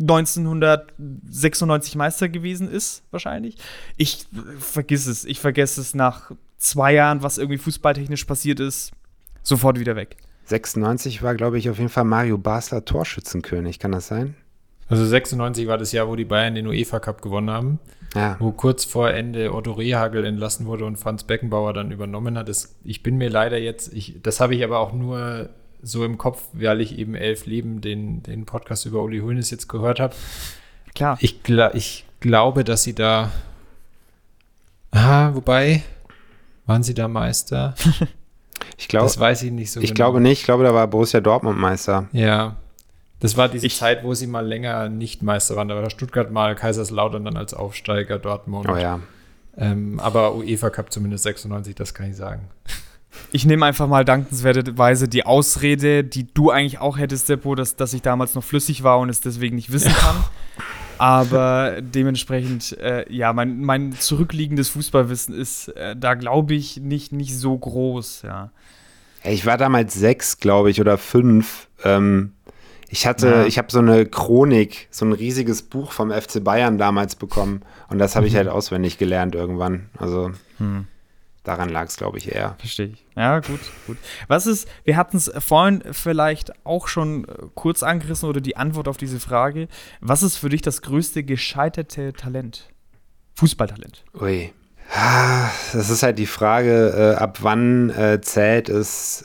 1996 0.00 1.96
Meister 1.96 2.28
gewesen 2.28 2.70
ist, 2.70 3.02
wahrscheinlich. 3.10 3.56
Ich 3.96 4.26
vergiss 4.58 5.06
es. 5.06 5.24
Ich 5.24 5.40
vergesse 5.40 5.80
es 5.80 5.94
nach 5.94 6.32
zwei 6.58 6.94
Jahren, 6.94 7.22
was 7.22 7.38
irgendwie 7.38 7.58
fußballtechnisch 7.58 8.24
passiert 8.24 8.60
ist, 8.60 8.92
sofort 9.42 9.78
wieder 9.78 9.96
weg. 9.96 10.16
96 10.46 11.22
war, 11.22 11.34
glaube 11.34 11.58
ich, 11.58 11.70
auf 11.70 11.78
jeden 11.78 11.88
Fall 11.88 12.04
Mario 12.04 12.38
Basler 12.38 12.84
Torschützenkönig. 12.84 13.78
Kann 13.78 13.92
das 13.92 14.08
sein? 14.08 14.34
Also 14.88 15.06
96 15.06 15.66
war 15.68 15.78
das 15.78 15.92
Jahr, 15.92 16.08
wo 16.08 16.16
die 16.16 16.24
Bayern 16.24 16.54
den 16.54 16.66
UEFA 16.66 17.00
Cup 17.00 17.22
gewonnen 17.22 17.48
haben, 17.50 17.78
Ja. 18.14 18.36
wo 18.40 18.52
kurz 18.52 18.84
vor 18.84 19.10
Ende 19.10 19.54
Otto 19.54 19.72
Rehagel 19.72 20.24
entlassen 20.24 20.66
wurde 20.66 20.84
und 20.84 20.96
Franz 20.98 21.24
Beckenbauer 21.24 21.72
dann 21.72 21.92
übernommen 21.92 22.36
hat. 22.36 22.48
Das, 22.48 22.76
ich 22.84 23.02
bin 23.02 23.16
mir 23.16 23.30
leider 23.30 23.58
jetzt, 23.58 23.92
ich, 23.94 24.20
das 24.22 24.40
habe 24.40 24.54
ich 24.54 24.62
aber 24.64 24.80
auch 24.80 24.92
nur 24.92 25.48
so 25.82 26.04
im 26.04 26.18
Kopf, 26.18 26.42
weil 26.52 26.80
ich 26.80 26.98
eben 26.98 27.14
elf 27.14 27.46
Leben 27.46 27.80
den, 27.80 28.22
den 28.22 28.46
Podcast 28.46 28.86
über 28.86 29.02
Uli 29.02 29.18
Hoeneß 29.20 29.50
jetzt 29.50 29.68
gehört 29.68 30.00
habe. 30.00 30.14
Klar. 30.94 31.18
Ich, 31.20 31.42
gla 31.42 31.74
ich 31.74 32.04
glaube, 32.20 32.64
dass 32.64 32.82
sie 32.82 32.94
da. 32.94 33.30
Ah, 34.90 35.34
wobei, 35.34 35.82
waren 36.66 36.82
sie 36.82 36.94
da 36.94 37.08
Meister? 37.08 37.74
Ich, 38.78 38.88
glaub, 38.88 39.04
das 39.04 39.18
weiß 39.18 39.42
ich 39.42 39.50
nicht 39.50 39.70
so 39.72 39.80
ich 39.80 39.88
genau. 39.88 39.94
glaube 39.96 40.20
nicht. 40.20 40.40
Ich 40.40 40.44
glaube, 40.44 40.62
da 40.64 40.72
war 40.72 40.86
Borussia 40.86 41.20
Dortmund 41.20 41.58
Meister. 41.58 42.08
Ja. 42.12 42.56
Das 43.20 43.36
war 43.36 43.48
diese 43.48 43.66
Ich- 43.66 43.76
Zeit, 43.76 44.04
wo 44.04 44.14
sie 44.14 44.26
mal 44.26 44.46
länger 44.46 44.88
nicht 44.88 45.22
Meister 45.22 45.56
waren. 45.56 45.68
Da 45.68 45.74
war 45.76 45.90
Stuttgart 45.90 46.30
mal, 46.30 46.54
Kaiserslautern 46.54 47.24
dann 47.24 47.36
als 47.36 47.54
Aufsteiger, 47.54 48.18
Dortmund. 48.18 48.68
Oh 48.68 48.76
ja. 48.76 49.00
Ähm, 49.56 50.00
aber 50.00 50.34
UEFA 50.34 50.70
Cup 50.70 50.92
zumindest 50.92 51.24
96, 51.24 51.74
das 51.74 51.92
kann 51.94 52.10
ich 52.10 52.16
sagen. 52.16 52.48
Ich 53.30 53.44
nehme 53.44 53.64
einfach 53.66 53.88
mal 53.88 54.04
dankenswerterweise 54.04 55.08
die 55.08 55.24
Ausrede, 55.26 56.04
die 56.04 56.26
du 56.32 56.50
eigentlich 56.50 56.78
auch 56.80 56.98
hättest, 56.98 57.26
Seppo, 57.26 57.54
dass, 57.54 57.76
dass 57.76 57.92
ich 57.92 58.02
damals 58.02 58.34
noch 58.34 58.44
flüssig 58.44 58.82
war 58.82 58.98
und 58.98 59.08
es 59.08 59.20
deswegen 59.20 59.56
nicht 59.56 59.72
wissen 59.72 59.92
kann. 59.92 60.16
Aber 60.98 61.80
dementsprechend, 61.80 62.78
äh, 62.78 63.04
ja, 63.12 63.32
mein, 63.32 63.60
mein 63.62 63.92
zurückliegendes 63.92 64.68
Fußballwissen 64.70 65.34
ist 65.34 65.68
äh, 65.68 65.96
da, 65.96 66.14
glaube 66.14 66.54
ich, 66.54 66.76
nicht, 66.78 67.12
nicht 67.12 67.36
so 67.36 67.56
groß, 67.58 68.22
ja. 68.22 68.50
Ich 69.24 69.46
war 69.46 69.56
damals 69.56 69.94
sechs, 69.94 70.38
glaube 70.38 70.70
ich, 70.70 70.80
oder 70.80 70.98
fünf. 70.98 71.68
Ähm, 71.84 72.32
ich 72.88 73.06
hatte, 73.06 73.26
Ja. 73.28 73.44
ich 73.46 73.56
habe 73.58 73.68
so 73.70 73.78
eine 73.78 74.04
Chronik, 74.06 74.88
so 74.90 75.04
ein 75.04 75.12
riesiges 75.12 75.62
Buch 75.62 75.92
vom 75.92 76.10
FC 76.10 76.42
Bayern 76.42 76.76
damals 76.78 77.14
bekommen. 77.16 77.62
Und 77.88 77.98
das 77.98 78.14
habe 78.16 78.26
ich 78.26 78.36
halt 78.36 78.48
auswendig 78.48 78.98
gelernt 78.98 79.34
irgendwann. 79.34 79.88
Also 79.98 80.30
Hm. 80.58 80.86
Daran 81.44 81.68
lag 81.68 81.86
es, 81.88 81.96
glaube 81.96 82.18
ich, 82.18 82.32
eher. 82.34 82.54
Verstehe 82.58 82.86
ich. 82.86 83.04
Ja, 83.16 83.40
gut, 83.40 83.60
gut. 83.86 83.96
Was 84.28 84.46
ist, 84.46 84.68
wir 84.84 84.96
hatten 84.96 85.16
es 85.16 85.30
vorhin 85.38 85.82
vielleicht 85.92 86.52
auch 86.64 86.88
schon 86.88 87.24
äh, 87.24 87.32
kurz 87.54 87.82
angerissen 87.82 88.28
oder 88.28 88.40
die 88.40 88.56
Antwort 88.56 88.88
auf 88.88 88.96
diese 88.96 89.20
Frage. 89.20 89.68
Was 90.00 90.22
ist 90.22 90.36
für 90.36 90.48
dich 90.48 90.62
das 90.62 90.82
größte 90.82 91.24
gescheiterte 91.24 92.12
Talent? 92.12 92.68
Fußballtalent. 93.34 94.04
Ui. 94.20 94.52
Das 95.72 95.88
ist 95.88 96.02
halt 96.02 96.18
die 96.18 96.26
Frage, 96.26 97.14
äh, 97.16 97.20
ab 97.22 97.38
wann 97.42 97.88
äh, 97.90 98.20
zählt 98.20 98.68
es 98.68 99.24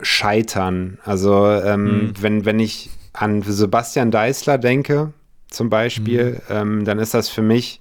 Scheitern? 0.00 0.98
Also, 1.04 1.48
ähm, 1.48 2.06
Mhm. 2.08 2.12
wenn, 2.20 2.44
wenn 2.44 2.58
ich 2.60 2.90
an 3.12 3.42
Sebastian 3.42 4.10
Deißler 4.10 4.58
denke, 4.58 5.12
zum 5.48 5.70
Beispiel, 5.70 6.40
ähm, 6.50 6.84
dann 6.84 6.98
ist 6.98 7.14
das 7.14 7.28
für 7.28 7.42
mich 7.42 7.80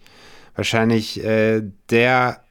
wahrscheinlich 0.55 1.23
äh, 1.23 1.63
der 1.89 2.41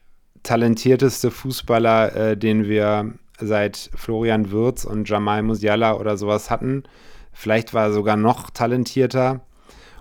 talentierteste 0.43 1.31
Fußballer, 1.31 2.17
äh, 2.17 2.37
den 2.37 2.65
wir 2.65 3.12
seit 3.39 3.91
Florian 3.95 4.51
Würz 4.51 4.85
und 4.85 5.09
Jamal 5.09 5.43
Musiala 5.43 5.95
oder 5.95 6.17
sowas 6.17 6.51
hatten. 6.51 6.85
Vielleicht 7.33 7.75
war 7.75 7.87
er 7.87 7.93
sogar 7.93 8.17
noch 8.17 8.51
talentierter. 8.51 9.41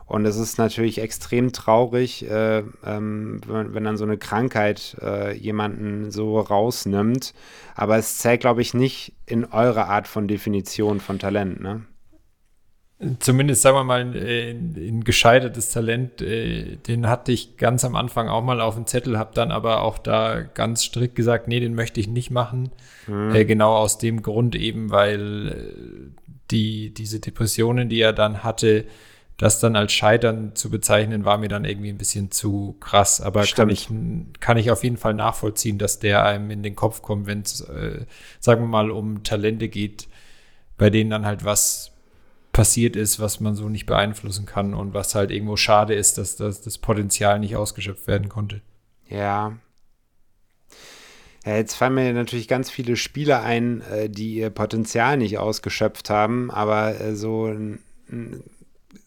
Und 0.05 0.25
es 0.25 0.37
ist 0.37 0.57
natürlich 0.57 0.99
extrem 0.99 1.51
traurig, 1.51 2.27
äh, 2.27 2.63
ähm, 2.83 3.41
wenn, 3.45 3.75
wenn 3.75 3.83
dann 3.83 3.95
so 3.95 4.05
eine 4.05 4.17
Krankheit 4.17 4.97
äh, 5.03 5.37
jemanden 5.37 6.09
so 6.09 6.39
rausnimmt. 6.39 7.35
Aber 7.75 7.95
es 7.97 8.17
zählt, 8.17 8.41
glaube 8.41 8.63
ich, 8.63 8.73
nicht 8.73 9.13
in 9.27 9.45
eure 9.45 9.85
Art 9.85 10.07
von 10.07 10.27
Definition 10.27 10.99
von 10.99 11.19
Talent, 11.19 11.61
ne? 11.61 11.85
Zumindest, 13.19 13.61
sagen 13.61 13.77
wir 13.77 13.85
mal, 13.85 14.01
ein, 14.01 14.75
ein 14.75 15.03
gescheitertes 15.05 15.69
Talent, 15.69 16.21
äh, 16.21 16.75
den 16.75 17.07
hatte 17.07 17.31
ich 17.31 17.55
ganz 17.55 17.85
am 17.85 17.95
Anfang 17.95 18.27
auch 18.27 18.43
mal 18.43 18.59
auf 18.59 18.75
dem 18.75 18.87
Zettel, 18.87 19.17
habe 19.17 19.31
dann 19.33 19.51
aber 19.51 19.83
auch 19.83 19.97
da 19.97 20.41
ganz 20.41 20.83
strikt 20.83 21.15
gesagt, 21.15 21.47
nee, 21.47 21.61
den 21.61 21.75
möchte 21.75 22.01
ich 22.01 22.09
nicht 22.09 22.29
machen. 22.29 22.71
Äh, 23.33 23.45
genau 23.45 23.73
aus 23.73 23.99
dem 23.99 24.21
Grund 24.21 24.53
eben, 24.55 24.91
weil 24.91 25.47
äh, 25.47 26.21
die, 26.51 26.93
diese 26.93 27.21
Depressionen, 27.21 27.87
die 27.87 28.01
er 28.01 28.11
dann 28.11 28.43
hatte, 28.43 28.83
das 29.37 29.61
dann 29.61 29.77
als 29.77 29.93
Scheitern 29.93 30.53
zu 30.55 30.69
bezeichnen, 30.69 31.23
war 31.23 31.37
mir 31.37 31.47
dann 31.47 31.63
irgendwie 31.63 31.89
ein 31.89 31.97
bisschen 31.97 32.31
zu 32.31 32.75
krass. 32.81 33.21
Aber 33.21 33.45
kann 33.45 33.69
ich, 33.69 33.87
kann 34.41 34.57
ich 34.57 34.71
auf 34.71 34.83
jeden 34.83 34.97
Fall 34.97 35.13
nachvollziehen, 35.13 35.77
dass 35.77 35.99
der 35.99 36.25
einem 36.25 36.51
in 36.51 36.63
den 36.63 36.75
Kopf 36.75 37.01
kommt, 37.01 37.27
wenn 37.27 37.43
es, 37.43 37.61
äh, 37.61 38.05
sagen 38.41 38.63
wir 38.63 38.67
mal, 38.67 38.91
um 38.91 39.23
Talente 39.23 39.69
geht, 39.69 40.09
bei 40.77 40.89
denen 40.89 41.09
dann 41.09 41.25
halt 41.25 41.45
was 41.45 41.93
passiert 42.51 42.95
ist, 42.95 43.19
was 43.19 43.39
man 43.39 43.55
so 43.55 43.69
nicht 43.69 43.85
beeinflussen 43.85 44.45
kann 44.45 44.73
und 44.73 44.93
was 44.93 45.15
halt 45.15 45.31
irgendwo 45.31 45.55
schade 45.55 45.93
ist, 45.93 46.17
dass 46.17 46.35
das, 46.35 46.61
das 46.61 46.77
Potenzial 46.77 47.39
nicht 47.39 47.55
ausgeschöpft 47.55 48.07
werden 48.07 48.29
konnte. 48.29 48.61
Ja. 49.07 49.57
Ja, 51.45 51.55
jetzt 51.55 51.75
fallen 51.75 51.93
mir 51.93 52.11
natürlich 52.13 52.47
ganz 52.47 52.69
viele 52.69 52.95
Spieler 52.95 53.43
ein, 53.43 53.81
äh, 53.81 54.09
die 54.09 54.35
ihr 54.35 54.49
Potenzial 54.49 55.17
nicht 55.17 55.37
ausgeschöpft 55.37 56.09
haben, 56.09 56.51
aber 56.51 56.99
äh, 56.99 57.15
so, 57.15 57.55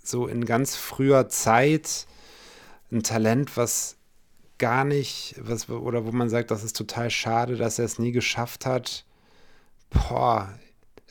so 0.03 0.27
in 0.27 0.45
ganz 0.45 0.75
früher 0.77 1.29
Zeit 1.29 2.07
ein 2.91 3.03
Talent, 3.03 3.57
was 3.57 3.97
gar 4.59 4.85
nicht, 4.85 5.35
was, 5.41 5.69
oder 5.69 6.07
wo 6.07 6.13
man 6.13 6.29
sagt, 6.29 6.51
das 6.51 6.65
ist 6.65 6.77
total 6.77 7.11
schade, 7.11 7.57
dass 7.57 7.79
er 7.79 7.85
es 7.85 7.99
nie 7.99 8.13
geschafft 8.13 8.65
hat. 8.65 9.05
Boah, 9.91 10.57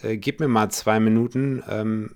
äh, 0.01 0.17
gib 0.17 0.39
mir 0.39 0.47
mal 0.47 0.71
zwei 0.71 0.99
Minuten. 0.99 1.63
Ähm, 1.69 2.15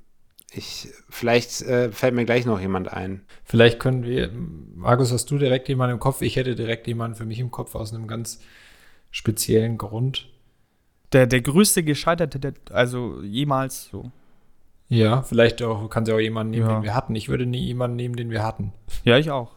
ich, 0.52 0.88
vielleicht 1.10 1.62
äh, 1.64 1.92
fällt 1.92 2.14
mir 2.16 2.26
gleich 2.26 2.46
noch 2.46 2.60
jemand 2.62 2.92
ein. 2.92 3.22
Vielleicht 3.44 3.80
können 3.80 4.04
wir, 4.04 4.32
Markus, 4.76 5.12
hast 5.12 5.30
du 5.32 5.38
direkt 5.38 5.68
jemanden 5.70 5.96
im 5.96 6.00
Kopf? 6.00 6.22
Ich 6.22 6.36
hätte 6.38 6.56
direkt 6.56 6.88
jemanden 6.88 7.16
für 7.18 7.26
mich 7.26 7.40
im 7.40 7.52
Kopf 7.52 7.76
aus 7.76 7.94
einem 7.94 8.08
ganz 8.08 8.40
speziellen 9.12 9.78
Grund. 9.78 10.30
Der, 11.12 11.28
der 11.28 11.42
größte 11.42 11.84
gescheiterte, 11.84 12.40
der, 12.40 12.54
also 12.72 13.22
jemals 13.22 13.86
so. 13.86 14.12
Ja, 14.88 15.24
vielleicht 15.24 15.62
auch, 15.64 15.90
kannst 15.90 16.12
du 16.12 16.16
auch 16.16 16.20
jemanden 16.20 16.52
nehmen, 16.52 16.68
Ja. 16.70 16.76
den 16.80 16.84
wir 16.84 16.94
hatten. 16.96 17.16
Ich 17.16 17.28
würde 17.30 17.46
nie 17.46 17.66
jemanden 17.66 17.96
nehmen, 17.96 18.16
den 18.16 18.30
wir 18.30 18.44
hatten. 18.44 18.72
Ja, 19.04 19.18
ich 19.18 19.32
auch. 19.32 19.52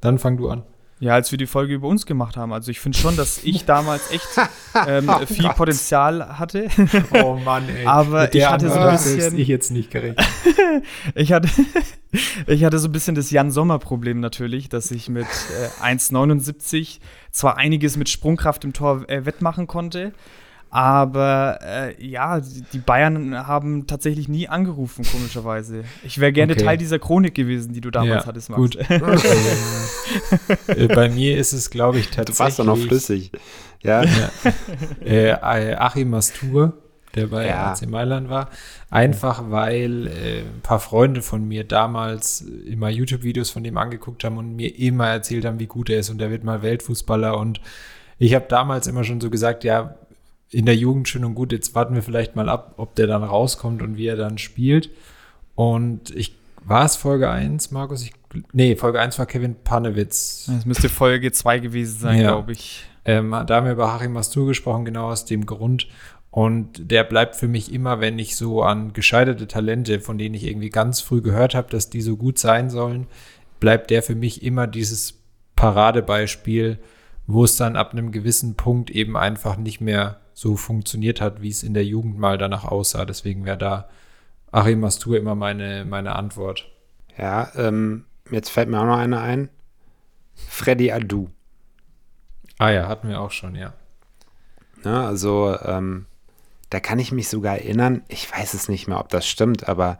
Dann 0.00 0.18
fang 0.18 0.36
du 0.36 0.48
an. 0.48 0.62
Ja, 0.98 1.12
als 1.12 1.30
wir 1.30 1.36
die 1.36 1.46
Folge 1.46 1.74
über 1.74 1.88
uns 1.88 2.06
gemacht 2.06 2.38
haben. 2.38 2.54
Also 2.54 2.70
ich 2.70 2.80
finde 2.80 2.96
schon, 2.96 3.16
dass 3.16 3.44
ich 3.44 3.66
damals 3.66 4.10
echt 4.10 4.26
ähm, 4.88 5.10
Oh 5.10 5.26
viel 5.26 5.44
Gott. 5.44 5.56
Potenzial 5.56 6.38
hatte. 6.38 6.68
Oh 7.22 7.36
Mann, 7.36 7.68
ey. 7.68 7.84
Aber 7.84 8.34
ich 8.34 8.48
hatte 8.48 8.70
so 8.70 8.78
ein 8.78 8.92
bisschen- 8.92 9.38
ich 9.38 9.48
jetzt 9.48 9.70
nicht 9.70 9.90
gerecht. 9.90 10.18
Ich 11.14 11.32
hatte, 11.32 11.48
ich 12.46 12.64
hatte 12.64 12.78
so 12.78 12.88
ein 12.88 12.92
bisschen 12.92 13.14
das 13.14 13.30
Jan-Sommer-Problem 13.30 14.20
natürlich, 14.20 14.68
dass 14.68 14.90
ich 14.90 15.08
mit 15.08 15.26
äh, 15.82 15.84
1,79 15.84 16.98
zwar 17.30 17.56
einiges 17.56 17.96
mit 17.96 18.08
Sprungkraft 18.10 18.64
im 18.64 18.72
Tor 18.74 19.08
äh, 19.08 19.24
wettmachen 19.24 19.66
konnte, 19.66 20.12
aber 20.76 21.58
äh, 21.62 22.06
ja, 22.06 22.38
die 22.40 22.78
Bayern 22.78 23.46
haben 23.46 23.86
tatsächlich 23.86 24.28
nie 24.28 24.46
angerufen, 24.46 25.06
komischerweise. 25.10 25.84
Ich 26.04 26.18
wäre 26.20 26.32
gerne 26.32 26.52
Okay. 26.52 26.64
Teil 26.64 26.76
dieser 26.76 26.98
Chronik 26.98 27.34
gewesen, 27.34 27.72
die 27.72 27.80
du 27.80 27.90
damals 27.90 28.24
Ja, 28.24 28.26
hattest, 28.26 28.50
Max. 28.50 28.60
gut. 28.60 28.76
Äh, 30.68 30.88
Bei 30.88 31.08
mir 31.08 31.36
ist 31.38 31.52
es, 31.52 31.70
glaube 31.70 31.98
ich, 31.98 32.08
tatsächlich. 32.08 32.36
Du 32.36 32.42
warst 32.44 32.58
doch 32.58 32.64
noch 32.64 32.76
flüssig. 32.78 33.32
Ja, 33.82 34.02
äh, 35.04 35.30
äh, 35.30 35.74
Achim 35.76 36.10
Mastur, 36.10 36.74
der 37.14 37.28
bei 37.28 37.46
Ja. 37.46 37.72
AC 37.72 37.86
Mailand 37.88 38.28
war. 38.28 38.50
Einfach 38.90 39.50
weil 39.50 40.06
äh, 40.08 40.40
ein 40.40 40.60
paar 40.62 40.80
Freunde 40.80 41.22
von 41.22 41.46
mir 41.46 41.64
damals 41.64 42.42
immer 42.42 42.88
YouTube-Videos 42.90 43.50
von 43.50 43.64
dem 43.64 43.76
angeguckt 43.78 44.24
haben 44.24 44.36
und 44.38 44.54
mir 44.56 44.78
immer 44.78 45.08
erzählt 45.08 45.44
haben, 45.44 45.58
wie 45.58 45.66
gut 45.66 45.88
er 45.90 46.00
ist 46.00 46.10
und 46.10 46.20
er 46.20 46.30
wird 46.30 46.44
mal 46.44 46.62
Weltfußballer. 46.62 47.38
Und 47.38 47.60
ich 48.18 48.34
habe 48.34 48.46
damals 48.48 48.86
immer 48.86 49.04
schon 49.04 49.20
so 49.20 49.30
gesagt, 49.30 49.64
ja, 49.64 49.94
in 50.50 50.66
der 50.66 50.76
Jugend 50.76 51.08
schön 51.08 51.24
und 51.24 51.34
gut, 51.34 51.52
jetzt 51.52 51.74
warten 51.74 51.94
wir 51.94 52.02
vielleicht 52.02 52.36
mal 52.36 52.48
ab, 52.48 52.74
ob 52.76 52.94
der 52.94 53.06
dann 53.06 53.24
rauskommt 53.24 53.82
und 53.82 53.96
wie 53.96 54.06
er 54.06 54.16
dann 54.16 54.38
spielt. 54.38 54.90
Und 55.54 56.10
ich 56.14 56.34
war 56.64 56.84
es 56.84 56.96
Folge 56.96 57.30
1, 57.30 57.70
Markus? 57.70 58.02
Ich, 58.04 58.12
nee, 58.52 58.76
Folge 58.76 59.00
1 59.00 59.18
war 59.18 59.26
Kevin 59.26 59.56
Panewitz. 59.62 60.46
Das 60.52 60.66
müsste 60.66 60.88
Folge 60.88 61.32
2 61.32 61.58
gewesen 61.60 61.98
sein, 61.98 62.20
Ja. 62.20 62.28
glaube 62.32 62.52
ich. 62.52 62.84
Ähm, 63.04 63.30
da 63.46 63.56
haben 63.56 63.66
wir 63.66 63.72
über 63.72 63.92
Harim 63.92 64.12
Mastur 64.12 64.46
gesprochen, 64.48 64.84
genau 64.84 65.10
aus 65.10 65.24
dem 65.24 65.46
Grund. 65.46 65.86
Und 66.30 66.90
der 66.90 67.04
bleibt 67.04 67.36
für 67.36 67.48
mich 67.48 67.72
immer, 67.72 68.00
wenn 68.00 68.18
ich 68.18 68.36
so 68.36 68.62
an 68.62 68.92
gescheiterte 68.92 69.46
Talente, 69.48 70.00
von 70.00 70.18
denen 70.18 70.34
ich 70.34 70.44
irgendwie 70.44 70.70
ganz 70.70 71.00
früh 71.00 71.22
gehört 71.22 71.54
habe, 71.54 71.70
dass 71.70 71.88
die 71.88 72.02
so 72.02 72.16
gut 72.16 72.38
sein 72.38 72.68
sollen, 72.68 73.06
bleibt 73.60 73.90
der 73.90 74.02
für 74.02 74.14
mich 74.16 74.42
immer 74.42 74.66
dieses 74.66 75.14
Paradebeispiel, 75.54 76.78
wo 77.26 77.44
es 77.44 77.56
dann 77.56 77.76
ab 77.76 77.92
einem 77.92 78.12
gewissen 78.12 78.54
Punkt 78.54 78.90
eben 78.90 79.16
einfach 79.16 79.56
nicht 79.56 79.80
mehr 79.80 80.20
so 80.36 80.54
funktioniert 80.54 81.22
hat, 81.22 81.40
wie 81.40 81.48
es 81.48 81.62
in 81.62 81.72
der 81.72 81.86
Jugend 81.86 82.18
mal 82.18 82.36
danach 82.36 82.64
aussah. 82.64 83.06
Deswegen 83.06 83.46
wäre 83.46 83.56
da 83.56 83.88
Achim 84.52 84.80
Mastur 84.80 85.16
immer 85.16 85.34
meine, 85.34 85.86
meine 85.86 86.14
Antwort. 86.14 86.70
ja 87.16 87.50
ähm, 87.56 88.04
jetzt 88.30 88.50
fällt 88.50 88.68
mir 88.68 88.78
auch 88.78 88.84
noch 88.84 88.98
eine 88.98 89.18
ein. 89.18 89.48
Freddy 90.34 90.92
Adu. 90.92 91.30
Ah 92.58 92.68
ja, 92.68 92.86
hatten 92.86 93.08
wir 93.08 93.18
auch 93.18 93.30
schon, 93.30 93.54
ja. 93.54 93.72
Ne? 94.84 95.06
Also, 95.06 95.56
ähm, 95.64 96.04
da 96.68 96.80
kann 96.80 96.98
ich 96.98 97.12
mich 97.12 97.28
sogar 97.30 97.56
erinnern, 97.56 98.02
ich 98.08 98.30
weiß 98.30 98.52
es 98.52 98.68
nicht 98.68 98.88
mehr, 98.88 99.00
ob 99.00 99.08
das 99.08 99.26
stimmt, 99.26 99.70
aber 99.70 99.98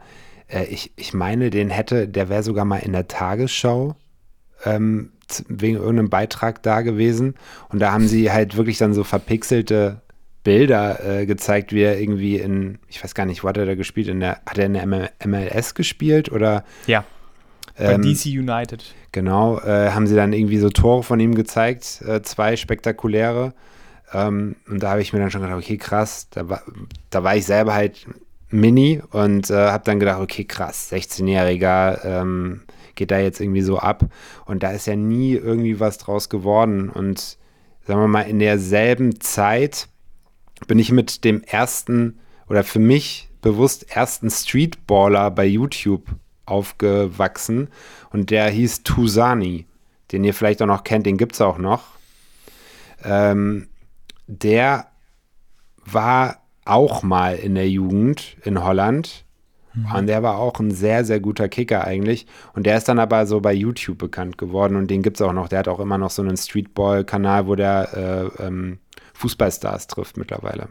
äh, 0.49 0.65
ich, 0.65 0.91
ich 0.97 1.15
meine, 1.15 1.49
den 1.49 1.71
hätte, 1.71 2.07
der 2.07 2.29
wäre 2.29 2.43
sogar 2.43 2.65
mal 2.65 2.77
in 2.77 2.93
der 2.93 3.07
Tagesschau 3.07 3.95
ähm, 4.65 5.13
wegen 5.47 5.77
irgendeinem 5.77 6.11
Beitrag 6.11 6.61
da 6.61 6.81
gewesen. 6.81 7.33
Und 7.69 7.79
da 7.79 7.91
haben 7.91 8.07
sie 8.07 8.31
halt 8.31 8.55
wirklich 8.55 8.77
dann 8.77 8.93
so 8.93 9.03
verpixelte 9.03 10.01
Bilder 10.43 11.03
äh, 11.03 11.25
gezeigt, 11.25 11.73
wie 11.73 11.81
er 11.81 11.99
irgendwie 11.99 12.37
in, 12.37 12.79
ich 12.87 13.03
weiß 13.03 13.13
gar 13.13 13.25
nicht, 13.25 13.43
wo 13.43 13.49
hat 13.49 13.57
er 13.57 13.65
da 13.65 13.75
gespielt? 13.75 14.07
In 14.07 14.19
der, 14.19 14.41
hat 14.45 14.57
er 14.57 14.65
in 14.65 14.73
der 14.73 14.85
ML 14.85 15.09
MLS 15.25 15.75
gespielt 15.75 16.31
oder 16.31 16.63
Ja, 16.85 17.03
bei 17.77 17.93
ähm, 17.93 18.01
DC 18.01 18.25
United. 18.25 18.83
Genau, 19.11 19.59
äh, 19.59 19.91
haben 19.91 20.07
sie 20.07 20.15
dann 20.15 20.33
irgendwie 20.33 20.57
so 20.57 20.69
Tore 20.69 21.03
von 21.03 21.19
ihm 21.19 21.35
gezeigt, 21.35 22.01
äh, 22.07 22.21
zwei 22.21 22.55
spektakuläre. 22.55 23.53
Ähm, 24.13 24.55
und 24.67 24.81
da 24.81 24.91
habe 24.91 25.01
ich 25.01 25.13
mir 25.13 25.19
dann 25.19 25.31
schon 25.31 25.41
gedacht, 25.41 25.57
okay, 25.57 25.77
krass, 25.77 26.27
da 26.31 26.49
war, 26.49 26.61
da 27.09 27.23
war 27.23 27.35
ich 27.35 27.45
selber 27.45 27.73
halt 27.73 28.07
Mini 28.49 29.01
und 29.11 29.49
äh, 29.49 29.53
habe 29.53 29.83
dann 29.83 29.99
gedacht, 29.99 30.21
okay, 30.21 30.45
krass, 30.45 30.91
16-Jähriger 30.91 32.03
ähm, 32.03 32.61
geht 32.95 33.11
da 33.11 33.19
jetzt 33.19 33.39
irgendwie 33.39 33.61
so 33.61 33.77
ab. 33.77 34.05
Und 34.45 34.63
da 34.63 34.71
ist 34.71 34.87
ja 34.87 34.95
nie 34.95 35.33
irgendwie 35.33 35.79
was 35.79 35.97
draus 35.97 36.29
geworden. 36.29 36.89
Und 36.89 37.37
sagen 37.85 38.01
wir 38.01 38.07
mal, 38.07 38.21
in 38.21 38.39
derselben 38.39 39.19
Zeit 39.19 39.87
bin 40.67 40.79
ich 40.79 40.91
mit 40.91 41.23
dem 41.23 41.43
ersten 41.43 42.19
oder 42.47 42.63
für 42.63 42.79
mich 42.79 43.29
bewusst 43.41 43.95
ersten 43.95 44.29
Streetballer 44.29 45.31
bei 45.31 45.45
YouTube 45.45 46.03
aufgewachsen 46.45 47.69
und 48.11 48.29
der 48.29 48.49
hieß 48.49 48.83
Tusani, 48.83 49.65
den 50.11 50.23
ihr 50.23 50.33
vielleicht 50.33 50.61
auch 50.61 50.67
noch 50.67 50.83
kennt, 50.83 51.05
den 51.05 51.17
gibt 51.17 51.33
es 51.33 51.41
auch 51.41 51.57
noch. 51.57 51.83
Ähm, 53.03 53.67
der 54.27 54.87
war 55.85 56.41
auch 56.65 57.03
mal 57.03 57.35
in 57.35 57.55
der 57.55 57.69
Jugend 57.69 58.37
in 58.43 58.63
Holland 58.63 59.25
und 59.95 60.07
der 60.07 60.23
war 60.23 60.37
auch 60.39 60.59
ein 60.59 60.71
sehr, 60.71 61.05
sehr 61.05 61.19
guter 61.19 61.49
Kicker 61.49 61.85
eigentlich. 61.85 62.25
Und 62.53 62.65
der 62.65 62.77
ist 62.77 62.87
dann 62.89 62.99
aber 62.99 63.27
so 63.27 63.41
bei 63.41 63.53
YouTube 63.53 63.99
bekannt 63.99 64.37
geworden 64.37 64.75
und 64.75 64.89
den 64.89 65.03
gibt 65.03 65.17
es 65.17 65.21
auch 65.21 65.33
noch. 65.33 65.49
Der 65.49 65.59
hat 65.59 65.67
auch 65.67 65.79
immer 65.79 65.97
noch 65.97 66.09
so 66.09 66.23
einen 66.23 66.35
Streetball-Kanal, 66.35 67.47
wo 67.47 67.55
der 67.55 68.31
äh, 68.39 68.43
ähm, 68.43 68.79
Fußballstars 69.17 69.87
trifft 69.87 70.17
mittlerweile. 70.17 70.69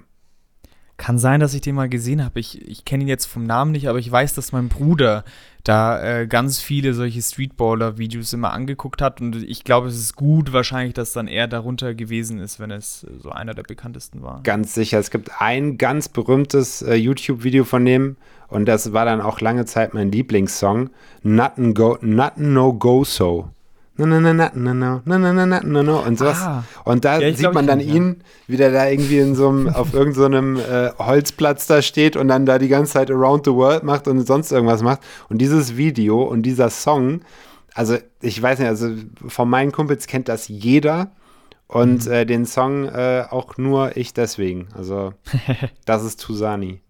Kann 0.99 1.19
sein, 1.19 1.41
dass 1.41 1.53
ich 1.53 1.61
den 1.61 1.75
mal 1.75 1.91
gesehen 1.91 2.25
habe. 2.25 2.41
Ich, 2.41 2.67
ich 2.67 2.87
kenne 2.87 3.05
ihn 3.05 3.09
jetzt 3.09 3.27
vom 3.27 3.45
Namen 3.45 3.73
nicht, 3.73 3.89
aber 3.89 3.99
ich 3.99 4.11
weiß, 4.11 4.33
dass 4.33 4.53
mein 4.53 4.71
Bruder 4.71 5.25
da 5.63 6.03
äh, 6.03 6.27
ganz 6.27 6.59
viele 6.59 6.95
solche 6.95 7.21
Streetballer-Videos 7.21 8.33
immer 8.33 8.53
angeguckt 8.53 9.03
hat. 9.03 9.21
Und 9.21 9.37
ich 9.37 9.65
glaube, 9.65 9.89
es 9.89 9.99
ist 9.99 10.17
gut 10.17 10.55
wahrscheinlich, 10.55 10.95
dass 10.95 11.13
dann 11.13 11.29
er 11.29 11.49
darunter 11.49 11.95
gewesen 11.95 12.39
ist, 12.39 12.59
wenn 12.61 12.71
es 12.71 13.05
äh, 13.05 13.19
so 13.19 13.31
einer 13.31 13.53
der 13.53 13.65
bekanntesten 13.65 14.23
war. 14.23 14.43
Ganz 14.43 14.73
sicher. 14.73 14.99
Es 14.99 15.11
gibt 15.11 15.39
ein 15.39 15.77
ganz 15.77 16.09
berühmtes 16.09 16.81
äh, 16.81 16.95
YouTube-Video 16.95 17.65
von 17.65 17.85
dem 17.85 18.17
und 18.49 18.67
das 18.67 18.95
war 18.95 19.05
dann 19.05 19.21
auch 19.21 19.41
lange 19.43 19.67
Zeit 19.67 19.93
mein 19.93 20.11
Lieblingssong. 20.11 20.89
Nothing, 21.23 21.75
go, 21.75 21.99
nothing 22.01 22.55
no 22.55 22.73
go 22.73 23.05
so. 23.05 23.51
No, 23.99 24.05
no, 24.05 24.21
no, 24.21 24.33
no, 24.33 24.51
no, 24.55 24.75
no, 24.75 25.01
no, 25.05 25.19
no, 25.19 25.47
no, 25.47 25.61
no, 25.63 25.83
no, 25.83 25.99
und 26.01 26.19
sowas. 26.19 26.39
Ah. 26.41 26.65
und 26.85 27.05
da 27.05 27.19
Ja, 27.19 27.29
sieht 27.29 27.39
glaub, 27.39 27.55
man 27.55 27.67
dann 27.67 27.79
kenn 27.79 27.89
ihn, 27.89 27.97
ihn, 27.97 28.25
wie 28.47 28.57
der 28.59 28.71
da 28.71 28.87
irgendwie 28.89 29.19
in 29.19 29.35
so 29.35 29.49
einem, 29.49 29.69
auf 29.69 29.95
irgendeinem 29.95 30.57
äh, 30.57 30.91
Holzplatz 30.99 31.67
da 31.67 31.81
steht 31.81 32.17
und 32.17 32.29
dann 32.29 32.45
da 32.45 32.59
die 32.59 32.69
ganze 32.69 32.93
Zeit 32.93 33.11
Around 33.11 33.47
the 33.47 33.53
World 33.53 33.85
macht 33.85 34.07
und 34.07 34.27
sonst 34.27 34.53
irgendwas 34.53 34.83
macht. 34.83 35.01
Und 35.29 35.39
dieses 35.39 35.77
Video 35.77 36.23
und 36.23 36.43
dieser 36.43 36.69
Song, 36.69 37.23
also 37.75 37.97
ich 38.21 38.41
weiß 38.41 38.59
nicht, 38.59 38.69
also 38.69 38.91
von 39.27 39.49
meinen 39.49 39.73
Kumpels 39.73 40.07
kennt 40.07 40.29
das 40.29 40.49
jeder. 40.49 41.13
Und 41.69 42.07
äh, 42.07 42.25
den 42.25 42.47
Song 42.47 42.85
äh, 42.85 43.25
auch 43.29 43.57
nur 43.57 43.97
ich 43.97 44.15
deswegen. 44.15 44.69
Also, 44.77 45.15
das 45.85 46.05
ist 46.05 46.21
Tusani. 46.21 46.81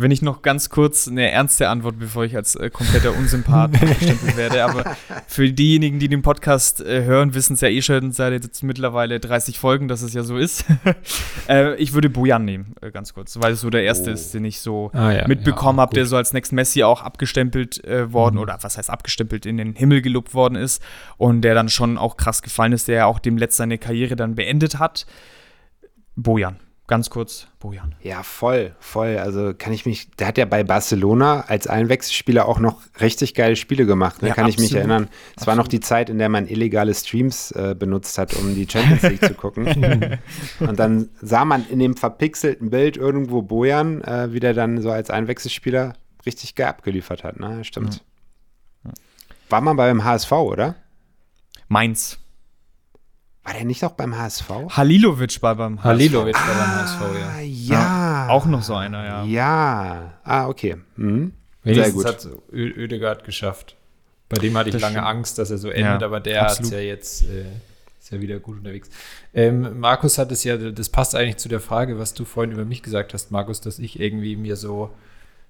Wenn 0.00 0.10
ich 0.10 0.22
noch 0.22 0.40
ganz 0.40 0.70
kurz 0.70 1.08
eine 1.08 1.30
ernste 1.30 1.68
Antwort, 1.68 1.98
bevor 1.98 2.24
ich 2.24 2.34
als 2.34 2.54
äh, 2.54 2.70
kompletter 2.70 3.14
Unsympath 3.16 3.74
abgestempelt 3.82 4.36
werde, 4.36 4.64
aber 4.64 4.96
für 5.26 5.52
diejenigen, 5.52 5.98
die 5.98 6.08
den 6.08 6.22
Podcast 6.22 6.80
äh, 6.80 7.04
hören, 7.04 7.34
wissen 7.34 7.52
es 7.54 7.60
ja 7.60 7.68
eh 7.68 7.82
schon 7.82 8.10
seit 8.12 8.32
jetzt 8.32 8.62
mittlerweile 8.62 9.20
30 9.20 9.58
Folgen, 9.58 9.88
dass 9.88 10.00
es 10.00 10.14
ja 10.14 10.22
so 10.22 10.38
ist. 10.38 10.64
äh, 11.48 11.74
ich 11.76 11.92
würde 11.92 12.08
Bojan 12.08 12.46
nehmen, 12.46 12.74
äh, 12.80 12.90
ganz 12.90 13.12
kurz, 13.12 13.38
weil 13.40 13.52
es 13.52 13.60
so 13.60 13.68
der 13.68 13.82
erste 13.82 14.10
Oh. 14.10 14.14
ist, 14.14 14.32
den 14.32 14.44
ich 14.46 14.60
so 14.60 14.90
Ah, 14.94 15.12
ja, 15.12 15.28
mitbekommen 15.28 15.78
ja, 15.78 15.82
habe, 15.82 15.94
der 15.94 16.06
so 16.06 16.16
als 16.16 16.32
Next 16.32 16.52
Messi 16.52 16.82
auch 16.82 17.02
abgestempelt 17.02 17.84
äh, 17.84 18.10
worden 18.12 18.38
oder 18.38 18.56
was 18.62 18.78
heißt 18.78 18.88
abgestempelt 18.88 19.44
in 19.44 19.58
den 19.58 19.74
Himmel 19.74 20.00
gelobt 20.00 20.32
worden 20.32 20.54
ist 20.56 20.82
und 21.18 21.42
der 21.42 21.54
dann 21.54 21.68
schon 21.68 21.98
auch 21.98 22.16
krass 22.16 22.40
gefallen 22.40 22.72
ist, 22.72 22.88
der 22.88 22.96
ja 22.96 23.06
auch 23.06 23.18
dem 23.18 23.36
letzt 23.36 23.58
seine 23.58 23.76
Karriere 23.76 24.16
dann 24.16 24.34
beendet 24.34 24.78
hat. 24.78 25.04
Bojan, 26.16 26.56
ganz 26.90 27.08
kurz, 27.08 27.46
Bojan. 27.60 27.94
Ja, 28.02 28.24
voll, 28.24 28.74
voll. 28.80 29.16
Also 29.16 29.54
kann 29.56 29.72
ich 29.72 29.86
mich, 29.86 30.10
der 30.18 30.26
hat 30.26 30.36
ja 30.36 30.44
bei 30.44 30.64
Barcelona 30.64 31.44
als 31.46 31.68
Einwechselspieler 31.68 32.46
auch 32.46 32.58
noch 32.58 32.82
richtig 33.00 33.34
geile 33.34 33.54
Spiele 33.54 33.86
gemacht. 33.86 34.20
Ne? 34.20 34.28
Ja, 34.28 34.34
kann 34.34 34.48
ich 34.48 34.58
mich 34.58 34.66
absolut. 34.66 34.90
erinnern. 34.90 35.08
Es 35.38 35.46
war 35.46 35.54
noch 35.54 35.68
die 35.68 35.78
Zeit, 35.78 36.10
in 36.10 36.18
der 36.18 36.28
man 36.28 36.48
illegale 36.48 36.92
Streams 36.92 37.52
äh, 37.52 37.76
benutzt 37.78 38.18
hat, 38.18 38.34
um 38.34 38.56
die 38.56 38.66
Champions 38.68 39.02
League 39.02 39.24
zu 39.24 39.34
gucken. 39.34 39.68
Und 40.58 40.78
dann 40.78 41.08
sah 41.22 41.44
man 41.44 41.64
in 41.68 41.78
dem 41.78 41.96
verpixelten 41.96 42.70
Bild 42.70 42.96
irgendwo 42.96 43.42
Bojan, 43.42 44.02
äh, 44.02 44.32
wie 44.32 44.40
der 44.40 44.52
dann 44.52 44.82
so 44.82 44.90
als 44.90 45.10
Einwechselspieler 45.10 45.94
richtig 46.26 46.56
geil 46.56 46.66
abgeliefert 46.66 47.22
hat. 47.22 47.38
Ne? 47.38 47.64
Stimmt. 47.64 48.02
War 49.48 49.60
man 49.60 49.76
beim 49.76 50.04
HSV, 50.04 50.32
oder? 50.32 50.74
Mainz. 51.68 52.18
War 53.50 53.56
der 53.56 53.64
nicht 53.64 53.84
auch 53.84 53.90
beim 53.92 54.16
HSV? 54.16 54.48
Halilovic 54.70 55.42
war 55.42 55.56
beim 55.56 55.82
Halilovic 55.82 56.36
war 56.36 56.54
beim 56.54 56.70
HSV, 56.82 57.00
Ah, 57.02 57.40
ja. 57.40 57.74
ja. 57.74 58.28
Auch 58.28 58.46
noch 58.46 58.62
so 58.62 58.76
einer, 58.76 59.04
ja. 59.04 59.24
Ja. 59.24 60.14
Ah, 60.22 60.46
okay. 60.46 60.76
Mhm. 60.94 61.32
Sehr 61.64 61.74
Wenigstens 61.74 61.94
gut. 61.96 62.06
hat 62.06 62.28
Ö 62.52 62.68
Ödegaard 62.68 63.24
geschafft. 63.24 63.74
Bei 64.28 64.38
dem 64.38 64.56
hatte 64.56 64.68
ich 64.68 64.74
Das 64.74 64.82
lange 64.82 64.94
stimmt. 64.98 65.06
Angst, 65.08 65.38
dass 65.38 65.50
er 65.50 65.58
so 65.58 65.68
endet, 65.68 66.00
Ja, 66.00 66.06
aber 66.06 66.20
der 66.20 66.42
hat 66.42 66.64
ja 66.70 66.78
jetzt, 66.78 67.24
äh, 67.24 67.46
ist 67.98 68.12
ja 68.12 68.20
wieder 68.20 68.38
gut 68.38 68.58
unterwegs. 68.58 68.88
Ähm, 69.34 69.80
Markus 69.80 70.16
hat 70.18 70.30
es 70.30 70.44
ja, 70.44 70.56
das 70.56 70.88
passt 70.88 71.16
eigentlich 71.16 71.38
zu 71.38 71.48
der 71.48 71.58
Frage, 71.60 71.98
was 71.98 72.14
du 72.14 72.24
vorhin 72.24 72.52
über 72.52 72.64
mich 72.64 72.84
gesagt 72.84 73.12
hast, 73.14 73.32
Markus, 73.32 73.60
dass 73.60 73.80
ich 73.80 73.98
irgendwie 73.98 74.36
mir 74.36 74.54
so 74.54 74.90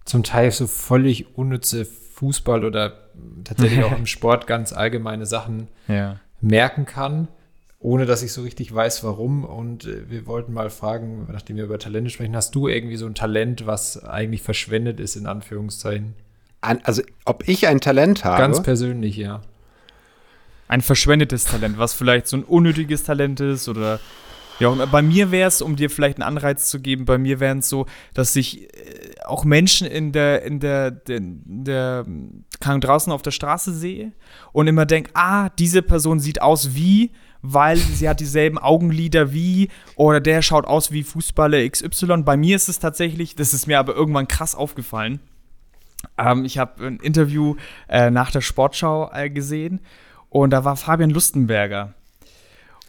zum 0.06 0.22
Teil 0.22 0.50
so 0.52 0.66
völlig 0.66 1.36
unnütze 1.36 1.84
Fußball 1.84 2.64
oder 2.64 2.94
tatsächlich 3.44 3.84
auch 3.84 3.92
im 3.96 4.06
Sport 4.06 4.46
ganz 4.46 4.72
allgemeine 4.72 5.26
Sachen 5.26 5.68
Ja. 5.86 6.16
merken 6.40 6.86
kann, 6.86 7.28
ohne 7.80 8.04
dass 8.04 8.22
ich 8.22 8.32
so 8.32 8.42
richtig 8.42 8.72
weiß, 8.72 9.02
warum. 9.04 9.44
Und 9.44 9.86
äh, 9.86 10.08
wir 10.08 10.26
wollten 10.26 10.52
mal 10.52 10.70
fragen, 10.70 11.26
nachdem 11.32 11.56
wir 11.56 11.64
über 11.64 11.78
Talente 11.78 12.10
sprechen, 12.10 12.36
hast 12.36 12.54
du 12.54 12.68
irgendwie 12.68 12.96
so 12.96 13.06
ein 13.06 13.14
Talent, 13.14 13.66
was 13.66 14.04
eigentlich 14.04 14.42
verschwendet 14.42 15.00
ist, 15.00 15.16
in 15.16 15.26
Anführungszeichen? 15.26 16.14
An, 16.60 16.80
also, 16.84 17.02
ob 17.24 17.48
ich 17.48 17.66
ein 17.66 17.80
Talent 17.80 18.22
habe? 18.22 18.38
Ganz 18.38 18.62
persönlich, 18.62 19.16
ja. 19.16 19.40
Ein 20.68 20.82
verschwendetes 20.82 21.44
Talent, 21.44 21.78
was 21.78 21.94
vielleicht 21.94 22.28
so 22.28 22.36
ein 22.36 22.44
unnötiges 22.44 23.02
Talent 23.02 23.40
ist 23.40 23.68
oder 23.68 23.98
ja, 24.60 24.70
bei 24.84 25.00
mir 25.00 25.30
wäre 25.30 25.48
es, 25.48 25.62
um 25.62 25.74
dir 25.74 25.88
vielleicht 25.88 26.18
einen 26.18 26.36
Anreiz 26.36 26.68
zu 26.68 26.80
geben, 26.80 27.06
bei 27.06 27.16
mir 27.16 27.40
wären 27.40 27.60
es 27.60 27.70
so, 27.70 27.86
dass 28.12 28.34
sich 28.34 28.64
äh, 28.64 29.14
auch 29.24 29.44
Menschen 29.44 29.86
in 29.86 30.12
der, 30.12 30.42
in 30.42 30.60
der, 30.60 31.00
in 31.08 31.64
der, 31.64 32.04
kann 32.60 32.82
draußen 32.82 33.10
auf 33.10 33.22
der 33.22 33.30
Straße 33.30 33.72
sehe 33.72 34.12
und 34.52 34.66
immer 34.66 34.84
denke, 34.84 35.12
ah, 35.14 35.48
diese 35.48 35.80
Person 35.80 36.20
sieht 36.20 36.42
aus 36.42 36.74
wie, 36.74 37.10
weil 37.42 37.76
sie 37.76 38.08
hat 38.08 38.20
dieselben 38.20 38.58
Augenlider 38.58 39.32
wie 39.32 39.68
oder 39.96 40.20
der 40.20 40.42
schaut 40.42 40.66
aus 40.66 40.92
wie 40.92 41.02
Fußballer 41.02 41.68
XY. 41.68 42.22
Bei 42.22 42.36
mir 42.36 42.56
ist 42.56 42.68
es 42.68 42.78
tatsächlich, 42.78 43.34
das 43.34 43.54
ist 43.54 43.66
mir 43.66 43.78
aber 43.78 43.94
irgendwann 43.94 44.28
krass 44.28 44.54
aufgefallen. 44.54 45.20
Ähm, 46.18 46.44
ich 46.44 46.58
habe 46.58 46.86
ein 46.86 46.96
Interview 46.98 47.56
äh, 47.88 48.10
nach 48.10 48.30
der 48.30 48.40
Sportschau 48.40 49.10
äh, 49.12 49.30
gesehen 49.30 49.80
und 50.28 50.50
da 50.50 50.64
war 50.64 50.76
Fabian 50.76 51.10
Lustenberger. 51.10 51.94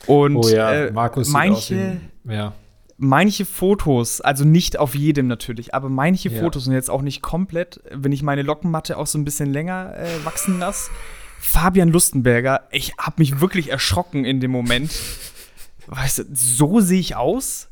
Und 0.08 0.36
oh 0.36 0.48
ja, 0.48 0.72
äh, 0.72 0.92
Markus 0.92 1.30
manche, 1.30 1.98
ja. 2.24 2.54
manche 2.98 3.46
Fotos, 3.46 4.20
also 4.20 4.46
nicht 4.46 4.80
auf 4.80 4.96
jedem 4.96 5.28
natürlich, 5.28 5.76
aber 5.76 5.90
manche 5.90 6.30
ja. 6.30 6.40
Fotos 6.40 6.68
und 6.68 6.74
jetzt 6.74 6.90
auch 6.90 7.04
nicht 7.04 7.22
komplett, 7.22 7.82
wenn 7.92 8.12
ich 8.12 8.24
meine 8.24 8.42
Lockenmatte 8.42 8.98
auch 8.98 9.08
so 9.08 9.20
ein 9.20 9.26
bisschen 9.26 9.52
länger 9.52 9.94
äh, 9.96 10.26
wachsen 10.26 10.60
lasse. 10.60 10.90
Fabian 11.42 11.90
Lustenberger, 11.90 12.68
ich 12.70 12.94
habe 13.00 13.16
mich 13.18 13.42
wirklich 13.42 13.72
erschrocken 13.72 14.26
in 14.26 14.40
dem 14.40 14.52
Moment. 14.52 14.92
Weißt 15.88 16.20
du, 16.20 16.24
so 16.32 16.80
sehe 16.80 17.00
ich 17.00 17.16
aus. 17.16 17.68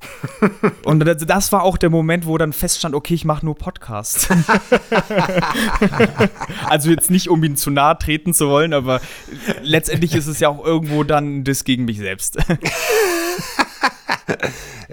Und 0.83 1.05
das 1.05 1.51
war 1.51 1.61
auch 1.61 1.77
der 1.77 1.91
Moment, 1.91 2.25
wo 2.25 2.39
dann 2.39 2.51
feststand, 2.51 2.95
okay, 2.95 3.13
ich 3.13 3.25
mache 3.25 3.45
nur 3.45 3.55
Podcast. 3.55 4.27
also 6.67 6.89
jetzt 6.89 7.11
nicht, 7.11 7.29
um 7.29 7.43
ihn 7.43 7.55
zu 7.55 7.69
nahe 7.69 7.97
treten 7.99 8.33
zu 8.33 8.49
wollen, 8.49 8.73
aber 8.73 8.99
letztendlich 9.61 10.15
ist 10.15 10.27
es 10.27 10.39
ja 10.39 10.49
auch 10.49 10.65
irgendwo 10.65 11.03
dann 11.03 11.43
das 11.43 11.63
gegen 11.63 11.85
mich 11.85 11.99
selbst. 11.99 12.39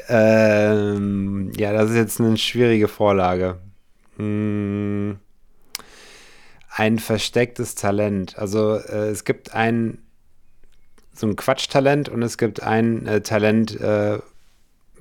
ähm, 0.08 1.50
ja, 1.56 1.72
das 1.72 1.90
ist 1.90 1.96
jetzt 1.96 2.20
eine 2.20 2.36
schwierige 2.36 2.88
Vorlage. 2.88 3.58
Hm, 4.18 5.18
ein 6.76 6.98
verstecktes 6.98 7.74
Talent. 7.74 8.38
Also 8.38 8.74
äh, 8.74 9.08
es 9.08 9.24
gibt 9.24 9.54
ein 9.54 9.98
so 11.14 11.26
ein 11.26 11.34
Quatschtalent 11.34 12.10
und 12.10 12.22
es 12.22 12.36
gibt 12.36 12.62
ein 12.62 13.06
äh, 13.06 13.22
Talent, 13.22 13.80
äh, 13.80 14.18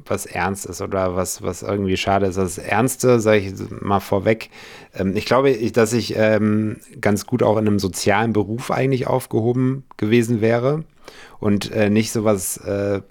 was 0.06 0.26
ernst 0.26 0.66
ist 0.66 0.82
oder 0.82 1.18
was, 1.18 1.42
was 1.42 1.64
irgendwie 1.64 1.98
schade 1.98 2.28
ist. 2.28 2.38
Das 2.38 2.58
Ernste, 2.58 3.20
sage 3.20 3.40
ich 3.40 3.54
mal 3.82 4.00
vorweg, 4.00 4.50
ähm, 4.94 5.18
ich 5.18 5.26
glaube, 5.26 5.50
ich, 5.50 5.74
dass 5.74 5.92
ich 5.92 6.16
ähm, 6.16 6.78
ganz 7.02 7.26
gut 7.26 7.44
auch 7.44 7.58
in 7.58 7.68
einem 7.68 7.80
sozialen 7.80 8.32
Beruf 8.32 8.72
eigentlich 8.72 9.08
aufgehoben 9.08 9.84
gewesen 9.98 10.40
wäre 10.40 10.86
und 11.42 11.72
äh, 11.72 11.90
nicht 11.90 12.14
sowas 12.14 12.56
äh, 12.58 13.02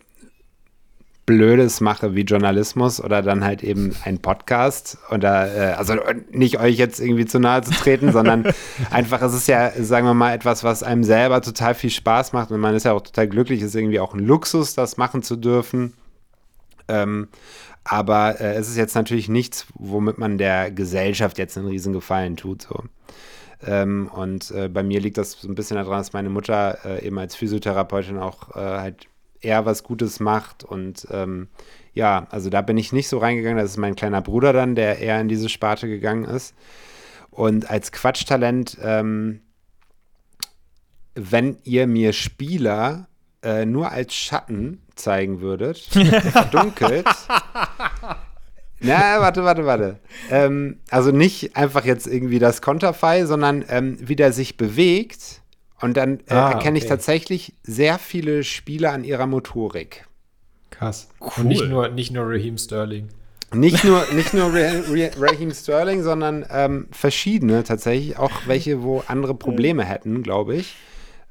Blödes 1.26 1.80
mache 1.80 2.14
wie 2.14 2.22
Journalismus 2.22 3.02
oder 3.02 3.22
dann 3.22 3.44
halt 3.44 3.64
eben 3.64 3.94
ein 4.05 4.18
Podcast 4.18 4.98
oder 5.10 5.55
äh, 5.55 5.72
also 5.72 5.94
nicht 6.30 6.60
euch 6.60 6.76
jetzt 6.76 7.01
irgendwie 7.01 7.24
zu 7.24 7.38
nahe 7.38 7.62
zu 7.62 7.72
treten, 7.72 8.12
sondern 8.12 8.44
einfach, 8.90 9.22
es 9.22 9.34
ist 9.34 9.48
ja, 9.48 9.70
sagen 9.82 10.06
wir 10.06 10.14
mal, 10.14 10.34
etwas, 10.34 10.64
was 10.64 10.82
einem 10.82 11.02
selber 11.02 11.40
total 11.40 11.74
viel 11.74 11.90
Spaß 11.90 12.34
macht 12.34 12.51
und 12.51 12.60
man 12.60 12.74
ist 12.74 12.84
ja 12.84 12.92
auch 12.92 13.01
total 13.01 13.28
glücklich, 13.28 13.62
ist 13.62 13.74
irgendwie 13.74 14.01
auch 14.01 14.12
ein 14.12 14.20
Luxus, 14.20 14.74
das 14.74 14.96
machen 14.98 15.22
zu 15.22 15.36
dürfen. 15.36 15.94
Ähm, 16.88 17.28
aber 17.84 18.40
äh, 18.40 18.55
es 18.55 18.68
ist 18.68 18.76
jetzt 18.76 18.94
natürlich 18.94 19.28
nichts, 19.28 19.66
womit 19.74 20.18
man 20.18 20.38
der 20.38 20.70
Gesellschaft 20.70 21.38
jetzt 21.38 21.56
einen 21.56 21.68
riesen 21.68 21.92
Gefallen 21.92 22.36
tut. 22.36 22.62
So. 22.62 22.84
Ähm, 23.66 24.10
und 24.12 24.51
äh, 24.51 24.68
bei 24.68 24.82
mir 24.82 25.01
liegt 25.01 25.18
das 25.18 25.32
so 25.32 25.48
ein 25.48 25.55
bisschen 25.55 25.76
daran, 25.76 25.98
dass 25.98 26.12
meine 26.12 26.30
Mutter 26.30 26.78
äh, 26.84 27.06
eben 27.06 27.18
als 27.18 27.36
Physiotherapeutin 27.36 28.18
auch 28.18 28.55
äh, 28.56 28.60
halt 28.60 29.06
eher 29.44 29.66
was 29.66 29.82
Gutes 29.82 30.20
macht. 30.20 30.64
Und 30.64 31.06
ähm, 31.10 31.48
ja, 31.92 32.26
also 32.30 32.50
da 32.50 32.62
bin 32.62 32.76
ich 32.76 32.92
nicht 32.92 33.08
so 33.08 33.18
reingegangen. 33.18 33.58
Das 33.58 33.70
ist 33.70 33.76
mein 33.76 33.96
kleiner 33.96 34.22
Bruder 34.22 34.52
dann, 34.52 34.74
der 34.74 34.98
eher 34.98 35.20
in 35.20 35.28
diese 35.28 35.48
Sparte 35.48 35.88
gegangen 35.88 36.24
ist. 36.24 36.54
Und 37.30 37.70
als 37.70 37.92
Quatschtalent, 37.92 38.78
ähm, 38.82 39.40
wenn 41.14 41.58
ihr 41.64 41.86
mir 41.86 42.12
Spieler 42.12 43.08
äh, 43.42 43.66
nur 43.66 43.90
als 43.90 44.14
Schatten 44.14 44.82
zeigen 44.94 45.40
würdet, 45.40 45.78
verdunkelt. 46.32 47.06
Na, 48.80 49.20
warte, 49.20 49.44
warte, 49.44 49.64
warte. 49.66 50.00
Ähm, 50.30 50.80
also 50.90 51.10
nicht 51.10 51.56
einfach 51.56 51.84
jetzt 51.84 52.06
irgendwie 52.06 52.38
das 52.38 52.62
Konterfei, 52.62 53.24
sondern 53.24 53.64
ähm, 53.68 53.96
wie 54.00 54.16
der 54.16 54.32
sich 54.32 54.56
bewegt 54.56 55.42
und 55.80 55.96
dann 55.96 56.20
äh, 56.26 56.34
ah, 56.34 56.52
erkenne 56.52 56.76
okay. 56.76 56.84
ich 56.84 56.86
tatsächlich 56.86 57.55
sehr 57.62 57.98
viele 57.98 58.44
Spieler 58.44 58.92
an 58.92 59.05
ihrer 59.05 59.26
Motorik. 59.26 60.06
Krass. 60.70 61.09
Cool. 61.20 61.30
Und 61.38 61.46
nicht 61.48 61.68
nur, 61.68 61.88
nicht 61.88 62.12
nur 62.12 62.24
Raheem 62.26 62.59
Sterling. 62.59 63.09
Nicht 63.52 63.84
nur, 63.84 64.05
nicht 64.12 64.34
nur 64.34 64.52
Raheem 64.52 65.52
Sterling, 65.52 66.02
sondern 66.02 66.44
ähm, 66.51 66.88
verschiedene 66.90 67.64
tatsächlich, 67.64 68.18
auch 68.18 68.32
welche, 68.46 68.82
wo 68.82 69.02
andere 69.06 69.34
Probleme 69.34 69.84
hätten, 69.84 70.22
glaube 70.22 70.56
ich. 70.56 70.74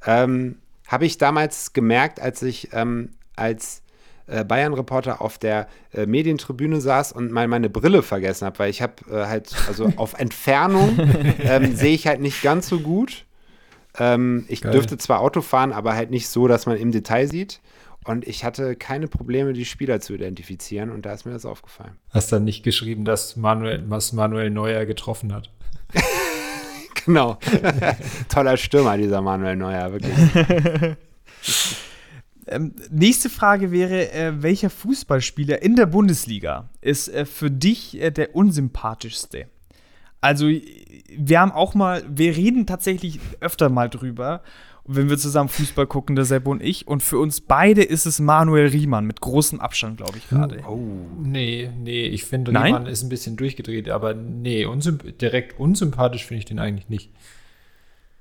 Ähm, 0.06 0.58
Habe 0.88 1.06
ich 1.06 1.18
damals 1.18 1.74
gemerkt, 1.74 2.20
als 2.20 2.42
ich 2.42 2.70
ähm, 2.74 3.10
als 3.36 3.82
äh, 4.28 4.46
Bayern-Reporter 4.46 5.22
auf 5.22 5.38
der 5.38 5.68
äh, 5.94 6.06
Medientribüne 6.06 6.80
saß 6.80 7.12
und 7.12 7.32
mal 7.32 7.48
meine 7.48 7.70
Brille 7.70 8.04
vergessen 8.04 8.46
habe, 8.46 8.60
weil 8.60 8.70
ich 8.70 8.82
habe 8.82 8.94
äh, 9.12 9.26
halt, 9.26 9.54
also 9.68 9.92
auf 9.98 10.14
Entfernung 10.14 10.98
ähm, 11.40 11.76
sehe 11.76 11.94
ich 11.94 12.08
halt 12.08 12.22
nicht 12.22 12.42
ganz 12.42 12.68
so 12.70 12.80
gut. 12.80 13.26
Ähm, 14.00 14.46
ich 14.48 14.62
Geil. 14.62 14.72
dürfte 14.72 14.98
zwar 14.98 15.20
Auto 15.20 15.42
fahren, 15.42 15.72
aber 15.72 15.94
halt 15.94 16.10
nicht 16.12 16.28
so, 16.28 16.48
dass 16.48 16.66
man 16.66 16.78
im 16.78 16.92
Detail 16.92 17.28
sieht. 17.28 17.62
Und 18.06 18.28
ich 18.28 18.44
hatte 18.44 18.76
keine 18.76 19.08
Probleme, 19.08 19.54
die 19.54 19.66
Spieler 19.66 20.02
zu 20.02 20.14
identifizieren 20.14 20.92
und 20.92 21.06
da 21.06 21.14
ist 21.14 21.26
mir 21.26 21.32
das 21.32 21.46
aufgefallen. 21.46 21.96
Hast 22.10 22.32
dann 22.32 22.44
nicht 22.44 22.64
geschrieben, 22.64 23.06
dass 23.06 23.38
Manuel, 23.38 23.84
was 23.88 24.12
Manuel 24.12 24.50
Neuer 24.50 24.86
getroffen 24.86 25.34
hat. 25.34 25.50
genau. 27.06 27.38
Toller 28.30 28.58
Stürmer, 28.58 28.98
dieser 28.98 29.22
Manuel 29.22 29.56
Neuer, 29.56 29.92
wirklich. 29.92 30.14
Ähm, 32.46 32.74
nächste 32.92 33.30
Frage 33.30 33.72
wäre, 33.72 34.12
äh, 34.12 34.44
welcher 34.44 34.70
Fußballspieler 34.70 35.62
in 35.62 35.76
der 35.76 35.86
Bundesliga 35.86 36.70
ist 36.82 37.08
äh, 37.08 37.26
für 37.26 37.50
dich 37.50 38.00
äh, 38.02 38.12
der 38.12 38.36
unsympathischste? 38.36 39.48
Also, 40.24 40.48
wir 40.48 41.40
haben 41.40 41.52
auch 41.52 41.76
mal, 41.76 42.04
wir 42.08 42.36
reden 42.36 42.66
tatsächlich 42.66 43.20
öfter 43.42 43.70
mal 43.70 43.90
drüber, 43.90 44.42
wenn 44.86 45.10
wir 45.10 45.18
zusammen 45.18 45.50
Fußball 45.50 45.86
gucken, 45.86 46.16
der 46.16 46.24
Sepp 46.24 46.48
und 46.48 46.64
ich. 46.64 46.88
Und 46.88 47.04
für 47.04 47.20
uns 47.20 47.42
beide 47.42 47.84
ist 47.84 48.06
es 48.06 48.20
Manuel 48.20 48.68
Riemann 48.68 49.06
mit 49.06 49.20
großem 49.20 49.60
Abstand, 49.60 49.98
glaube 49.98 50.18
ich, 50.18 50.30
gerade. 50.30 50.60
Oh, 50.68 50.80
nee, 51.22 51.70
nee, 51.78 52.06
ich 52.06 52.24
finde, 52.24 52.52
Riemann 52.52 52.86
ist 52.86 53.04
ein 53.04 53.10
bisschen 53.10 53.36
durchgedreht, 53.36 53.90
aber 53.90 54.14
nee, 54.14 54.66
unsymp 54.66 55.18
direkt 55.20 55.60
unsympathisch 55.60 56.26
finde 56.26 56.40
ich 56.40 56.46
den 56.46 56.60
eigentlich 56.60 56.88
nicht. 56.88 57.12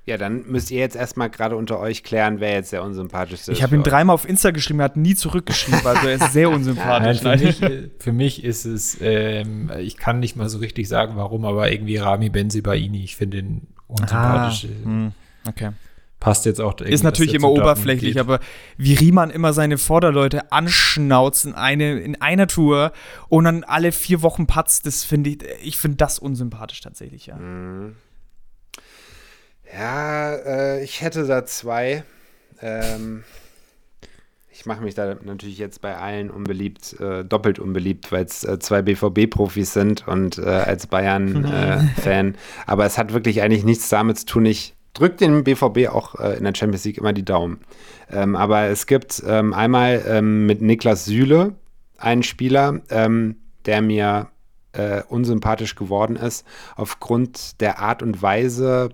Ja, 0.05 0.17
dann 0.17 0.45
müsst 0.49 0.73
ihr 0.73 0.81
jetzt 0.81 0.97
erstmal 0.97 1.31
gerade 1.31 1.57
unter 1.57 1.79
euch 1.79 2.03
klären, 2.03 2.41
wer 2.41 2.55
jetzt 2.55 2.73
der 2.73 2.83
unsympathischste 2.83 3.53
ist. 3.53 3.59
Ich 3.59 3.63
habe 3.63 3.77
ihn 3.77 3.85
dreimal 3.85 4.15
auf 4.15 4.29
Insta 4.29 4.51
geschrieben, 4.51 4.81
er 4.81 4.87
hat 4.87 4.97
nie 4.97 5.15
zurückgeschrieben, 5.15 5.87
also 5.87 6.09
er 6.09 6.15
ist 6.17 6.33
sehr 6.33 6.51
unsympathisch. 6.51 7.23
Nein, 7.23 7.39
für, 7.39 7.45
mich, 7.47 7.91
für, 7.99 8.13
mich, 8.13 8.45
ist 8.45 8.65
es, 8.65 8.99
ähm, 9.01 9.71
ich 9.79 9.97
kann 9.97 10.19
nicht 10.19 10.35
mal 10.35 10.49
so 10.49 10.59
richtig 10.59 10.89
sagen, 10.89 11.15
warum, 11.15 11.45
aber 11.45 11.71
irgendwie 11.71 11.99
Rami 11.99 12.31
Benzibaini, 12.31 13.05
ich 13.05 13.15
finde 13.15 13.39
ihn 13.39 13.69
unsympathisch. 13.87 14.67
Ah, 14.67 14.85
hm, 14.85 15.13
okay. 15.47 15.71
Passt 16.19 16.47
jetzt 16.47 16.61
auch. 16.61 16.81
Ist 16.81 17.03
natürlich 17.03 17.35
immer 17.35 17.51
oberflächlich, 17.51 18.19
aber 18.19 18.41
wie 18.77 18.95
Riemann 18.95 19.31
immer 19.31 19.53
seine 19.53 19.77
Vorderleute 19.77 20.53
anschnauzen 20.53 21.55
eine, 21.55 21.99
in 21.99 22.21
einer 22.21 22.47
Tour 22.47 22.93
und 23.29 23.45
dann 23.45 23.65
alle 23.65 23.91
vier 23.91 24.23
Wochen 24.23 24.47
patzt, 24.47 24.87
das 24.87 25.05
finde 25.05 25.31
ich, 25.31 25.39
ich 25.63 25.79
finde 25.79 25.97
das 25.97 26.19
unsympathisch 26.19 26.81
tatsächlich, 26.81 27.27
ja. 27.27 27.37
Mhm. 27.37 27.97
Ja, 29.77 30.35
äh, 30.35 30.85
ich 30.85 31.01
hätte 31.01 31.27
da 31.27 31.45
zwei. 31.45 32.05
Ähm, 32.61 33.25
ich 34.51 34.67
mache 34.67 34.83
mich 34.83 34.95
da 34.95 35.17
natürlich 35.25 35.59
jetzt 35.59 35.81
bei 35.81 35.97
allen 35.97 36.31
unbeliebt, 36.31 37.01
äh, 37.01 37.25
doppelt 37.25 37.59
unbeliebt, 37.59 38.13
weil 38.13 38.25
es 38.27 38.45
äh, 38.45 38.59
zwei 38.59 38.83
BVB-Profis 38.83 39.73
sind 39.73 40.07
und 40.07 40.39
äh, 40.39 40.43
als 40.43 40.87
Bayern-Fan. 40.87 42.35
Äh, 42.35 42.39
Aber 42.67 42.85
es 42.85 42.99
hat 42.99 43.13
wirklich 43.15 43.43
eigentlich 43.43 43.65
nichts 43.65 43.89
damit 43.89 44.19
zu 44.19 44.27
tun. 44.27 44.47
Ich 44.47 44.75
drücke 44.93 45.17
den 45.17 45.43
BVB 45.43 45.89
auch 45.89 46.21
äh, 46.21 46.37
in 46.37 46.45
der 46.45 46.55
Champions 46.55 46.85
League 46.85 46.99
immer 46.99 47.15
die 47.15 47.25
Daumen. 47.25 47.61
Ähm, 48.11 48.37
aber 48.37 48.65
es 48.65 48.87
gibt 48.87 49.23
ähm, 49.27 49.55
einmal 49.55 50.05
ähm, 50.07 50.45
mit 50.45 50.61
Niklas 50.61 51.07
Süle 51.07 51.55
einen 51.97 52.23
Spieler, 52.23 52.81
ähm, 52.91 53.37
der 53.67 53.83
mir 53.83 54.29
unsympathisch 55.09 55.75
geworden 55.75 56.17
ist, 56.17 56.47
aufgrund 56.77 57.61
der 57.61 57.81
Art 57.81 58.03
und 58.03 58.23
Weise, 58.23 58.89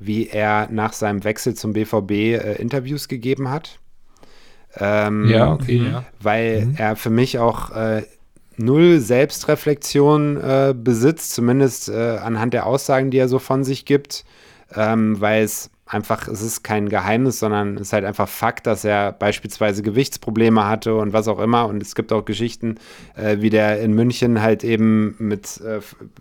wie 0.00 0.28
er 0.28 0.68
nach 0.70 0.92
seinem 0.92 1.22
Wechsel 1.22 1.54
zum 1.54 1.72
BVB 1.74 2.10
äh, 2.10 2.54
Interviews 2.54 3.06
gegeben 3.06 3.50
hat. 3.50 3.78
Ähm, 4.76 5.28
Ja, 5.28 5.52
okay, 5.52 5.82
ja. 5.92 6.04
Weil 6.20 6.74
er 6.76 6.96
für 6.96 7.10
mich 7.10 7.38
auch 7.38 7.70
äh, 7.70 8.02
null 8.56 9.00
Selbstreflexion 9.00 10.36
äh, 10.36 10.74
besitzt, 10.76 11.34
zumindest 11.34 11.88
äh, 11.88 12.18
anhand 12.22 12.54
der 12.54 12.66
Aussagen, 12.66 13.10
die 13.10 13.18
er 13.18 13.28
so 13.28 13.38
von 13.38 13.64
sich 13.64 13.84
gibt, 13.84 14.24
ähm, 14.74 15.20
weil 15.20 15.44
es 15.44 15.70
einfach, 15.90 16.28
es 16.28 16.40
ist 16.40 16.62
kein 16.62 16.88
Geheimnis, 16.88 17.40
sondern 17.40 17.74
es 17.74 17.82
ist 17.82 17.92
halt 17.92 18.04
einfach 18.04 18.28
Fakt, 18.28 18.66
dass 18.66 18.84
er 18.84 19.12
beispielsweise 19.12 19.82
Gewichtsprobleme 19.82 20.66
hatte 20.66 20.94
und 20.94 21.12
was 21.12 21.26
auch 21.28 21.40
immer. 21.40 21.66
Und 21.66 21.82
es 21.82 21.94
gibt 21.94 22.12
auch 22.12 22.24
Geschichten, 22.24 22.76
äh, 23.16 23.38
wie 23.40 23.50
der 23.50 23.80
in 23.80 23.92
München 23.92 24.40
halt 24.40 24.62
eben 24.64 25.16
mit 25.18 25.60
äh, 25.60 25.80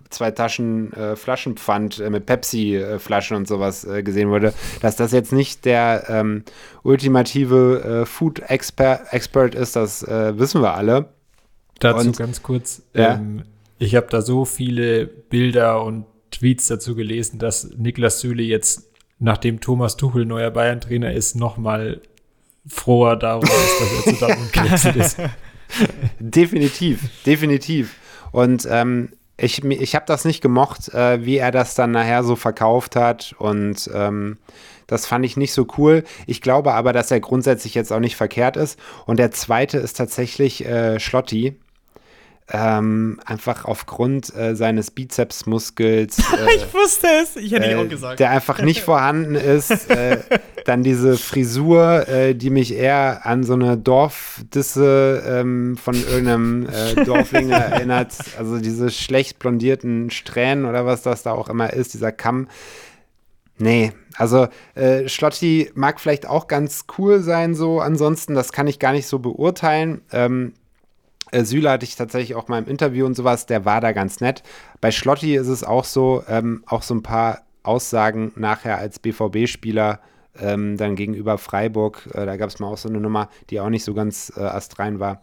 zwei 0.09 0.31
Taschen 0.31 0.91
äh, 0.93 1.15
Flaschenpfand 1.15 1.99
äh, 1.99 2.09
mit 2.09 2.25
Pepsi-Flaschen 2.25 3.37
und 3.37 3.47
sowas 3.47 3.85
äh, 3.85 4.01
gesehen 4.03 4.29
wurde, 4.29 4.53
dass 4.81 4.95
das 4.95 5.11
jetzt 5.11 5.33
nicht 5.33 5.65
der 5.65 6.05
ähm, 6.09 6.43
ultimative 6.83 8.01
äh, 8.01 8.05
Food-Expert 8.05 9.55
ist, 9.55 9.75
das 9.75 10.01
wissen 10.01 10.61
wir 10.61 10.73
alle. 10.73 11.09
Dazu 11.79 12.07
Und- 12.07 12.17
ganz 12.17 12.41
kurz. 12.43 12.81
Ja. 12.93 13.15
Ähm, 13.15 13.43
ich 13.77 13.95
habe 13.95 14.07
da 14.09 14.21
so 14.21 14.43
viele 14.45 15.05
Bilder 15.07 15.83
und 15.83 16.05
Tweets 16.31 16.67
dazu 16.67 16.95
gelesen, 16.95 17.39
dass 17.39 17.69
Niklas 17.77 18.19
Süle 18.19 18.43
jetzt, 18.43 18.88
nachdem 19.19 19.59
Thomas 19.59 19.97
Tuchel 19.97 20.25
neuer 20.25 20.51
Bayern-Trainer 20.51 21.13
ist, 21.13 21.35
nochmal 21.35 22.01
froher 22.67 23.15
darum 23.15 23.43
ist, 23.43 23.81
dass 23.81 23.91
er 23.91 24.13
zu 24.13 24.19
Dortmund 24.19 24.53
gewechselt 24.53 24.95
ist. 24.95 25.17
Definitiv, 26.19 27.09
definitiv. 27.25 27.95
Und 28.31 28.67
ähm, 28.69 29.09
ich, 29.37 29.63
ich 29.63 29.95
habe 29.95 30.05
das 30.07 30.25
nicht 30.25 30.41
gemocht, 30.41 30.89
äh, 30.93 31.23
wie 31.25 31.37
er 31.37 31.51
das 31.51 31.75
dann 31.75 31.91
nachher 31.91 32.23
so 32.23 32.35
verkauft 32.35 32.95
hat. 32.95 33.35
Und 33.37 33.89
ähm, 33.93 34.37
das 34.87 35.05
fand 35.05 35.25
ich 35.25 35.37
nicht 35.37 35.53
so 35.53 35.67
cool. 35.77 36.03
Ich 36.27 36.41
glaube 36.41 36.73
aber, 36.73 36.93
dass 36.93 37.11
er 37.11 37.19
grundsätzlich 37.19 37.75
jetzt 37.75 37.93
auch 37.93 37.99
nicht 37.99 38.15
verkehrt 38.15 38.57
ist. 38.57 38.79
Und 39.05 39.19
der 39.19 39.31
zweite 39.31 39.77
ist 39.77 39.97
tatsächlich 39.97 40.65
äh, 40.65 40.99
Schlotti. 40.99 41.59
Ähm, 42.51 43.19
einfach 43.25 43.65
aufgrund 43.65 44.35
äh, 44.35 44.55
seines 44.55 44.91
Bizepsmuskels. 44.91 46.17
Äh, 46.33 46.55
Ich 46.55 46.73
wusste 46.73 47.07
es. 47.21 47.35
Ich 47.35 47.51
hätte 47.51 47.67
ich 47.69 47.75
auch 47.75 47.83
äh, 47.83 47.87
gesagt. 47.87 48.19
der 48.19 48.31
einfach 48.31 48.61
nicht 48.61 48.81
vorhanden 48.81 49.35
ist. 49.35 49.89
Äh, 49.89 50.19
dann 50.65 50.83
diese 50.83 51.17
Frisur, 51.17 52.07
äh, 52.07 52.33
die 52.35 52.49
mich 52.49 52.73
eher 52.73 53.25
an 53.25 53.43
so 53.43 53.53
eine 53.53 53.77
Dorfdisse 53.77 55.23
ähm, 55.27 55.77
von 55.77 55.95
irgendeinem 55.95 56.67
äh, 56.69 56.95
Dorfling 57.05 57.49
erinnert. 57.49 58.13
Also 58.37 58.59
diese 58.59 58.89
schlecht 58.89 59.39
blondierten 59.39 60.09
Strähnen 60.09 60.65
oder 60.65 60.85
was 60.85 61.01
das 61.01 61.23
da 61.23 61.31
auch 61.33 61.49
immer 61.49 61.73
ist, 61.73 61.93
dieser 61.93 62.11
Kamm. 62.11 62.47
Nee, 63.57 63.91
also 64.15 64.47
äh, 64.75 65.07
Schlotti 65.09 65.69
mag 65.75 65.99
vielleicht 65.99 66.27
auch 66.27 66.47
ganz 66.47 66.85
cool 66.97 67.19
sein, 67.21 67.55
so 67.55 67.81
ansonsten, 67.81 68.33
das 68.33 68.53
kann 68.53 68.67
ich 68.67 68.79
gar 68.79 68.93
nicht 68.93 69.07
so 69.07 69.19
beurteilen. 69.19 70.01
Ähm, 70.11 70.53
äh, 71.31 71.43
Süle 71.43 71.69
hatte 71.69 71.85
ich 71.85 71.95
tatsächlich 71.95 72.35
auch 72.35 72.47
mal 72.47 72.59
im 72.59 72.67
Interview 72.67 73.05
und 73.05 73.15
sowas, 73.15 73.45
der 73.45 73.65
war 73.65 73.81
da 73.81 73.91
ganz 73.91 74.19
nett. 74.19 74.43
Bei 74.81 74.91
Schlotti 74.91 75.35
ist 75.35 75.47
es 75.47 75.63
auch 75.63 75.85
so, 75.85 76.23
ähm, 76.27 76.63
auch 76.67 76.81
so 76.81 76.95
ein 76.95 77.03
paar 77.03 77.43
Aussagen 77.63 78.31
nachher 78.35 78.77
als 78.77 78.99
BVB-Spieler 78.99 79.99
ähm, 80.39 80.77
dann 80.77 80.95
gegenüber 80.95 81.37
Freiburg, 81.37 82.09
äh, 82.13 82.25
da 82.25 82.37
gab 82.37 82.49
es 82.49 82.59
mal 82.59 82.67
auch 82.67 82.77
so 82.77 82.89
eine 82.89 82.99
Nummer, 82.99 83.29
die 83.49 83.59
auch 83.59 83.69
nicht 83.69 83.83
so 83.83 83.93
ganz 83.93 84.31
äh, 84.35 84.41
astrein 84.41 84.99
war. 84.99 85.21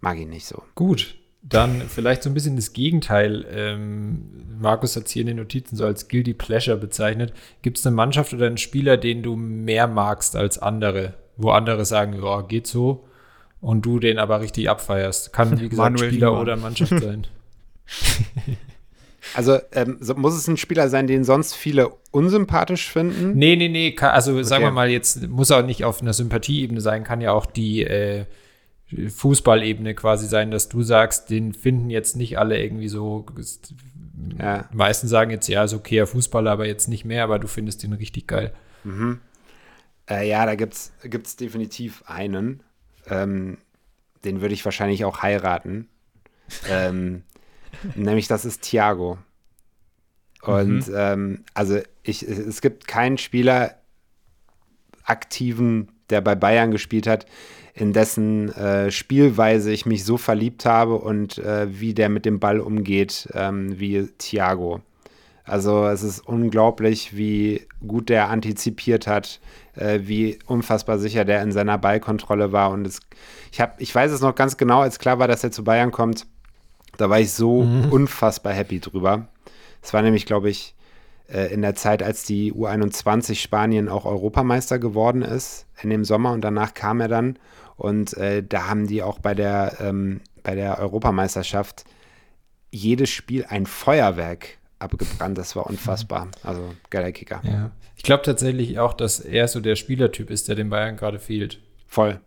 Mag 0.00 0.18
ich 0.18 0.26
nicht 0.26 0.46
so. 0.46 0.62
Gut, 0.74 1.16
dann 1.42 1.82
vielleicht 1.88 2.22
so 2.22 2.30
ein 2.30 2.34
bisschen 2.34 2.56
das 2.56 2.72
Gegenteil. 2.72 3.44
Ähm, 3.50 4.58
Markus 4.60 4.94
hat 4.94 5.06
es 5.06 5.12
hier 5.12 5.22
in 5.22 5.26
den 5.26 5.36
Notizen 5.38 5.76
so 5.76 5.84
als 5.84 6.08
Guilty 6.08 6.34
Pleasure 6.34 6.76
bezeichnet. 6.76 7.32
Gibt 7.62 7.78
es 7.78 7.86
eine 7.86 7.96
Mannschaft 7.96 8.32
oder 8.32 8.46
einen 8.46 8.58
Spieler, 8.58 8.96
den 8.96 9.22
du 9.22 9.34
mehr 9.34 9.88
magst 9.88 10.36
als 10.36 10.58
andere? 10.58 11.14
Wo 11.36 11.50
andere 11.50 11.84
sagen, 11.84 12.22
ja, 12.22 12.42
geht 12.42 12.68
so. 12.68 13.04
Und 13.62 13.86
du 13.86 13.98
den 13.98 14.18
aber 14.18 14.40
richtig 14.42 14.68
abfeierst. 14.68 15.32
Kann, 15.32 15.58
wie 15.58 15.70
gesagt, 15.70 15.92
Manuel 15.92 16.10
Spieler 16.10 16.26
Riemann. 16.28 16.42
oder 16.42 16.56
Mannschaft 16.56 17.00
sein. 17.00 17.26
Also 19.34 19.58
ähm, 19.70 19.98
so, 20.00 20.14
muss 20.16 20.34
es 20.34 20.48
ein 20.48 20.56
Spieler 20.56 20.88
sein, 20.88 21.06
den 21.06 21.22
sonst 21.22 21.54
viele 21.54 21.90
unsympathisch 22.10 22.90
finden? 22.90 23.34
Nee, 23.38 23.54
nee, 23.54 23.68
nee. 23.68 23.92
Kann, 23.92 24.10
also 24.10 24.42
sagen 24.42 24.64
wir 24.64 24.68
Okay. 24.68 24.74
mal, 24.74 24.90
jetzt 24.90 25.28
muss 25.28 25.52
auch 25.52 25.64
nicht 25.64 25.84
auf 25.84 26.02
einer 26.02 26.12
Sympathieebene 26.12 26.80
sein, 26.80 27.04
kann 27.04 27.20
ja 27.20 27.32
auch 27.32 27.46
die 27.46 27.84
äh, 27.84 28.24
Fußballebene 29.08 29.94
quasi 29.94 30.26
sein, 30.26 30.50
dass 30.50 30.68
du 30.68 30.82
sagst, 30.82 31.30
den 31.30 31.54
finden 31.54 31.88
jetzt 31.88 32.16
nicht 32.16 32.36
alle 32.36 32.60
irgendwie 32.60 32.88
so. 32.88 33.24
Ja. 34.38 34.68
Die 34.72 34.76
meisten 34.76 35.06
sagen 35.06 35.30
jetzt, 35.30 35.48
ja, 35.48 35.64
ist 35.64 35.72
okayer 35.72 36.08
Fußballer, 36.08 36.50
aber 36.50 36.66
jetzt 36.66 36.88
nicht 36.88 37.04
mehr, 37.04 37.22
aber 37.22 37.38
du 37.38 37.46
findest 37.46 37.84
den 37.84 37.92
richtig 37.92 38.26
geil. 38.26 38.52
Äh, 40.10 40.28
ja, 40.28 40.44
da 40.46 40.56
gibt 40.56 40.74
es 40.74 41.36
definitiv 41.36 42.02
einen. 42.06 42.62
Ähm, 43.08 43.58
den 44.24 44.40
würde 44.40 44.54
ich 44.54 44.64
wahrscheinlich 44.64 45.04
auch 45.04 45.22
heiraten. 45.22 45.88
ähm, 46.68 47.22
nämlich 47.94 48.28
das 48.28 48.44
ist 48.44 48.62
Thiago. 48.62 49.18
Und 50.42 50.90
ähm, 50.94 51.44
also 51.54 51.78
ich, 52.02 52.22
es 52.22 52.60
gibt 52.60 52.88
keinen 52.88 53.16
Spieler 53.16 53.76
aktiven, 55.04 55.92
der 56.10 56.20
bei 56.20 56.34
Bayern 56.34 56.72
gespielt 56.72 57.06
hat, 57.06 57.26
in 57.74 57.92
dessen 57.92 58.52
äh, 58.52 58.90
Spielweise 58.90 59.72
ich 59.72 59.86
mich 59.86 60.04
so 60.04 60.16
verliebt 60.16 60.66
habe 60.66 60.96
und 60.96 61.38
äh, 61.38 61.66
wie 61.70 61.94
der 61.94 62.08
mit 62.08 62.26
dem 62.26 62.38
Ball 62.38 62.60
umgeht, 62.60 63.28
ähm, 63.34 63.78
wie 63.78 64.08
Thiago. 64.18 64.82
Also 65.44 65.86
es 65.86 66.02
ist 66.02 66.20
unglaublich, 66.20 67.16
wie 67.16 67.66
gut 67.86 68.08
der 68.08 68.28
antizipiert 68.28 69.06
hat, 69.06 69.40
äh, 69.74 70.00
wie 70.02 70.38
unfassbar 70.46 70.98
sicher 70.98 71.24
der 71.24 71.42
in 71.42 71.52
seiner 71.52 71.78
Ballkontrolle 71.78 72.52
war. 72.52 72.70
Und 72.70 72.86
es, 72.86 73.00
ich, 73.50 73.60
hab, 73.60 73.80
ich 73.80 73.94
weiß 73.94 74.12
es 74.12 74.20
noch 74.20 74.34
ganz 74.34 74.56
genau, 74.56 74.80
als 74.80 74.98
klar 74.98 75.18
war, 75.18 75.28
dass 75.28 75.42
er 75.42 75.50
zu 75.50 75.64
Bayern 75.64 75.90
kommt. 75.90 76.26
Da 76.96 77.10
war 77.10 77.18
ich 77.18 77.32
so 77.32 77.60
unfassbar 77.90 78.52
happy 78.52 78.78
drüber. 78.78 79.28
Es 79.82 79.92
war 79.92 80.02
nämlich, 80.02 80.26
glaube 80.26 80.50
ich, 80.50 80.74
äh, 81.28 81.52
in 81.52 81.62
der 81.62 81.74
Zeit, 81.74 82.02
als 82.02 82.22
die 82.24 82.52
U21 82.52 83.34
Spanien 83.34 83.88
auch 83.88 84.04
Europameister 84.04 84.78
geworden 84.78 85.22
ist, 85.22 85.66
in 85.82 85.90
dem 85.90 86.04
Sommer. 86.04 86.32
Und 86.32 86.42
danach 86.42 86.74
kam 86.74 87.00
er 87.00 87.08
dann. 87.08 87.38
Und 87.76 88.16
äh, 88.16 88.44
da 88.46 88.68
haben 88.68 88.86
die 88.86 89.02
auch 89.02 89.18
bei 89.18 89.34
der, 89.34 89.78
ähm, 89.80 90.20
bei 90.44 90.54
der 90.54 90.78
Europameisterschaft 90.78 91.84
jedes 92.70 93.10
Spiel 93.10 93.44
ein 93.48 93.66
Feuerwerk 93.66 94.58
abgebrannt. 94.82 95.38
Das 95.38 95.56
war 95.56 95.66
unfassbar. 95.66 96.28
Also 96.42 96.74
geiler 96.90 97.12
Kicker. 97.12 97.40
Ja. 97.44 97.70
Ich 97.96 98.02
glaube 98.02 98.22
tatsächlich 98.22 98.78
auch, 98.78 98.94
dass 98.94 99.20
er 99.20 99.48
so 99.48 99.60
der 99.60 99.76
Spielertyp 99.76 100.30
ist, 100.30 100.48
der 100.48 100.54
den 100.54 100.70
Bayern 100.70 100.96
gerade 100.96 101.18
fehlt. 101.18 101.60
Voll. 101.86 102.20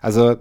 Also 0.00 0.36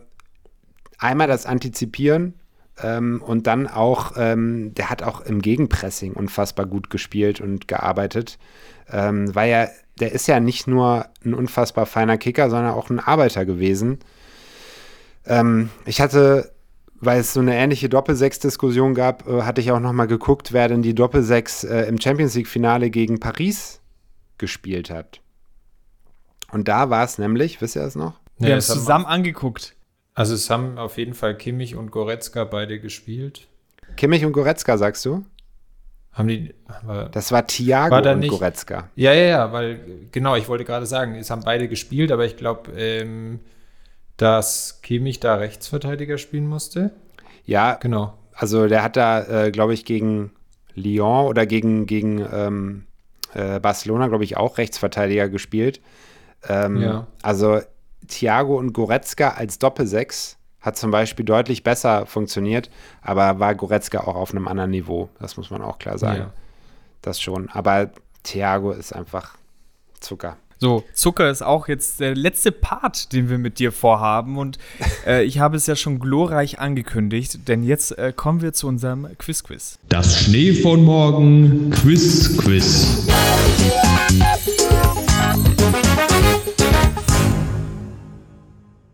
einmal 0.97 1.27
das 1.27 1.45
Antizipieren 1.45 2.35
ähm, 2.81 3.21
und 3.25 3.47
dann 3.47 3.67
auch, 3.67 4.13
ähm, 4.17 4.73
der 4.75 4.89
hat 4.89 5.03
auch 5.03 5.21
im 5.21 5.41
Gegenpressing 5.41 6.13
unfassbar 6.13 6.65
gut 6.65 6.89
gespielt 6.89 7.41
und 7.41 7.67
gearbeitet. 7.67 8.37
Ähm, 8.89 9.33
weil 9.33 9.49
er, 9.49 9.71
der 9.99 10.11
ist 10.11 10.27
ja 10.27 10.39
nicht 10.39 10.67
nur 10.67 11.07
ein 11.23 11.33
unfassbar 11.33 11.85
feiner 11.85 12.17
Kicker, 12.17 12.49
sondern 12.49 12.73
auch 12.73 12.89
ein 12.89 12.99
Arbeiter 12.99 13.45
gewesen. 13.45 13.99
Ähm, 15.25 15.69
ich 15.85 16.01
hatte, 16.01 16.51
weil 17.01 17.19
es 17.19 17.33
so 17.33 17.39
eine 17.39 17.55
ähnliche 17.55 17.89
Doppelsechs-Diskussion 17.89 18.93
gab, 18.93 19.27
äh, 19.27 19.41
hatte 19.43 19.61
ich 19.61 19.71
auch 19.71 19.79
noch 19.79 19.93
mal 19.93 20.05
geguckt, 20.07 20.53
wer 20.53 20.67
denn 20.67 20.81
die 20.81 20.95
Doppelsechs 20.95 21.63
äh, 21.63 21.83
im 21.83 21.99
Champions 21.99 22.35
League-Finale 22.35 22.89
gegen 22.89 23.19
Paris 23.19 23.81
gespielt 24.37 24.89
hat. 24.89 25.21
Und 26.51 26.67
da 26.67 26.89
war 26.89 27.03
es 27.03 27.17
nämlich, 27.17 27.61
wisst 27.61 27.75
ihr 27.75 27.81
das 27.81 27.95
noch? 27.95 28.19
Wir 28.37 28.51
haben 28.51 28.57
es 28.59 28.67
zusammen 28.67 29.05
angeguckt. 29.05 29.75
Also 30.13 30.33
es 30.33 30.49
haben 30.49 30.77
auf 30.77 30.97
jeden 30.97 31.13
Fall 31.13 31.35
Kimmich 31.37 31.75
und 31.75 31.91
Goretzka 31.91 32.43
beide 32.45 32.79
gespielt. 32.79 33.47
Kimmich 33.97 34.23
und 34.25 34.31
Goretzka, 34.33 34.77
sagst 34.77 35.05
du? 35.05 35.25
Haben 36.13 36.29
die. 36.29 36.53
Aber, 36.67 37.05
Das 37.09 37.31
war 37.33 37.45
Thiago 37.45 37.91
War 37.95 38.01
da 38.01 38.13
und 38.13 38.19
nicht- 38.19 38.29
Goretzka. 38.29 38.89
ja, 38.95 39.13
ja, 39.13 39.23
ja, 39.23 39.51
weil, 39.51 39.79
genau, 40.11 40.35
ich 40.37 40.47
wollte 40.47 40.63
gerade 40.63 40.85
sagen, 40.85 41.15
es 41.15 41.29
haben 41.29 41.43
beide 41.43 41.67
gespielt, 41.67 42.11
aber 42.11 42.25
ich 42.25 42.37
glaube, 42.37 42.71
ähm, 42.77 43.41
dass 44.17 44.81
Kimmich 44.81 45.19
da 45.19 45.35
Rechtsverteidiger 45.35 46.17
spielen 46.17 46.47
musste. 46.47 46.91
Ja, 47.45 47.75
Genau. 47.75 48.13
also 48.33 48.67
der 48.67 48.83
hat 48.83 48.95
da, 48.95 49.45
äh, 49.45 49.51
glaube 49.51 49.73
ich, 49.73 49.85
gegen 49.85 50.31
Lyon 50.73 51.27
oder 51.27 51.45
gegen, 51.45 51.85
gegen 51.85 52.25
ähm, 52.31 52.85
äh, 53.33 53.59
Barcelona, 53.59 54.07
glaube 54.07 54.23
ich, 54.23 54.37
auch 54.37 54.57
Rechtsverteidiger 54.57 55.29
gespielt. 55.29 55.81
Ähm, 56.47 56.81
Ja. 56.81 57.07
Also 57.21 57.61
Thiago 58.07 58.57
und 58.57 58.73
Goretzka 58.73 59.29
als 59.29 59.59
Doppelsechs 59.59 60.37
hat 60.61 60.77
zum 60.77 60.91
Beispiel 60.91 61.25
deutlich 61.25 61.63
besser 61.63 62.05
funktioniert, 62.07 62.69
aber 63.01 63.39
war 63.39 63.53
Goretzka 63.55 63.99
auch 63.99 64.15
auf 64.15 64.31
einem 64.31 64.47
anderen 64.47 64.71
Niveau. 64.71 65.09
Das 65.19 65.37
muss 65.37 65.49
man 65.51 65.61
auch 65.61 65.77
klar 65.79 65.97
sagen. 65.97 66.19
Ja. 66.19 66.33
Das 67.01 67.21
schon. 67.21 67.49
Aber 67.49 67.91
Thiago 68.23 68.71
ist 68.71 68.91
einfach 68.93 69.37
Zucker. 69.99 70.37
So, 70.57 70.85
Zucker 70.93 71.29
ist 71.29 71.41
auch 71.41 71.67
jetzt 71.67 71.99
der 71.99 72.15
letzte 72.15 72.53
Part, 72.53 73.11
den 73.11 73.29
wir 73.29 73.37
mit 73.37 73.59
dir 73.59 73.73
vorhaben. 73.73 74.37
Und 74.37 74.57
äh, 75.05 75.23
ich 75.23 75.39
habe 75.39 75.57
es 75.57 75.67
ja 75.67 75.75
schon 75.75 75.99
glorreich 75.99 76.59
angekündigt, 76.59 77.49
denn 77.49 77.61
jetzt 77.63 77.97
äh, 77.97 78.13
kommen 78.15 78.41
wir 78.41 78.53
zu 78.53 78.67
unserem 78.67 79.05
Quiz-Quiz. 79.17 79.79
Das 79.89 80.17
Schnee 80.17 80.53
von 80.53 80.85
morgen, 80.85 81.71
Quiz-Quiz. 81.71 83.05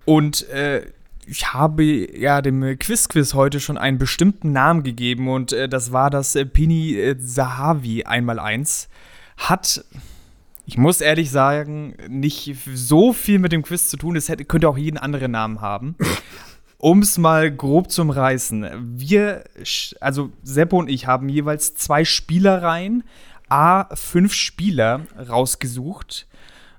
Und 0.06 0.50
äh, 0.50 0.88
ich 1.28 1.54
habe 1.54 1.84
ja 1.84 2.42
dem 2.42 2.80
Quiz-Quiz 2.80 3.36
heute 3.36 3.60
schon 3.60 3.78
einen 3.78 4.00
bestimmten 4.00 4.52
Namen 4.52 4.82
gegeben 4.82 5.30
und 5.30 5.54
äh, 5.54 5.70
das 5.70 5.92
war 5.92 6.10
das 6.10 6.36
äh, 6.36 6.44
Pini 6.44 6.96
äh, 6.96 7.16
Sahavi 7.20 8.06
einmal 8.06 8.40
eins. 8.40 8.90
Hat 9.38 9.86
ich 10.72 10.78
muss 10.78 11.02
ehrlich 11.02 11.30
sagen, 11.32 11.98
nicht 12.08 12.56
so 12.74 13.12
viel 13.12 13.40
mit 13.40 13.52
dem 13.52 13.62
Quiz 13.62 13.90
zu 13.90 13.98
tun. 13.98 14.16
Es 14.16 14.30
hätte, 14.30 14.46
könnte 14.46 14.70
auch 14.70 14.78
jeden 14.78 14.98
anderen 14.98 15.32
Namen 15.34 15.60
haben. 15.60 15.96
Um 16.78 17.04
es 17.04 17.20
mal 17.20 17.52
grob 17.52 17.92
zum 17.92 18.10
Reißen. 18.10 18.98
Wir, 18.98 19.44
also 20.00 20.32
Seppo 20.42 20.80
und 20.80 20.90
ich 20.90 21.06
haben 21.06 21.30
jeweils 21.30 21.76
zwei 21.76 22.04
Spielereien, 22.06 23.04
A, 23.50 23.96
fünf 23.96 24.34
Spieler 24.34 25.02
rausgesucht, 25.30 26.26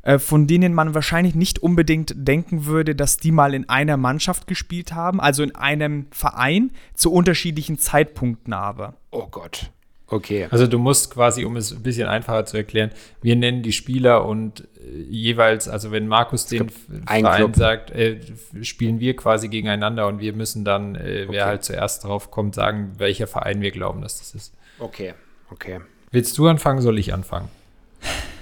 äh, 0.02 0.19
von 0.19 0.48
denen 0.48 0.74
man 0.74 0.97
wahrscheinlich 0.97 1.36
nicht 1.36 1.60
unbedingt 1.60 2.14
denken 2.16 2.64
würde, 2.64 2.97
dass 2.97 3.19
die 3.19 3.31
mal 3.31 3.55
in 3.55 3.69
einer 3.69 3.97
Mannschaft 3.97 4.48
gespielt 4.48 4.93
haben, 4.93 5.20
also 5.20 5.44
in 5.44 5.55
einem 5.55 6.06
Verein, 6.10 6.73
zu 6.94 7.12
unterschiedlichen 7.12 7.78
Zeitpunkten 7.78 8.55
aber. 8.55 8.94
Oh 9.12 9.28
Gott. 9.31 9.70
Okay. 10.12 10.47
Also 10.51 10.66
du 10.66 10.78
musst 10.78 11.10
quasi, 11.10 11.44
um 11.44 11.56
es 11.56 11.72
ein 11.72 11.82
bisschen 11.82 12.06
einfacher 12.06 12.44
zu 12.44 12.56
erklären, 12.59 12.90
wir 13.22 13.34
nennen 13.34 13.62
die 13.62 13.72
Spieler 13.72 14.24
und 14.26 14.68
äh, 14.78 15.02
jeweils, 15.09 15.68
also 15.68 15.90
wenn 15.90 16.06
Markus 16.06 16.47
den 16.47 16.68
Verein 16.68 17.24
Club. 17.24 17.56
sagt, 17.56 17.90
äh, 17.93 18.20
spielen 18.62 19.01
wir 19.01 19.16
quasi 19.16 19.48
gegeneinander 19.48 20.06
und 20.06 20.20
wir 20.20 20.32
müssen 20.34 20.64
dann, 20.64 20.94
äh, 20.94 21.26
wer 21.28 21.28
Okay. 21.28 21.40
halt 21.43 21.64
zuerst 21.64 22.05
drauf 22.05 22.30
kommt, 22.30 22.55
sagen, 22.55 22.93
welcher 22.98 23.26
Verein 23.26 23.60
wir 23.62 23.70
glauben, 23.70 24.02
dass 24.02 24.18
das 24.18 24.34
ist. 24.34 24.52
Okay. 24.78 25.14
Okay. 25.51 25.80
Willst 26.10 26.36
du 26.36 26.47
anfangen, 26.47 26.80
soll 26.82 26.98
ich 26.98 27.14
anfangen? 27.14 27.48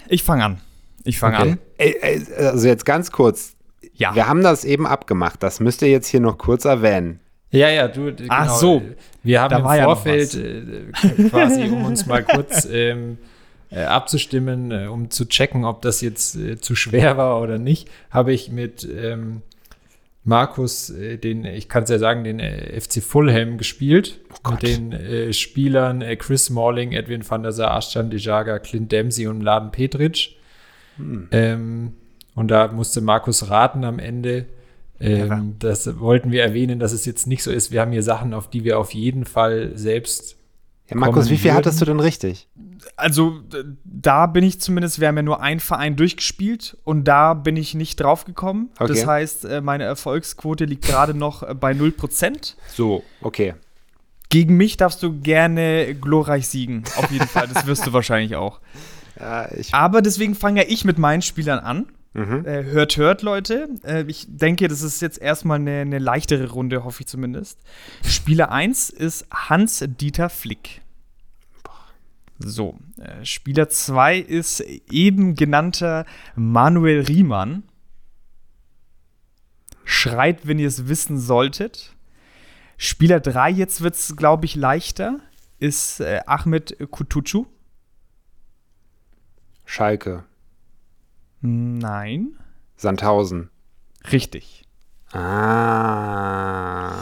Ich 0.08 0.22
fange 0.24 0.44
an. 0.44 0.60
Ich 1.04 1.18
fange 1.18 1.38
Okay. 1.38 1.50
an. 1.52 1.58
Ey, 1.78 2.26
also 2.36 2.66
jetzt 2.66 2.84
ganz 2.84 3.12
kurz. 3.12 3.54
Ja. 3.94 4.14
Wir 4.14 4.26
haben 4.28 4.42
das 4.42 4.64
eben 4.64 4.86
abgemacht. 4.86 5.42
Das 5.42 5.60
müsst 5.60 5.82
ihr 5.82 5.88
jetzt 5.88 6.08
hier 6.08 6.20
noch 6.20 6.36
kurz 6.38 6.64
erwähnen. 6.64 7.20
Ja, 7.50 7.68
ja, 7.68 7.88
du, 7.88 8.14
Ach 8.28 8.48
so. 8.50 8.82
Wir 9.22 9.40
haben 9.42 9.58
im 9.58 9.64
war 9.64 9.76
ja 9.76 9.84
Vorfeld 9.84 10.34
äh, 10.34 11.28
quasi, 11.28 11.64
um 11.64 11.84
uns 11.84 12.06
mal 12.06 12.22
kurz 12.22 12.66
ähm, 12.70 13.18
äh, 13.70 13.82
abzustimmen, 13.82 14.70
äh, 14.70 14.86
um 14.86 15.10
zu 15.10 15.26
checken, 15.28 15.64
ob 15.64 15.82
das 15.82 16.00
jetzt 16.00 16.36
äh, 16.36 16.60
zu 16.60 16.74
schwer 16.74 17.16
war 17.16 17.40
oder 17.40 17.58
nicht, 17.58 17.88
habe 18.10 18.32
ich 18.32 18.50
mit 18.50 18.88
ähm, 18.88 19.42
Markus 20.24 20.90
äh, 20.90 21.18
den, 21.18 21.44
ich 21.44 21.68
kann 21.68 21.84
es 21.84 21.90
ja 21.90 21.98
sagen, 21.98 22.24
den 22.24 22.40
äh, 22.40 22.80
FC 22.80 23.02
Fulham 23.02 23.58
gespielt. 23.58 24.20
mit 24.48 24.62
den 24.62 24.92
äh, 24.92 25.32
Spielern 25.32 26.02
äh, 26.02 26.16
Chris 26.16 26.46
Smalling, 26.46 26.92
Edwin 26.92 27.28
van 27.28 27.42
der 27.42 27.52
Sar, 27.52 27.76
Ashcan 27.76 28.10
Dejaga, 28.10 28.58
Clint 28.58 28.92
Dempsey 28.92 29.26
und 29.26 29.40
Laden 29.40 29.70
Petric. 29.70 30.36
Ähm, 31.32 31.94
und 32.34 32.48
da 32.48 32.68
musste 32.68 33.00
Markus 33.00 33.50
raten 33.50 33.84
am 33.84 33.98
Ende. 33.98 34.46
Ähm, 35.00 35.56
das 35.58 35.98
wollten 35.98 36.30
wir 36.30 36.42
erwähnen, 36.42 36.78
dass 36.78 36.92
es 36.92 37.06
jetzt 37.06 37.26
nicht 37.26 37.42
so 37.42 37.50
ist. 37.50 37.70
Wir 37.70 37.80
haben 37.80 37.92
hier 37.92 38.02
Sachen, 38.02 38.34
auf 38.34 38.50
die 38.50 38.64
wir 38.64 38.78
auf 38.78 38.92
jeden 38.92 39.24
Fall 39.24 39.72
selbst. 39.74 40.36
Ja, 40.88 40.96
Markus, 40.96 41.30
wie 41.30 41.36
viel 41.36 41.46
würden. 41.46 41.56
hattest 41.56 41.80
du 41.80 41.86
denn 41.86 42.00
richtig? 42.00 42.48
Also 42.96 43.40
da 43.84 44.26
bin 44.26 44.44
ich 44.44 44.60
zumindest, 44.60 45.00
wir 45.00 45.08
haben 45.08 45.16
ja 45.16 45.22
nur 45.22 45.40
einen 45.40 45.60
Verein 45.60 45.96
durchgespielt 45.96 46.76
und 46.84 47.04
da 47.04 47.34
bin 47.34 47.56
ich 47.56 47.74
nicht 47.74 48.00
drauf 48.00 48.24
gekommen. 48.24 48.70
Okay. 48.78 48.88
Das 48.88 49.06
heißt, 49.06 49.44
äh, 49.46 49.60
meine 49.62 49.84
Erfolgsquote 49.84 50.66
liegt 50.66 50.84
gerade 50.84 51.14
noch 51.14 51.42
äh, 51.42 51.54
bei 51.54 51.72
0%. 51.72 52.54
So, 52.68 53.02
okay. 53.22 53.54
Gegen 54.28 54.56
mich 54.56 54.76
darfst 54.76 55.02
du 55.02 55.18
gerne 55.18 55.94
glorreich 55.94 56.46
siegen. 56.46 56.84
Auf 56.96 57.10
jeden 57.10 57.26
Fall. 57.26 57.48
Das 57.52 57.66
wirst 57.66 57.86
du 57.86 57.92
wahrscheinlich 57.92 58.36
auch. 58.36 58.60
Ja, 59.18 59.52
ich, 59.52 59.74
Aber 59.74 60.00
deswegen 60.00 60.34
fange 60.34 60.62
ja 60.62 60.66
ich 60.70 60.86
mit 60.86 60.96
meinen 60.96 61.20
Spielern 61.20 61.58
an. 61.58 61.86
Mhm. 62.12 62.44
Äh, 62.44 62.64
hört, 62.64 62.96
hört, 62.96 63.22
Leute. 63.22 63.68
Äh, 63.84 64.04
ich 64.08 64.26
denke, 64.28 64.68
das 64.68 64.82
ist 64.82 65.00
jetzt 65.00 65.20
erstmal 65.20 65.58
eine, 65.58 65.80
eine 65.80 65.98
leichtere 65.98 66.50
Runde, 66.50 66.84
hoffe 66.84 67.02
ich 67.02 67.06
zumindest. 67.06 67.60
Spieler 68.04 68.50
1 68.50 68.90
ist 68.90 69.26
Hans-Dieter 69.32 70.28
Flick. 70.28 70.82
So, 72.42 72.78
äh, 72.98 73.24
Spieler 73.24 73.68
2 73.68 74.18
ist 74.18 74.60
eben 74.60 75.34
genannter 75.34 76.06
Manuel 76.36 77.02
Riemann. 77.02 77.64
Schreit, 79.84 80.46
wenn 80.46 80.58
ihr 80.58 80.68
es 80.68 80.88
wissen 80.88 81.18
solltet. 81.18 81.94
Spieler 82.78 83.20
3, 83.20 83.50
jetzt 83.50 83.82
wird 83.82 83.94
es, 83.94 84.16
glaube 84.16 84.46
ich, 84.46 84.54
leichter, 84.54 85.20
ist 85.58 86.00
äh, 86.00 86.20
Ahmed 86.26 86.78
Kutucu. 86.90 87.44
Schalke, 89.66 90.24
Nein. 91.40 92.28
Sandhausen. 92.76 93.50
Richtig. 94.12 94.64
Ah. 95.12 96.94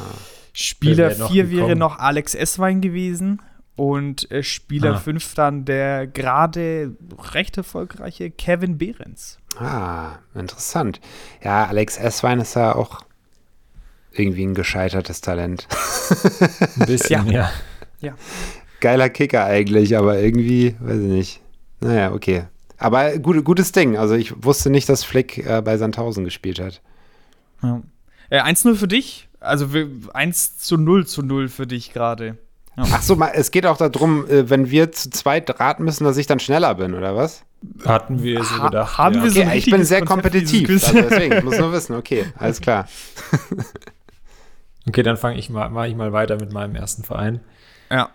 Spieler 0.52 1.10
Wer 1.10 1.10
wär 1.10 1.18
noch 1.18 1.30
4 1.30 1.50
wäre 1.50 1.76
noch 1.76 1.98
Alex 1.98 2.34
Esswein 2.34 2.80
gewesen. 2.80 3.40
Und 3.76 4.28
äh, 4.32 4.42
Spieler 4.42 4.94
Ah. 4.94 4.98
5 4.98 5.34
dann 5.34 5.64
der 5.64 6.08
gerade 6.08 6.96
recht 7.32 7.56
erfolgreiche 7.56 8.30
Kevin 8.30 8.76
Behrens. 8.76 9.38
Ah, 9.56 10.16
interessant. 10.34 11.00
Ja, 11.44 11.66
Alex 11.66 11.96
Esswein 11.96 12.40
ist 12.40 12.54
ja 12.54 12.74
auch 12.74 13.02
irgendwie 14.10 14.44
ein 14.46 14.54
gescheitertes 14.54 15.20
Talent. 15.20 15.68
Ein 16.80 16.86
bisschen, 16.86 17.26
ja. 17.30 17.50
Geiler 18.80 19.10
Kicker 19.10 19.44
eigentlich, 19.44 19.96
aber 19.96 20.18
irgendwie, 20.18 20.74
weiß 20.80 20.96
ich 20.98 21.08
nicht. 21.08 21.40
Naja, 21.80 22.12
okay. 22.12 22.44
Aber 22.78 23.18
gut, 23.18 23.44
gutes 23.44 23.72
Ding. 23.72 23.96
Also 23.96 24.14
ich 24.14 24.44
wusste 24.44 24.70
nicht, 24.70 24.88
dass 24.88 25.04
Flick 25.04 25.38
äh, 25.38 25.60
bei 25.62 25.76
Sandhausen 25.76 26.24
gespielt 26.24 26.60
hat. 26.60 26.80
Ja. 27.62 27.82
Äh, 28.30 28.40
1-0 28.42 28.74
für 28.76 28.88
dich. 28.88 29.28
Also 29.40 29.72
wir- 29.72 29.88
1 30.14 30.58
zu 30.58 30.76
0 30.78 31.06
zu 31.06 31.22
0 31.22 31.48
für 31.48 31.66
dich 31.66 31.92
gerade. 31.92 32.38
Ach 32.76 33.02
so, 33.02 33.20
es 33.32 33.50
geht 33.50 33.66
auch 33.66 33.76
darum, 33.76 34.24
äh, 34.28 34.48
wenn 34.48 34.70
wir 34.70 34.92
zu 34.92 35.10
zweit 35.10 35.58
raten 35.58 35.82
müssen, 35.84 36.04
dass 36.04 36.16
ich 36.16 36.28
dann 36.28 36.38
schneller 36.38 36.76
bin, 36.76 36.94
oder 36.94 37.16
was? 37.16 37.42
Hatten 37.84 38.22
wir 38.22 38.44
so 38.44 38.58
Ha- 38.58 38.66
gedacht. 38.68 38.98
haben 38.98 39.16
ja. 39.16 39.22
wir 39.24 39.30
so- 39.32 39.40
Okay, 39.40 39.48
ein 39.50 39.58
ich 39.58 39.64
bin 39.68 39.84
sehr 39.84 39.98
Konzept 40.04 40.12
kompetitiv. 40.32 40.70
Also 40.86 40.92
deswegen, 41.02 41.38
ich 41.38 41.42
muss 41.44 41.58
nur 41.58 41.72
wissen. 41.72 41.96
Okay, 41.96 42.26
alles 42.38 42.60
klar. 42.60 42.86
Okay, 44.86 45.02
dann 45.02 45.16
fange 45.16 45.38
ich 45.38 45.50
mal, 45.50 45.68
mache 45.70 45.88
ich 45.88 45.96
mal 45.96 46.12
weiter 46.12 46.36
mit 46.36 46.52
meinem 46.52 46.74
ersten 46.76 47.02
Verein. 47.02 47.40
Ja. 47.90 48.10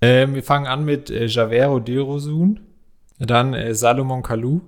Ähm, 0.00 0.34
wir 0.34 0.42
fangen 0.42 0.66
an 0.66 0.84
mit 0.84 1.10
äh, 1.10 1.26
Javero 1.26 1.78
Derosun, 1.80 2.60
dann 3.18 3.54
äh, 3.54 3.74
Salomon 3.74 4.22
Kalou, 4.22 4.62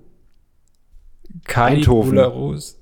Kali 1.44 1.76
Eindhoven. 1.76 2.10
Bularus. 2.10 2.78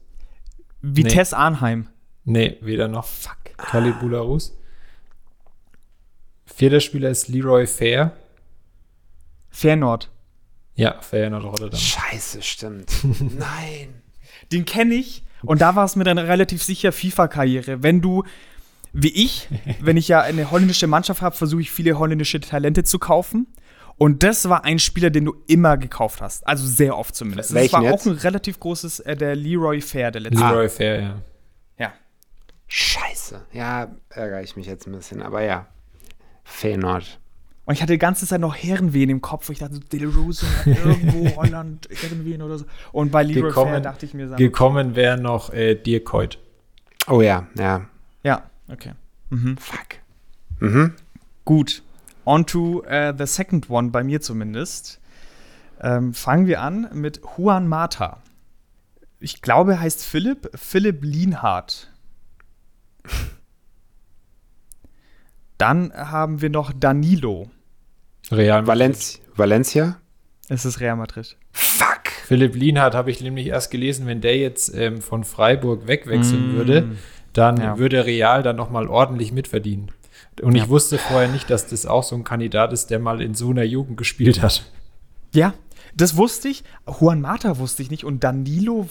Vitesse 0.80 1.36
Arnheim. 1.36 1.88
Nee, 2.24 2.56
weder 2.60 2.88
noch. 2.88 3.06
Fuck. 3.06 3.56
Kali 3.56 3.92
Bularus. 3.92 4.56
Vierter 6.46 6.80
Spieler 6.80 7.10
ist 7.10 7.28
Leroy 7.28 7.66
Fair. 7.66 8.12
Feyenoord. 9.50 10.10
Ja, 10.74 11.00
Feyenoord 11.00 11.44
Rotterdam. 11.44 11.78
Scheiße, 11.78 12.42
stimmt. 12.42 12.92
Nein. 13.20 14.02
Den 14.52 14.64
kenne 14.64 14.94
ich 14.94 15.24
und 15.42 15.60
da 15.60 15.76
war 15.76 15.84
es 15.84 15.96
mir 15.96 16.04
dann 16.04 16.18
relativ 16.18 16.62
sicher 16.62 16.92
FIFA-Karriere. 16.92 17.82
Wenn 17.82 18.00
du, 18.00 18.24
wie 18.92 19.12
ich, 19.12 19.48
wenn 19.80 19.96
ich 19.96 20.08
ja 20.08 20.20
eine 20.20 20.50
holländische 20.50 20.86
Mannschaft 20.86 21.22
habe, 21.22 21.36
versuche 21.36 21.62
ich 21.62 21.70
viele 21.70 21.98
holländische 21.98 22.40
Talente 22.40 22.84
zu 22.84 22.98
kaufen. 22.98 23.46
Und 23.98 24.22
das 24.22 24.48
war 24.48 24.64
ein 24.64 24.78
Spieler, 24.78 25.10
den 25.10 25.24
du 25.24 25.34
immer 25.48 25.76
gekauft 25.76 26.20
hast. 26.20 26.46
Also 26.46 26.66
sehr 26.66 26.96
oft 26.96 27.14
zumindest. 27.16 27.50
Das 27.50 27.54
Welchen 27.54 27.72
war 27.72 27.82
jetzt? 27.82 28.02
auch 28.02 28.06
ein 28.06 28.12
relativ 28.12 28.60
großes, 28.60 29.00
äh, 29.00 29.16
der 29.16 29.34
Leroy 29.34 29.80
Fair, 29.80 30.12
der 30.12 30.20
letzte. 30.20 30.38
Leroy 30.38 30.68
Fair, 30.68 31.00
ja. 31.00 31.14
Ja. 31.78 31.92
Scheiße. 32.68 33.40
Ja, 33.52 33.88
ärgere 34.10 34.42
ich 34.42 34.56
mich 34.56 34.66
jetzt 34.66 34.86
ein 34.86 34.92
bisschen, 34.92 35.20
aber 35.20 35.42
ja. 35.42 35.66
Feyenoord. 36.44 37.18
Und 37.64 37.74
ich 37.74 37.82
hatte 37.82 37.92
die 37.92 37.98
ganze 37.98 38.26
Zeit 38.26 38.40
noch 38.40 38.56
Herrenwehen 38.56 39.10
im 39.10 39.20
Kopf. 39.20 39.48
wo 39.48 39.52
Ich 39.52 39.58
dachte, 39.58 39.74
so, 39.74 39.80
Del 39.80 40.02
irgendwo 40.64 41.36
Holland, 41.36 41.88
Herrenwehen 41.90 42.40
oder 42.40 42.58
so. 42.58 42.64
Und 42.92 43.10
bei 43.10 43.24
Leroy 43.24 43.50
Fair 43.52 43.64
Gekommen, 43.64 43.82
dachte 43.82 44.06
ich 44.06 44.14
mir, 44.14 44.28
sagen, 44.28 44.38
gekommen 44.38 44.94
wäre 44.96 45.20
noch 45.20 45.52
äh, 45.52 45.74
Dirk 45.74 46.04
Kuyt. 46.06 46.38
Oh 47.08 47.20
ja, 47.20 47.48
ja. 47.56 47.86
ja, 48.22 48.42
okay. 48.68 48.92
Fuck. 49.30 49.98
Mhm. 50.60 50.94
Gut. 51.44 51.82
On 52.28 52.44
to 52.44 52.82
äh, 52.84 53.14
the 53.16 53.24
second 53.26 53.70
one, 53.70 53.88
bei 53.90 54.04
mir 54.04 54.20
zumindest. 54.20 55.00
Ähm, 55.80 56.12
fangen 56.12 56.46
wir 56.46 56.60
an 56.60 56.88
mit 56.92 57.22
Juan 57.38 57.66
Mata. 57.68 58.22
Ich 59.18 59.40
glaube, 59.40 59.72
er 59.72 59.80
heißt 59.80 60.04
Philipp, 60.04 60.50
Philipp 60.54 61.02
Lienhardt. 61.02 61.90
Dann 65.58 65.92
haben 65.92 66.40
wir 66.40 66.50
noch 66.50 66.72
Danilo. 66.78 67.50
Real 68.30 68.58
Madrid. 68.62 68.68
Valenz 68.68 69.20
Valencia? 69.34 69.96
Es 70.48 70.64
ist 70.64 70.80
Real 70.80 70.96
Madrid. 70.96 71.36
Fuck. 71.52 72.08
Philipp 72.26 72.54
Lienhardt 72.54 72.94
habe 72.94 73.10
ich 73.10 73.20
nämlich 73.20 73.46
erst 73.46 73.70
gelesen, 73.70 74.06
wenn 74.06 74.20
der 74.20 74.36
jetzt 74.36 74.74
ähm, 74.74 75.00
von 75.00 75.24
Freiburg 75.24 75.86
wegwechseln 75.86 76.52
Mm. 76.52 76.56
würde, 76.56 76.96
dann 77.32 77.56
Ja. 77.58 77.78
würde 77.78 78.04
Real 78.04 78.42
dann 78.42 78.56
noch 78.56 78.70
mal 78.70 78.86
ordentlich 78.88 79.32
mitverdienen. 79.32 79.90
Und 80.40 80.54
ich 80.54 80.68
wusste 80.68 80.98
vorher 80.98 81.28
nicht, 81.28 81.50
dass 81.50 81.66
das 81.66 81.86
auch 81.86 82.02
so 82.02 82.14
ein 82.16 82.24
Kandidat 82.24 82.72
ist, 82.72 82.88
der 82.90 82.98
mal 82.98 83.20
in 83.20 83.34
so 83.34 83.50
einer 83.50 83.64
Jugend 83.64 83.96
gespielt 83.96 84.42
hat. 84.42 84.64
Ja, 85.34 85.54
das 85.94 86.16
wusste 86.16 86.48
ich. 86.48 86.64
Juan 87.00 87.20
Mata 87.20 87.58
wusste 87.58 87.82
ich 87.82 87.90
nicht. 87.90 88.04
Und 88.04 88.24
Danilo, 88.24 88.88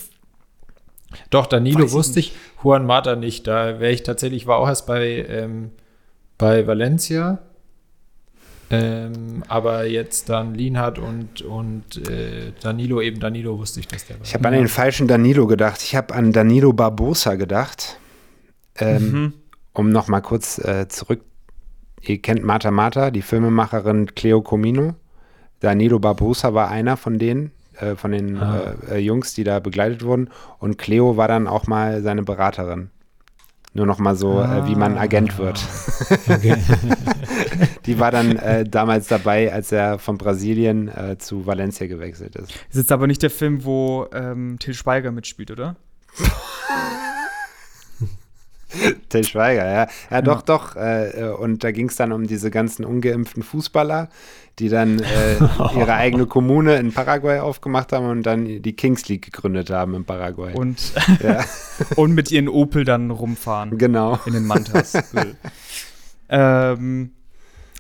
Doch, 1.30 1.46
Danilo 1.46 1.80
Weiß 1.80 1.90
ich 1.90 1.94
wusste 1.94 2.20
ich, 2.20 2.36
Juan 2.64 2.86
Mata 2.86 3.16
nicht. 3.16 3.48
Da 3.48 3.80
wäre 3.80 3.92
ich 3.92 4.04
tatsächlich, 4.04 4.46
war 4.48 4.58
auch 4.58 4.68
erst 4.68 4.86
bei, 4.88 5.26
ähm, 5.30 5.72
bei 6.38 6.68
Valencia. 6.68 7.40
Ähm, 8.70 9.44
aber 9.48 9.86
jetzt 9.86 10.28
dann 10.28 10.54
Lienhardt 10.54 11.00
und, 11.00 11.42
und 11.42 12.10
äh, 12.10 12.52
Danilo, 12.62 13.00
eben 13.02 13.20
Danilo 13.22 13.58
wusste 13.58 13.80
ich, 13.80 13.88
dass 13.88 14.06
der 14.06 14.20
war. 14.20 14.26
Ich 14.26 14.34
habe 14.34 14.46
an 14.50 14.54
den 14.56 14.68
falschen 14.68 15.08
Danilo 15.08 15.48
gedacht. 15.48 15.82
Ich 15.82 15.96
habe 15.96 16.14
an 16.14 16.34
Danilo 16.34 16.74
Barbosa 16.74 17.36
gedacht. 17.36 17.98
Ähm, 18.78 19.12
Mhm. 19.12 19.34
Um 19.74 19.90
noch 19.92 20.08
mal 20.08 20.22
kurz 20.22 20.58
äh, 20.58 20.88
zurück. 20.88 21.22
Ihr 22.02 22.22
kennt 22.22 22.44
Marta 22.44 22.72
Marta, 22.72 23.12
die 23.12 23.22
Filmemacherin 23.22 24.14
Cleo 24.16 24.42
Comino. 24.42 24.96
Danilo 25.60 26.00
Barbosa 26.00 26.54
war 26.54 26.70
einer 26.70 26.96
von 26.98 27.18
denen, 27.18 27.52
äh, 27.80 27.96
von 27.96 28.12
den 28.12 28.38
Ah. 28.38 28.76
äh, 28.90 28.96
äh, 28.96 28.98
Jungs, 29.00 29.34
die 29.34 29.44
da 29.44 29.60
begleitet 29.60 30.04
wurden. 30.04 30.30
Und 30.60 30.78
Cleo 30.78 31.18
war 31.18 31.28
dann 31.28 31.48
auch 31.48 31.68
mal 31.68 32.02
seine 32.02 32.24
Beraterin. 32.24 32.92
Nur 33.74 33.86
noch 33.86 34.00
mal 34.00 34.16
so, 34.16 34.40
äh, 34.42 34.68
wie 34.68 34.76
man 34.76 34.98
Agent 34.98 35.38
wird. 35.38 35.64
Okay. 36.30 36.56
Die 37.86 38.00
war 38.00 38.12
dann 38.12 38.36
äh, 38.38 38.64
damals 38.68 39.08
dabei, 39.08 39.54
als 39.54 39.72
er 39.72 40.00
von 40.00 40.18
Brasilien 40.18 40.88
äh, 40.88 41.18
zu 41.20 41.46
Valencia 41.46 41.86
gewechselt 41.86 42.36
ist. 42.38 42.52
Ist 42.70 42.76
jetzt 42.78 42.92
aber 42.92 43.06
nicht 43.08 43.22
der 43.22 43.30
Film, 43.30 43.66
wo 43.66 44.08
ähm, 44.14 44.58
Till 44.60 44.74
Schweiger 44.74 45.12
mitspielt, 45.12 45.52
oder? 45.52 45.76
Till 49.10 49.24
Schweiger, 49.24 49.70
ja. 49.70 49.88
Ja, 50.12 50.22
doch, 50.22 50.42
doch. 50.42 50.76
Äh, 50.76 51.10
äh, 51.22 51.30
und 51.32 51.64
da 51.64 51.72
ging 51.72 51.90
es 51.90 51.96
dann 51.96 52.12
um 52.12 52.28
diese 52.28 52.52
ganzen 52.52 52.86
ungeimpften 52.86 53.44
Fußballer, 53.44 54.10
die 54.60 54.70
dann 54.70 55.00
äh, 55.00 55.36
ihre 55.76 55.94
eigene 55.94 56.26
Kommune 56.26 56.76
in 56.78 56.94
Paraguay 56.94 57.40
aufgemacht 57.40 57.92
haben 57.94 58.08
und 58.10 58.24
dann 58.24 58.62
die 58.62 58.74
Kings 58.74 59.08
League 59.08 59.26
gegründet 59.26 59.70
haben 59.70 59.96
in 59.96 60.06
Paraguay. 60.06 60.54
Und, 60.54 60.94
ja, 61.24 61.44
und 61.96 62.14
mit 62.14 62.32
ihren 62.32 62.50
Opel 62.50 62.84
dann 62.84 63.12
rumfahren 63.12 63.78
genau. 63.78 64.20
in 64.26 64.34
den 64.34 64.46
Mantas. 64.46 64.94
ähm, 66.30 67.12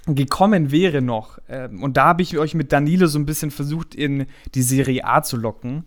gekommen 0.05 0.72
wäre 0.72 1.01
noch, 1.01 1.39
ähm, 1.49 1.84
und 1.84 1.97
da 1.97 2.05
habe 2.05 2.22
ich 2.22 2.38
euch 2.38 2.53
mit 2.53 2.72
Danilo 2.72 3.07
so 3.07 3.19
ein 3.19 3.26
bisschen 3.26 3.51
versucht, 3.51 3.93
in 3.93 4.26
die 4.55 4.61
Serie 4.61 5.05
A 5.05 5.22
zu 5.22 5.35
locken. 5.38 5.85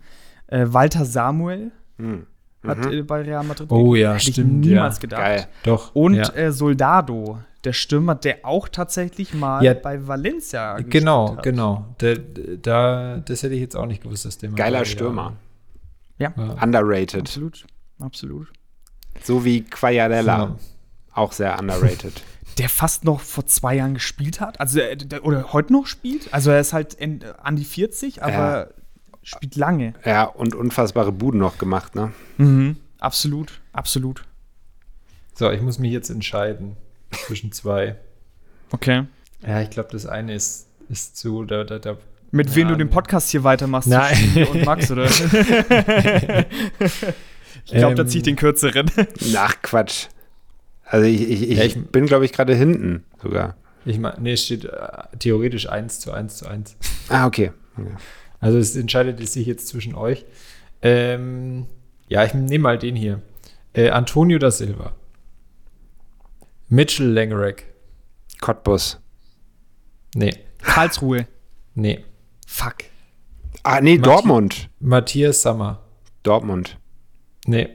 Äh, 0.48 0.66
Walter 0.68 1.06
Samuel 1.06 1.72
Hm. 2.00 2.26
Hat 2.66 2.86
äh, 2.92 3.02
bei 3.02 3.22
Real 3.22 3.44
Madrid 3.44 3.70
Oh 3.70 3.94
ja, 3.94 4.14
Hätte 4.14 4.28
ich 4.28 4.34
stimmt, 4.34 4.60
niemals 4.60 4.96
ja. 4.96 5.00
gedacht. 5.00 5.20
Geil. 5.20 5.46
Doch. 5.64 5.94
Und 5.94 6.14
ja. 6.14 6.28
äh, 6.34 6.52
Soldado, 6.52 7.38
der 7.64 7.72
Stürmer, 7.72 8.14
der 8.14 8.38
auch 8.44 8.68
tatsächlich 8.68 9.34
mal 9.34 9.62
Ja, 9.64 9.74
bei 9.74 10.06
Valencia 10.06 10.74
gespielt 10.76 10.92
Genau, 10.92 11.36
hat. 11.36 11.42
genau. 11.42 11.86
Da, 11.98 12.14
da, 12.62 13.16
das 13.24 13.42
hätte 13.42 13.54
ich 13.54 13.60
jetzt 13.60 13.76
auch 13.76 13.86
nicht 13.86 14.02
gewusst, 14.02 14.24
dass 14.24 14.38
der 14.38 14.50
mal 14.50 14.56
Geiler 14.56 14.84
Stürmer. 14.84 15.34
Ja, 16.18 16.32
Ja. 16.36 16.62
Underrated. 16.62 17.20
absolut. 17.22 17.66
Absolut. 17.98 18.48
So 19.22 19.44
wie 19.44 19.62
Quagliarella. 19.62 20.38
Ja. 20.38 20.56
Auch 21.12 21.32
sehr 21.32 21.58
underrated. 21.58 22.22
Der 22.58 22.68
fast 22.68 23.04
noch 23.04 23.20
vor 23.20 23.46
zwei 23.46 23.76
Jahren 23.76 23.94
gespielt 23.94 24.40
hat. 24.40 24.58
Also, 24.60 24.80
äh, 24.80 24.96
der, 24.96 25.24
oder 25.24 25.52
heute 25.52 25.72
noch 25.72 25.86
spielt. 25.86 26.34
Also, 26.34 26.50
er 26.50 26.60
ist 26.60 26.72
halt 26.72 26.94
in, 26.94 27.20
an 27.42 27.54
die 27.56 27.64
40, 27.64 28.22
aber. 28.24 28.70
Spielt 29.22 29.56
lange. 29.56 29.94
ja, 30.04 30.24
und 30.24 30.54
unfassbare 30.54 31.12
Buden 31.12 31.40
noch 31.40 31.58
gemacht, 31.58 31.94
ne? 31.94 32.12
Mhm. 32.38 32.76
Absolut, 32.98 33.60
absolut. 33.72 34.22
So, 35.34 35.50
ich 35.50 35.60
muss 35.62 35.78
mich 35.78 35.92
jetzt 35.92 36.10
entscheiden 36.10 36.76
zwischen 37.12 37.52
zwei. 37.52 37.96
Okay. 38.72 39.04
Ja, 39.46 39.60
ich 39.62 39.70
glaube, 39.70 39.88
das 39.92 40.04
eine 40.06 40.34
ist, 40.34 40.66
ist 40.88 41.16
zu, 41.16 41.44
da, 41.44 41.64
da, 41.64 41.78
da 41.78 41.96
Mit 42.30 42.54
wem 42.54 42.68
Ja, 42.68 42.72
du 42.74 42.78
den. 42.78 42.90
Podcast 42.90 43.30
hier 43.30 43.42
weitermachst? 43.42 43.88
Nein. 43.88 44.46
Und 44.52 44.64
Max, 44.66 44.90
oder? 44.90 45.04
ich 47.64 47.72
glaube, 47.72 47.94
da 47.94 48.02
Ähm. 48.02 48.08
ziehe 48.08 48.18
ich 48.18 48.22
den 48.24 48.36
kürzeren. 48.36 48.90
Ach, 49.36 49.54
Quatsch. 49.62 50.06
Also 50.84 51.06
ich, 51.06 51.22
ich, 51.22 51.50
ich, 51.50 51.58
Ja, 51.58 51.64
ich- 51.64 51.78
bin, 51.86 52.06
glaube 52.06 52.24
ich, 52.24 52.32
gerade 52.32 52.54
hinten 52.54 53.04
sogar. 53.22 53.56
Ich 53.86 53.98
meine, 53.98 54.20
nee, 54.20 54.32
es 54.32 54.44
steht 54.44 54.66
äh, 54.66 54.78
theoretisch 55.18 55.68
1 55.70 56.00
zu 56.00 56.12
1 56.12 56.36
zu 56.36 56.46
1. 56.46 56.76
Ah, 57.08 57.26
okay. 57.26 57.52
okay. 57.78 57.88
Also 58.40 58.58
es 58.58 58.74
entscheidet 58.74 59.26
sich 59.28 59.46
jetzt 59.46 59.68
zwischen 59.68 59.94
euch. 59.94 60.24
Ähm, 60.82 61.66
ja, 62.08 62.24
ich 62.24 62.34
nehme 62.34 62.62
mal 62.62 62.78
den 62.78 62.96
hier. 62.96 63.20
Äh, 63.74 63.90
Antonio 63.90 64.38
da 64.38 64.50
Silva. 64.50 64.94
Mitchell 66.68 67.10
Langerack. 67.12 67.64
Cottbus. 68.40 68.98
Nee, 70.14 70.34
Karlsruhe. 70.62 71.26
nee. 71.74 72.04
Fuck. 72.46 72.76
Ah, 73.62 73.80
nee, 73.80 73.96
Matthias- 73.98 74.02
Dortmund. 74.02 74.70
Matthias 74.80 75.42
Sammer. 75.42 75.82
Dortmund. 76.22 76.78
Nee. 77.46 77.68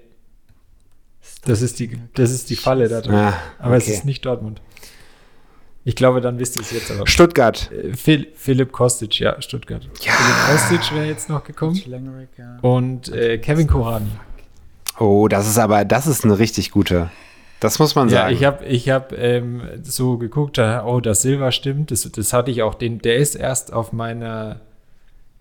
Das 1.43 1.61
ist 1.61 1.79
die, 1.79 1.99
das 2.15 2.31
ist 2.31 2.49
die 2.49 2.55
Falle 2.55 2.87
da 2.87 3.01
drin. 3.01 3.13
Ah, 3.15 3.33
Aber 3.59 3.77
es 3.77 3.83
okay. 3.83 3.93
ist 3.93 4.05
nicht 4.05 4.25
Dortmund. 4.25 4.61
Ich 5.87 5.95
glaube, 5.95 6.19
dann 6.19 6.39
wisst 6.39 6.55
ihr 6.57 6.63
es 6.63 6.71
jetzt 6.71 6.91
aber. 6.91 7.05
Stuttgart. 7.07 7.71
Äh, 7.71 7.93
Phil, 7.93 8.27
Philipp 8.35 8.71
Kostic, 8.71 9.19
ja, 9.19 9.39
Stuttgart. 9.41 9.87
Ja. 10.01 10.11
Philipp 10.11 10.59
Kostic 10.79 10.95
wäre 10.95 11.05
jetzt 11.05 11.29
noch 11.29 11.43
gekommen. 11.43 11.79
Und 12.61 13.09
äh, 13.13 13.37
Kevin 13.37 13.67
Korani. 13.67 14.09
Oh, 14.99 15.27
das 15.27 15.47
ist 15.47 15.59
aber, 15.59 15.85
das 15.85 16.07
ist 16.07 16.25
eine 16.25 16.39
richtig 16.39 16.71
gute. 16.71 17.11
Das 17.59 17.79
muss 17.79 17.95
man 17.95 18.09
Ja, 18.09 18.23
sagen. 18.23 18.33
ich 18.33 18.43
habe 18.43 18.65
ich 18.65 18.89
hab, 18.89 19.13
ähm, 19.13 19.61
so 19.83 20.17
geguckt, 20.17 20.57
oh, 20.59 20.99
das 21.01 21.21
Silber 21.21 21.51
stimmt. 21.51 21.91
Das, 21.91 22.09
das 22.11 22.33
hatte 22.33 22.49
ich 22.51 22.63
auch. 22.63 22.73
Den, 22.75 22.99
der 22.99 23.17
ist 23.17 23.35
erst 23.35 23.71
auf 23.71 23.93
meiner 23.93 24.61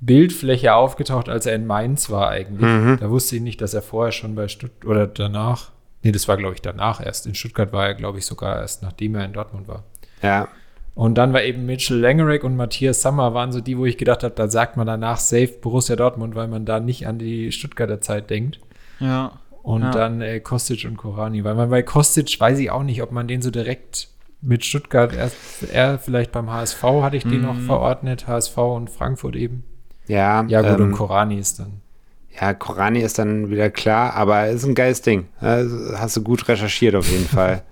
Bildfläche 0.01 0.75
aufgetaucht, 0.75 1.29
als 1.29 1.47
er 1.47 1.55
in 1.55 1.66
Mainz 1.66 2.11
war 2.11 2.29
eigentlich. 2.29 2.69
Mhm. 2.71 2.99
Da 3.01 3.09
wusste 3.11 3.37
ich 3.37 3.43
nicht, 3.43 3.61
dass 3.62 3.73
er 3.73 3.83
vorher 3.83 4.12
schon 4.12 4.35
bei 4.35 4.49
Stuttgart 4.49 4.91
oder 4.91 5.07
danach. 5.07 5.71
Nee, 6.03 6.12
das 6.12 6.29
war, 6.29 6.37
glaube 6.37 6.55
ich, 6.55 6.61
danach 6.61 7.05
erst. 7.05 7.27
In 7.27 7.35
Stuttgart 7.35 7.73
war 7.73 7.87
er, 7.87 7.95
glaube 7.95 8.19
ich, 8.19 8.27
sogar 8.27 8.61
erst, 8.61 8.83
nachdem 8.83 9.15
er 9.15 9.25
in 9.25 9.33
Dortmund 9.33 9.66
war. 9.69 9.85
Ja. 10.23 10.49
Und 10.95 11.16
dann 11.16 11.32
war 11.32 11.43
eben 11.43 11.66
Mitchell 11.66 11.99
Langerack 11.99 12.45
und 12.45 12.55
Matthias 12.55 13.03
Sammer 13.03 13.35
waren 13.35 13.51
so 13.51 13.61
die, 13.61 13.77
wo 13.77 13.85
ich 13.85 13.99
gedacht 13.99 14.23
habe, 14.23 14.35
da 14.36 14.47
sagt 14.49 14.77
man 14.77 14.86
danach 14.86 15.19
safe 15.19 15.49
Borussia 15.61 15.97
Dortmund, 15.97 16.36
weil 16.36 16.47
man 16.47 16.65
da 16.65 16.78
nicht 16.78 17.09
an 17.09 17.19
die 17.19 17.51
Stuttgarter 17.51 18.01
Zeit 18.01 18.31
denkt. 18.31 18.61
Ja. 19.01 19.32
Und 19.65 19.82
Ja. 19.82 19.91
dann 19.91 20.20
äh, 20.20 20.39
Kostic 20.39 20.85
und 20.85 20.97
Korani, 20.97 21.43
weil 21.43 21.57
man 21.57 21.69
bei 21.70 21.82
Kostic 21.82 22.39
weiß 22.39 22.61
ich 22.61 22.70
auch 22.70 22.85
nicht, 22.85 23.03
ob 23.03 23.11
man 23.11 23.27
den 23.27 23.43
so 23.43 23.51
direkt 23.51 24.09
mit 24.41 24.65
Stuttgart 24.65 25.12
erst, 25.15 25.36
er 25.73 25.99
vielleicht 25.99 26.31
beim 26.31 26.53
HSV 26.53 26.82
hatte 26.85 27.16
ich 27.16 27.24
den 27.24 27.41
noch 27.43 27.59
verordnet, 27.59 28.28
HSV 28.28 28.57
und 28.59 28.89
Frankfurt 28.91 29.35
eben. 29.36 29.65
Ja, 30.07 30.45
Ja, 30.47 30.61
gut, 30.62 30.78
und 30.81 30.91
ähm, 30.91 30.93
Korani 30.93 31.39
ist 31.39 31.59
dann. 31.59 31.81
ja, 32.41 32.53
Korani 32.55 33.01
ist 33.01 33.19
dann 33.19 33.51
wieder 33.51 33.70
klar, 33.70 34.12
aber 34.15 34.47
ist 34.49 34.65
ein 34.65 34.74
geiles 34.77 35.01
Ding. 35.03 35.27
Also, 35.41 35.99
hast 35.99 36.16
du 36.16 36.23
gut 36.23 36.47
recherchiert 36.47 36.95
auf 36.95 37.11
jeden 37.11 37.24
Fall. 37.28 37.62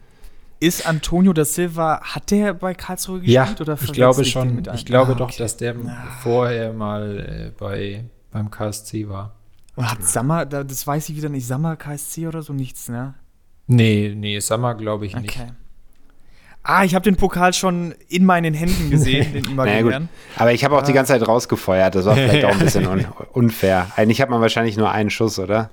Ist 0.62 0.86
Antonio 0.86 1.32
da 1.32 1.44
Silva, 1.44 2.00
hat 2.02 2.30
der 2.30 2.54
bei 2.54 2.72
Karlsruhe 2.74 3.18
gespielt? 3.20 3.34
Ja, 3.34 3.54
oder 3.60 3.76
ich 3.82 3.92
glaube 3.92 4.24
schon. 4.24 4.62
Ich 4.74 4.84
glaube 4.86 5.12
Ah, 5.12 5.14
doch, 5.16 5.28
okay. 5.28 5.38
dass 5.38 5.56
der 5.56 5.74
vorher 6.22 6.72
mal 6.72 7.18
äh, 7.18 7.50
bei, 7.58 8.04
beim 8.30 8.48
KSC 8.50 9.08
war. 9.08 9.34
Und 9.74 9.90
hat 9.90 10.04
Sammer, 10.04 10.46
da- 10.46 10.62
das 10.62 10.86
weiß 10.86 11.08
ich 11.08 11.16
wieder 11.16 11.28
nicht, 11.30 11.46
Sammer, 11.46 11.74
KSC 11.76 12.28
oder 12.28 12.42
so, 12.42 12.52
nichts, 12.52 12.88
ne? 12.88 13.14
Nee, 13.66 14.12
nee, 14.16 14.38
Sammer 14.38 14.74
glaube 14.74 15.06
ich 15.06 15.16
nicht. 15.16 15.36
Okay. 15.36 15.48
Ah, 16.62 16.84
ich 16.84 16.94
habe 16.94 17.02
den 17.02 17.16
Pokal 17.16 17.52
schon 17.54 17.92
in 18.08 18.24
meinen 18.24 18.54
Händen 18.54 18.88
gesehen, 18.90 19.32
den 19.32 19.56
Naja, 19.56 19.82
gut. 19.82 20.08
Aber 20.36 20.52
ich 20.52 20.64
habe 20.64 20.76
auch 20.76 20.82
die 20.82 20.92
ganze 20.92 21.12
Zeit 21.12 21.26
rausgefeuert. 21.26 21.96
Das 21.96 22.04
war 22.04 22.14
vielleicht 22.14 22.44
auch 22.44 22.52
ein 22.52 22.58
bisschen 22.60 22.86
un 22.86 23.04
unfair. 23.32 23.88
Eigentlich 23.96 24.20
hat 24.22 24.30
man 24.30 24.40
wahrscheinlich 24.40 24.76
nur 24.76 24.92
einen 24.92 25.10
Schuss, 25.10 25.40
oder? 25.40 25.70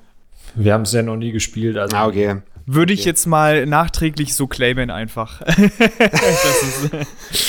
Wir 0.56 0.74
haben 0.74 0.82
es 0.82 0.94
ja 0.94 1.04
noch 1.04 1.16
nie 1.18 1.32
gespielt. 1.32 1.78
Also 1.78 1.96
Ah, 1.96 2.08
okay. 2.08 2.38
Würde 2.72 2.94
ich 2.94 3.04
jetzt 3.04 3.26
mal 3.26 3.66
nachträglich 3.66 4.36
so 4.36 4.46
claimen 4.46 4.92
einfach. 4.92 5.42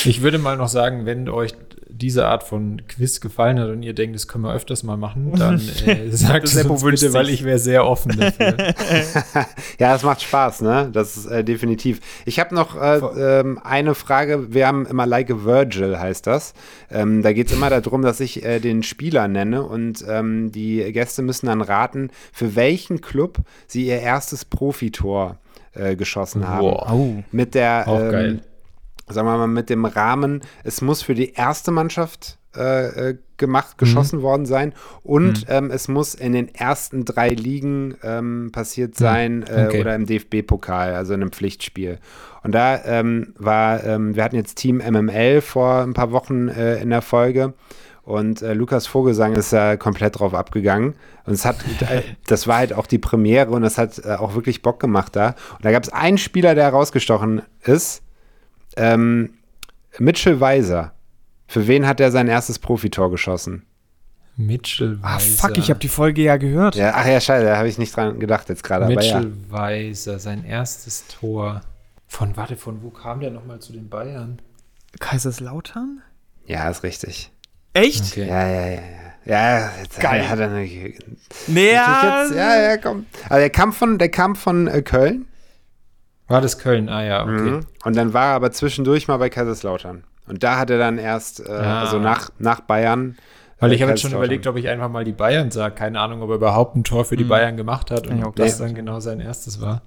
Ich 0.04 0.22
würde 0.22 0.38
mal 0.38 0.56
noch 0.56 0.68
sagen, 0.68 1.04
wenn 1.04 1.28
euch 1.28 1.52
diese 2.00 2.26
Art 2.26 2.42
von 2.42 2.82
Quiz 2.88 3.20
gefallen 3.20 3.58
hat 3.60 3.68
und 3.68 3.82
ihr 3.82 3.94
denkt, 3.94 4.14
das 4.14 4.26
können 4.28 4.44
wir 4.44 4.52
öfters 4.52 4.82
mal 4.82 4.96
machen, 4.96 5.32
dann 5.36 5.54
äh, 5.86 6.10
sagt 6.10 6.44
Das 6.44 6.50
es 6.50 6.56
Seppo 6.56 6.72
uns 6.72 6.82
bitte, 6.82 7.12
weil 7.12 7.26
sich's. 7.26 7.40
ich 7.40 7.44
wäre 7.44 7.58
sehr 7.58 7.86
offen 7.86 8.18
dafür. 8.18 8.56
Ja, 9.78 9.94
es 9.94 10.02
macht 10.02 10.22
Spaß, 10.22 10.62
ne? 10.62 10.90
Das 10.92 11.16
ist 11.16 11.26
äh, 11.26 11.44
definitiv. 11.44 12.00
Ich 12.24 12.38
habe 12.38 12.54
noch 12.54 12.80
äh, 12.80 12.98
ähm, 13.40 13.58
eine 13.62 13.94
Frage. 13.94 14.52
Wir 14.52 14.66
haben 14.66 14.86
immer 14.86 15.06
Like 15.06 15.30
a 15.30 15.44
Virgil, 15.44 15.98
heißt 15.98 16.26
das. 16.26 16.54
Ähm, 16.90 17.22
da 17.22 17.32
geht 17.32 17.48
es 17.48 17.52
immer 17.52 17.70
darum, 17.70 18.02
dass 18.02 18.20
ich 18.20 18.44
äh, 18.44 18.60
den 18.60 18.82
Spieler 18.82 19.28
nenne 19.28 19.62
und 19.62 20.04
ähm, 20.08 20.52
die 20.52 20.92
Gäste 20.92 21.22
müssen 21.22 21.46
dann 21.46 21.62
raten, 21.62 22.10
für 22.32 22.56
welchen 22.56 23.00
Club 23.00 23.38
sie 23.66 23.86
ihr 23.86 24.00
erstes 24.00 24.44
Profitor 24.44 25.38
äh, 25.74 25.96
geschossen 25.96 26.46
haben. 26.48 26.66
oh. 26.66 27.22
Mit 27.32 27.54
der, 27.54 27.84
Auch 27.86 28.00
ähm, 28.00 28.10
geil. 28.10 28.40
Sagen 29.12 29.26
wir 29.26 29.36
mal, 29.36 29.46
mit 29.46 29.70
dem 29.70 29.84
Rahmen, 29.84 30.40
es 30.64 30.80
muss 30.80 31.02
für 31.02 31.14
die 31.14 31.32
erste 31.32 31.70
Mannschaft 31.70 32.38
äh, 32.56 33.10
äh, 33.10 33.18
gemacht, 33.36 33.78
geschossen 33.78 34.22
worden 34.22 34.44
sein 34.44 34.74
und 35.02 35.46
ähm, 35.48 35.70
es 35.70 35.86
muss 35.88 36.14
in 36.14 36.32
den 36.32 36.52
ersten 36.54 37.04
drei 37.04 37.28
Ligen 37.28 37.94
ähm, 38.02 38.50
passiert 38.52 38.96
sein 38.96 39.44
äh, 39.44 39.66
Okay. 39.68 39.80
oder 39.80 39.94
im 39.94 40.04
DFB-Pokal, 40.04 40.94
also 40.94 41.14
in 41.14 41.22
einem 41.22 41.32
Pflichtspiel. 41.32 41.98
Und 42.42 42.52
da 42.54 42.84
ähm, 42.84 43.34
war, 43.38 43.84
ähm, 43.84 44.16
wir 44.16 44.24
hatten 44.24 44.36
jetzt 44.36 44.56
Team 44.56 44.78
MML 44.78 45.40
vor 45.42 45.82
ein 45.82 45.94
paar 45.94 46.10
Wochen 46.10 46.48
äh, 46.48 46.82
in 46.82 46.90
der 46.90 47.02
Folge 47.02 47.54
Und 48.02 48.42
äh, 48.42 48.54
Lukas 48.54 48.86
Vogelsang 48.86 49.36
ist 49.36 49.52
da 49.52 49.76
komplett 49.76 50.18
drauf 50.18 50.34
abgegangen. 50.34 50.94
Und 51.26 51.34
es 51.34 51.44
hat, 51.44 51.56
äh, 51.82 52.02
das 52.26 52.46
war 52.46 52.56
halt 52.56 52.72
auch 52.72 52.86
die 52.86 52.98
Premiere 52.98 53.50
und 53.50 53.62
das 53.62 53.78
hat 53.78 54.04
äh, 54.04 54.14
auch 54.14 54.34
wirklich 54.34 54.62
Bock 54.62 54.80
gemacht 54.80 55.14
da. 55.14 55.36
Und 55.56 55.64
da 55.64 55.70
gab 55.70 55.82
es 55.84 55.90
einen 55.90 56.18
Spieler, 56.18 56.54
der 56.54 56.64
herausgestochen 56.64 57.42
ist. 57.62 58.02
Ähm, 58.76 59.34
Mitchell 59.98 60.40
Weiser. 60.40 60.92
Für 61.46 61.66
wen 61.66 61.86
hat 61.86 62.00
er 62.00 62.10
sein 62.10 62.28
erstes 62.28 62.58
Profitor 62.58 63.10
geschossen? 63.10 63.66
Mitchell 64.36 65.02
Weiser. 65.02 65.06
Ah, 65.06 65.18
fuck, 65.18 65.58
ich 65.58 65.68
habe 65.70 65.80
die 65.80 65.88
Folge 65.88 66.22
ja 66.22 66.36
gehört. 66.36 66.76
Ja, 66.76 66.92
ach 66.94 67.06
ja, 67.06 67.20
scheiße, 67.20 67.44
da 67.44 67.56
habe 67.56 67.68
ich 67.68 67.78
nicht 67.78 67.94
dran 67.94 68.20
gedacht 68.20 68.48
jetzt 68.48 68.62
gerade. 68.62 68.86
Aber 68.86 69.02
ja. 69.02 69.18
Mitchell 69.18 69.32
Weiser, 69.48 70.18
sein 70.18 70.44
erstes 70.44 71.06
Tor. 71.08 71.62
Von, 72.06 72.36
warte, 72.36 72.56
von 72.56 72.82
wo 72.82 72.90
kam 72.90 73.20
der 73.20 73.30
nochmal 73.30 73.60
zu 73.60 73.72
den 73.72 73.88
Bayern? 73.88 74.40
Kaiserslautern? 74.98 76.02
ja, 76.46 76.68
ist 76.68 76.82
richtig. 76.82 77.30
Echt? 77.72 78.12
Okay. 78.12 78.26
Ja, 78.26 78.48
ja, 78.48 78.66
ja. 78.70 78.80
Ja, 79.26 79.70
jetzt 79.80 80.00
Geil. 80.00 80.28
Hat 80.28 80.38
er 80.40 80.48
eine, 80.48 80.62
Nee, 80.64 80.94
Natürlich 81.46 81.74
ja, 81.74 82.22
jetzt, 82.22 82.34
ja, 82.34 82.60
ja, 82.62 82.76
komm. 82.78 83.06
Also 83.28 83.40
der 83.40 83.50
kam 83.50 83.72
von, 83.72 83.98
der 83.98 84.08
kam 84.08 84.34
von 84.34 84.66
äh, 84.66 84.82
Köln 84.82 85.26
War 86.30 86.40
das 86.40 86.58
Köln? 86.58 86.88
Ah 86.88 87.02
ja, 87.04 87.22
okay. 87.24 87.32
mhm. 87.32 87.60
und 87.84 87.96
dann 87.96 88.12
war 88.14 88.26
er 88.28 88.34
aber 88.34 88.50
zwischendurch 88.52 89.08
mal 89.08 89.16
bei 89.18 89.28
Kaiserslautern. 89.28 90.04
Und 90.26 90.42
da 90.42 90.58
hat 90.58 90.70
er 90.70 90.78
dann 90.78 90.96
erst, 90.98 91.40
äh, 91.40 91.50
Ah. 91.50 91.80
also 91.82 91.98
nach, 91.98 92.30
nach 92.38 92.60
Bayern. 92.60 93.16
Weil 93.58 93.72
äh, 93.72 93.74
ich 93.74 93.82
habe 93.82 93.90
jetzt 93.90 94.00
schon 94.02 94.12
überlegt, 94.12 94.46
ob 94.46 94.56
ich 94.56 94.68
einfach 94.68 94.88
mal 94.88 95.04
die 95.04 95.12
Bayern 95.12 95.50
sage. 95.50 95.74
Keine 95.74 95.98
Ahnung, 96.00 96.22
ob 96.22 96.30
er 96.30 96.36
überhaupt 96.36 96.76
ein 96.76 96.84
Tor 96.84 97.04
für 97.04 97.16
die 97.16 97.24
Bayern 97.24 97.56
gemacht 97.56 97.90
hat 97.90 98.06
und 98.06 98.18
Ja, 98.20 98.26
ob 98.26 98.36
das 98.36 98.58
dann 98.58 98.74
genau 98.74 99.00
sein 99.00 99.18
erstes 99.20 99.60
war. 99.60 99.82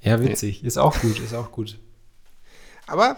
Ja, 0.00 0.20
witzig. 0.22 0.64
Ist 0.64 0.78
auch 0.78 0.98
gut, 1.00 1.18
ist 1.20 1.34
auch 1.34 1.52
gut. 1.52 1.78
Aber 2.86 3.16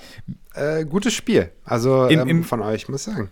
äh, 0.54 0.84
gutes 0.84 1.14
Spiel. 1.14 1.50
Also 1.64 2.06
Im- 2.06 2.20
ähm, 2.20 2.28
im- 2.28 2.44
von 2.44 2.60
euch, 2.60 2.88
muss 2.88 3.06
ich 3.06 3.14
sagen. 3.14 3.30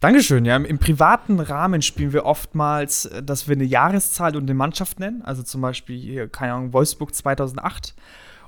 Dankeschön, 0.00 0.46
ja. 0.46 0.56
Im, 0.56 0.78
privaten 0.78 1.40
Rahmen 1.40 1.82
spielen 1.82 2.12
wir 2.14 2.24
oftmals, 2.24 3.04
äh, 3.06 3.22
dass 3.22 3.48
wir 3.48 3.54
eine 3.56 3.64
Jahreszahl 3.64 4.34
und 4.36 4.44
eine 4.44 4.54
Mannschaft 4.54 4.98
nennen. 4.98 5.22
Also 5.22 5.42
zum 5.42 5.60
Beispiel, 5.60 5.98
hier, 5.98 6.28
keine 6.28 6.54
Ahnung, 6.54 6.72
Wolfsburg 6.72 7.14
2008. 7.14 7.94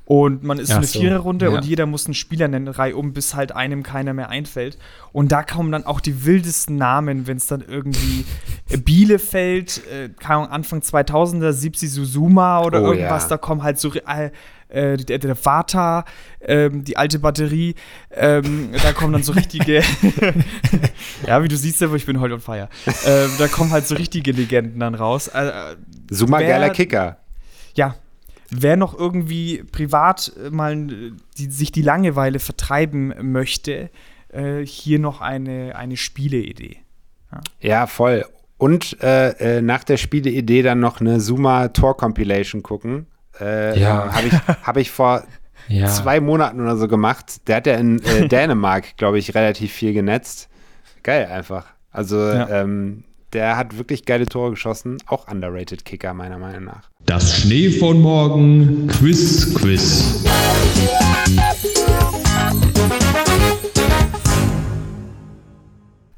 Und 0.04 0.42
man 0.42 0.58
ist 0.58 0.70
so 0.70 0.76
eine 0.76 0.86
so, 0.86 0.98
Viererrunde 1.00 1.46
ja. 1.46 1.52
und 1.52 1.64
jeder 1.64 1.86
muss 1.86 2.06
einen 2.06 2.14
Spieler 2.14 2.48
nennen, 2.48 2.66
reihum, 2.68 3.12
bis 3.12 3.34
halt 3.36 3.54
einem 3.54 3.82
keiner 3.84 4.12
mehr 4.14 4.30
einfällt. 4.30 4.76
Und 5.12 5.30
da 5.30 5.42
kommen 5.44 5.70
dann 5.70 5.86
auch 5.86 6.00
die 6.00 6.24
wildesten 6.24 6.76
Namen, 6.76 7.26
wenn 7.28 7.36
es 7.36 7.46
dann 7.46 7.62
irgendwie 7.66 8.24
äh, 8.68 8.78
Bielefeld, 8.78 9.80
äh, 9.86 10.08
keine 10.18 10.38
Ahnung, 10.40 10.50
Anfang 10.50 10.80
2000er, 10.80 11.52
Sipsi 11.52 11.86
Susuma 11.86 12.62
oder 12.62 12.82
Oh, 12.82 12.92
irgendwas, 12.92 13.22
ja. 13.24 13.28
da 13.30 13.36
kommen 13.36 13.62
halt 13.62 13.78
so 13.78 13.92
äh, 13.94 14.30
äh, 14.68 14.96
der, 14.96 15.18
der 15.18 15.36
Vater, 15.36 16.04
ähm, 16.40 16.82
die 16.82 16.96
alte 16.96 17.18
Batterie, 17.20 17.74
ähm, 18.10 18.70
da 18.82 18.92
kommen 18.92 19.12
dann 19.12 19.22
so 19.22 19.32
richtige, 19.32 19.82
ja, 21.26 21.42
wie 21.44 21.48
du 21.48 21.56
siehst, 21.56 21.82
aber 21.82 21.96
ich 21.96 22.06
bin 22.06 22.20
heute 22.20 22.34
on 22.34 22.40
fire. 22.40 22.68
Ähm, 23.06 23.30
da 23.38 23.48
kommen 23.48 23.70
halt 23.70 23.86
so 23.86 23.94
richtige 23.94 24.32
Legenden 24.32 24.80
dann 24.80 24.94
raus. 24.94 25.28
Äh, 25.28 25.46
äh, 25.48 25.76
wer- 26.10 26.48
geiler 26.48 26.70
Kicker. 26.70 27.18
ja, 27.74 27.94
wer 28.54 28.76
noch 28.76 28.96
irgendwie 28.98 29.62
privat 29.72 30.32
äh, 30.44 30.50
mal 30.50 30.74
äh, 30.90 31.12
die, 31.38 31.50
sich 31.50 31.72
die 31.72 31.82
Langeweile 31.82 32.38
vertreiben 32.38 33.12
möchte, 33.32 33.90
äh, 34.32 34.64
hier 34.64 34.98
noch 34.98 35.20
eine, 35.20 35.74
eine 35.76 35.96
Spieleidee. 35.96 36.78
Ja, 37.60 37.86
voll. 37.86 38.26
Und 38.58 38.98
äh, 39.02 39.56
äh, 39.58 39.62
nach 39.62 39.84
der 39.84 39.96
Spieleidee 39.96 40.62
dann 40.62 40.80
noch 40.80 41.00
eine 41.00 41.18
Suma 41.20 41.68
Tor 41.68 41.96
Compilation 41.96 42.62
gucken. 42.62 43.06
Äh, 43.40 43.78
Ja. 43.80 44.12
Habe 44.14 44.26
ich, 44.26 44.32
hab 44.66 44.76
ich 44.76 44.90
vor 44.90 45.24
Ja. 45.68 45.86
zwei 45.86 46.20
Monaten 46.20 46.60
oder 46.60 46.76
so 46.76 46.88
gemacht. 46.88 47.48
Der 47.48 47.56
hat 47.56 47.66
ja 47.66 47.74
in 47.76 48.02
äh, 48.04 48.28
Dänemark, 48.28 48.96
glaube 48.98 49.18
ich, 49.18 49.34
relativ 49.34 49.72
viel 49.72 49.94
genetzt. 49.94 50.48
Geil 51.02 51.26
einfach. 51.26 51.66
Also 51.90 52.18
Ja. 52.18 52.48
ähm, 52.62 53.04
der 53.32 53.56
hat 53.56 53.78
wirklich 53.78 54.04
geile 54.04 54.26
Tore 54.26 54.50
geschossen. 54.50 54.98
Auch 55.06 55.28
underrated 55.28 55.84
Kicker, 55.84 56.12
meiner 56.14 56.38
Meinung 56.38 56.64
nach. 56.64 56.90
Das 57.06 57.38
Schnee 57.38 57.70
von 57.70 58.00
morgen 58.00 58.86
Quiz 58.88 59.54
Quiz. 59.54 60.22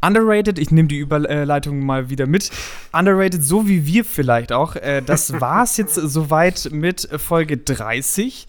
Underrated, 0.04 0.58
ich 0.58 0.70
nehme 0.70 0.88
die 0.88 0.98
Überleitung 0.98 1.80
mal 1.80 2.10
wieder 2.10 2.26
mit. 2.26 2.50
Underrated, 2.92 3.42
so 3.42 3.66
wie 3.68 3.86
wir 3.86 4.04
vielleicht 4.04 4.52
auch. 4.52 4.76
Äh, 4.76 5.00
das 5.00 5.40
war's 5.40 5.78
jetzt 5.78 5.94
soweit 5.94 6.68
mit 6.72 7.08
Folge 7.16 7.56
30. 7.56 8.46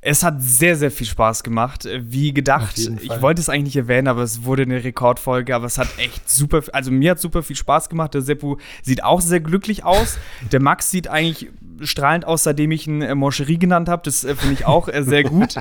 Es 0.00 0.22
hat 0.22 0.40
sehr, 0.40 0.76
sehr 0.76 0.92
viel 0.92 1.06
Spaß 1.08 1.42
gemacht, 1.42 1.88
wie 1.98 2.32
gedacht. 2.32 2.78
Ich 2.78 3.20
wollte 3.20 3.40
es 3.40 3.48
eigentlich 3.48 3.74
nicht 3.74 3.76
erwähnen, 3.76 4.06
aber 4.06 4.22
es 4.22 4.44
wurde 4.44 4.62
eine 4.62 4.84
Rekordfolge, 4.84 5.54
aber 5.54 5.66
es 5.66 5.76
hat 5.76 5.88
echt 5.98 6.30
super, 6.30 6.62
also 6.72 6.92
mir 6.92 7.12
hat 7.12 7.20
super 7.20 7.42
viel 7.42 7.56
Spaß 7.56 7.88
gemacht. 7.88 8.14
Der 8.14 8.22
Seppu 8.22 8.58
sieht 8.82 9.02
auch 9.02 9.20
sehr 9.20 9.40
glücklich 9.40 9.84
aus. 9.84 10.18
Der 10.52 10.62
Max 10.62 10.92
sieht 10.92 11.08
eigentlich 11.08 11.48
strahlend 11.80 12.24
aus, 12.24 12.44
seitdem 12.44 12.70
ich 12.70 12.86
ihn 12.86 13.02
äh, 13.02 13.14
Moncherie 13.14 13.58
genannt 13.58 13.88
habe. 13.88 14.02
Das 14.04 14.24
äh, 14.24 14.34
finde 14.36 14.54
ich 14.54 14.66
auch 14.66 14.88
äh, 14.88 15.02
sehr 15.02 15.24
gut. 15.24 15.56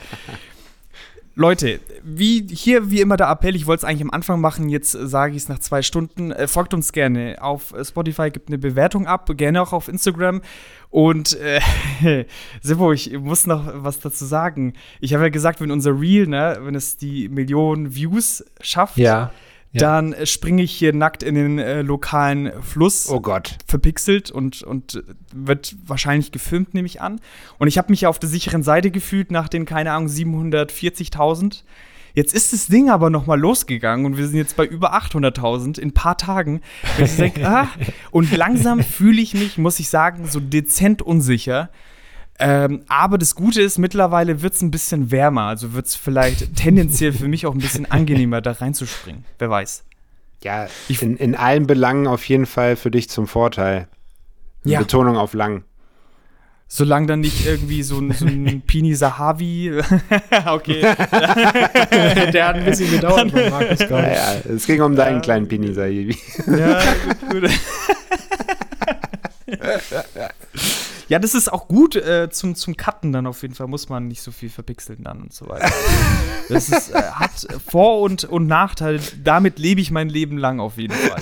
Leute, 1.40 1.80
wie 2.04 2.48
hier 2.50 2.90
wie 2.90 3.00
immer 3.00 3.16
der 3.16 3.30
Appell, 3.30 3.56
ich 3.56 3.68
wollte 3.68 3.82
es 3.82 3.84
eigentlich 3.84 4.02
am 4.02 4.10
Anfang 4.10 4.42
machen, 4.42 4.70
jetzt 4.70 4.92
sage 4.92 5.36
ich 5.36 5.44
es 5.44 5.50
nach 5.50 5.60
zwei 5.60 5.84
Stunden. 5.84 6.32
Äh, 6.32 6.48
folgt 6.48 6.74
uns 6.74 6.92
gerne 6.92 7.38
auf 7.42 7.74
äh, 7.74 7.86
Spotify, 7.86 8.32
gibt 8.32 8.50
eine 8.50 8.58
Bewertung 8.58 9.06
ab, 9.06 9.30
gerne 9.38 9.62
auch 9.62 9.72
auf 9.72 9.88
Instagram. 9.88 10.42
Und 10.90 11.38
äh, 11.40 11.62
Sippo, 12.64 12.92
ich 12.92 13.16
muss 13.20 13.46
noch 13.46 13.72
was 13.72 14.00
dazu 14.00 14.26
sagen. 14.26 14.74
Ich 15.00 15.14
habe 15.14 15.26
ja 15.26 15.30
gesagt, 15.30 15.62
wenn 15.62 15.70
unser 15.70 15.92
Reel, 15.92 16.26
ne, 16.26 16.58
wenn 16.62 16.74
es 16.74 16.98
die 16.98 17.30
Millionen 17.30 17.94
Views 17.94 18.44
schafft, 18.60 18.98
Ja. 18.98 19.32
Ja. 19.80 20.02
dann 20.02 20.16
springe 20.26 20.62
ich 20.64 20.72
hier 20.72 20.94
nackt 20.94 21.24
in 21.24 21.36
den 21.36 21.60
äh, 21.60 21.82
lokalen 21.82 22.52
Fluss 22.62 23.10
Oh 23.10 23.20
Gott. 23.22 23.58
verpixelt 23.68 24.32
und, 24.32 24.62
und 24.64 25.02
wird 25.34 25.76
wahrscheinlich 25.86 26.32
gefilmt, 26.32 26.74
nehme 26.74 26.86
ich 26.86 27.02
an. 27.02 27.20
Und 27.58 27.68
ich 27.68 27.78
habe 27.78 27.92
mich 27.92 28.02
ja 28.02 28.10
auf 28.10 28.20
der 28.20 28.30
sicheren 28.30 28.64
Seite 28.64 28.92
gefühlt 28.92 29.32
nach 29.32 29.48
den, 29.50 29.66
keine 29.66 29.92
Ahnung, 29.92 30.10
740.000. 30.10 31.64
Jetzt 32.14 32.34
ist 32.34 32.52
das 32.52 32.66
Ding 32.68 32.90
aber 32.90 33.10
noch 33.12 33.28
mal 33.28 33.40
losgegangen 33.40 34.06
und 34.08 34.18
wir 34.18 34.28
sind 34.28 34.38
jetzt 34.38 34.56
bei 34.58 34.66
über 34.66 34.96
800.000 34.96 35.78
in 35.80 35.90
ein 35.90 35.94
paar 35.94 36.18
Tagen. 36.18 36.62
Und, 36.98 37.06
ich 37.06 37.16
denk, 37.16 37.38
ah, 37.44 37.68
und 38.12 38.36
langsam 38.36 38.82
fühle 38.84 39.22
ich 39.22 39.36
mich, 39.36 39.58
muss 39.60 39.80
ich 39.80 39.90
sagen, 39.90 40.26
so 40.28 40.40
dezent 40.40 41.02
unsicher. 41.04 41.70
Ähm, 42.40 42.84
aber 42.88 43.18
das 43.18 43.34
Gute 43.36 43.62
ist, 43.62 43.78
mittlerweile 43.80 44.42
wird 44.42 44.54
es 44.54 44.62
ein 44.62 44.70
bisschen 44.72 45.10
wärmer. 45.12 45.44
Also 45.44 45.74
wird 45.74 45.88
es 45.88 45.96
vielleicht 45.96 46.56
tendenziell 46.56 47.14
für 47.14 47.28
mich 47.28 47.46
auch 47.48 47.54
ein 47.54 47.60
bisschen 47.60 47.90
angenehmer, 47.90 48.42
da 48.42 48.52
reinzuspringen. 48.52 49.26
Wer 49.40 49.50
weiß. 49.50 49.84
Ja, 50.44 50.68
Ich- 50.88 51.02
in, 51.02 51.18
in 51.18 51.36
allen 51.36 51.66
Belangen 51.66 52.06
auf 52.08 52.24
jeden 52.30 52.46
Fall 52.46 52.76
für 52.76 52.92
dich 52.92 53.10
zum 53.10 53.28
Vorteil. 53.28 53.88
Ja. 54.64 54.80
Betonung 54.80 55.18
auf 55.18 55.34
lang. 55.34 55.64
Solange 56.70 57.08
dann 57.08 57.22
nicht 57.22 57.46
irgendwie 57.48 57.82
so 57.82 57.98
ein, 57.98 58.12
so 58.12 58.26
ein 58.26 58.62
Pini 58.68 58.94
Sahavi. 58.94 59.72
okay. 60.48 60.82
Der 60.82 62.48
hat 62.50 62.56
ein 62.58 62.66
bisschen 62.66 62.92
gedauert 62.92 63.32
von 63.32 63.50
Markus 63.50 63.80
Ja, 63.80 63.86
gerade. 63.88 64.08
ja, 64.14 64.34
es 64.54 64.66
ging 64.68 64.82
um 64.82 64.96
deinen 64.96 65.22
kleinen 65.22 65.48
Pini 65.48 65.74
Saibi. 65.74 66.18
Ja, 66.46 66.84
gut, 67.32 67.42
gut. 67.42 67.50
Ja, 71.08 71.20
das 71.20 71.34
ist 71.36 71.52
auch 71.52 71.68
gut 71.68 71.96
äh, 71.96 72.30
zum, 72.30 72.56
zum 72.56 72.76
Cutten 72.78 73.12
dann 73.12 73.28
auf 73.28 73.42
jeden 73.42 73.54
Fall. 73.56 73.68
Muss 73.68 73.90
man 73.90 74.08
nicht 74.08 74.22
so 74.22 74.32
viel 74.32 74.50
verpixeln 74.50 75.04
dann 75.04 75.22
und 75.22 75.34
so 75.34 75.48
weiter. 75.48 75.70
Das 76.50 76.70
ist, 76.70 76.92
äh, 76.96 77.02
hat 77.02 77.32
Vor- 77.70 78.00
und, 78.02 78.24
und 78.24 78.48
Nachteile. 78.48 79.02
Damit 79.22 79.60
lebe 79.60 79.82
ich 79.82 79.92
mein 79.92 80.08
Leben 80.08 80.38
lang 80.38 80.62
auf 80.62 80.78
jeden 80.78 80.94
Fall. 80.94 81.22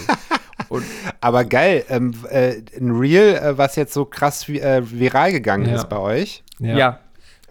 Und 0.69 0.83
Aber 1.19 1.45
geil, 1.45 1.83
ähm, 1.89 2.13
äh, 2.29 2.61
ein 2.79 2.91
Reel, 2.91 3.35
äh, 3.35 3.57
was 3.57 3.75
jetzt 3.75 3.93
so 3.93 4.05
krass 4.05 4.47
äh, 4.49 4.81
viral 4.83 5.31
gegangen 5.31 5.67
Ja. 5.67 5.75
ist 5.75 5.89
bei 5.89 5.97
euch. 5.97 6.43
ja. 6.59 6.99
Oh, 6.99 7.04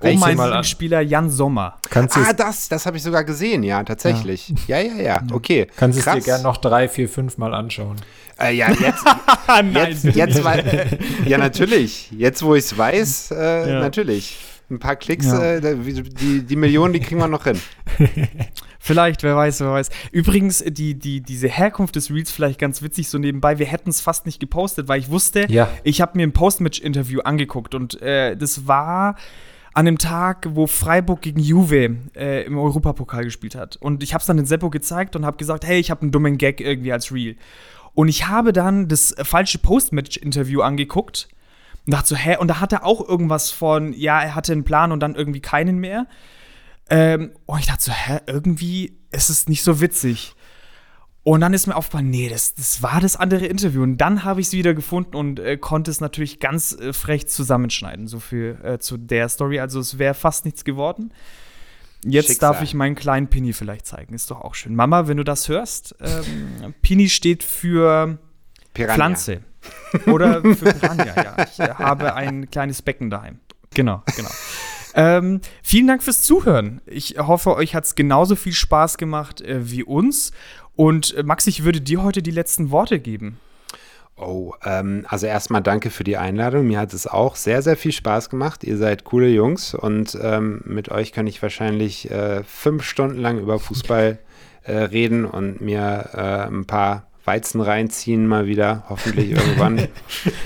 Welche 0.05 0.19
mein 0.21 0.37
mal? 0.37 0.45
Lieblingsspieler 0.47 1.01
Jan 1.01 1.31
Sommer. 1.31 1.79
Kannst 1.91 2.17
du 2.17 2.21
Ah, 2.21 2.33
das, 2.33 2.69
das 2.69 2.87
habe 2.87 2.97
ich 2.97 3.03
sogar 3.03 3.25
gesehen, 3.25 3.63
ja, 3.63 3.83
tatsächlich. 3.83 4.53
Ja, 4.67 4.79
ja, 4.81 4.95
ja, 4.95 5.23
okay. 5.33 5.67
kannst 5.77 5.99
es 5.99 6.05
dir 6.05 6.21
gerne 6.21 6.43
noch 6.45 6.57
drei, 6.59 6.89
vier, 6.89 7.09
fünf 7.09 7.39
Mal 7.39 7.53
anschauen. 7.55 7.97
Äh, 8.41 8.55
ja, 8.55 8.69
jetzt, 9.75 10.05
jetzt, 10.05 10.17
jetzt 10.17 10.45
weil, 10.45 10.99
ja, 11.27 11.39
natürlich. 11.39 12.11
Jetzt, 12.13 12.43
wo 12.43 12.55
ich 12.55 12.65
es 12.65 12.77
weiß, 12.79 13.31
äh, 13.33 13.71
Ja. 13.73 13.81
natürlich. 13.81 14.37
Ein 14.71 14.79
paar 14.79 14.97
Klicks, 14.97 15.27
Ja. 15.27 15.43
äh, 15.57 15.61
die, 15.77 16.43
die 16.43 16.57
Millionen, 16.57 16.95
die 16.95 17.01
kriegen 17.01 17.21
wir 17.21 17.29
noch 17.29 17.45
hin. 17.45 17.61
Vielleicht, 18.81 19.23
wer 19.23 19.37
weiß, 19.37 19.61
wer 19.61 19.71
weiß. 19.73 19.89
Übrigens, 20.13 20.63
die, 20.67 20.95
die, 20.99 21.21
diese 21.23 21.49
Herkunft 21.49 21.97
des 21.97 22.11
Reels 22.11 22.31
vielleicht 22.31 22.59
ganz 22.59 22.83
witzig 22.83 23.09
so 23.09 23.17
nebenbei. 23.19 23.59
Wir 23.59 23.65
hätten 23.67 23.89
es 23.89 24.01
fast 24.03 24.27
nicht 24.27 24.41
gepostet, 24.41 24.89
weil 24.89 25.01
ich 25.01 25.11
wusste, 25.11 25.47
Ja. 25.49 25.69
ich 25.85 26.01
habe 26.03 26.17
mir 26.19 26.27
ein 26.27 26.33
Postmatch-Interview 26.33 27.21
angeguckt 27.21 27.75
und 27.75 28.01
äh, 28.03 28.37
das 28.37 28.67
war 28.67 29.17
an 29.75 29.85
dem 29.85 29.99
Tag, 29.99 30.47
wo 30.51 30.67
Freiburg 30.67 31.21
gegen 31.21 31.41
Juve 31.41 31.97
äh, 32.15 32.45
im 32.45 32.57
Europapokal 32.57 33.25
gespielt 33.25 33.57
hat. 33.57 33.77
Und 33.77 34.03
ich 34.03 34.15
habe 34.15 34.21
es 34.21 34.27
dann 34.27 34.37
den 34.37 34.47
Seppo 34.47 34.71
gezeigt 34.71 35.17
und 35.17 35.27
habe 35.27 35.37
gesagt, 35.37 35.67
hey, 35.67 35.79
ich 35.79 35.91
habe 35.91 36.03
einen 36.03 36.13
dummen 36.13 36.39
Gag 36.39 36.61
irgendwie 36.61 36.93
als 36.93 37.13
Reel. 37.13 37.37
Und 37.93 38.09
ich 38.09 38.29
habe 38.29 38.53
dann 38.53 38.89
das 38.89 39.13
äh, 39.13 39.25
falsche 39.25 39.59
Postmatch-Interview 39.59 40.61
angeguckt 40.61 41.29
und 41.87 41.93
dachte 41.93 42.09
so, 42.09 42.17
hä? 42.17 42.37
Und 42.39 42.49
da 42.49 42.61
hat 42.61 42.73
er 42.73 42.85
auch 42.85 43.07
irgendwas 43.07 43.51
von, 43.51 43.93
ja, 43.93 44.23
er 44.23 44.35
hatte 44.37 44.53
einen 44.53 44.65
Plan 44.65 44.93
und 44.93 45.01
dann 45.01 45.17
irgendwie 45.17 45.41
keinen 45.41 45.79
mehr. 45.79 46.07
Ähm, 46.89 47.33
und 47.47 47.59
ich 47.59 47.67
dachte 47.67 47.83
so, 47.83 47.93
hä, 47.93 48.21
irgendwie 48.27 48.97
ist 49.11 49.29
es 49.29 49.49
nicht 49.49 49.65
so 49.65 49.81
witzig. 49.81 50.35
Und 51.25 51.41
dann 51.41 51.55
ist 51.55 51.67
mir 51.67 51.75
aufgefallen, 51.75 52.11
nee, 52.11 52.29
das, 52.29 52.55
das 52.55 52.83
war 52.83 53.01
das 53.01 53.17
andere 53.17 53.47
Interview. 53.47 53.83
Und 53.83 53.97
dann 53.97 54.25
habe 54.25 54.43
ich 54.43 54.49
es 54.49 54.53
wieder 54.53 54.75
gefunden 54.75 55.17
und 55.17 55.41
äh, 55.41 55.57
konnte 55.57 55.91
es 55.91 56.01
natürlich 56.01 56.39
ganz 56.39 56.73
äh, 56.73 56.93
frech 56.93 57.29
zusammenschneiden. 57.29 58.07
So 58.07 58.21
viel 58.21 58.59
äh, 58.63 58.79
zu 58.79 58.99
der 58.99 59.31
Story. 59.31 59.59
Also 59.59 59.81
es 59.81 59.99
wäre 59.99 60.13
fast 60.13 60.45
nichts 60.45 60.65
geworden. 60.65 61.13
Jetzt 62.05 62.29
Schicksal. 62.29 62.53
darf 62.53 62.63
ich 62.63 62.75
meinen 62.75 62.95
kleinen 62.95 63.29
Pini 63.29 63.55
vielleicht 63.55 63.87
zeigen. 63.87 64.15
Ist 64.15 64.31
doch 64.31 64.43
auch 64.43 64.55
schön. 64.55 64.75
Mama, 64.75 65.09
wenn 65.09 65.17
du 65.17 65.25
das 65.25 65.49
hörst, 65.49 65.97
ähm, 66.01 66.75
Pini 66.83 67.09
steht 67.09 67.43
für 67.43 68.19
Piranha. 68.75 68.95
Pflanze. 68.95 69.41
Oder 70.07 70.43
für 70.43 70.75
Piranha, 70.75 71.15
ja. 71.17 71.47
Ich 71.51 71.59
habe 71.59 72.15
ein 72.15 72.51
kleines 72.51 72.83
Becken 72.83 73.09
daheim. 73.09 73.41
Genau, 73.73 74.03
genau. 74.15 74.31
Ähm, 74.95 75.41
vielen 75.63 75.87
Dank 75.87 76.03
fürs 76.03 76.23
Zuhören. 76.23 76.81
Ich 76.87 77.17
hoffe, 77.19 77.55
euch 77.57 77.75
hat 77.75 77.85
es 77.85 77.95
genauso 77.95 78.37
viel 78.37 78.53
Spaß 78.53 78.99
gemacht 78.99 79.41
äh, 79.41 79.71
wie 79.71 79.83
uns. 79.83 80.33
Und 80.77 81.15
äh, 81.15 81.23
Max, 81.23 81.47
ich 81.47 81.65
würde 81.65 81.81
dir 81.81 82.03
heute 82.03 82.23
die 82.23 82.31
letzten 82.31 82.71
Worte 82.71 82.99
geben. 83.01 83.39
Oh, 84.17 84.53
ähm, 84.65 85.05
also 85.09 85.27
erstmal 85.27 85.63
danke 85.63 85.91
für 85.91 86.05
die 86.05 86.17
Einladung. 86.17 86.67
Mir 86.67 86.79
hat 86.79 86.95
es 86.95 87.07
auch 87.09 87.35
sehr, 87.35 87.63
sehr 87.63 87.77
viel 87.77 87.91
Spaß 87.91 88.31
gemacht. 88.31 88.63
Ihr 88.63 88.77
seid 88.77 89.03
coole 89.05 89.29
Jungs 89.29 89.75
und 89.75 90.17
ähm, 90.23 90.63
mit 90.65 90.91
euch 90.91 91.11
kann 91.11 91.27
ich 91.27 91.43
wahrscheinlich 91.43 92.11
äh, 92.11 92.45
fünf 92.45 92.85
Stunden 92.85 93.19
lang 93.19 93.41
über 93.41 93.59
Fußball 93.59 94.19
äh, 94.63 94.73
reden 94.73 95.25
und 95.25 95.61
mir 95.61 96.11
äh, 96.13 96.47
ein 96.47 96.65
paar 96.65 97.09
Weizen 97.25 97.61
reinziehen 97.61 98.27
mal 98.27 98.47
wieder, 98.47 98.85
hoffentlich 98.89 99.31
irgendwann. 99.31 99.89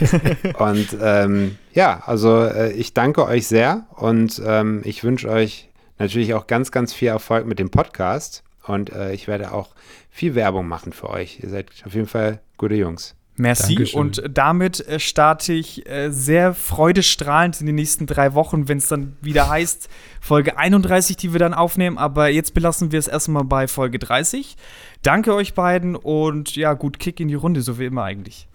und 0.59 0.97
ähm, 1.03 1.59
ja, 1.79 2.03
also 2.05 2.43
äh, 2.43 2.73
ich 2.73 2.93
danke 2.93 3.25
euch 3.25 3.47
sehr 3.47 3.87
und 3.95 4.43
ähm, 4.45 4.83
ich 4.85 5.05
wünsche 5.05 5.29
euch 5.29 5.69
natürlich 5.97 6.35
auch 6.35 6.49
ganz, 6.49 6.73
ganz 6.73 6.93
viel 6.93 7.07
Erfolg 7.07 7.47
mit 7.47 7.61
dem 7.61 7.71
Podcast 7.71 8.43
und 8.67 8.91
äh, 8.91 9.13
ich 9.13 9.29
werde 9.29 9.53
auch 9.53 9.69
viel 10.11 10.35
Werbung 10.35 10.67
machen 10.67 10.93
für 10.93 11.09
euch. 11.09 11.39
Ihr 11.41 11.51
seid 11.51 11.71
auf 11.87 11.95
jeden 11.95 12.09
Fall 12.09 12.41
gute 12.57 12.75
Jungs. 12.75 13.15
Merci. 13.37 13.77
Dankeschön. 13.77 14.01
Und 14.01 14.23
damit 14.29 14.81
äh, 14.89 14.99
starte 14.99 15.53
ich 15.53 15.89
äh, 15.89 16.11
sehr 16.11 16.53
freudestrahlend 16.53 17.61
in 17.61 17.67
die 17.67 17.73
nächsten 17.73 18.07
drei 18.07 18.35
Wochen, 18.35 18.67
wenn 18.67 18.79
es 18.79 18.89
dann 18.89 19.17
wieder 19.21 19.49
heißt, 19.49 19.89
Folge 20.21 20.59
31, 20.59 21.17
die 21.17 21.33
wir 21.33 21.39
dann 21.39 21.55
aufnehmen. 21.55 21.97
Aber 21.97 22.29
jetzt 22.29 22.55
belassen 22.55 22.91
wir 22.91 22.99
es 22.99 23.07
erstmal 23.07 23.45
bei 23.45 23.69
Folge 23.69 24.01
30. 24.01 24.57
Danke 25.03 25.33
euch 25.33 25.55
beiden 25.55 25.95
und 25.95 26.57
ja, 26.57 26.75
gut 26.75 26.99
Kick 26.99 27.21
in 27.21 27.29
die 27.29 27.37
Runde, 27.37 27.63
so 27.63 27.79
wie 27.79 27.85
immer 27.85 28.03
eigentlich. 28.03 28.49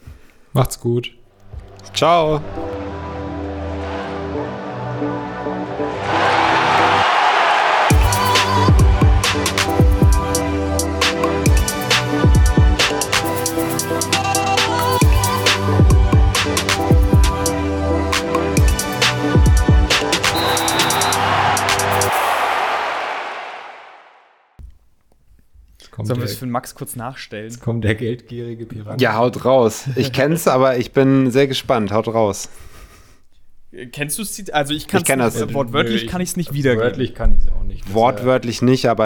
Macht's 0.52 0.78
gut. 0.82 1.14
Ciao. 1.94 2.42
Kommt 25.94 26.08
Sollen 26.08 26.22
wir 26.22 26.26
der, 26.26 26.34
es 26.34 26.40
für 26.40 26.46
den 26.48 26.52
Max 26.52 26.74
kurz 26.74 26.96
nachstellen? 26.96 27.46
jetzt 27.46 27.62
kommt 27.62 27.84
der 27.84 27.94
geldgierige 27.94 28.66
Piranha. 28.66 28.98
Ja, 29.00 29.16
haut 29.16 29.46
raus. 29.46 29.86
Ich 29.96 30.12
kenn's, 30.12 30.48
aber 30.48 30.78
ich 30.78 30.92
bin 30.92 31.30
sehr 31.30 31.46
gespannt. 31.46 31.92
Haut 31.92 32.08
raus. 32.08 32.50
Äh, 33.72 33.86
Kennst 33.88 34.18
du 34.18 34.24
es? 34.24 34.50
Also 34.50 34.74
ich 34.74 34.88
kann 34.88 35.02
Ich 35.02 35.06
kenn 35.06 35.20
das. 35.20 35.54
Wortwörtlich 35.54 36.06
Nö, 36.06 36.10
kann 36.10 36.22
ich 36.22 36.30
es 36.30 36.36
nicht 36.36 36.52
wiedergeben. 36.52 36.84
Wörtlich 36.84 37.14
kann 37.14 37.34
ich 37.34 37.46
es 37.46 37.52
auch 37.52 37.64
nicht. 37.64 37.88
Äh, 37.88 37.94
Wortwörtlich 37.94 38.64
nicht, 38.64 38.88
aber 38.88 39.02